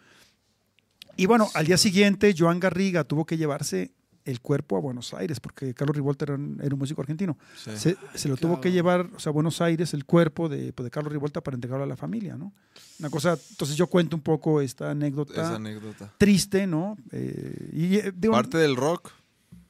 Y 1.16 1.26
bueno, 1.26 1.48
al 1.54 1.66
día 1.66 1.76
siguiente, 1.76 2.34
Joan 2.36 2.60
Garriga 2.60 3.04
tuvo 3.04 3.24
que 3.26 3.36
llevarse 3.36 3.92
el 4.30 4.40
cuerpo 4.40 4.76
a 4.76 4.80
Buenos 4.80 5.12
Aires, 5.14 5.40
porque 5.40 5.74
Carlos 5.74 5.96
Rivolta 5.96 6.24
era 6.24 6.34
un, 6.34 6.58
era 6.62 6.74
un 6.74 6.78
músico 6.78 7.00
argentino. 7.00 7.36
Sí. 7.56 7.70
Se, 7.76 7.96
se 8.14 8.28
lo 8.28 8.36
tuvo 8.36 8.60
que 8.60 8.72
llevar 8.72 9.10
o 9.14 9.18
sea, 9.18 9.30
a 9.30 9.32
Buenos 9.32 9.60
Aires 9.60 9.92
el 9.94 10.04
cuerpo 10.04 10.48
de, 10.48 10.72
pues, 10.72 10.84
de 10.84 10.90
Carlos 10.90 11.12
Rivolta 11.12 11.40
para 11.42 11.54
entregarlo 11.56 11.84
a 11.84 11.88
la 11.88 11.96
familia, 11.96 12.36
¿no? 12.36 12.52
Una 12.98 13.10
cosa, 13.10 13.38
entonces 13.50 13.76
yo 13.76 13.86
cuento 13.86 14.16
un 14.16 14.22
poco 14.22 14.60
esta 14.60 14.90
anécdota 14.90 15.32
Esa 15.34 15.56
anécdota. 15.56 16.12
triste, 16.18 16.66
¿no? 16.66 16.96
Eh, 17.12 17.70
y 17.72 17.96
eh, 17.96 18.12
digo, 18.14 18.34
Parte 18.34 18.58
del 18.58 18.76
rock. 18.76 19.10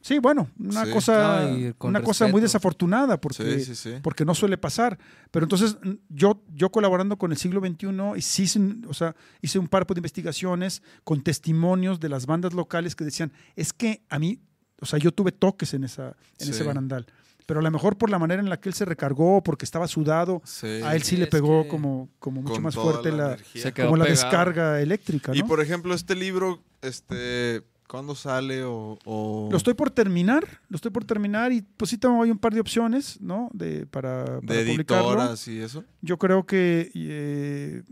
sí, 0.01 0.19
bueno, 0.19 0.49
una 0.59 0.85
Sí. 0.87 0.91
cosa, 0.93 1.49
una 1.81 2.03
cosa 2.03 2.27
muy 2.29 2.41
desafortunada 2.41 3.21
porque, 3.21 3.59
Sí, 3.61 3.65
sí, 3.67 3.75
sí. 3.75 3.91
porque 4.03 4.25
no 4.25 4.35
suele 4.35 4.57
pasar. 4.59 4.99
Pero 5.31 5.45
entonces 5.45 5.77
yo, 6.09 6.43
yo 6.55 6.71
colaborando 6.73 7.19
con 7.19 7.31
el 7.33 7.39
siglo 7.39 7.61
XXI, 7.61 8.17
hice 8.17 8.59
un- 8.59 8.87
o 8.89 8.95
sea, 8.95 9.15
hice 9.43 9.59
un 9.59 9.69
par 9.69 9.87
de 9.87 9.95
investigaciones 9.99 10.83
con 11.05 11.23
testimonios 11.23 12.01
de 12.01 12.09
las 12.09 12.27
bandas 12.27 12.53
locales 12.55 12.97
que 12.97 13.05
decían, 13.05 13.31
es 13.57 13.73
que 13.73 14.03
a 14.09 14.19
mí, 14.19 14.41
o 14.81 14.87
sea, 14.87 14.99
yo 14.99 15.13
tuve 15.13 15.33
toques 15.33 15.75
en, 15.75 15.85
esa, 15.85 16.17
en 16.39 16.47
Sí. 16.47 16.51
ese 16.53 16.65
barandal. 16.65 17.07
pero 17.47 17.59
a 17.59 17.63
lo 17.65 17.71
mejor 17.73 17.99
por 17.99 18.11
la 18.11 18.19
manera 18.21 18.41
en 18.41 18.49
la 18.49 18.61
que 18.61 18.69
él 18.69 18.75
se 18.77 18.85
recargó, 18.85 19.43
porque 19.43 19.65
estaba 19.65 19.89
sudado, 19.89 20.41
Sí. 20.45 20.69
a 20.85 20.95
él 20.95 21.03
sí 21.03 21.17
le 21.17 21.27
pegó 21.27 21.67
como, 21.67 22.09
como 22.21 22.43
mucho 22.43 22.61
más 22.61 22.77
fuerte 22.77 23.11
la, 23.11 23.37
como 23.75 23.97
la 23.97 24.05
pegado. 24.05 24.09
descarga 24.09 24.81
eléctrica, 24.81 25.33
Y 25.35 25.43
por 25.43 25.61
ejemplo, 25.61 25.93
este 25.93 26.15
libro, 26.15 26.63
este, 26.81 27.63
¿cuándo 27.89 28.15
sale 28.15 28.63
o...? 28.63 28.97
o- 29.05 29.49
Lo 29.51 29.57
estoy 29.57 29.75
por 29.75 29.91
terminar, 29.91 30.47
lo 30.69 30.77
estoy 30.77 30.93
por 30.93 31.05
terminar 31.05 31.51
y 31.51 31.63
pues 31.63 31.91
sí 31.91 31.99
tengo 31.99 32.23
ahí 32.23 32.31
un 32.31 32.39
par 32.39 32.55
de 32.55 32.61
opciones, 32.61 33.21
¿no? 33.21 33.51
De, 33.53 33.85
para, 33.85 34.25
para 34.43 34.55
de 34.63 34.71
publicarlo. 34.71 35.09
editoras 35.11 35.49
y 35.49 35.59
eso? 35.61 35.83
Yo 36.03 36.19
creo 36.19 36.47
que 36.47 36.93
eh, 36.95 37.83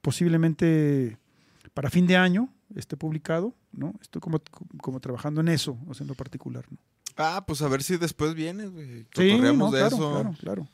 posiblemente 0.00 1.18
para 1.74 1.90
fin 1.90 2.06
de 2.06 2.16
año 2.16 2.48
esté 2.74 2.96
publicado, 2.96 3.54
¿no? 3.72 3.94
Estoy 4.00 4.20
como, 4.20 4.40
como 4.80 5.00
trabajando 5.00 5.40
en 5.40 5.48
eso, 5.48 5.78
o 5.86 5.94
sea, 5.94 6.04
en 6.04 6.08
lo 6.08 6.14
particular, 6.14 6.64
¿no? 6.70 6.78
Ah, 7.16 7.44
pues 7.46 7.60
a 7.62 7.68
ver 7.68 7.82
si 7.82 7.96
después 7.98 8.34
vienes, 8.34 8.70
güey. 8.70 9.06
Sí, 9.14 9.36
no, 9.38 9.70
de 9.70 9.78
claro, 9.80 9.86
eso. 9.96 10.10
claro, 10.12 10.34
claro. 10.40 10.68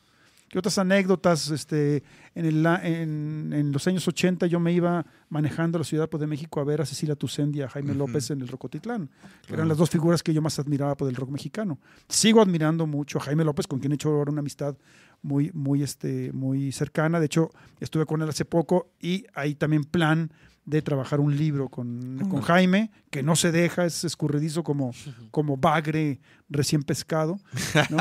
¿Qué 0.49 0.59
otras 0.59 0.79
anécdotas? 0.79 1.51
Este, 1.51 2.03
en, 2.35 2.47
el, 2.47 2.65
en, 2.65 3.53
en 3.53 3.71
los 3.71 3.87
años 3.87 4.09
80 4.09 4.47
yo 4.47 4.59
me 4.61 4.73
iba 4.73 5.05
manejando 5.29 5.77
a 5.77 5.81
la 5.81 5.85
Ciudad 5.85 6.09
pues, 6.09 6.21
de 6.23 6.27
México 6.27 6.59
a 6.61 6.65
ver 6.65 6.81
a 6.81 6.87
Cecilia 6.87 7.17
Tucendi 7.17 7.59
y 7.59 7.63
a 7.63 7.69
Jaime. 7.69 7.93
López 7.95 8.31
en 8.31 8.41
el 8.41 8.49
Rocotitlán, 8.49 9.09
que 9.09 9.49
Claro. 9.49 9.55
eran 9.57 9.69
las 9.69 9.77
dos 9.77 9.91
figuras 9.91 10.23
que 10.23 10.33
yo 10.33 10.41
más 10.41 10.59
admiraba 10.59 10.97
por 10.97 11.09
el 11.11 11.17
rock 11.17 11.31
mexicano. 11.31 11.79
Sigo 12.09 12.41
admirando 12.41 12.87
mucho 12.87 13.19
a 13.19 13.23
Jaime 13.23 13.45
López, 13.45 13.67
con 13.67 13.79
quien 13.81 13.93
he 13.93 13.97
hecho 13.97 14.09
ahora 14.11 14.31
una 14.31 14.41
amistad 14.41 14.75
muy, 15.21 15.51
muy, 15.53 15.83
este, 15.83 16.33
muy 16.33 16.73
cercana. 16.73 17.21
De 17.21 17.27
hecho, 17.27 17.51
estuve 17.81 18.07
con 18.07 18.23
él 18.23 18.29
hace 18.31 18.47
poco 18.47 18.93
y 19.01 19.27
hay 19.35 19.55
también 19.55 19.85
plan 19.85 20.33
de 20.69 20.83
trabajar 20.83 21.19
un 21.19 21.35
libro 21.35 21.71
con, 21.71 22.19
con 22.29 22.43
Jaime, 22.43 22.91
que 23.11 23.23
no 23.23 23.37
se 23.37 23.53
deja, 23.53 23.87
es 23.87 24.05
escurridizo 24.05 24.63
como, 24.63 24.93
como 25.31 25.57
bagre 25.57 26.21
recién 26.51 26.83
pescado. 26.83 27.41
¿no? 27.89 27.97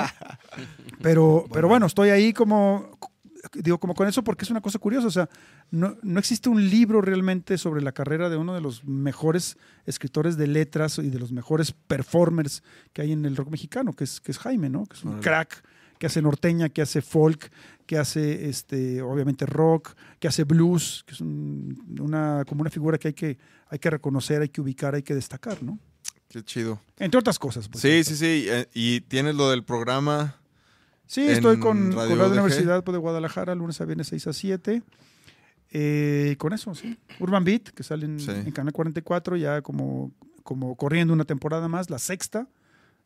Pero, 1.02 1.46
pero 1.54 1.68
bueno, 1.68 1.86
estoy 1.86 2.10
ahí 2.10 2.34
como, 2.34 2.98
digo, 3.54 3.80
como 3.80 3.94
con 3.94 4.08
eso 4.08 4.24
porque 4.24 4.44
es 4.44 4.50
una 4.50 4.62
cosa 4.62 4.80
curiosa. 4.80 5.08
O 5.08 5.12
sea, 5.12 5.30
no, 5.70 5.96
no 6.02 6.20
existe 6.20 6.50
un 6.50 6.70
libro 6.70 7.02
realmente 7.02 7.58
sobre 7.60 7.82
la 7.82 7.92
carrera 7.92 8.30
de 8.30 8.36
uno 8.36 8.56
de 8.56 8.62
los 8.62 8.84
mejores 8.84 9.58
escritores 9.86 10.38
de 10.38 10.48
letras 10.48 10.98
y 10.98 11.10
de 11.10 11.20
los 11.20 11.32
mejores 11.32 11.72
performers 11.72 12.64
que 12.94 13.04
hay 13.04 13.12
en 13.12 13.26
el 13.26 13.36
rock 13.36 13.50
mexicano, 13.50 13.94
que 13.94 14.06
es, 14.06 14.20
que 14.20 14.32
es 14.32 14.40
Jaime, 14.40 14.70
¿no? 14.70 14.86
Que 14.88 14.96
es 14.96 15.04
un 15.04 15.20
crack 15.20 15.64
que 16.00 16.06
hace 16.08 16.22
norteña, 16.22 16.70
que 16.70 16.82
hace 16.82 17.02
folk, 17.02 17.52
que 17.86 17.98
hace 17.98 18.50
este, 18.50 19.02
obviamente 19.02 19.46
rock, 19.46 19.94
que 20.20 20.28
hace 20.28 20.44
blues, 20.44 21.04
que 21.08 21.14
es 21.14 21.22
un- 21.22 21.84
una, 22.00 22.44
como 22.48 22.62
una 22.62 22.70
figura 22.70 22.98
que 22.98 23.10
hay, 23.10 23.14
que 23.14 23.38
hay 23.70 23.80
que 23.80 23.90
reconocer, 23.90 24.42
hay 24.42 24.50
que 24.50 24.62
ubicar, 24.62 24.96
hay 24.96 25.04
que 25.04 25.16
destacar, 25.16 25.64
¿no? 25.64 25.80
Qué 26.30 26.44
chido. 26.44 26.82
Entre 27.00 27.18
otras 27.20 27.40
cosas. 27.40 27.70
Sí, 27.76 28.04
sí, 28.04 28.16
sí. 28.16 28.46
eh, 28.50 28.68
Y 28.74 29.02
tienes 29.02 29.36
lo 29.36 29.50
del 29.50 29.64
programa. 29.64 30.36
Sí, 31.06 31.26
estoy 31.26 31.58
con, 31.58 31.94
Radio 31.94 32.10
con 32.10 32.18
la. 32.20 32.28
Universidad 32.28 32.84
de 32.84 32.98
Guadalajara, 32.98 33.56
lunes 33.56 33.80
a 33.80 33.86
viernes 33.86 34.08
6 34.08 34.28
a 34.28 34.34
7. 34.34 34.84
Eh, 35.72 36.36
con 36.38 36.54
eso, 36.54 36.74
sí. 36.76 36.98
Urban 37.20 37.44
Beat, 37.44 37.70
que 37.70 37.84
sale 37.84 38.06
en, 38.06 38.20
Sí. 38.20 38.32
en 38.32 38.52
Canal 38.52 38.74
44, 38.74 39.36
ya 39.38 39.62
como, 39.62 40.12
como 40.44 40.76
corriendo 40.76 41.14
una 41.14 41.26
temporada 41.26 41.68
más, 41.68 41.90
la 41.90 42.00
sexta. 42.00 42.48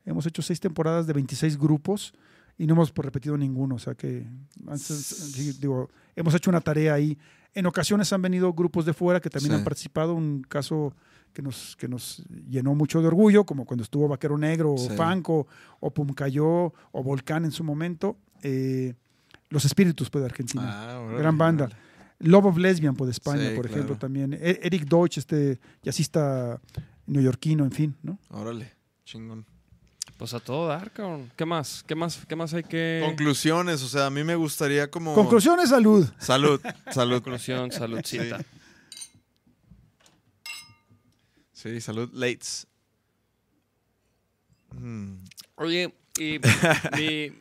Hemos 0.06 0.26
hecho 0.26 0.42
seis 0.42 0.60
temporadas 0.60 1.06
de 1.08 1.14
26 1.14 1.58
grupos 1.60 2.14
y 2.58 2.68
no 2.68 2.74
hemos 2.74 2.94
repetido 2.96 3.38
ninguno. 3.38 3.76
O 3.76 3.80
sea 3.80 3.96
que, 3.96 4.28
antes, 4.68 5.60
digo, 5.60 5.90
hemos 6.16 6.34
hecho 6.36 6.50
una 6.50 6.62
tarea 6.62 6.94
ahí. 6.94 7.18
En 7.54 7.66
ocasiones 7.66 8.12
han 8.14 8.22
venido 8.22 8.54
grupos 8.54 8.86
de 8.86 8.94
fuera 8.94 9.20
que 9.20 9.30
también 9.30 9.52
Sí. 9.54 9.58
han 9.58 9.64
participado. 9.64 10.14
Un 10.14 10.42
caso 10.44 10.94
que 11.34 11.42
nos, 11.42 11.76
que 11.78 11.88
nos 11.88 12.24
llenó 12.50 12.76
mucho 12.76 13.02
de 13.02 13.08
orgullo, 13.08 13.46
como 13.46 13.66
cuando 13.66 13.84
estuvo 13.84 14.08
Vaquero 14.08 14.38
Negro, 14.38 14.74
o 14.74 14.78
Sí. 14.78 14.90
Fanco, 14.96 15.48
o 15.80 15.94
Pumcayó, 15.94 16.48
o 16.92 17.04
Volcán 17.04 17.46
en 17.46 17.52
su 17.52 17.64
momento. 17.64 18.18
Eh, 18.44 18.94
Los 19.50 19.66
Espíritus, 19.66 20.10
pues, 20.10 20.22
de 20.22 20.28
Argentina. 20.28 20.64
Ah, 20.98 21.16
Gran 21.18 21.38
banda. 21.38 21.70
Love 22.20 22.46
of 22.46 22.58
Lesbian, 22.58 22.96
pues, 22.96 23.08
de 23.08 23.12
España, 23.12 23.50
Sí, 23.50 23.56
por 23.56 23.66
claro. 23.66 23.76
ejemplo, 23.76 23.98
también. 23.98 24.34
E- 24.34 24.60
Eric 24.64 24.86
Deutsch, 24.88 25.18
este 25.18 25.60
jazzista 25.84 26.62
neoyorquino, 27.06 27.66
en 27.66 27.72
fin, 27.72 27.96
¿no? 28.04 28.18
Órale, 28.30 28.72
chingón. 29.04 29.46
Pues 30.22 30.36
a 30.36 30.40
todo 30.40 30.68
dar, 30.68 30.92
cabrón. 30.92 31.32
¿Qué 31.36 31.46
más? 31.48 31.84
¿Qué 31.88 31.96
más, 31.96 32.20
qué 32.28 32.36
más 32.36 32.54
hay 32.54 32.62
que...? 32.62 33.02
Conclusiones, 33.04 33.82
o 33.82 33.88
sea, 33.88 34.06
a 34.06 34.10
mí 34.12 34.24
me 34.24 34.36
gustaría 34.36 34.88
como... 34.88 35.16
Conclusiones, 35.16 35.70
salud. 35.70 36.08
Salud, 36.20 36.62
salud. 36.92 37.24
Conclusión, 37.24 37.72
saludcita. 37.72 38.40
Sí, 41.54 41.82
salud, 41.82 42.08
Lates. 42.14 42.68
Mm, 44.74 45.24
Oye, 45.56 45.92
y 46.20 46.38
mi, 46.96 47.32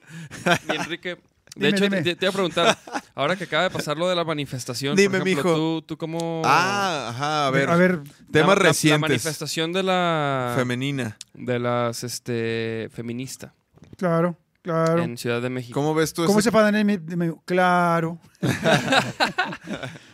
mi 0.66 0.74
Enrique... 0.74 1.18
De 1.60 1.66
Dime, 1.66 1.76
hecho, 1.76 1.84
dime. 1.84 2.02
Te, 2.02 2.16
te 2.16 2.24
iba 2.24 2.30
a 2.30 2.32
preguntar, 2.32 2.78
ahora 3.14 3.36
que 3.36 3.44
acaba 3.44 3.64
de 3.64 3.70
pasar 3.70 3.96
lo 3.98 4.08
de 4.08 4.16
la 4.16 4.24
manifestación, 4.24 4.96
Dime, 4.96 5.18
por 5.18 5.28
ejemplo, 5.28 5.50
mijo. 5.52 5.56
¿tú, 5.56 5.82
tú 5.82 5.96
cómo... 5.98 6.42
Ah, 6.44 7.08
ajá, 7.10 7.46
a 7.46 7.50
ver. 7.50 7.68
A 7.70 7.76
ver, 7.76 8.00
temas 8.32 8.48
la- 8.48 8.54
la- 8.54 8.54
La 8.54 8.68
recientes. 8.70 9.00
manifestación 9.00 9.72
de 9.72 9.82
la... 9.82 10.54
Femenina. 10.56 11.16
de 11.34 11.58
las, 11.58 12.02
este, 12.02 12.88
feminista 12.92 13.54
claro, 13.96 14.36
claro. 14.62 15.02
en 15.02 15.16
Ciudad 15.18 15.40
de 15.42 15.50
México. 15.50 15.78
¿Cómo 15.80 15.94
ves 15.94 16.12
tú 16.12 16.24
¿Cómo 16.26 16.38
ese- 16.40 16.48
se 16.48 16.52
pagan 16.52 16.74
en 16.76 16.86
mi- 16.86 16.98
mi- 17.16 17.34
Claro. 17.44 18.18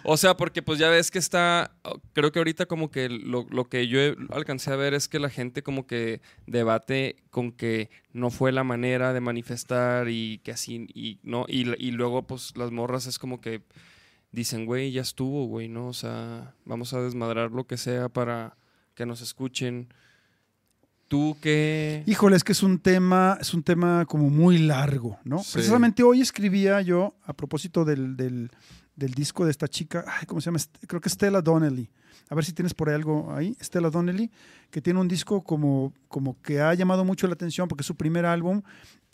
O 0.08 0.16
sea, 0.16 0.36
porque 0.36 0.62
pues 0.62 0.78
ya 0.78 0.88
ves 0.88 1.10
que 1.10 1.18
está, 1.18 1.72
creo 2.12 2.30
que 2.30 2.38
ahorita 2.38 2.66
como 2.66 2.90
que 2.92 3.08
lo, 3.08 3.44
lo 3.50 3.64
que 3.68 3.88
yo 3.88 3.98
alcancé 4.30 4.70
a 4.72 4.76
ver 4.76 4.94
es 4.94 5.08
que 5.08 5.18
la 5.18 5.30
gente 5.30 5.62
como 5.64 5.86
que 5.88 6.20
debate 6.46 7.16
con 7.30 7.50
que 7.50 7.90
no 8.12 8.30
fue 8.30 8.52
la 8.52 8.62
manera 8.62 9.12
de 9.12 9.20
manifestar 9.20 10.08
y 10.08 10.38
que 10.44 10.52
así, 10.52 10.86
y 10.94 11.18
no, 11.24 11.44
y, 11.48 11.62
y 11.84 11.90
luego 11.90 12.22
pues 12.24 12.56
las 12.56 12.70
morras 12.70 13.06
es 13.06 13.18
como 13.18 13.40
que 13.40 13.62
dicen, 14.30 14.64
güey, 14.64 14.92
ya 14.92 15.02
estuvo, 15.02 15.46
güey, 15.46 15.68
¿no? 15.68 15.88
O 15.88 15.92
sea, 15.94 16.54
vamos 16.64 16.92
a 16.92 17.00
desmadrar 17.00 17.50
lo 17.50 17.66
que 17.66 17.76
sea 17.76 18.08
para 18.08 18.56
que 18.94 19.06
nos 19.06 19.20
escuchen. 19.22 19.92
¿Tú 21.08 21.36
qué? 21.40 22.02
Híjole, 22.06 22.36
es 22.36 22.42
que 22.44 22.52
es 22.52 22.62
un 22.62 22.78
tema, 22.78 23.38
es 23.40 23.54
un 23.54 23.62
tema 23.62 24.04
como 24.06 24.28
muy 24.28 24.58
largo, 24.58 25.18
¿no? 25.24 25.38
Sí. 25.38 25.50
Precisamente 25.54 26.02
hoy 26.02 26.20
escribía 26.20 26.80
yo, 26.82 27.14
a 27.24 27.32
propósito 27.32 27.84
del, 27.84 28.16
del- 28.16 28.50
del 28.96 29.12
disco 29.12 29.44
de 29.44 29.50
esta 29.50 29.68
chica, 29.68 30.04
ay, 30.08 30.24
¿cómo 30.26 30.40
se 30.40 30.46
llama? 30.46 30.58
Creo 30.88 31.00
que 31.02 31.10
Stella 31.10 31.42
Donnelly. 31.42 31.90
A 32.30 32.34
ver 32.34 32.44
si 32.46 32.52
tienes 32.54 32.72
por 32.74 32.88
ahí 32.88 32.94
algo 32.94 33.30
ahí. 33.32 33.54
Stella 33.62 33.90
Donnelly, 33.90 34.30
que 34.70 34.80
tiene 34.80 34.98
un 34.98 35.06
disco 35.06 35.42
como, 35.44 35.92
como 36.08 36.40
que 36.40 36.60
ha 36.60 36.72
llamado 36.74 37.04
mucho 37.04 37.26
la 37.26 37.34
atención 37.34 37.68
porque 37.68 37.82
es 37.82 37.86
su 37.86 37.94
primer 37.94 38.24
álbum 38.24 38.62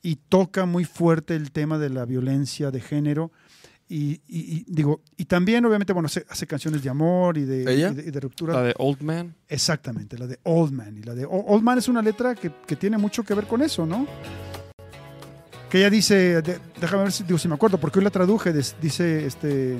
y 0.00 0.16
toca 0.16 0.66
muy 0.66 0.84
fuerte 0.84 1.34
el 1.34 1.50
tema 1.52 1.78
de 1.78 1.90
la 1.90 2.04
violencia 2.06 2.70
de 2.70 2.80
género. 2.80 3.32
Y, 3.88 4.12
y- 4.12 4.20
y 4.28 4.64
digo, 4.68 5.02
y 5.18 5.26
también 5.26 5.64
obviamente, 5.66 5.92
bueno, 5.92 6.06
hace, 6.06 6.24
hace 6.30 6.46
canciones 6.46 6.82
de 6.82 6.88
amor 6.88 7.36
y 7.36 7.44
de, 7.44 7.62
¿Ella? 7.74 7.90
y 7.90 7.94
de, 7.94 8.02
y 8.08 8.10
de 8.10 8.20
ruptura. 8.20 8.54
La 8.54 8.62
de 8.62 8.74
Old 8.78 9.02
Man. 9.02 9.34
Exactamente, 9.48 10.16
la 10.18 10.26
de 10.26 10.38
Old 10.44 10.72
Man. 10.72 10.96
Y 10.96 11.02
la 11.02 11.14
de 11.14 11.26
O- 11.26 11.44
Old 11.46 11.62
Man 11.62 11.76
es 11.78 11.88
una 11.88 12.00
letra 12.00 12.34
que, 12.34 12.50
que 12.66 12.76
tiene 12.76 12.96
mucho 12.96 13.22
que 13.22 13.34
ver 13.34 13.46
con 13.46 13.60
eso, 13.60 13.84
¿no? 13.84 14.06
Que 15.68 15.78
ella 15.78 15.90
dice, 15.90 16.40
de- 16.42 16.58
déjame 16.80 17.02
ver 17.04 17.12
si, 17.12 17.24
digo, 17.24 17.38
si 17.38 17.48
me 17.48 17.54
acuerdo, 17.54 17.78
porque 17.78 17.98
hoy 17.98 18.04
la 18.04 18.10
traduje, 18.10 18.52
des- 18.52 18.76
dice, 18.80 19.26
este... 19.26 19.78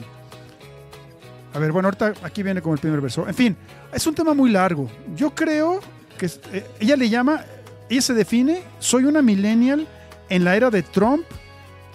A 1.54 1.58
ver, 1.58 1.70
bueno, 1.72 1.88
ahorita 1.88 2.14
aquí 2.22 2.42
viene 2.42 2.62
con 2.62 2.72
el 2.72 2.78
primer 2.78 3.00
verso. 3.00 3.28
En 3.28 3.34
fin, 3.34 3.56
es 3.92 4.06
un 4.06 4.14
tema 4.14 4.32
muy 4.34 4.50
largo. 4.50 4.90
Yo 5.14 5.34
creo 5.34 5.80
que 6.18 6.26
es- 6.26 6.40
eh, 6.52 6.66
ella 6.80 6.96
le 6.96 7.08
llama, 7.10 7.44
ella 7.90 8.00
se 8.02 8.14
define, 8.14 8.62
soy 8.78 9.04
una 9.04 9.20
millennial 9.22 9.86
en 10.30 10.44
la 10.44 10.56
era 10.56 10.70
de 10.70 10.82
Trump, 10.82 11.24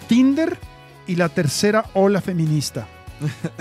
Tinder 0.08 0.56
y 1.08 1.16
la 1.16 1.28
tercera 1.28 1.84
ola 1.94 2.20
feminista. 2.20 2.86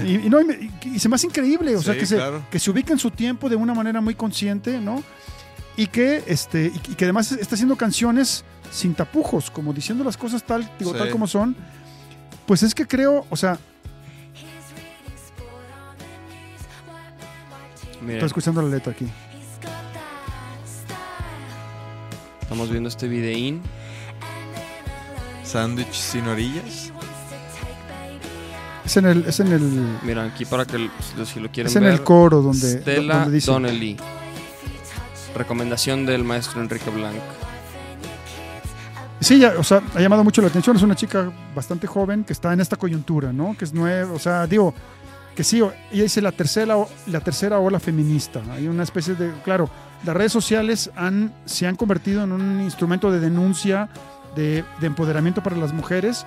y, 0.05 0.27
y 0.27 0.29
no, 0.29 0.39
y 0.39 0.45
me- 0.45 0.69
y- 0.85 0.99
se 0.99 1.09
me 1.09 1.15
hace 1.15 1.25
increíble, 1.25 1.75
o 1.75 1.81
sea, 1.81 1.97
que 1.97 2.05
se, 2.05 2.19
que 2.51 2.59
se 2.59 2.69
ubica 2.69 2.93
en 2.93 2.99
su 2.99 3.09
tiempo 3.09 3.49
de 3.49 3.55
una 3.55 3.73
manera 3.73 3.99
muy 4.01 4.13
consciente, 4.13 4.79
¿no? 4.79 5.03
Y 5.75 5.87
que, 5.87 6.23
este, 6.27 6.67
y, 6.73 6.91
y 6.91 6.95
que 6.95 7.05
además 7.05 7.31
está 7.31 7.55
haciendo 7.55 7.75
canciones 7.75 8.43
sin 8.71 8.93
tapujos, 8.93 9.49
como 9.49 9.73
diciendo 9.73 10.03
las 10.03 10.15
cosas 10.17 10.43
tal, 10.43 10.69
digo, 10.77 10.91
Sí. 10.91 10.97
tal 10.99 11.09
como 11.09 11.25
son. 11.25 11.55
Pues 12.45 12.61
es 12.63 12.75
que 12.75 12.85
creo, 12.85 13.25
o 13.29 13.35
sea, 13.35 13.57
Mira, 18.01 18.13
estoy 18.13 18.27
escuchando 18.27 18.61
la 18.61 18.69
letra 18.69 18.91
aquí. 18.91 19.07
estamos 22.41 22.69
viendo 22.69 22.89
este 22.89 23.07
videín. 23.07 23.61
Sándwich 25.43 25.93
sin 25.93 26.27
orillas. 26.27 26.91
Es 28.87 28.95
en 28.95 29.05
el, 29.05 29.25
es 29.25 29.39
en 29.41 29.51
el, 29.51 29.97
Mira, 30.03 30.23
aquí 30.23 30.45
para 30.45 30.63
que 30.65 30.89
si 31.25 31.41
lo 31.41 31.51
quieren 31.51 31.69
es 31.69 31.75
en 31.75 31.83
ver. 31.83 31.91
el 31.91 32.03
coro 32.03 32.41
donde, 32.41 32.79
Stella 32.79 33.15
donde 33.19 33.31
dice. 33.31 33.51
Donnelly. 33.51 33.97
Recomendación 35.35 36.05
del 36.05 36.23
maestro 36.23 36.61
Enrique 36.61 36.89
Blanc. 36.89 37.17
Sí, 39.19 39.39
ya, 39.39 39.55
o 39.57 39.63
sea, 39.63 39.81
ha 39.93 39.99
llamado 39.99 40.23
mucho 40.23 40.41
la 40.41 40.47
atención. 40.47 40.77
Es 40.77 40.83
una 40.83 40.95
chica 40.95 41.29
bastante 41.53 41.85
joven 41.85 42.23
que 42.23 42.31
está 42.31 42.53
en 42.53 42.61
esta 42.61 42.77
coyuntura, 42.77 43.33
¿no? 43.33 43.55
Que 43.57 43.65
es 43.65 43.73
nueva, 43.73 44.13
o 44.13 44.19
sea, 44.19 44.47
digo, 44.47 44.73
que 45.35 45.43
sí, 45.43 45.57
ella 45.91 46.03
dice 46.03 46.21
la 46.21 46.31
tercera, 46.31 46.77
la 47.07 47.19
tercera 47.19 47.59
ola 47.59 47.81
feminista. 47.81 48.41
Hay 48.51 48.67
una 48.69 48.83
especie 48.83 49.15
de, 49.15 49.33
claro, 49.43 49.69
las 50.05 50.15
redes 50.15 50.31
sociales 50.31 50.89
han, 50.95 51.33
se 51.45 51.67
han 51.67 51.75
convertido 51.75 52.23
en 52.23 52.31
un 52.31 52.61
instrumento 52.61 53.11
de 53.11 53.19
denuncia 53.19 53.89
de, 54.35 54.63
de 54.79 54.87
empoderamiento 54.87 55.43
para 55.43 55.57
las 55.57 55.73
mujeres. 55.73 56.25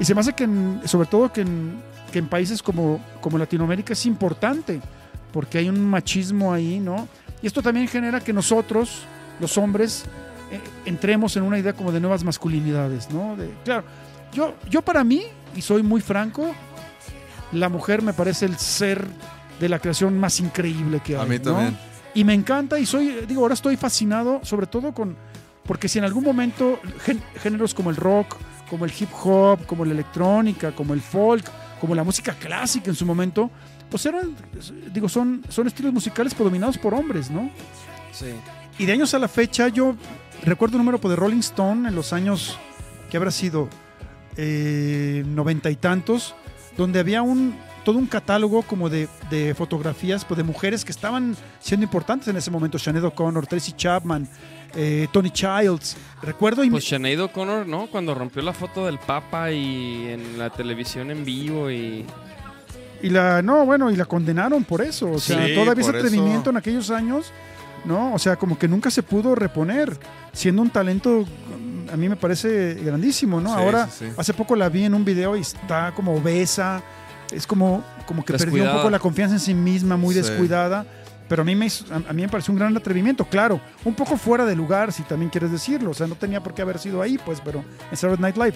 Y 0.00 0.04
se 0.06 0.14
me 0.14 0.22
hace 0.22 0.32
que, 0.32 0.44
en- 0.44 0.80
sobre 0.86 1.06
todo, 1.08 1.30
que 1.32 1.42
en, 1.42 1.82
que 2.10 2.18
en 2.18 2.28
países 2.28 2.62
como, 2.62 3.00
como 3.20 3.38
Latinoamérica 3.38 3.92
es 3.92 4.06
importante, 4.06 4.80
porque 5.32 5.58
hay 5.58 5.68
un 5.68 5.84
machismo 5.84 6.52
ahí, 6.52 6.80
¿no? 6.80 7.08
Y 7.42 7.46
esto 7.46 7.62
también 7.62 7.88
genera 7.88 8.20
que 8.20 8.32
nosotros, 8.32 9.02
los 9.38 9.56
hombres, 9.56 10.04
eh, 10.50 10.60
entremos 10.84 11.36
en 11.36 11.44
una 11.44 11.58
idea 11.58 11.72
como 11.72 11.92
de 11.92 12.00
nuevas 12.00 12.24
masculinidades, 12.24 13.10
¿no? 13.10 13.36
De, 13.36 13.50
claro, 13.64 13.84
yo, 14.32 14.54
yo 14.68 14.82
para 14.82 15.04
mí, 15.04 15.22
y 15.56 15.62
soy 15.62 15.82
muy 15.82 16.00
franco, 16.00 16.54
la 17.52 17.68
mujer 17.68 18.02
me 18.02 18.12
parece 18.12 18.46
el 18.46 18.58
ser 18.58 19.06
de 19.58 19.68
la 19.68 19.78
creación 19.78 20.18
más 20.18 20.40
increíble 20.40 21.00
que 21.04 21.16
hay. 21.16 21.22
A 21.22 21.26
mí 21.26 21.38
¿no? 21.38 21.42
también. 21.42 21.78
Y 22.14 22.24
me 22.24 22.34
encanta 22.34 22.78
y 22.78 22.86
soy, 22.86 23.24
digo, 23.26 23.42
ahora 23.42 23.54
estoy 23.54 23.76
fascinado, 23.76 24.40
sobre 24.42 24.66
todo 24.66 24.92
con, 24.92 25.16
porque 25.64 25.88
si 25.88 25.98
en 25.98 26.04
algún 26.04 26.24
momento 26.24 26.80
géneros 27.40 27.72
como 27.72 27.90
el 27.90 27.96
rock, 27.96 28.36
como 28.68 28.84
el 28.84 28.92
hip 28.98 29.10
hop, 29.22 29.64
como 29.66 29.84
la 29.84 29.92
electrónica, 29.92 30.72
como 30.72 30.94
el 30.94 31.00
folk, 31.00 31.44
como 31.80 31.94
la 31.94 32.04
música 32.04 32.34
clásica 32.34 32.90
en 32.90 32.96
su 32.96 33.06
momento, 33.06 33.50
pues 33.90 34.06
eran, 34.06 34.36
digo, 34.92 35.08
son, 35.08 35.42
son 35.48 35.66
estilos 35.66 35.92
musicales 35.92 36.36
dominados 36.36 36.78
por 36.78 36.94
hombres, 36.94 37.30
¿no? 37.30 37.50
Sí. 38.12 38.26
Y 38.78 38.86
de 38.86 38.92
años 38.92 39.12
a 39.14 39.18
la 39.18 39.28
fecha, 39.28 39.68
yo 39.68 39.96
recuerdo 40.44 40.76
un 40.76 40.84
número 40.84 41.00
pues, 41.00 41.10
de 41.10 41.16
Rolling 41.16 41.40
Stone 41.40 41.88
en 41.88 41.94
los 41.94 42.12
años 42.12 42.58
que 43.10 43.16
habrá 43.16 43.30
sido 43.30 43.68
eh, 44.36 45.24
noventa 45.26 45.70
y 45.70 45.76
tantos, 45.76 46.34
donde 46.76 47.00
había 47.00 47.22
un 47.22 47.54
todo 47.84 47.98
un 47.98 48.06
catálogo 48.06 48.62
como 48.62 48.90
de, 48.90 49.08
de 49.30 49.54
fotografías 49.54 50.24
pues, 50.24 50.36
de 50.36 50.44
mujeres 50.44 50.84
que 50.84 50.92
estaban 50.92 51.36
siendo 51.60 51.84
importantes 51.84 52.28
en 52.28 52.36
ese 52.36 52.50
momento. 52.50 52.78
Sinead 52.78 53.04
O'Connor, 53.04 53.46
Tracy 53.46 53.72
Chapman, 53.72 54.28
eh, 54.74 55.08
Tony 55.12 55.30
Childs. 55.30 55.96
Recuerdo 56.22 56.62
y 56.64 56.70
Pues 56.70 56.84
Sinead 56.84 57.20
O'Connor, 57.20 57.66
¿no? 57.66 57.86
Cuando 57.88 58.14
rompió 58.14 58.42
la 58.42 58.52
foto 58.52 58.86
del 58.86 58.98
Papa 58.98 59.50
y 59.52 60.08
en 60.08 60.38
la 60.38 60.50
televisión 60.50 61.10
en 61.10 61.24
vivo 61.24 61.70
y... 61.70 62.04
Y 63.02 63.08
la, 63.08 63.40
no, 63.40 63.64
bueno, 63.64 63.90
y 63.90 63.96
la 63.96 64.04
condenaron 64.04 64.62
por 64.64 64.82
eso. 64.82 65.10
O 65.12 65.18
sea, 65.18 65.46
Sí, 65.46 65.54
todavía 65.54 65.80
ese 65.82 65.96
atrevimiento 65.96 66.40
eso. 66.42 66.50
en 66.50 66.56
aquellos 66.58 66.90
años, 66.90 67.32
¿no? 67.86 68.12
O 68.12 68.18
sea, 68.18 68.36
como 68.36 68.58
que 68.58 68.68
nunca 68.68 68.90
se 68.90 69.02
pudo 69.02 69.34
reponer, 69.34 69.96
siendo 70.34 70.60
un 70.60 70.68
talento, 70.68 71.24
a 71.90 71.96
mí 71.96 72.10
me 72.10 72.16
parece 72.16 72.74
grandísimo, 72.74 73.40
¿no? 73.40 73.48
Sí, 73.54 73.62
Ahora, 73.62 73.88
sí, 73.88 74.04
sí. 74.06 74.12
hace 74.18 74.34
poco 74.34 74.54
la 74.54 74.68
vi 74.68 74.84
en 74.84 74.92
un 74.92 75.02
video 75.06 75.34
y 75.34 75.40
está 75.40 75.92
como 75.96 76.14
obesa, 76.14 76.82
es 77.32 77.46
como, 77.46 77.82
como 78.06 78.22
que 78.22 78.34
perdió 78.34 78.64
un 78.64 78.72
poco 78.76 78.90
la 78.90 78.98
confianza 78.98 79.36
en 79.36 79.40
sí 79.40 79.54
misma, 79.54 79.96
muy 79.96 80.14
Sí. 80.14 80.20
descuidada. 80.20 80.84
Pero 81.30 81.42
a 81.42 81.44
mí, 81.44 81.54
me, 81.54 81.66
hizo- 81.66 81.84
a 81.94 82.12
mí 82.12 82.22
me 82.22 82.28
pareció 82.28 82.52
un 82.52 82.58
gran 82.58 82.76
atrevimiento, 82.76 83.24
claro, 83.24 83.60
un 83.84 83.94
poco 83.94 84.16
fuera 84.18 84.44
de 84.44 84.54
lugar, 84.56 84.92
si 84.92 85.04
también 85.04 85.30
quieres 85.30 85.50
decirlo. 85.52 85.92
O 85.92 85.94
sea, 85.94 86.06
no 86.08 86.16
tenía 86.16 86.42
por 86.42 86.52
qué 86.54 86.60
haber 86.62 86.78
sido 86.80 87.00
ahí, 87.00 87.18
pues, 87.24 87.40
pero 87.42 87.64
en 87.90 87.96
Saturday 87.96 88.20
Night 88.20 88.36
Live. 88.36 88.54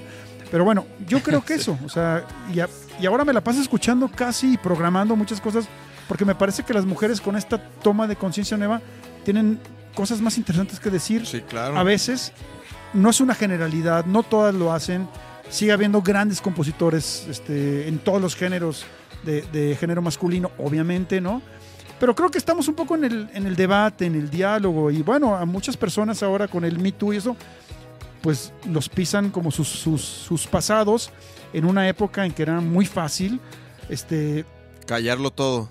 Pero 0.51 0.64
bueno, 0.64 0.84
yo 1.06 1.22
creo 1.22 1.44
que 1.44 1.55
eso, 1.60 1.78
o 1.84 1.88
sea, 1.88 2.24
y, 2.52 2.59
a- 2.59 2.68
y 3.01 3.06
ahora 3.06 3.24
me 3.24 3.32
la 3.32 3.40
paso 3.42 3.60
escuchando 3.60 4.09
casi 4.09 4.55
y 4.55 4.56
programando 4.59 5.14
muchas 5.14 5.40
cosas, 5.40 5.66
porque 6.09 6.24
me 6.24 6.34
parece 6.34 6.64
que 6.64 6.74
las 6.74 6.84
mujeres 6.84 7.20
con 7.20 7.36
esta 7.36 7.59
toma 7.59 8.06
de 8.09 8.16
conciencia 8.16 8.56
nueva 8.56 8.80
tienen 9.24 9.60
cosas 9.94 10.20
más 10.20 10.36
interesantes 10.36 10.80
que 10.80 10.90
decir. 10.90 11.24
Sí, 11.26 11.42
claro. 11.42 11.78
A 11.78 11.84
veces, 11.84 12.32
no 12.92 13.09
es 13.09 13.20
una 13.20 13.36
generalidad, 13.36 14.05
no 14.05 14.24
todas 14.24 14.52
lo 14.52 14.72
hacen. 14.72 15.09
Sigue 15.48 15.70
habiendo 15.70 16.02
grandes 16.02 16.40
compositores 16.40 17.26
este, 17.30 17.86
en 17.86 17.98
todos 18.01 18.20
los 18.20 18.34
géneros 18.34 18.84
de, 19.24 19.42
de 19.52 19.76
género 19.76 20.02
masculino, 20.02 20.51
obviamente, 20.59 21.20
¿no? 21.20 21.40
Pero 22.00 22.14
creo 22.14 22.30
que 22.30 22.38
estamos 22.38 22.66
un 22.68 22.74
poco 22.74 22.94
en 22.96 23.04
el, 23.04 23.28
en 23.34 23.46
el 23.46 23.56
debate, 23.56 24.06
en 24.06 24.14
el 24.14 24.28
diálogo, 24.30 24.90
y 24.90 25.02
bueno, 25.02 25.36
a 25.36 25.44
muchas 25.46 25.76
personas 25.76 26.22
ahora 26.22 26.48
con 26.48 26.64
el 26.64 26.78
Me 26.78 26.92
Too 26.92 27.12
y 27.12 27.16
eso, 27.18 27.36
pues 28.20 28.52
los 28.68 28.88
pisan 28.88 29.30
como 29.30 29.50
sus, 29.50 29.68
sus, 29.68 30.02
sus 30.02 30.46
pasados 30.46 31.10
en 31.52 31.64
una 31.64 31.88
época 31.88 32.24
en 32.26 32.32
que 32.32 32.42
era 32.42 32.60
muy 32.60 32.84
fácil 32.86 33.38
este, 33.88 34.44
Callarlo 34.86 35.30
todo. 35.30 35.68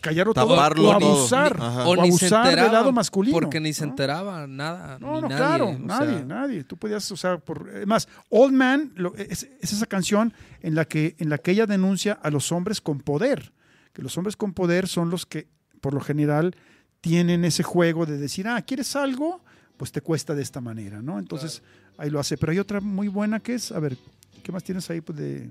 callarlo 0.00 0.32
todo 0.32 0.54
o 0.54 0.72
todo. 0.72 0.94
abusar, 0.94 1.56
Ajá. 1.60 1.84
o 1.86 1.90
O 1.90 1.96
ni 1.96 2.10
se 2.12 2.26
abusar 2.34 2.56
del 2.56 2.72
lado 2.72 2.90
masculino. 2.92 3.34
Porque 3.38 3.60
ni 3.60 3.72
se 3.72 3.84
¿no? 3.84 3.90
enteraba 3.90 4.46
nada. 4.46 4.98
No, 4.98 5.16
ni 5.16 5.20
no, 5.22 5.28
nadie, 5.28 5.36
claro, 5.36 5.76
nadie, 5.78 6.16
sea, 6.16 6.24
nadie. 6.24 6.64
Tú 6.64 6.76
podías, 6.76 7.10
o 7.12 7.16
sea, 7.16 7.38
por, 7.38 7.68
además, 7.74 8.08
Old 8.30 8.52
Man 8.54 8.92
lo- 8.96 9.14
es, 9.16 9.46
es 9.60 9.72
esa 9.72 9.86
canción 9.86 10.32
en 10.62 10.74
la, 10.74 10.84
que, 10.86 11.16
en 11.18 11.28
la 11.28 11.38
que 11.38 11.50
ella 11.50 11.66
denuncia 11.66 12.18
a 12.22 12.30
los 12.30 12.50
hombres 12.50 12.80
con 12.80 13.00
poder, 13.00 13.52
que 13.92 14.02
los 14.02 14.16
hombres 14.16 14.36
con 14.36 14.52
poder 14.52 14.88
son 14.88 15.10
los 15.10 15.26
que, 15.26 15.48
por 15.80 15.94
lo 15.94 16.00
general, 16.00 16.54
tienen 17.00 17.44
ese 17.44 17.62
juego 17.62 18.06
de 18.06 18.18
decir, 18.18 18.46
ah, 18.48 18.62
¿quieres 18.62 18.94
algo? 18.96 19.40
Pues 19.76 19.92
te 19.92 20.00
cuesta 20.00 20.34
de 20.34 20.42
esta 20.42 20.60
manera, 20.60 21.00
¿no? 21.02 21.18
Entonces, 21.18 21.62
ahí 21.96 22.10
lo 22.10 22.20
hace. 22.20 22.36
Pero 22.36 22.52
hay 22.52 22.58
otra 22.58 22.80
muy 22.80 23.08
buena 23.08 23.40
que 23.40 23.54
es, 23.54 23.72
a 23.72 23.80
ver, 23.80 23.96
¿qué 24.42 24.52
más 24.52 24.62
tienes 24.62 24.88
ahí? 24.90 25.00
Pues 25.00 25.18
de... 25.18 25.50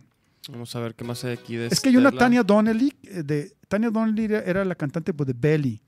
Vamos 0.49 0.76
a 0.76 0.80
ver 0.80 0.95
qué 0.95 1.03
más 1.03 1.24
hay 1.26 1.34
aquí 1.34 1.56
de 1.56 1.68
Es 1.68 1.80
que 1.80 1.90
hay 1.90 1.98
una. 1.98 2.11
Tania 2.11 2.44
Donnelly, 2.44 2.95
eh, 3.03 3.24
de, 3.24 3.53
Tania 3.68 3.90
Donnelly 3.90 4.34
era, 4.34 4.64
la 4.66 4.76
cantante 4.76 5.14
pues, 5.14 5.28
de 5.28 5.34
Belly, 5.38 5.82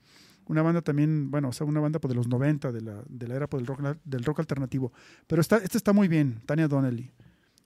una 0.46 0.62
banda 0.62 0.82
también, 0.82 1.30
bueno, 1.30 1.48
o 1.48 1.52
sea, 1.52 1.66
una 1.66 1.80
banda 1.80 1.98
pues, 1.98 2.10
de 2.10 2.14
los 2.14 2.28
90, 2.28 2.70
de 2.70 2.80
la, 2.80 3.02
de 3.08 3.28
la 3.28 3.34
era 3.34 3.46
pues, 3.48 3.64
del, 3.64 3.66
rock, 3.66 3.96
del 4.04 4.24
rock 4.24 4.40
alternativo. 4.40 4.92
Pero 5.26 5.40
está, 5.40 5.56
este 5.56 5.78
está 5.78 5.92
muy 5.92 6.06
bien, 6.06 6.42
Tania 6.46 6.68
Donnelly. 6.68 7.10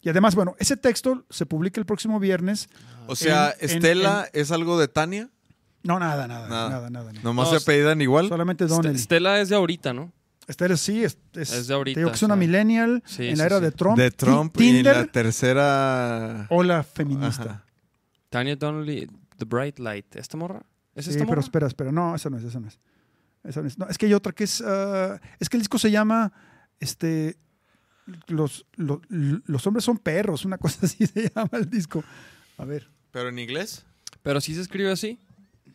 Y 0.06 0.08
además, 0.08 0.36
bueno, 0.36 0.54
ese 0.60 0.76
texto 0.76 1.24
se 1.30 1.46
publica 1.46 1.80
el 1.80 1.84
próximo 1.84 2.20
viernes. 2.20 2.68
O 3.08 3.16
sea, 3.16 3.52
En- 3.58 3.70
en- 3.70 3.76
Estela 3.78 4.28
es 4.32 4.52
algo 4.52 4.78
de 4.78 4.86
Tania. 4.86 5.30
No, 5.82 5.98
nada, 5.98 6.28
nada, 6.28 6.48
Nada. 6.48 6.70
nada, 6.70 6.90
nada. 6.90 7.12
nada. 7.12 7.22
Nomás 7.24 7.50
No, 7.50 7.58
se 7.58 7.64
apellidan 7.64 8.00
igual. 8.00 8.28
Solamente 8.28 8.66
Donnelly. 8.68 9.00
Stella 9.00 9.40
es 9.40 9.48
de 9.48 9.56
ahorita, 9.56 9.92
¿no? 9.92 10.12
Estela 10.46 10.76
sí, 10.76 11.02
es, 11.02 11.18
es, 11.32 11.52
Es 11.52 11.66
de 11.66 11.74
ahorita, 11.74 11.94
te 11.96 12.00
digo 12.02 12.10
que 12.10 12.14
es 12.16 12.22
una 12.22 12.34
sí. 12.34 12.38
millennial 12.38 13.02
Sí, 13.04 13.26
en 13.26 13.38
la 13.38 13.46
era 13.46 13.58
sí. 13.58 13.64
de 13.64 13.72
Trump. 13.72 13.98
de 13.98 14.10
Trump 14.12 14.54
y 14.54 14.58
Tinder 14.60 14.96
la 14.96 15.06
tercera. 15.06 16.46
o 16.50 16.62
la 16.62 16.84
feminista. 16.84 17.42
Ajá. 17.42 17.64
Tanya 18.30 18.54
Donnelly, 18.54 19.10
The 19.38 19.44
Bright 19.44 19.80
Light. 19.80 20.14
¿Esta 20.14 20.36
morra? 20.36 20.62
¿Es 20.94 21.06
Sí, 21.06 21.10
esta 21.10 21.20
pero 21.24 21.30
morra? 21.30 21.40
espera, 21.40 21.66
espera. 21.66 21.90
No, 21.90 22.14
esa 22.14 22.30
no 22.30 22.38
es, 22.38 22.44
esa 22.44 22.60
no 22.60 22.68
es. 22.68 22.78
Esa 23.42 23.60
no 23.60 23.66
es. 23.66 23.76
No, 23.76 23.88
es 23.88 23.98
que 23.98 24.06
hay 24.06 24.14
otra 24.14 24.30
que 24.30 24.44
es. 24.44 24.62
ah, 24.64 25.20
es 25.40 25.48
que 25.48 25.56
el 25.56 25.62
disco 25.62 25.78
se 25.80 25.90
llama. 25.90 26.32
Este. 26.78 27.36
Los, 28.28 28.66
lo- 28.76 29.00
los 29.08 29.66
hombres 29.66 29.84
son 29.84 29.98
perros, 29.98 30.44
una 30.44 30.58
cosa 30.58 30.78
así 30.86 31.06
se 31.06 31.30
llama 31.34 31.50
el 31.52 31.68
disco. 31.68 32.04
A 32.58 32.64
ver. 32.64 32.88
¿Pero 33.10 33.28
en 33.30 33.38
inglés? 33.38 33.84
Pero 34.22 34.40
sí 34.40 34.54
se 34.54 34.60
escribe 34.60 34.90
así. 34.92 35.18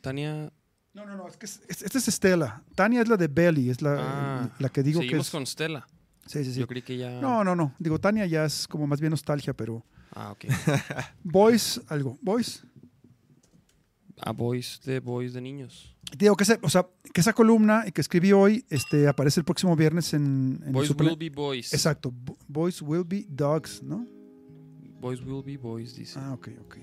Tania... 0.02 0.52
No, 0.94 1.06
no, 1.06 1.16
no, 1.16 1.28
es 1.28 1.38
que 1.38 1.46
es- 1.46 1.62
es- 1.68 1.82
esta 1.84 1.98
es 1.98 2.08
Estela. 2.08 2.64
Tania 2.76 3.02
es 3.02 3.08
la 3.08 3.18
de 3.18 3.28
Belly, 3.28 3.70
es 3.70 3.82
la, 3.82 3.96
Ah, 4.00 4.50
la 4.60 4.70
que 4.70 4.84
digo 4.84 5.00
que 5.00 5.06
Seguimos 5.08 5.28
es. 5.28 5.32
con 5.32 5.46
Stella. 5.48 5.88
Sí, 6.26 6.44
sí, 6.44 6.54
sí. 6.54 6.60
Yo 6.60 6.68
creí 6.68 6.82
que 6.82 6.98
ya... 6.98 7.20
No, 7.22 7.44
no, 7.44 7.56
no. 7.56 7.74
Digo, 7.80 8.00
Tania 8.00 8.26
ya 8.26 8.46
es 8.46 8.68
como 8.68 8.88
más 8.88 9.00
bien 9.02 9.12
nostalgia, 9.12 9.54
pero. 9.54 9.84
Ah, 10.14 10.32
ok. 10.32 10.46
Boys, 11.24 11.82
algo. 11.88 12.18
Boys. 12.22 12.64
A 14.24 14.32
Boys 14.32 14.80
de 14.86 15.00
Boys 15.00 15.34
de 15.34 15.42
niños. 15.42 15.96
Digo 16.18 16.36
que, 16.36 16.44
ese- 16.44 16.60
o 16.62 16.70
sea, 16.70 16.88
que 17.14 17.22
esa 17.22 17.34
columna 17.34 17.86
que 17.94 18.02
escribí 18.02 18.32
hoy 18.34 18.66
este, 18.70 19.08
aparece 19.08 19.40
el 19.40 19.46
próximo 19.46 19.76
viernes 19.76 20.14
en, 20.14 20.62
en 20.66 20.72
Boys 20.74 20.92
will 20.92 21.16
be 21.18 21.30
boys. 21.30 21.74
Exacto. 21.74 22.12
Bo- 22.12 22.38
Boys 22.48 22.82
will 22.82 23.04
be 23.06 23.26
dogs, 23.30 23.82
¿no? 23.82 24.06
Boys 25.00 25.22
will 25.22 25.42
be 25.44 25.58
boys, 25.58 25.96
dice. 25.96 26.20
Ah, 26.20 26.34
ok, 26.34 26.50
ok. 26.62 26.78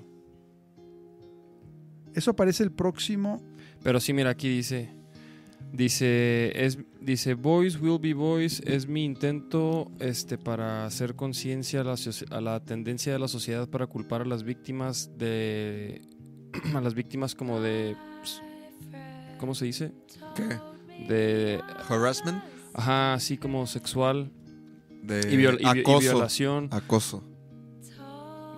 Eso 2.14 2.30
aparece 2.30 2.62
el 2.64 2.72
próximo. 2.72 3.42
Pero 3.82 4.00
sí, 4.00 4.12
mira, 4.12 4.30
aquí 4.30 4.48
dice. 4.48 4.90
Dice, 5.72 6.52
es, 6.64 6.78
dice, 7.00 7.34
Boys 7.34 7.78
will 7.78 7.98
be 8.00 8.14
boys 8.14 8.60
es 8.64 8.88
mi 8.88 9.04
intento 9.04 9.92
este, 10.00 10.38
para 10.38 10.86
hacer 10.86 11.14
conciencia 11.14 11.82
a, 11.82 11.84
la 11.84 11.96
a 12.30 12.40
la 12.40 12.64
tendencia 12.64 13.12
de 13.12 13.18
la 13.18 13.28
sociedad 13.28 13.68
para 13.68 13.86
culpar 13.86 14.22
a 14.22 14.24
las 14.24 14.44
víctimas 14.44 15.10
de... 15.18 16.00
a 16.74 16.80
las 16.80 16.94
víctimas 16.94 17.34
como 17.34 17.60
de... 17.60 17.96
pues, 18.18 18.42
¿Cómo 19.38 19.54
se 19.54 19.64
dice? 19.66 19.92
¿Qué? 20.34 20.58
De... 21.06 21.60
¿Harassment? 21.88 22.42
Ajá, 22.74 23.14
así 23.14 23.36
como 23.38 23.66
sexual 23.66 24.30
De 25.02 25.20
y, 25.32 25.36
viol- 25.36 25.58
y 25.60 25.72
vi- 25.72 25.78
y 25.78 25.80
acoso. 25.82 26.00
violación. 26.00 26.68
Acoso. 26.72 27.22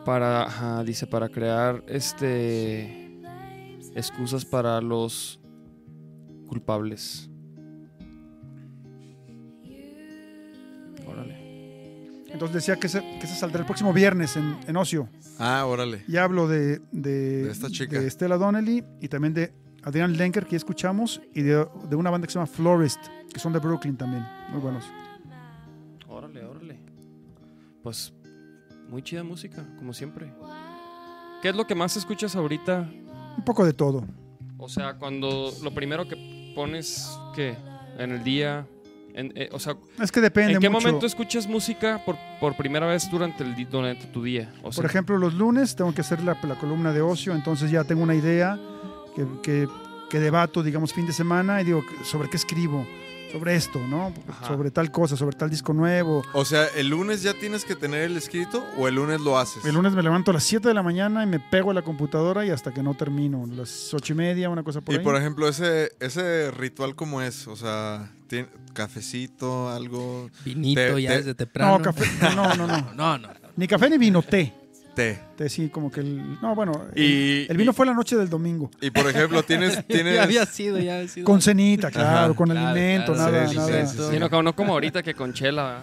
Para, 0.05 0.45
ajá, 0.45 0.83
dice, 0.85 1.07
para 1.07 1.29
crear 1.29 1.85
este... 1.87 3.21
excusas 3.95 4.45
para 4.45 4.81
los 4.81 5.41
culpables. 6.49 7.29
Órale. 11.07 11.40
Entonces 12.33 12.55
decía 12.55 12.77
que 12.77 12.89
se, 12.89 13.01
que 13.19 13.27
se 13.27 13.35
saldrá 13.35 13.61
el 13.61 13.67
próximo 13.67 13.93
viernes 13.93 14.37
en, 14.37 14.57
en 14.67 14.77
Ocio. 14.77 15.09
Ah, 15.39 15.65
órale. 15.67 16.05
Y 16.09 16.17
hablo 16.17 16.47
de, 16.49 16.81
de, 16.93 17.45
De 17.45 17.51
esta 17.51 17.69
chica. 17.69 18.01
de 18.01 18.09
Stella 18.11 18.37
Donnelly 18.37 18.85
y 19.01 19.09
también 19.09 19.35
de 19.35 19.53
Adrian 19.83 20.17
Lenker, 20.17 20.45
que 20.45 20.53
ya 20.53 20.57
escuchamos, 20.59 21.21
y 21.35 21.43
de, 21.43 21.67
de 21.89 21.97
una 21.97 22.11
banda 22.11 22.27
que 22.27 22.33
se 22.33 22.39
llama 22.39 22.47
Florist, 22.47 23.01
que 23.33 23.41
son 23.41 23.53
de 23.53 23.59
Brooklyn 23.59 23.97
también. 23.97 24.25
Muy 24.51 24.61
buenos. 24.61 24.85
Órale, 26.09 26.45
órale. 26.45 26.79
Pues 27.83 28.13
muy 28.89 29.03
chida 29.03 29.23
música, 29.23 29.65
como 29.79 29.93
siempre. 29.95 30.33
¿Qué 31.43 31.49
es 31.49 31.57
lo 31.57 31.67
que 31.67 31.75
más 31.75 31.97
escuchas 31.97 32.37
ahorita? 32.37 32.91
Un 33.39 33.45
poco 33.45 33.65
de 33.65 33.73
todo. 33.73 34.05
O 34.59 34.69
sea, 34.69 34.99
cuando 34.99 35.51
lo 35.63 35.73
primero 35.75 36.07
que 36.07 36.53
pones, 36.55 37.11
¿qué? 37.35 37.57
En 37.99 38.11
el 38.13 38.23
día, 38.23 38.67
En- 39.15 39.33
eh, 39.37 39.49
o 39.53 39.59
sea, 39.59 39.77
Es 40.01 40.11
que 40.13 40.21
depende 40.21 40.55
¿en 40.55 40.61
qué 40.61 40.69
mucho. 40.71 40.87
momento 40.87 41.07
escuchas 41.07 41.47
música 41.47 42.03
por, 42.05 42.17
por 42.41 42.57
primera 42.57 42.87
vez 42.87 43.11
durante, 43.11 43.43
el, 43.45 43.55
durante 43.71 44.07
tu 44.07 44.23
día? 44.23 44.53
O 44.63 44.73
sea, 44.73 44.83
Por 44.83 44.91
ejemplo, 44.91 45.19
los 45.19 45.35
lunes 45.35 45.75
tengo 45.77 45.93
que 45.95 46.01
hacer 46.01 46.23
la, 46.23 46.37
la 46.43 46.55
columna 46.57 46.93
de 46.93 47.01
ocio, 47.01 47.35
entonces 47.35 47.71
ya 47.71 47.85
tengo 47.85 48.03
una 48.03 48.15
idea 48.15 48.59
que, 49.17 49.27
que- 49.43 49.69
que 50.11 50.19
debato, 50.19 50.65
digamos, 50.65 50.93
fin 50.93 51.07
de 51.07 51.13
semana 51.13 51.61
y 51.61 51.65
digo, 51.65 51.85
¿sobre 52.05 52.29
qué 52.29 52.37
escribo? 52.37 52.85
Sobre 53.31 53.55
esto, 53.55 53.79
¿no? 53.87 54.13
Ajá. 54.29 54.49
Sobre 54.49 54.73
tal 54.73 54.91
cosa, 54.91 55.17
sobre 55.17 55.37
tal 55.37 55.49
disco 55.49 55.73
nuevo. 55.73 56.25
O 56.33 56.45
sea, 56.45 56.67
¿el 56.77 56.89
lunes 56.89 57.23
ya 57.23 57.33
tienes 57.33 57.65
que 57.65 57.77
tener 57.77 58.03
el 58.03 58.17
escrito 58.17 58.65
o 58.77 58.89
el 58.89 58.97
lunes 58.97 59.21
lo 59.21 59.39
haces? 59.39 59.65
El 59.65 59.77
lunes 59.77 59.93
me 59.93 60.03
levanto 60.03 60.33
a 60.33 60.35
las 60.35 60.43
7 60.43 60.67
de 60.67 60.75
la 60.75 60.83
mañana 60.83 61.23
y 61.23 61.29
me 61.29 61.39
pego 61.39 61.71
a 61.71 61.75
la 61.75 61.83
computadora 61.83 62.45
y 62.45 62.51
hasta 62.51 62.73
que 62.75 62.83
no 62.83 62.95
termino. 62.97 63.47
Las 63.47 63.95
8 63.95 64.15
y 64.15 64.17
media, 64.17 64.51
una 64.51 64.65
cosa 64.65 64.81
por 64.81 64.93
y 64.97 64.99
ahí. 64.99 65.05
por 65.05 65.15
ejemplo, 65.15 65.47
ese, 65.47 65.93
ese 66.01 66.51
ritual 66.51 66.97
cómo 66.97 67.23
es, 67.23 67.47
o 67.47 67.55
sea, 67.55 68.11
¿tiene 68.31 68.49
cafecito, 68.73 69.69
algo, 69.69 70.31
Vinito 70.45 70.81
Te- 70.95 71.03
ya 71.03 71.11
te- 71.11 71.17
desde 71.19 71.35
temprano. 71.35 71.79
no, 71.79 71.85
café, 71.85 72.05
no, 72.37 72.55
no, 72.55 72.67
no. 72.69 72.95
No, 72.95 73.19
no. 73.19 73.29
Ni 73.57 73.67
café 73.67 73.91
ni 73.91 73.99
vino, 73.99 74.23
té. 74.23 74.55
té? 74.95 75.19
Té, 75.37 75.49
sí, 75.49 75.69
como 75.69 75.91
que 75.91 76.01
el... 76.01 76.41
No, 76.41 76.55
bueno, 76.55 76.87
el, 76.95 77.03
Y, 77.03 77.47
el 77.51 77.57
vino 77.57 77.73
y- 77.73 77.75
fue 77.75 77.87
la 77.87 77.93
noche 77.95 78.17
del 78.17 78.29
domingo. 78.31 78.71
Y 78.81 78.91
por 78.91 79.09
ejemplo, 79.11 79.43
tienes, 79.43 79.85
tienes 79.89 80.15
Ya 80.15 80.23
había 80.23 80.47
sido, 80.47 80.79
ya 80.79 80.97
había 80.99 81.09
sido. 81.09 81.25
Con 81.25 81.43
cenita, 81.43 81.91
claro, 81.91 82.09
Ajá. 82.27 82.35
con 82.35 82.49
Claro, 82.51 82.69
alimento, 82.69 83.13
claro, 83.15 83.33
nada, 83.33 83.49
sí, 83.49 83.57
nada. 83.57 83.87
sí, 83.87 83.97
sí, 83.99 84.03
sí, 84.13 84.19
no, 84.21 84.31
como, 84.31 84.43
no 84.45 84.55
como 84.55 84.73
ahorita 84.75 85.03
que 85.03 85.15
con 85.15 85.33
chela. 85.33 85.83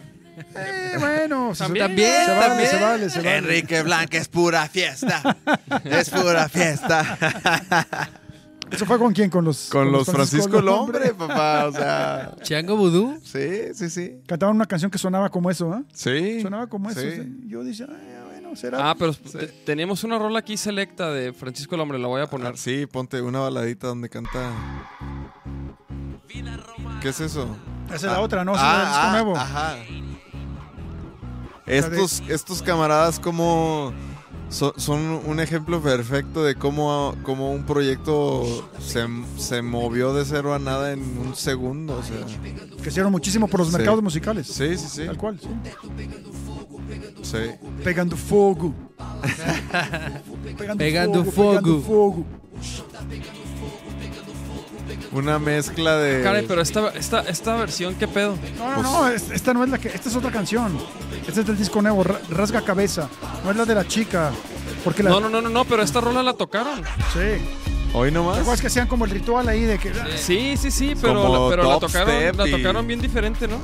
Eh, 0.56 0.96
bueno, 1.00 1.54
se- 1.56 1.64
También. 1.64 1.88
También, 1.88 2.26
se 2.26 2.32
vale, 2.32 2.48
también. 2.48 2.70
se 2.70 2.76
vale, 2.82 3.10
se 3.10 3.18
vale. 3.20 3.38
Enrique 3.38 3.82
Blanca 3.82 4.18
es 4.18 4.28
pura 4.28 4.68
fiesta. 4.70 5.36
es 5.84 6.10
pura 6.12 6.48
fiesta. 6.48 7.18
¿Eso 8.72 8.86
fue 8.86 8.98
con 9.00 9.14
quién? 9.14 9.30
Con 9.30 9.46
los, 9.46 9.70
Con 9.70 9.92
los 9.92 10.06
Francisco 10.08 10.60
el 10.60 10.66
Lombre. 10.66 11.12
Hombre, 11.12 11.14
papá. 11.28 11.66
O 11.68 11.72
sea, 11.72 12.36
Chango 12.42 12.76
Vudú. 12.76 13.20
sí, 13.24 13.74
sí, 13.74 13.90
sí. 13.90 14.22
Cantaban 14.28 14.56
una 14.56 14.66
canción 14.66 14.92
que 14.92 14.98
sonaba 14.98 15.30
como 15.30 15.50
eso, 15.50 15.74
¿eh? 15.74 15.84
Sí. 15.94 16.42
Sonaba 16.42 16.68
como 16.68 16.90
eso. 16.90 17.00
Sí. 17.00 17.08
o 17.08 17.12
sea, 17.12 17.26
Yo 17.46 17.62
"Ay, 17.62 18.08
bueno, 18.32 18.56
será. 18.56 18.90
Ah, 18.90 18.96
pero 18.98 19.14
te- 19.14 19.48
teníamos 19.48 20.04
una 20.04 20.20
rola 20.20 20.40
aquí 20.40 20.58
selecta 20.58 21.12
de 21.12 21.32
Francisco 21.34 21.76
el 21.76 21.82
Hombre, 21.82 21.98
la 22.00 22.08
voy 22.08 22.22
a 22.22 22.28
poner. 22.28 22.48
Ah, 22.54 22.58
Sí, 22.58 22.86
ponte 22.86 23.22
una 23.22 23.40
baladita 23.40 23.88
donde 23.88 24.10
canta. 24.10 24.52
¿Qué 27.02 27.10
es 27.10 27.20
eso? 27.22 27.56
Esa 27.88 27.96
es 27.96 28.04
la 28.04 28.20
otra, 28.20 28.44
¿no? 28.44 28.52
Es 28.54 28.60
disco 28.60 28.74
ah, 28.76 29.10
nuevo. 29.14 29.38
Ajá. 29.38 29.76
Estos, 31.66 32.22
estos 32.30 32.62
camaradas 32.62 33.20
como 33.20 33.94
son, 34.50 34.74
son 34.78 35.00
un 35.26 35.40
ejemplo 35.40 35.82
perfecto 35.82 36.44
de 36.44 36.56
cómo, 36.56 37.16
cómo 37.24 37.52
un 37.52 37.64
proyecto 37.66 38.44
se, 38.80 39.06
se 39.38 39.62
movió 39.62 40.14
de 40.14 40.26
cero 40.26 40.54
a 40.54 40.60
nada 40.60 40.94
en 40.94 41.00
un 41.02 41.36
segundo. 41.36 41.98
O 41.98 42.04
sea, 42.04 42.18
Que 42.82 42.90
hicieron 42.90 43.12
muchísimo 43.12 43.48
por 43.48 43.60
los 43.60 43.70
Sí. 43.70 43.76
mercados 43.78 44.02
musicales. 44.02 44.48
sí, 44.48 44.78
sí, 44.78 44.88
sí. 44.90 45.06
Tal 45.06 45.18
cual, 45.18 45.40
sí. 45.40 45.48
sí. 47.24 47.38
Pegando 47.84 48.16
fuego. 48.16 48.74
pegando, 50.58 50.78
Pegando 50.78 51.26
fuego. 51.26 51.50
Pegando 51.52 51.82
fuego. 51.82 52.26
Una 55.12 55.40
mezcla 55.40 55.96
de. 55.98 56.22
Caray, 56.24 56.46
pero 56.48 56.62
esta, 56.62 56.90
esta, 56.90 57.22
esta 57.22 57.56
versión, 57.56 57.96
¿qué 57.96 58.08
pedo? 58.08 58.36
No, 58.58 58.70
no, 58.70 58.76
Pues- 58.76 58.84
no, 58.84 59.08
es- 59.08 59.32
esta 59.32 59.54
no 59.54 59.64
es 59.64 59.70
la 59.70 59.78
que. 59.78 59.88
Esta 59.90 60.10
es 60.10 60.16
otra 60.16 60.32
canción. 60.32 60.78
Esta 61.28 61.42
es 61.42 61.48
del 61.48 61.58
disco 61.58 61.82
nuevo, 61.82 62.04
Ra- 62.04 62.20
Rasga 62.30 62.62
Cabeza. 62.62 63.10
No 63.44 63.52
es 63.52 63.58
la 63.58 63.66
de 63.66 63.76
la 63.76 63.88
chica. 63.88 64.32
Porque 64.84 65.04
la. 65.04 65.10
No, 65.10 65.20
no, 65.20 65.30
no, 65.30 65.42
no, 65.42 65.50
no, 65.50 65.66
pero 65.66 65.82
esta 65.84 66.02
rola 66.02 66.22
la 66.24 66.34
tocaron. 66.34 66.82
Sí. 67.14 67.42
Hoy 67.94 68.10
¿Te 68.10 68.16
nomás. 68.16 68.38
acuerdas 68.40 68.60
que 68.62 68.68
hacían 68.68 68.88
como 68.88 69.06
el 69.06 69.12
ritual 69.12 69.48
ahí 69.48 69.62
de 69.64 69.78
que. 69.78 69.92
Sí, 70.18 70.56
sí, 70.58 70.72
sí, 70.72 70.94
pero, 71.02 71.22
Como 71.24 71.46
la, 71.46 71.50
pero 71.56 71.64
la 71.64 71.74
dubstep 71.80 72.02
tocaron, 72.04 72.38
la 72.38 72.48
y- 72.48 72.52
tocaron 72.52 72.86
bien 72.88 73.00
diferente, 73.02 73.48
¿no? 73.48 73.60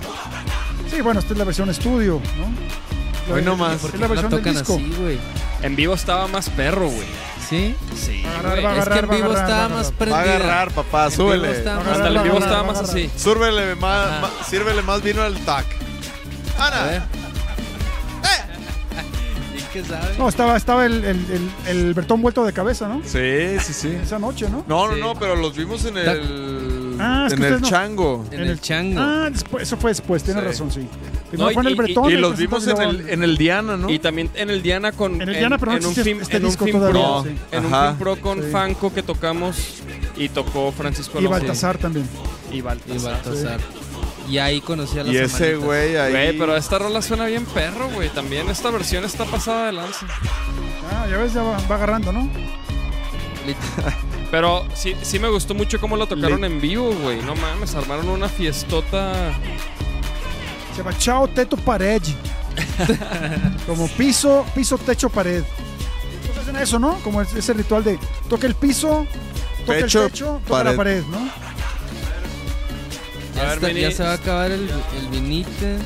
Sí, 0.90 1.02
bueno, 1.02 1.20
esta 1.20 1.34
es 1.34 1.40
la 1.40 1.46
versión 1.46 1.70
estudio, 1.70 2.22
¿no? 2.38 3.34
Hoy 3.36 3.42
nomás. 3.42 3.84
Es 3.84 3.94
la 3.94 4.00
La 4.02 4.08
versión 4.08 4.32
del 4.32 4.44
disco. 4.44 4.74
así, 4.76 4.94
güey. 5.00 5.20
En 5.62 5.76
vivo 5.76 5.94
estaba 5.94 6.28
más 6.28 6.50
perro, 6.50 6.88
güey. 6.88 7.08
¿Sí? 7.54 7.76
Sí. 7.96 8.24
Va 8.26 8.30
a 8.30 8.40
agarrar, 8.40 8.52
va 8.52 8.54
a 8.54 8.58
Es 8.58 8.64
que 8.64 8.70
agarrar, 8.94 9.04
en 9.04 9.10
va 9.10 9.14
a 9.14 9.18
vivo 9.18 9.30
agarrar, 9.32 9.44
estaba 9.44 9.60
va 9.60 9.66
a 9.66 9.70
más 9.78 9.88
agarrar. 9.88 10.14
Va 10.14 10.20
a 10.20 10.24
prendida. 10.24 10.46
agarrar, 10.48 10.72
papá, 10.72 11.04
En 11.04 11.10
vivo 11.12 11.24
súbele. 11.24 11.52
estaba 11.52 11.84
más- 11.84 11.88
Hasta 11.94 12.08
el 12.08 12.16
en 12.18 12.24
vivo 12.24 12.38
estaba 12.40 12.64
más 12.64 12.78
así. 12.80 13.12
Súrbele 13.16 13.76
más, 13.76 14.08
Ajá. 14.10 14.22
más- 14.22 14.48
sírvele 14.48 14.82
más 14.82 15.02
vino 15.04 15.22
al 15.22 15.38
tac. 15.46 15.66
A 16.58 16.68
Ana. 16.68 16.84
ver. 16.84 17.02
¿Y 19.58 19.62
qué 19.74 19.84
sabe? 19.84 20.16
No, 20.18 20.30
estaba, 20.30 20.58
estaba 20.58 20.86
el, 20.86 21.04
el, 21.04 21.18
el, 21.32 21.50
el 21.68 21.94
Bertón 21.94 22.22
vuelto 22.22 22.44
de 22.46 22.54
cabeza, 22.54 22.88
¿no? 22.88 23.02
Sí, 23.06 23.60
sí, 23.60 23.74
sí. 23.74 23.98
Esa 24.02 24.20
noche, 24.20 24.50
¿no? 24.50 24.64
No, 24.68 24.88
no, 24.88 24.94
Sí. 24.96 25.00
no, 25.00 25.16
pero 25.16 25.36
los 25.36 25.56
vimos 25.56 25.86
en 25.86 25.98
el. 25.98 26.06
Ah, 27.04 27.24
es 27.28 27.34
que 27.34 27.40
en 27.40 27.54
el 27.54 27.62
no- 27.62 27.68
chango. 27.70 28.26
En 28.32 28.42
el 28.42 28.60
chango. 28.62 29.00
Ah, 29.02 29.30
después, 29.32 29.64
eso 29.64 29.78
fue 29.78 29.92
después, 29.92 30.24
tienes 30.24 30.44
Sí. 30.44 30.50
razón, 30.50 30.72
sí. 30.72 30.88
No, 31.34 31.50
fue 31.52 31.62
en 31.64 31.68
el 31.68 31.70
y- 31.70 31.74
y- 31.74 31.76
Bretón. 31.76 32.12
Y 32.12 32.16
los 32.16 32.38
vimos 32.38 32.68
en 32.68 32.82
el, 32.82 33.10
en 33.10 33.24
el 33.24 33.38
Diana, 33.38 33.76
¿no? 33.78 33.90
Y 33.90 34.00
también 34.00 34.30
en 34.36 34.50
el 34.50 34.62
Diana 34.62 34.92
con. 34.92 35.22
En 35.22 35.28
el 35.30 35.36
Diana, 35.36 35.58
pero 35.58 35.72
no 35.72 35.78
en 35.80 35.86
un 35.86 35.96
film, 35.96 36.22
este 36.22 36.38
en 36.38 36.44
un 36.44 36.50
disco 36.50 36.66
film 36.66 36.78
todavía, 36.80 37.02
pro, 37.02 37.24
sí. 37.24 37.38
en 37.52 37.66
un 37.66 37.72
film 37.72 37.98
pro 37.98 38.16
con 38.22 38.42
Sí. 38.44 38.50
Fanco 38.52 38.94
que 38.94 39.02
tocamos 39.04 39.58
y 40.16 40.30
tocó 40.30 40.72
Francisco 40.72 41.14
Y 41.20 41.26
Alonso. 41.26 41.40
Baltasar 41.40 41.78
también. 41.78 42.08
Y 42.52 42.58
Y 42.58 42.62
Baltasar. 42.62 43.60
Y 44.30 44.38
ahí 44.38 44.62
conocí 44.62 44.98
a 45.00 45.04
las 45.04 45.14
Y 45.14 45.18
ese 45.18 45.56
güey 45.56 45.98
ahí. 45.98 46.12
Güey, 46.12 46.38
pero 46.38 46.56
esta 46.56 46.80
rola 46.80 47.02
suena 47.02 47.26
bien 47.26 47.46
perro, 47.46 47.90
güey. 47.90 48.10
También 48.10 48.48
esta 48.50 48.70
versión 48.72 49.04
está 49.04 49.26
pasada 49.26 49.66
de 49.66 49.74
lanza. 49.74 50.06
Ah, 50.92 51.08
ya 51.10 51.18
ves, 51.18 51.34
ya 51.34 51.44
va, 51.44 51.58
va 51.70 51.76
agarrando, 51.76 52.12
¿no? 52.14 52.30
Pero 54.34 54.66
sí, 54.74 54.96
sí 55.04 55.20
me 55.20 55.30
gustó 55.30 55.54
mucho 55.54 55.80
cómo 55.80 55.96
la 55.96 56.08
tocaron 56.08 56.42
Le- 56.42 56.48
en 56.48 56.60
vivo, 56.60 56.92
güey. 57.04 57.22
No 57.22 57.36
mames, 57.36 57.76
armaron 57.76 58.10
una 58.10 58.28
fiestota. 58.28 59.32
Se 60.72 60.80
llama 60.80 60.98
Chao 60.98 61.28
Teto 61.28 61.56
Pared. 61.56 62.02
Como 63.68 63.88
piso, 63.90 64.44
piso, 64.56 64.80
techo, 64.80 65.08
pared. 65.10 65.44
Entonces 66.22 66.42
hacen 66.42 66.56
eso, 66.56 66.80
¿no? 66.80 66.96
Como 67.04 67.22
es- 67.22 67.32
ese 67.36 67.54
ritual 67.54 67.84
de 67.84 68.00
toca 68.28 68.48
el 68.48 68.56
piso, 68.56 69.06
toca 69.68 69.78
Pecho, 69.82 70.06
el 70.06 70.12
techo, 70.12 70.42
toca 70.48 70.64
la 70.64 70.76
pared, 70.76 71.04
¿no? 71.12 71.30
Ya, 73.36 73.42
A 73.42 73.44
ver, 73.46 73.54
está- 73.54 73.68
Mini. 73.68 73.82
ya 73.82 73.92
se 73.92 74.02
va 74.04 74.12
a 74.14 74.16
acabar 74.16 74.50
el, 74.52 74.68
el 74.68 75.08
vinite. 75.12 75.78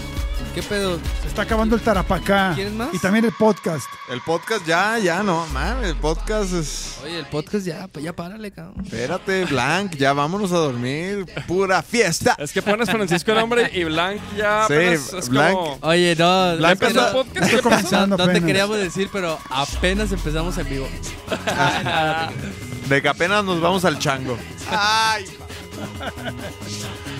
¿Qué 0.57 0.63
pedo? 0.63 0.99
Se 1.21 1.27
está 1.27 1.43
acabando 1.43 1.75
el 1.75 1.83
tarapacá. 1.83 2.53
¿Quieres 2.55 2.73
más? 2.73 2.91
Y 2.91 2.97
también 2.97 3.23
el 3.25 3.31
podcast. 3.31 3.85
El 4.09 4.21
podcast 4.21 4.65
ya, 4.65 4.97
ya, 4.97 5.21
no, 5.21 5.45
mames. 5.53 5.89
El 5.89 5.95
podcast 5.97 6.51
es. 6.51 6.95
Oye, 7.03 7.19
el 7.19 7.27
podcast 7.27 7.63
ya, 7.63 7.87
pues 7.87 8.03
ya 8.03 8.11
párale, 8.11 8.49
cabrón. 8.49 8.83
Espérate, 8.83 9.45
Blanc, 9.45 9.93
ya 9.97 10.13
vámonos 10.13 10.51
a 10.51 10.57
dormir. 10.57 11.27
Pura 11.45 11.83
fiesta. 11.83 12.35
Es 12.39 12.51
que 12.51 12.63
pones 12.63 12.89
Francisco 12.89 13.33
el 13.33 13.37
hombre 13.37 13.69
y 13.71 13.83
Blanc 13.83 14.19
ya. 14.35 14.65
Sí, 14.67 14.73
apenas 14.73 15.13
es 15.13 15.29
Blanc- 15.29 15.53
como- 15.53 15.77
Oye, 15.81 16.15
no. 16.17 16.55
¿Ya 16.59 16.71
es 16.71 16.79
que 16.79 16.85
empezó 16.87 17.01
no- 17.01 17.07
el 17.07 17.13
podcast? 17.61 17.91
No, 17.91 18.07
no 18.07 18.15
te 18.17 18.23
apenas. 18.23 18.43
queríamos 18.43 18.77
decir, 18.77 19.09
pero 19.13 19.37
apenas 19.51 20.11
empezamos 20.11 20.57
en 20.57 20.67
vivo. 20.69 20.87
De 22.89 22.99
que 23.03 23.07
apenas 23.07 23.43
nos 23.45 23.61
vamos 23.61 23.85
al 23.85 23.99
chango. 23.99 24.35
Ay. 24.71 25.23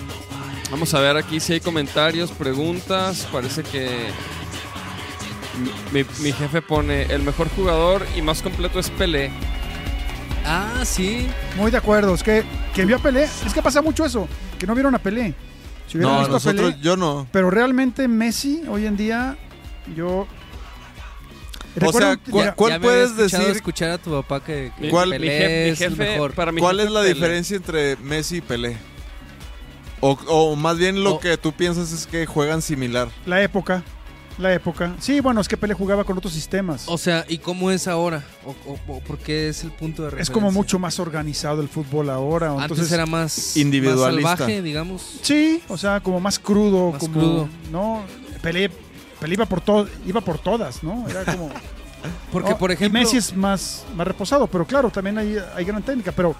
Vamos 0.70 0.92
a 0.94 1.00
ver 1.00 1.16
aquí 1.16 1.40
si 1.40 1.54
hay 1.54 1.60
comentarios, 1.60 2.30
preguntas. 2.30 3.26
Parece 3.32 3.62
que 3.62 4.08
mi, 5.92 6.04
mi- 6.20 6.32
jefe 6.32 6.60
pone 6.62 7.02
el 7.04 7.22
mejor 7.22 7.48
jugador 7.50 8.06
y 8.16 8.22
más 8.22 8.42
completo 8.42 8.78
es 8.78 8.90
Pelé. 8.90 9.30
Ah, 10.44 10.82
sí. 10.84 11.26
Muy 11.56 11.70
de 11.70 11.78
acuerdo. 11.78 12.14
Es 12.14 12.22
que, 12.22 12.44
que 12.74 12.84
vio 12.84 12.96
a 12.96 12.98
Pelé. 12.98 13.24
Es 13.24 13.52
que 13.54 13.62
pasa 13.62 13.80
mucho 13.82 14.04
eso. 14.04 14.28
Que 14.58 14.66
no 14.66 14.74
vieron 14.74 14.94
a 14.94 14.98
Pelé. 14.98 15.34
Si 15.86 15.96
hubieran 15.96 16.14
No, 16.16 16.18
visto 16.20 16.32
a 16.32 16.36
nosotros, 16.36 16.70
Pelé. 16.72 16.82
yo 16.84 16.96
no. 16.96 17.26
Pero 17.32 17.50
realmente 17.50 18.06
Messi, 18.06 18.62
hoy 18.68 18.84
en 18.86 18.96
día, 18.96 19.36
yo. 19.96 20.26
O 21.80 21.92
sea, 21.92 22.16
¿cuál- 22.54 22.72
ya 22.72 22.80
puedes 22.80 23.16
decir- 23.16 23.40
escuchar 23.50 23.90
a 23.92 23.98
tu 23.98 24.10
papá 24.10 24.42
que, 24.44 24.72
¿Cuál- 24.90 25.10
mi 25.10 25.18
Pelé 25.18 25.28
jef- 25.38 25.64
mi 25.64 25.70
es 25.70 25.80
el 25.80 25.92
jefe- 25.96 26.12
mejor. 26.12 26.34
para 26.34 26.50
mi 26.52 26.60
¿Cuál 26.60 26.76
jefe 26.76 26.88
es 26.88 26.92
la 26.92 27.00
Pelé. 27.00 27.14
diferencia 27.14 27.56
entre 27.56 27.96
Messi 27.96 28.36
y 28.38 28.40
Pelé? 28.40 28.76
O, 30.00 30.12
o 30.28 30.56
más 30.56 30.78
bien 30.78 31.02
lo 31.02 31.14
O- 31.14 31.20
que 31.20 31.36
tú 31.36 31.52
piensas 31.52 31.92
es 31.92 32.06
que 32.06 32.26
juegan 32.26 32.62
similar. 32.62 33.08
La 33.26 33.42
época. 33.42 33.82
La 34.38 34.54
época. 34.54 34.94
Sí, 35.00 35.18
bueno, 35.18 35.40
es 35.40 35.48
que 35.48 35.56
Pelé 35.56 35.74
jugaba 35.74 36.04
con 36.04 36.16
otros 36.16 36.32
sistemas. 36.32 36.84
O 36.86 36.96
sea, 36.96 37.24
¿y 37.28 37.38
cómo 37.38 37.72
es 37.72 37.88
ahora? 37.88 38.22
¿O, 38.46 38.50
o- 38.70 38.78
o 38.96 39.00
por 39.00 39.18
qué 39.18 39.48
es 39.48 39.64
el 39.64 39.72
punto 39.72 40.02
de 40.02 40.08
es 40.08 40.12
referencia? 40.12 40.32
como 40.32 40.52
mucho 40.52 40.78
más 40.78 41.00
organizado 41.00 41.60
el 41.60 41.68
fútbol 41.68 42.08
ahora. 42.08 42.50
Antes 42.52 42.62
Entonces, 42.70 42.92
era 42.92 43.04
más 43.06 43.56
Individualista. 43.56 44.28
más 44.30 44.38
salvaje, 44.38 44.62
digamos. 44.62 45.18
Sí, 45.22 45.60
o 45.68 45.76
sea, 45.76 45.98
como 46.00 46.20
más 46.20 46.38
crudo. 46.38 46.92
Más 46.92 47.00
como, 47.00 47.14
crudo. 47.18 47.48
¿no? 47.72 48.02
Pelé, 48.40 48.70
Pelé 49.18 49.34
iba 49.34 49.46
por 49.46 49.60
todo, 49.60 49.88
iba 50.06 50.20
por 50.20 50.38
todas, 50.38 50.84
¿no? 50.84 51.04
Era 51.08 51.24
como. 51.24 51.50
Porque, 52.30 52.50
¿no? 52.50 52.58
por 52.58 52.70
Y 52.70 52.74
ejemplo, 52.74 53.00
Messi 53.00 53.16
es 53.16 53.34
más, 53.36 53.84
más 53.96 54.06
reposado, 54.06 54.46
pero 54.46 54.64
claro, 54.64 54.88
también 54.88 55.18
hay, 55.18 55.36
hay 55.56 55.64
gran 55.64 55.82
técnica. 55.82 56.12
Pero, 56.12 56.36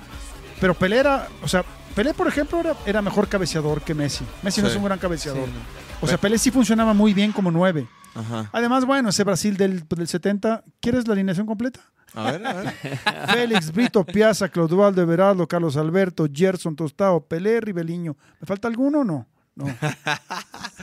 pero 0.60 0.74
Pelé 0.74 0.98
era, 0.98 1.28
o 1.42 1.48
sea, 1.48 1.64
Pelé, 1.94 2.14
por 2.14 2.28
ejemplo, 2.28 2.60
era, 2.60 2.74
era 2.86 3.02
mejor 3.02 3.28
cabeceador 3.28 3.82
que 3.82 3.94
Messi. 3.94 4.24
Messi 4.42 4.62
no 4.62 4.68
es 4.68 4.76
un 4.76 4.84
gran 4.84 4.98
Sí, 4.98 5.02
cabeceador. 5.02 5.48
no. 5.48 5.54
O 6.00 6.06
sea, 6.06 6.18
Pelé 6.18 6.38
sí 6.38 6.50
funcionaba 6.50 6.94
muy 6.94 7.12
bien 7.14 7.32
como 7.32 7.50
nueve. 7.50 7.86
Ajá. 8.14 8.48
Además, 8.52 8.84
bueno, 8.84 9.08
ese 9.10 9.24
Brasil 9.24 9.56
del, 9.56 9.86
del 9.88 10.08
70, 10.08 10.64
¿quieres 10.80 11.06
la 11.06 11.14
alineación 11.14 11.46
completa? 11.46 11.80
A 12.14 12.30
ver, 12.32 12.46
a 12.46 12.52
ver. 12.54 12.74
Félix, 13.32 13.72
Brito, 13.72 14.04
Piazza, 14.04 14.48
Clodoaldo, 14.48 15.02
Everaldo, 15.02 15.46
Carlos 15.46 15.76
Alberto, 15.76 16.26
Gerson, 16.32 16.74
Tostado, 16.74 17.20
Pelé, 17.20 17.60
Ribeliño. 17.60 18.16
¿Me 18.40 18.46
falta 18.46 18.66
alguno 18.68 19.00
o 19.00 19.04
no? 19.04 19.26
no. 19.56 19.66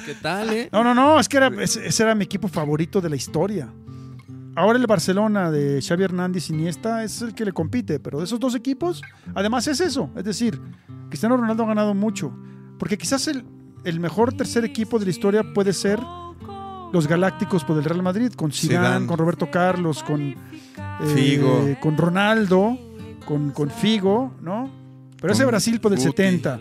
¿Qué 0.06 0.14
tal, 0.22 0.50
eh? 0.54 0.70
No, 0.72 0.84
no, 0.84 0.94
no, 0.94 1.20
es 1.20 1.28
que 1.30 1.38
era, 1.38 1.48
ese, 1.62 1.88
ese 1.88 2.04
era 2.04 2.14
mi 2.14 2.26
equipo 2.26 2.48
favorito 2.48 3.00
de 3.02 3.10
la 3.10 3.16
historia. 3.16 3.70
Ahora 4.56 4.80
el 4.80 4.88
Barcelona 4.88 5.52
de 5.52 5.82
Xavi 5.82 6.04
Hernández 6.04 6.50
y 6.50 6.54
Iniesta 6.54 7.04
es 7.04 7.22
el 7.22 7.36
que 7.36 7.44
le 7.44 7.52
compite, 7.52 8.00
pero 8.00 8.20
de 8.20 8.24
esos 8.24 8.40
dos 8.40 8.56
equipos, 8.56 9.02
además 9.34 9.68
es 9.68 9.82
eso. 9.82 10.10
Es 10.16 10.24
decir, 10.24 10.62
Cristiano 11.10 11.36
Ronaldo 11.36 11.64
ha 11.64 11.68
ganado 11.68 11.94
mucho. 11.94 12.34
Porque 12.80 12.98
quizás 12.98 13.28
el, 13.28 13.46
el 13.84 14.00
mejor 14.00 14.34
tercer 14.34 14.64
equipo 14.64 14.98
de 14.98 15.06
la 15.06 15.12
historia 15.12 15.44
puede 15.54 15.74
ser 15.74 16.00
los 16.94 17.08
Galácticos 17.08 17.66
por 17.66 17.78
el 17.78 17.84
Real 17.84 18.02
Madrid, 18.02 18.32
con 18.34 18.52
Zidane, 18.52 18.88
Zidane. 18.88 19.08
con 19.08 19.18
Roberto 19.18 19.52
Carlos, 19.52 20.02
con 20.04 20.22
eh, 20.22 20.36
Figo. 21.14 21.76
con 21.82 21.98
Ronaldo, 21.98 22.78
con, 23.26 23.52
con 23.52 23.70
Figo, 23.70 24.36
¿no? 24.42 24.72
Pero 25.20 25.34
ese 25.34 25.44
Brasil 25.44 25.82
por 25.82 25.92
el 25.92 25.98
Guti. 25.98 26.10
70, 26.12 26.60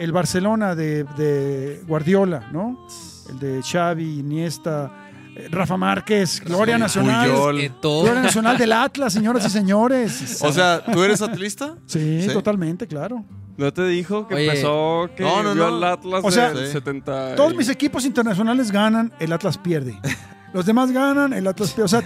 el 0.00 0.10
Barcelona 0.12 0.74
de, 0.74 1.04
de 1.16 1.82
Guardiola, 1.86 2.48
¿no? 2.52 2.86
El 3.30 3.38
de 3.38 3.62
Xavi, 3.62 4.20
Iniesta, 4.20 5.07
Rafa 5.50 5.76
Márquez, 5.76 6.40
Gloria 6.44 6.74
Sí, 6.76 6.80
Nacional. 6.80 7.30
Gloria 7.30 8.22
Nacional 8.22 8.58
del 8.58 8.72
Atlas, 8.72 9.12
señoras 9.12 9.46
y 9.46 9.50
señores. 9.50 10.42
O 10.42 10.52
sea, 10.52 10.82
¿tú 10.84 11.02
eres 11.02 11.22
atlista? 11.22 11.74
Sí, 11.86 12.22
Sí. 12.22 12.32
totalmente, 12.32 12.86
claro. 12.86 13.24
¿No 13.58 13.72
te 13.72 13.86
dijo 13.86 14.26
que 14.28 14.36
Oye. 14.36 14.46
empezó 14.46 15.10
que 15.16 15.22
No, 15.22 15.42
no, 15.42 15.52
vio 15.52 15.68
no. 15.68 15.76
al 15.76 15.84
Atlas 15.84 16.20
O 16.24 16.30
sea, 16.30 16.52
del 16.54 16.66
Sí. 16.68 16.72
70? 16.72 17.34
Todos 17.34 17.54
mis 17.54 17.68
equipos 17.68 18.04
internacionales 18.06 18.70
ganan, 18.70 19.12
el 19.18 19.32
Atlas 19.32 19.58
pierde. 19.58 19.98
Los 20.54 20.64
demás 20.64 20.90
ganan, 20.92 21.34
el 21.34 21.46
Atlas 21.46 21.72
pierde. 21.72 21.84
O 21.84 21.88
sea, 21.88 22.02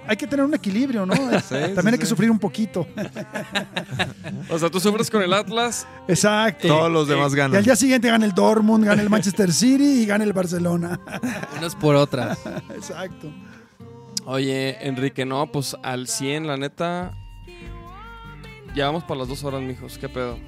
hay 0.08 0.16
que 0.18 0.26
tener 0.26 0.44
un 0.44 0.52
equilibrio, 0.52 1.06
¿no? 1.06 1.14
También 1.14 1.94
hay 1.94 1.98
que 1.98 2.04
sufrir 2.06 2.30
un 2.30 2.38
poquito. 2.38 2.86
O 4.50 4.58
sea, 4.58 4.68
tú 4.70 4.78
sufres 4.80 5.10
con 5.10 5.22
el 5.22 5.32
Atlas. 5.32 5.86
Exacto. 6.08 6.68
Todos 6.68 6.90
los 6.90 7.08
demás 7.08 7.32
Y 7.32 7.40
al 7.40 7.50
ganan. 7.50 7.62
día 7.64 7.74
siguiente 7.76 8.08
gana 8.08 8.24
el 8.26 8.32
Dortmund, 8.32 8.84
gana 8.84 9.00
el 9.02 9.08
Manchester 9.10 9.52
City 9.52 10.02
y 10.02 10.06
gana 10.06 10.24
el 10.24 10.32
Barcelona. 10.32 11.00
Unas 11.58 11.74
por 11.74 11.94
otras. 11.96 12.38
Exacto. 12.74 13.32
Oye, 14.24 14.76
Enrique, 14.86 15.24
no, 15.24 15.50
pues 15.52 15.76
al 15.82 16.06
100, 16.08 16.46
la 16.48 16.56
neta. 16.56 17.12
Ya 18.74 18.86
vamos 18.86 19.04
para 19.04 19.20
las 19.20 19.28
dos 19.28 19.42
horas, 19.44 19.62
mijos. 19.62 19.98
¿Qué 19.98 20.08
pedo? 20.08 20.38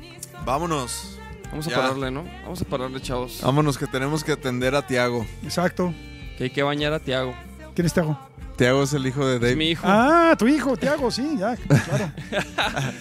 Vámonos. 0.45 1.19
Vamos 1.51 1.67
a 1.67 1.71
Ya. 1.71 1.77
pararle, 1.77 2.11
¿no? 2.11 2.25
Vamos 2.43 2.61
a 2.61 2.65
pararle, 2.65 3.01
chavos. 3.01 3.41
Vámonos 3.43 3.79
que 3.79 3.87
tenemos 3.87 4.23
que 4.25 4.33
atender 4.33 4.75
a 4.75 4.87
Tiago. 4.87 5.27
Exacto. 5.43 5.95
Que 6.37 6.45
hay 6.45 6.51
que 6.51 6.63
bañar 6.63 6.93
a 6.93 7.01
Tiago. 7.01 7.35
¿Quién 7.75 7.87
es 7.87 7.93
Tiago? 7.95 8.19
Tiago 8.57 8.83
es 8.83 8.93
el 8.93 9.07
hijo 9.07 9.25
de 9.27 9.37
Es 9.37 9.41
Dave. 9.41 9.57
mi 9.57 9.71
hijo. 9.71 9.83
Ah, 9.87 10.35
tu 10.39 10.47
hijo, 10.49 10.77
Tiago, 10.77 11.11
sí, 11.11 11.37
ya, 11.39 11.57
claro. 11.57 12.13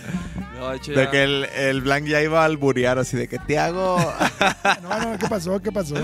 No, 0.60 0.70
de 0.70 0.78
hecho, 0.78 0.92
De 0.92 1.08
que 1.12 1.24
el, 1.24 1.46
el 1.56 1.82
Blanc 1.82 2.06
ya 2.08 2.20
iba 2.22 2.42
a 2.42 2.46
alburear 2.46 2.98
así 2.98 3.16
de 3.18 3.28
que 3.28 3.38
Tiago. 3.40 3.98
No, 4.84 5.00
no, 5.12 5.18
¿qué 5.20 5.28
pasó? 5.28 5.62
¿Qué 5.62 5.72
pasó? 5.72 5.96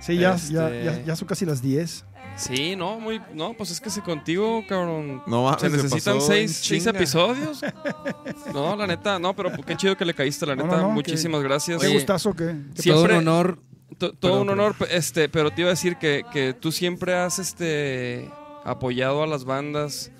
Sí, 0.00 0.16
ya, 0.16 0.34
Este- 0.34 0.54
ya, 0.54 0.70
ya, 0.70 1.02
ya 1.04 1.16
son 1.16 1.28
casi 1.28 1.44
las 1.46 1.60
10. 1.62 2.04
Sí, 2.36 2.74
no, 2.76 2.98
muy. 2.98 3.20
No, 3.34 3.54
pues 3.54 3.70
es 3.70 3.80
que 3.80 3.90
si 3.90 4.00
contigo, 4.00 4.64
cabrón. 4.68 5.22
No 5.26 5.44
mames, 5.44 5.60
Se 5.60 5.70
se 5.70 5.76
necesitan 5.76 6.20
seis, 6.20 6.86
episodios. 6.86 7.60
No, 8.52 8.74
la 8.76 8.86
neta, 8.86 9.18
no, 9.18 9.34
pero 9.34 9.50
qué 9.64 9.76
chido 9.76 9.96
que 9.96 10.04
le 10.04 10.14
caíste, 10.14 10.44
la 10.46 10.54
neta. 10.56 10.68
no, 10.68 10.82
no, 10.82 10.90
Muchísimas 10.90 11.42
gracias. 11.42 11.80
Qué 11.80 11.88
gustazo 11.88 12.34
que... 12.34 12.54
Siempre- 12.74 12.92
Todo 12.92 13.04
un 13.04 13.10
honor. 13.12 13.58
To- 13.98 14.12
todo 14.14 14.40
un 14.42 14.50
honor, 14.50 14.74
este, 14.90 15.28
pero 15.28 15.50
te 15.50 15.60
iba 15.60 15.68
a 15.70 15.74
decir 15.74 15.96
que, 15.96 16.24
que 16.32 16.54
tú 16.54 16.72
siempre 16.72 17.14
has 17.14 17.38
este 17.38 18.30
apoyado 18.64 19.22
a 19.22 19.26
las 19.26 19.44
bandas. 19.44 20.10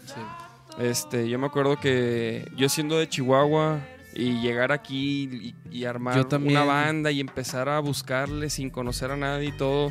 Este, 0.79 1.29
yo 1.29 1.39
me 1.39 1.47
acuerdo 1.47 1.79
que 1.81 2.49
yo 2.57 2.69
siendo 2.69 2.99
de 2.99 3.09
Chihuahua 3.09 3.81
y 4.15 4.41
llegar 4.41 4.73
aquí 4.73 5.55
y, 5.71 5.79
y 5.79 5.85
armar 5.85 6.27
una 6.37 6.65
banda 6.65 7.11
y 7.11 7.21
empezar 7.21 7.69
a 7.69 7.79
buscarle 7.81 8.51
sin 8.51 8.71
conocer 8.71 9.11
a 9.11 9.17
nadie 9.17 9.49
y 9.49 9.53
todo. 9.53 9.91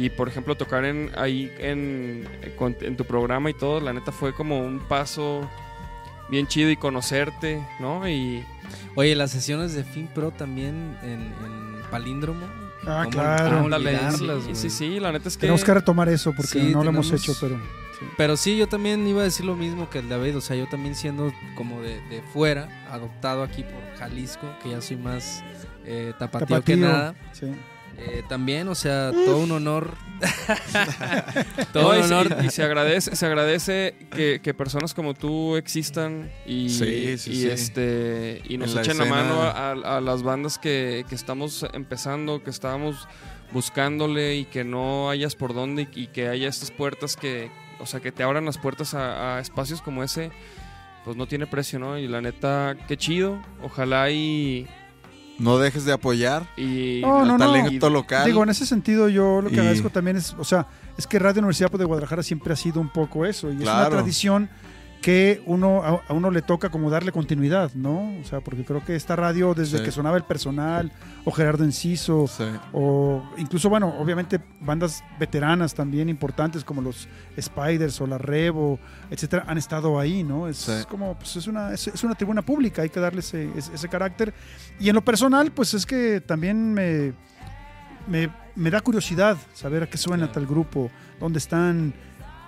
Y 0.00 0.08
por 0.10 0.28
ejemplo 0.28 0.56
tocar 0.56 0.84
en 0.84 1.10
ahí 1.16 1.52
en, 1.58 2.24
con- 2.56 2.76
en 2.80 2.96
tu 2.96 3.04
programa 3.04 3.50
y 3.50 3.54
todo, 3.54 3.80
la 3.80 3.92
neta 3.92 4.12
fue 4.12 4.32
como 4.32 4.60
un 4.60 4.78
paso 4.80 5.48
bien 6.30 6.46
chido 6.46 6.70
y 6.70 6.76
conocerte, 6.76 7.60
¿no? 7.80 8.08
Y 8.08 8.44
Oye, 8.94 9.14
las 9.16 9.30
sesiones 9.32 9.74
de 9.74 9.84
FinPro 9.84 10.30
también 10.30 10.96
en, 11.02 11.20
en 11.44 11.82
Palíndromo. 11.90 12.46
Ah, 12.86 13.02
¿Cómo- 13.04 13.10
claro. 13.10 13.68
sí, 14.16 14.26
güey? 14.26 14.54
sí, 14.54 14.70
sí, 14.70 15.00
la 15.00 15.12
neta 15.12 15.28
es 15.28 15.36
que 15.36 15.42
Tenemos 15.42 15.64
que 15.64 15.74
retomar 15.74 16.08
eso 16.08 16.32
porque 16.32 16.48
Sí, 16.60 16.72
no 16.72 16.82
lo 16.82 16.90
hemos 16.90 17.12
hecho, 17.12 17.34
pero... 17.40 17.60
Pero 18.16 18.36
sí, 18.38 18.56
yo 18.56 18.66
también 18.66 19.06
iba 19.06 19.20
a 19.20 19.24
decir 19.24 19.44
lo 19.44 19.54
mismo 19.56 19.90
que 19.90 19.98
el 19.98 20.08
David. 20.08 20.34
O 20.38 20.40
sea, 20.40 20.56
yo 20.56 20.66
también 20.68 20.94
siendo 20.94 21.30
como 21.54 21.82
de, 21.82 22.00
de 22.08 22.22
fuera, 22.32 22.86
adoptado 22.90 23.42
aquí 23.42 23.62
por 23.62 23.98
Jalisco, 23.98 24.46
que 24.62 24.70
ya 24.70 24.80
soy 24.80 24.96
más 24.96 25.44
eh, 25.84 26.14
tapatío, 26.18 26.62
que 26.62 26.76
nada. 26.78 27.14
Sí. 27.32 27.46
Eh, 28.02 28.22
también, 28.28 28.66
o 28.68 28.74
sea, 28.74 29.10
todo 29.12 29.38
un 29.38 29.52
honor. 29.52 29.94
todo 31.72 31.92
No, 31.92 31.98
un 32.00 32.04
se- 32.08 32.14
honor. 32.14 32.36
y- 32.44 32.50
se 32.50 32.62
agradece, 32.62 33.14
se 33.14 33.26
agradece 33.26 33.94
que, 34.14 34.40
que 34.42 34.54
personas 34.54 34.94
como 34.94 35.14
tú 35.14 35.56
existan 35.56 36.30
y, 36.46 36.68
Sí, 36.70 37.18
sí, 37.18 37.30
y, 37.32 37.36
sí. 37.42 37.48
este 37.48 38.42
y 38.48 38.56
nos 38.58 38.74
la 38.74 38.80
echen 38.82 38.98
la 38.98 39.04
mano 39.04 39.42
a, 39.42 39.72
a 39.72 40.00
las 40.00 40.22
bandas 40.22 40.58
que, 40.58 41.04
que 41.08 41.14
estamos 41.14 41.66
empezando, 41.74 42.42
que 42.42 42.50
estábamos 42.50 43.06
buscándole 43.52 44.36
y 44.36 44.44
que 44.44 44.64
no 44.64 45.10
hayas 45.10 45.34
por 45.36 45.54
dónde 45.54 45.88
y, 45.94 46.02
y 46.04 46.06
que 46.08 46.28
haya 46.28 46.48
estas 46.48 46.70
puertas 46.70 47.16
que, 47.16 47.50
o 47.80 47.86
sea, 47.86 48.00
que 48.00 48.12
te 48.12 48.22
abran 48.22 48.44
las 48.44 48.58
puertas 48.58 48.94
a, 48.94 49.36
a 49.36 49.40
espacios 49.40 49.82
como 49.82 50.02
ese, 50.04 50.30
pues 51.04 51.16
no 51.16 51.26
tiene 51.26 51.46
precio, 51.46 51.78
¿no? 51.78 51.98
Y 51.98 52.06
la 52.06 52.20
neta, 52.20 52.76
qué 52.86 52.96
chido. 52.96 53.42
Ojalá 53.62 54.10
y, 54.10 54.68
No 55.40 55.58
dejes 55.58 55.84
de 55.84 55.92
apoyar 55.92 56.44
y 56.56 57.00
No, 57.02 57.20
al 57.20 57.26
no, 57.28 57.38
no. 57.38 57.46
talento 57.46 57.88
local. 57.90 58.26
Digo, 58.26 58.42
en 58.42 58.50
ese 58.50 58.66
sentido 58.66 59.08
yo 59.08 59.40
lo 59.42 59.48
que 59.48 59.56
Y- 59.56 59.58
agradezco 59.58 59.90
también 59.90 60.16
es, 60.18 60.34
o 60.38 60.44
sea, 60.44 60.66
es 60.98 61.06
que 61.06 61.18
Radio 61.18 61.40
Universidad 61.40 61.70
de 61.70 61.84
Guadalajara 61.84 62.22
siempre 62.22 62.52
ha 62.52 62.56
sido 62.56 62.80
un 62.80 62.90
poco 62.90 63.24
eso 63.24 63.50
y 63.50 63.56
es 63.56 63.62
una 63.62 63.88
tradición 63.88 64.48
que 65.02 65.42
uno 65.46 65.82
a, 65.82 66.02
a 66.08 66.12
uno 66.12 66.30
le 66.30 66.42
toca 66.42 66.68
como 66.68 66.90
darle 66.90 67.10
continuidad, 67.10 67.72
¿no? 67.74 68.14
O 68.20 68.24
sea, 68.24 68.40
porque 68.40 68.64
creo 68.66 68.84
que 68.84 68.94
esta 68.96 69.16
radio 69.16 69.54
desde 69.54 69.78
Sí. 69.78 69.84
que 69.84 69.92
sonaba 69.92 70.18
el 70.18 70.24
personal 70.24 70.92
o 71.24 71.30
Gerardo 71.32 71.64
Enciso 71.64 72.26
Sí. 72.28 72.44
o 72.74 73.22
incluso 73.38 73.70
bueno, 73.70 73.94
obviamente 73.98 74.40
bandas 74.60 75.02
veteranas 75.18 75.72
también 75.72 76.10
importantes 76.10 76.64
como 76.64 76.82
los 76.82 77.08
Spiders 77.40 77.98
o 78.02 78.06
la 78.06 78.18
Revo, 78.18 78.78
etcétera, 79.10 79.44
han 79.48 79.56
estado 79.56 79.98
ahí, 79.98 80.22
¿no? 80.22 80.46
Es 80.48 80.58
Sí. 80.58 80.72
como 80.88 81.14
pues 81.18 81.34
es 81.36 81.46
una 81.46 81.72
es, 81.72 81.86
es 81.88 82.04
una 82.04 82.14
tribuna 82.14 82.42
pública, 82.42 82.82
hay 82.82 82.90
que 82.90 83.00
darle 83.00 83.20
ese, 83.20 83.48
ese, 83.56 83.74
ese 83.74 83.88
carácter 83.88 84.34
y 84.78 84.90
en 84.90 84.94
lo 84.94 85.02
personal 85.02 85.50
pues 85.50 85.72
es 85.72 85.86
que 85.86 86.20
también 86.20 86.74
me 86.74 87.14
me, 88.06 88.28
me 88.56 88.70
da 88.70 88.80
curiosidad 88.80 89.36
saber 89.54 89.82
a 89.82 89.86
qué 89.86 89.96
suena 89.98 90.32
tal 90.32 90.46
grupo, 90.46 90.90
dónde 91.20 91.38
están, 91.38 91.92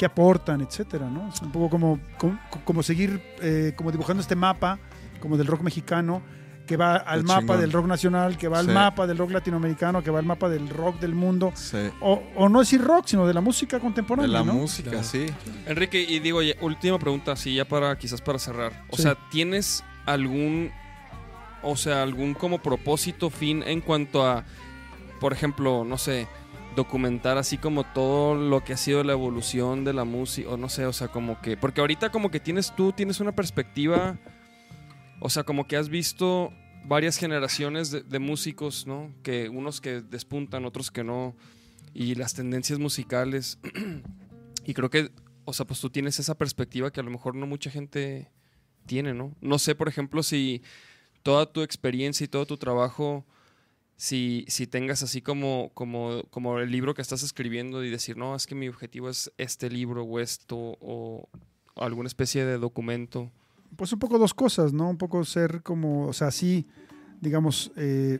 qué 0.02 0.06
aportan, 0.06 0.60
etcétera, 0.62 1.08
¿no? 1.08 1.28
Es 1.28 1.40
un 1.42 1.52
poco 1.52 1.70
como, 1.70 2.00
como, 2.18 2.36
como 2.64 2.82
seguir 2.82 3.22
eh, 3.40 3.72
como 3.76 3.92
dibujando 3.92 4.20
este 4.20 4.34
mapa, 4.34 4.80
como 5.20 5.36
del 5.36 5.46
rock 5.46 5.60
mexicano, 5.62 6.20
que 6.66 6.76
va 6.76 6.96
al 6.96 7.20
Qué 7.20 7.26
mapa 7.28 7.40
chingón. 7.42 7.60
del 7.60 7.70
rock 7.72 7.86
nacional, 7.86 8.36
que 8.36 8.48
va 8.48 8.58
al 8.58 8.66
Sí. 8.66 8.72
mapa 8.72 9.06
del 9.06 9.16
rock 9.18 9.30
latinoamericano, 9.30 10.02
que 10.02 10.10
va 10.10 10.18
al 10.18 10.24
mapa 10.24 10.48
del 10.48 10.68
rock 10.70 10.98
del 10.98 11.14
mundo. 11.14 11.52
Sí. 11.54 11.76
O, 12.00 12.20
o 12.34 12.48
no 12.48 12.58
decir 12.58 12.82
rock, 12.82 13.06
sino 13.06 13.28
de 13.28 13.32
la 13.34 13.40
música 13.40 13.76
De 13.76 13.82
contemporánea, 13.82 14.40
la 14.40 14.42
¿no? 14.44 14.54
música, 14.54 14.90
Claro. 14.90 15.04
sí. 15.06 15.26
Enrique, 15.66 16.00
y 16.02 16.18
digo, 16.18 16.40
última 16.62 16.98
pregunta, 16.98 17.36
sí, 17.36 17.54
ya 17.54 17.64
para 17.64 17.96
quizás 17.96 18.20
para 18.20 18.40
cerrar. 18.40 18.72
O 18.90 18.96
Sí. 18.96 19.02
sea, 19.02 19.16
¿tienes 19.30 19.84
algún, 20.04 20.72
o 21.62 21.76
sea, 21.76 22.02
algún 22.02 22.34
como 22.34 22.58
propósito, 22.58 23.30
fin 23.30 23.62
en 23.64 23.80
cuanto 23.80 24.26
a, 24.26 24.42
por 25.20 25.32
ejemplo, 25.32 25.84
no 25.84 25.96
sé, 25.96 26.26
documentar 26.74 27.38
así 27.38 27.58
como 27.58 27.84
todo 27.84 28.34
lo 28.34 28.64
que 28.64 28.72
ha 28.72 28.76
sido 28.76 29.04
la 29.04 29.12
evolución 29.12 29.84
de 29.84 29.92
la 29.92 30.04
música, 30.04 30.48
o 30.50 30.56
no 30.56 30.68
sé, 30.68 30.86
o 30.86 30.92
sea, 30.92 31.08
como 31.08 31.40
que, 31.40 31.56
porque 31.56 31.80
ahorita 31.80 32.10
como 32.10 32.30
que 32.30 32.40
tienes 32.40 32.74
tú, 32.74 32.92
tienes 32.92 33.20
una 33.20 33.32
perspectiva, 33.32 34.18
o 35.20 35.30
sea, 35.30 35.44
como 35.44 35.66
que 35.66 35.76
has 35.76 35.88
visto 35.88 36.52
varias 36.84 37.16
generaciones 37.16 37.90
de, 37.90 38.02
de 38.02 38.18
músicos, 38.18 38.86
¿no? 38.86 39.12
Que 39.22 39.48
unos 39.48 39.80
que 39.80 40.00
despuntan, 40.00 40.64
otros 40.64 40.90
que 40.90 41.04
no, 41.04 41.36
y 41.94 42.14
las 42.14 42.34
tendencias 42.34 42.78
musicales. 42.78 43.58
Y 44.64 44.74
creo 44.74 44.90
que, 44.90 45.10
o 45.44 45.52
sea, 45.52 45.66
pues 45.66 45.80
tú 45.80 45.90
tienes 45.90 46.20
esa 46.20 46.36
perspectiva 46.36 46.92
que 46.92 47.00
a 47.00 47.02
lo 47.02 47.10
mejor 47.10 47.34
no 47.34 47.48
mucha 47.48 47.68
gente 47.68 48.30
tiene, 48.86 49.12
¿no? 49.12 49.34
No 49.40 49.58
sé, 49.58 49.74
por 49.74 49.88
ejemplo, 49.88 50.22
si 50.22 50.62
toda 51.24 51.52
tu 51.52 51.62
experiencia 51.62 52.24
y 52.24 52.28
todo 52.28 52.46
tu 52.46 52.56
trabajo, 52.56 53.26
si, 54.02 54.44
si 54.48 54.66
tengas 54.66 55.04
así 55.04 55.22
como, 55.22 55.70
como, 55.74 56.24
como 56.30 56.58
el 56.58 56.72
libro 56.72 56.92
que 56.92 57.02
estás 57.02 57.22
escribiendo 57.22 57.84
y 57.84 57.88
decir, 57.88 58.16
no, 58.16 58.34
es 58.34 58.48
que 58.48 58.56
mi 58.56 58.66
objetivo 58.68 59.08
es 59.08 59.30
este 59.38 59.70
libro 59.70 60.02
o 60.02 60.18
esto, 60.18 60.56
o 60.80 61.28
alguna 61.76 62.08
especie 62.08 62.44
de 62.44 62.58
documento. 62.58 63.30
Pues 63.76 63.92
un 63.92 64.00
poco 64.00 64.18
dos 64.18 64.34
cosas, 64.34 64.72
¿no? 64.72 64.90
Un 64.90 64.96
poco 64.98 65.24
ser 65.24 65.62
como, 65.62 66.08
o 66.08 66.12
sea, 66.12 66.32
sí, 66.32 66.66
digamos, 67.20 67.70
eh, 67.76 68.18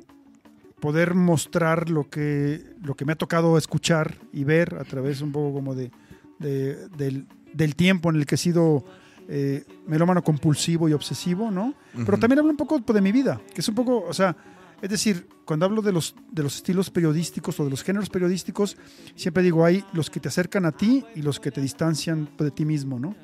poder 0.79 1.15
mostrar 1.15 1.91
lo 1.91 2.09
que, 2.09 2.63
lo 2.81 2.95
que 2.95 3.05
me 3.05 3.15
ha 3.15 3.17
tocado 3.17 3.59
escuchar 3.59 4.19
y 4.33 4.45
ver 4.45 4.77
a 4.77 4.85
través 4.85 5.21
un 5.21 5.33
poco 5.33 5.53
como 5.53 5.75
de, 5.75 5.91
de- 6.39 6.89
del, 6.97 7.27
del 7.53 7.75
tiempo 7.75 8.09
en 8.11 8.17
el 8.17 8.27
que 8.27 8.37
he 8.37 8.39
sido 8.39 8.85
eh, 9.29 9.65
melómano 9.89 10.23
compulsivo 10.23 10.89
y 10.89 10.93
obsesivo, 10.93 11.51
¿no? 11.51 11.75
Pero 12.07 12.19
también 12.19 12.39
hablo 12.39 12.53
un 12.53 12.57
poco 12.57 12.79
de 12.79 13.01
mi 13.01 13.11
vida, 13.11 13.41
que 13.53 13.61
es 13.63 13.69
un 13.69 13.75
poco, 13.75 14.05
o 14.09 14.13
sea, 14.15 14.37
Es 14.83 14.91
decir, 14.91 15.29
cuando 15.45 15.65
hablo 15.65 15.81
de 15.81 15.93
los, 15.93 16.15
de 16.33 16.43
los 16.43 16.57
estilos 16.57 16.91
periodísticos 16.91 17.59
o 17.61 17.65
de 17.65 17.71
los 17.71 17.85
géneros 17.85 18.11
periodísticos, 18.11 18.77
siempre 19.15 19.43
digo, 19.45 19.65
hay 19.65 19.85
los 19.93 20.11
que 20.11 20.19
te 20.21 20.29
acercan 20.29 20.65
a 20.67 20.73
ti 20.73 21.05
y 21.15 21.23
los 21.23 21.39
que 21.39 21.53
te 21.53 21.61
distancian 21.61 22.29
de 22.37 22.51
ti 22.51 22.65
mismo, 22.65 22.99
¿no? 22.99 23.15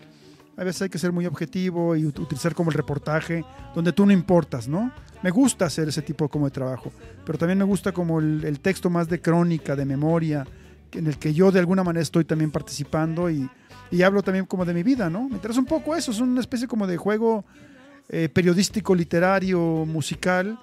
A 0.57 0.65
veces 0.65 0.83
hay 0.83 0.89
que 0.89 0.99
ser 0.99 1.13
muy 1.13 1.27
objetivo 1.27 1.95
y 1.97 2.03
ut- 2.05 2.19
utilizar 2.21 2.55
como 2.55 2.71
el 2.71 2.77
reportaje, 2.77 3.45
donde 3.75 3.93
tú 3.93 4.07
no 4.07 4.13
importas, 4.13 4.69
¿no? 4.69 4.93
Me 5.23 5.31
gusta 5.31 5.67
hacer 5.67 5.89
ese 5.89 6.03
tipo 6.03 6.29
como 6.29 6.47
de 6.47 6.53
trabajo, 6.53 6.93
pero 7.27 7.39
también 7.39 7.59
me 7.59 7.65
gusta 7.65 7.91
como 7.93 8.21
el, 8.21 8.45
el 8.45 8.61
texto 8.61 8.89
más 8.89 9.09
de 9.09 9.21
crónica, 9.21 9.75
de 9.75 9.85
memoria, 9.85 10.47
en 10.93 11.07
el 11.09 11.19
que 11.19 11.35
yo 11.35 11.51
de 11.51 11.59
alguna 11.59 11.83
manera 11.83 12.03
estoy 12.03 12.25
también 12.25 12.51
participando 12.53 13.29
y, 13.31 13.49
y 13.91 14.03
hablo 14.03 14.23
también 14.23 14.47
como 14.47 14.65
de 14.65 14.75
mi 14.75 14.85
vida, 14.85 15.11
¿no? 15.11 15.29
Me 15.29 15.35
interesa 15.35 15.59
un 15.59 15.67
poco 15.67 15.97
eso, 15.97 16.13
es 16.13 16.21
una 16.21 16.41
especie 16.41 16.69
como 16.69 16.87
de 16.87 16.97
juego 16.97 17.45
eh, 18.09 18.29
periodístico, 18.29 18.95
literario, 18.95 19.61
musical, 19.87 20.59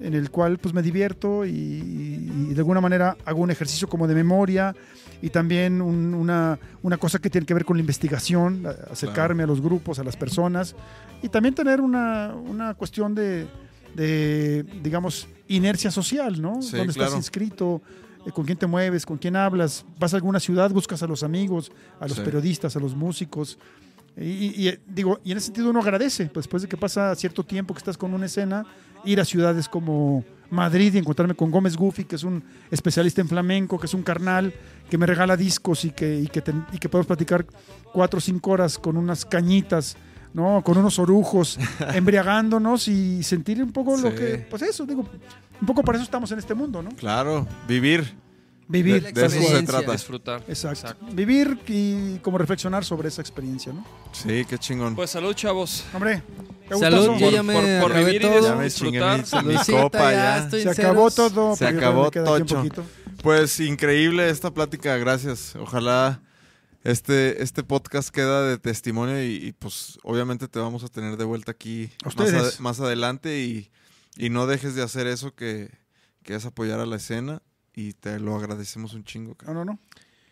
en 0.00 0.14
el 0.14 0.30
cual 0.30 0.58
pues 0.58 0.72
me 0.74 0.82
divierto 0.82 1.44
y, 1.44 1.50
y 1.50 2.54
de 2.54 2.58
alguna 2.60 2.80
manera 2.80 3.16
hago 3.24 3.40
un 3.42 3.50
ejercicio 3.50 3.88
como 3.88 4.06
de 4.08 4.14
memoria 4.14 4.74
y 5.22 5.28
también 5.30 5.82
un- 5.82 6.14
una, 6.14 6.58
una 6.82 6.96
cosa 6.96 7.18
que 7.18 7.28
tiene 7.28 7.46
que 7.46 7.52
ver 7.54 7.64
con 7.64 7.76
la 7.76 7.80
investigación, 7.82 8.64
acercarme 8.90 9.42
a 9.42 9.46
los 9.46 9.60
grupos, 9.60 9.98
a 9.98 10.04
las 10.04 10.16
personas 10.16 10.74
y 11.22 11.28
también 11.28 11.54
tener 11.54 11.80
una, 11.80 12.34
una 12.34 12.72
cuestión 12.74 13.14
de, 13.14 13.46
de, 13.94 14.64
digamos, 14.82 15.28
inercia 15.48 15.90
social, 15.90 16.40
¿no? 16.40 16.62
Sí, 16.62 16.76
¿Dónde 16.76 16.92
claro. 16.94 17.08
estás 17.08 17.18
inscrito? 17.18 17.82
Eh, 18.26 18.30
¿Con 18.32 18.44
quién 18.46 18.56
te 18.58 18.66
mueves? 18.66 19.04
¿Con 19.04 19.18
quién 19.18 19.36
hablas? 19.36 19.84
¿Vas 19.98 20.12
a 20.14 20.16
alguna 20.16 20.40
ciudad? 20.40 20.70
¿Buscas 20.70 21.02
a 21.02 21.06
los 21.06 21.22
amigos, 21.22 21.70
a 21.98 22.06
los 22.06 22.16
Sí. 22.16 22.22
periodistas, 22.22 22.76
a 22.76 22.80
los 22.80 22.94
músicos? 22.94 23.58
Y, 24.16 24.24
y- 24.24 24.54
y, 24.56 24.68
eh, 24.68 24.80
digo, 24.86 25.20
y 25.24 25.32
en 25.32 25.38
ese 25.38 25.46
sentido 25.46 25.70
uno 25.70 25.80
agradece, 25.80 26.26
pues, 26.26 26.44
después 26.44 26.62
de 26.62 26.68
que 26.68 26.76
pasa 26.76 27.14
cierto 27.14 27.44
tiempo 27.44 27.74
que 27.74 27.78
estás 27.78 27.96
con 27.96 28.12
una 28.14 28.26
escena, 28.26 28.64
ir 29.04 29.20
a 29.20 29.24
ciudades 29.24 29.68
como 29.68 30.24
Madrid 30.50 30.94
y 30.94 30.98
encontrarme 30.98 31.34
con 31.34 31.50
Gómez 31.50 31.76
Gufi, 31.76 32.04
que 32.04 32.16
es 32.16 32.24
un 32.24 32.42
especialista 32.70 33.20
en 33.20 33.28
flamenco, 33.28 33.78
que 33.78 33.86
es 33.86 33.94
un 33.94 34.02
carnal, 34.02 34.52
que 34.88 34.98
me 34.98 35.06
regala 35.06 35.36
discos 35.36 35.84
y 35.84 35.90
que, 35.90 36.18
y 36.20 36.26
que, 36.26 36.40
ten- 36.42 36.64
y 36.72 36.78
que 36.78 36.88
podemos 36.88 37.06
platicar 37.06 37.46
cuatro 37.92 38.18
o 38.18 38.20
cinco 38.20 38.50
horas 38.50 38.76
con 38.78 38.96
unas 38.96 39.24
cañitas, 39.24 39.96
¿no? 40.34 40.62
Con 40.64 40.76
unos 40.78 40.98
orujos, 40.98 41.58
embriagándonos 41.94 42.88
y 42.88 43.22
sentir 43.22 43.62
un 43.62 43.70
poco 43.72 43.96
lo 43.96 44.12
que, 44.14 44.44
pues 44.50 44.62
eso, 44.62 44.84
digo, 44.86 45.04
un 45.60 45.66
poco 45.66 45.82
para 45.84 45.98
eso 45.98 46.04
estamos 46.04 46.30
en 46.32 46.38
este 46.40 46.54
mundo, 46.54 46.82
¿no? 46.82 46.90
Claro, 46.90 47.46
vivir. 47.68 48.12
Vivir. 48.66 49.02
De- 49.02 49.12
de 49.12 49.20
eso 49.26 49.30
se 49.30 49.36
experiencia. 49.38 49.78
trata. 49.78 49.92
Disfrutar. 49.92 50.44
Exacto. 50.48 50.96
Vivir 51.12 51.58
y 51.68 52.18
como 52.18 52.38
reflexionar 52.38 52.84
sobre 52.84 53.08
esa 53.08 53.20
experiencia, 53.20 53.72
¿no? 53.72 53.84
Sí, 54.12 54.44
qué 54.48 54.58
chingón. 54.58 54.94
Pues 54.96 55.10
salud, 55.10 55.34
chavos. 55.34 55.84
Hombre, 55.92 56.22
Salud, 56.78 57.16
yo 57.18 57.30
ya 57.30 57.42
me 57.42 57.54
por- 57.54 57.82
por 57.82 57.90
acabé 57.92 58.04
vivir 58.06 58.22
y 58.22 58.24
todo. 58.26 58.40
ya 58.48 58.54
me 58.54 58.70
chingué 58.70 59.00
mi, 59.00 59.16
disfrutar. 59.18 59.44
mi 59.44 59.56
copa 59.56 59.98
ya 59.98 60.12
ya. 60.12 60.38
estoy 60.44 60.62
Se 60.62 60.70
acabó 60.70 61.10
ceros. 61.10 61.32
todo. 61.32 61.56
Se 61.56 61.66
acabó, 61.66 62.10
Tocho. 62.10 62.64
Pues 63.22 63.60
increíble 63.60 64.28
esta 64.30 64.52
plática, 64.52 64.96
gracias. 64.96 65.54
Ojalá 65.56 66.22
este, 66.84 67.42
este 67.42 67.62
podcast 67.62 68.08
queda 68.10 68.46
de 68.46 68.56
testimonio 68.58 69.22
y, 69.22 69.34
y, 69.36 69.52
pues 69.52 69.98
obviamente 70.02 70.48
te 70.48 70.58
vamos 70.58 70.82
a 70.84 70.88
tener 70.88 71.16
de 71.18 71.24
vuelta 71.24 71.52
aquí 71.52 71.90
más, 72.16 72.60
más 72.60 72.80
adelante 72.80 73.40
y, 73.40 73.70
y 74.16 74.30
no 74.30 74.46
dejes 74.46 74.74
de 74.74 74.82
hacer 74.82 75.06
eso 75.06 75.34
que, 75.34 75.70
que 76.22 76.34
es 76.34 76.46
apoyar 76.46 76.80
a 76.80 76.86
la 76.86 76.96
escena 76.96 77.42
y 77.74 77.92
te 77.92 78.18
lo 78.18 78.34
agradecemos 78.36 78.94
un 78.94 79.04
chingo. 79.04 79.30
No, 79.32 79.36
cabrón. 79.36 79.66
no, 79.66 79.72
no. 79.74 79.78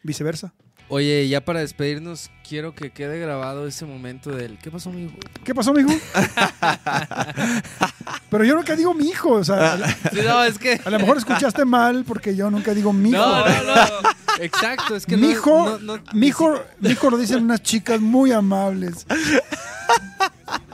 Viceversa. 0.03 0.53
Oye, 0.91 1.29
ya 1.29 1.45
para 1.45 1.61
despedirnos, 1.61 2.31
quiero 2.49 2.75
que 2.75 2.91
quede 2.93 3.19
grabado 3.21 3.67
ese 3.67 3.85
momento 3.85 4.31
del. 4.31 4.59
¿Qué 4.59 4.71
pasó, 4.71 4.89
amigo? 4.89 5.13
¿Qué 5.45 5.55
pasó, 5.55 5.75
mijo? 5.75 5.91
Pero 8.31 8.45
yo 8.45 8.55
nunca 8.55 8.75
digo 8.75 8.95
mi 8.95 9.09
hijo. 9.09 9.33
O 9.33 9.45
sea, 9.45 9.77
Sí, 10.13 10.21
no, 10.27 10.43
es 10.45 10.59
que. 10.59 10.81
a 10.83 10.91
lo 10.91 10.99
mejor 10.99 11.19
escuchaste 11.19 11.65
mal 11.67 12.05
porque 12.07 12.35
yo 12.35 12.51
nunca 12.51 12.73
digo 12.73 12.93
mi 12.95 13.11
hijo. 13.11 13.19
No, 13.19 13.47
no, 13.47 13.63
no. 13.65 14.09
Exacto, 14.41 14.97
es 14.97 15.05
que 15.05 15.17
no- 15.17 15.27
Mijo, 15.27 15.79
no. 15.83 15.97
no, 15.97 16.03
mijo, 16.15 16.59
mijo 16.81 17.11
lo 17.11 17.19
dicen 17.19 17.45
unas 17.45 17.63
chicas 17.63 18.01
muy 18.01 18.33
amables. 18.33 19.07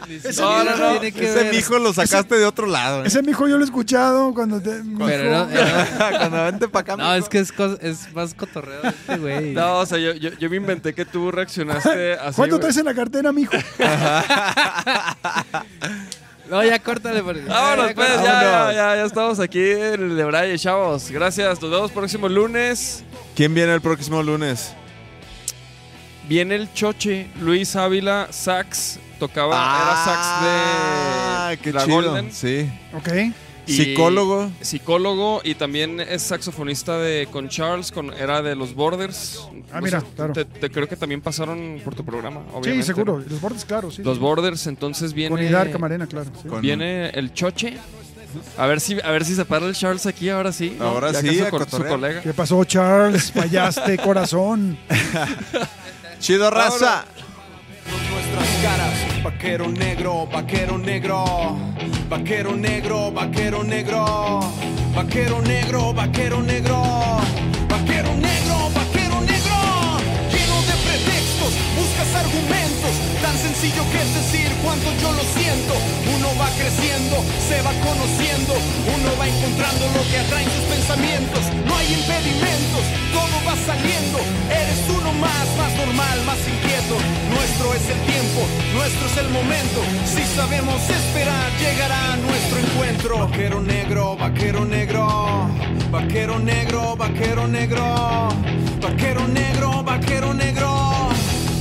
ese 0.08 0.42
mijo- 0.42 0.90
tiene 1.00 1.12
que 1.12 1.24
Ese 1.30 1.44
ver. 1.44 1.54
mijo 1.54 1.78
lo 1.78 1.92
sacaste 1.92 2.36
de 2.36 2.44
otro 2.44 2.66
lado. 2.66 3.02
¿eh? 3.04 3.06
Ese 3.08 3.22
mijo 3.22 3.48
yo 3.48 3.56
lo 3.56 3.62
he 3.62 3.66
escuchado 3.66 4.32
cuando 4.34 4.60
te. 4.60 4.82
Pero 4.98 5.30
no, 5.30 5.48
Cuando 6.18 6.44
vente 6.44 6.68
para 6.68 6.80
acá. 6.82 6.96
no, 6.96 7.04
mijo. 7.14 7.14
es 7.16 7.28
que 7.28 7.38
es, 7.88 8.12
más 8.14 8.34
cotorreo 8.34 8.82
este 8.84 9.16
güey. 9.18 9.52
No, 9.52 9.78
o 9.78 9.86
sea, 9.86 9.98
yo, 9.98 10.12
yo, 10.14 10.30
yo 10.38 10.50
me 10.50 10.56
inventé 10.56 10.94
que 10.94 11.04
tú 11.04 11.30
reaccionaste 11.30 12.14
así. 12.14 12.36
¿Cuánto 12.36 12.58
traes 12.60 12.76
en 12.76 12.84
la 12.86 12.94
cartera, 12.94 13.32
mijo? 13.32 13.52
No, 16.50 16.62
ya 16.62 16.78
córtale. 16.78 17.22
porque- 17.22 17.40
Vámonos, 17.40 17.88
ya 17.88 17.94
pues, 17.94 18.08
ya, 18.22 18.72
ya, 18.72 18.96
ya 18.96 19.04
estamos 19.04 19.40
aquí 19.40 19.60
en 19.60 19.94
el 20.10 20.16
de 20.16 20.24
Braille, 20.24 20.58
chavos. 20.58 21.10
Gracias, 21.10 21.60
nos 21.62 21.70
vemos 21.70 21.90
próximo 21.90 22.28
lunes. 22.28 23.02
¿Quién 23.34 23.54
viene 23.54 23.72
el 23.74 23.80
próximo 23.80 24.22
lunes? 24.22 24.74
Viene 26.28 26.54
el 26.56 26.72
Choche, 26.74 27.28
Luis 27.40 27.74
Ávila, 27.76 28.28
sax. 28.30 28.98
Tocaba, 29.18 29.52
Ah, 29.56 29.82
era 29.82 30.04
sax 30.04 31.56
de 31.56 31.56
qué 31.58 31.72
la 31.72 31.84
chido. 31.84 32.02
Golden. 32.02 32.32
Sí. 32.32 32.70
Ok. 32.96 33.08
Y- 33.66 33.72
Psicólogo. 33.76 34.50
Psicólogo 34.60 35.40
y 35.42 35.54
también 35.54 35.98
es 35.98 36.20
saxofonista 36.22 36.98
de 36.98 37.26
con 37.32 37.48
Charles, 37.48 37.90
con, 37.92 38.12
era 38.12 38.42
de 38.42 38.54
los 38.54 38.74
Borders. 38.74 39.40
Ah, 39.72 39.80
mira, 39.80 40.02
claro. 40.14 40.34
Te, 40.34 40.44
te 40.44 40.68
creo 40.70 40.86
que 40.86 40.96
también 40.96 41.22
pasaron 41.22 41.80
por 41.82 41.94
tu 41.94 42.04
programa, 42.04 42.40
Sí, 42.40 42.50
obviamente. 42.52 42.86
seguro. 42.86 43.20
¿no? 43.20 43.24
Los 43.26 43.40
bordes, 43.40 43.64
claro. 43.64 43.90
Sí, 43.90 44.02
Los 44.02 44.16
sí. 44.18 44.22
Borders, 44.22 44.66
entonces 44.66 45.14
viene. 45.14 45.34
Con 45.34 45.42
Idar 45.42 45.70
Camarena, 45.70 46.06
claro. 46.06 46.30
sí. 46.42 46.46
Con- 46.48 46.60
Viene 46.60 47.08
el 47.10 47.32
Choche. 47.32 47.78
A 48.58 48.66
ver 48.66 48.80
si, 48.80 48.98
a 49.00 49.10
ver 49.12 49.24
si 49.24 49.34
se 49.34 49.44
para 49.46 49.64
el 49.64 49.74
Charles 49.74 50.04
aquí 50.06 50.28
ahora 50.28 50.52
sí. 50.52 50.76
¿no? 50.78 50.84
Ahora 50.86 51.12
Ya 51.12 51.20
sí, 51.20 51.28
a 51.40 51.44
su, 51.44 51.50
co- 51.50 51.58
su 51.60 51.64
cotorrear. 51.64 51.88
colega. 51.94 52.20
¿Qué 52.20 52.34
pasó, 52.34 52.62
Charles? 52.64 53.30
Fallaste, 53.32 53.96
corazón. 54.04 54.76
Chido 56.18 56.50
raza. 56.50 57.06
nuestras 58.10 58.62
caras. 58.62 59.03
Vaquero 59.24 59.70
negro, 59.70 60.26
vaquero 60.26 60.76
negro. 60.76 61.24
Vaquero 62.10 62.54
negro, 62.54 63.10
vaquero 63.10 63.64
negro. 63.64 64.40
Vaquero 64.94 65.40
negro, 65.40 65.94
vaquero 65.94 66.42
negro. 66.42 66.82
Vaquero 67.66 68.12
negro, 68.20 68.68
vaquero 68.74 69.20
negro. 69.22 69.56
Lleno 70.28 70.56
de 70.68 70.76
pretextos, 70.84 71.52
buscas 71.74 72.14
argumentos. 72.22 72.92
Tan 73.22 73.36
sencillo 73.38 73.82
que 73.90 73.96
es 73.96 74.14
decir 74.14 74.52
cuánto 74.62 74.92
yo 75.00 75.10
lo 75.12 75.22
siento. 75.32 75.72
Va 76.40 76.50
creciendo, 76.58 77.22
se 77.46 77.62
va 77.62 77.70
conociendo. 77.78 78.54
Uno 78.90 79.10
va 79.18 79.28
encontrando 79.28 79.86
lo 79.94 80.02
que 80.10 80.18
atraen 80.18 80.50
sus 80.50 80.64
pensamientos. 80.64 81.42
No 81.64 81.76
hay 81.76 81.94
impedimentos, 81.94 82.82
todo 83.12 83.34
va 83.46 83.54
saliendo. 83.64 84.18
Eres 84.50 84.82
uno 84.90 85.12
más, 85.14 85.46
más 85.56 85.72
normal, 85.76 86.18
más 86.26 86.38
inquieto. 86.42 86.98
Nuestro 87.30 87.74
es 87.74 87.86
el 87.88 88.00
tiempo, 88.10 88.40
nuestro 88.74 89.06
es 89.06 89.16
el 89.18 89.28
momento. 89.30 89.80
Si 90.04 90.24
sabemos 90.34 90.82
esperar, 90.90 91.50
llegará 91.60 92.16
nuestro 92.16 92.58
encuentro. 92.58 93.18
Vaquero 93.18 93.60
negro, 93.60 94.16
vaquero 94.16 94.64
negro. 94.64 95.48
Vaquero 95.92 96.38
negro, 96.40 96.96
vaquero 96.96 97.46
negro. 97.46 98.28
Vaquero 98.82 99.28
negro, 99.28 99.82
vaquero 99.84 100.34
negro. 100.34 101.08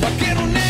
Vaquero 0.02 0.48
negro, 0.48 0.63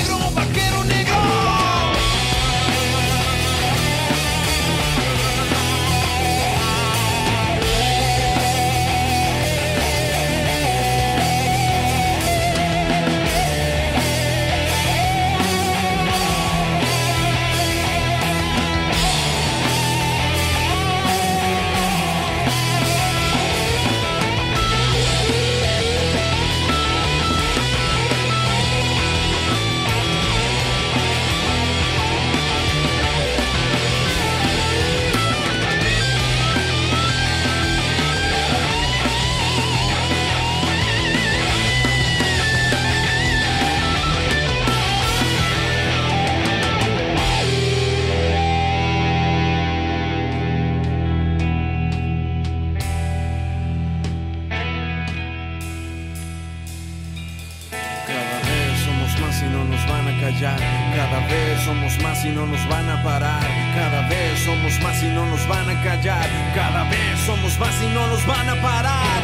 somos 61.66 61.98
más 62.02 62.26
y 62.26 62.30
no 62.30 62.46
nos 62.46 62.68
van 62.68 62.90
a 62.90 63.04
parar. 63.04 63.44
Cada 63.76 64.08
vez 64.08 64.40
somos 64.40 64.80
más 64.82 65.02
y 65.04 65.08
no 65.08 65.26
nos 65.26 65.48
van 65.48 65.70
a 65.70 65.84
callar. 65.84 66.28
Cada 66.54 66.84
vez 66.90 67.20
somos 67.26 67.58
más 67.60 67.76
y 67.82 67.94
no 67.94 68.08
nos 68.08 68.26
van 68.26 68.50
a 68.50 68.62
parar. 68.62 69.22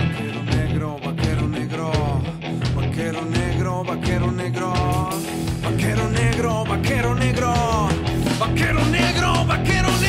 Vaquero 0.00 0.42
negro, 0.44 0.98
vaquero 1.04 1.48
negro. 1.48 1.92
Vaquero 2.74 3.22
negro, 3.22 3.84
vaquero 3.84 4.32
negro. 4.32 4.72
Vaquero 5.62 6.10
negro, 6.10 6.64
vaquero 6.64 7.14
negro. 7.14 7.88
Vaquero 8.38 8.84
negro, 8.86 9.44
vaquero 9.46 9.88
negro. 9.88 9.99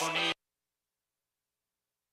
sonido. 0.00 0.39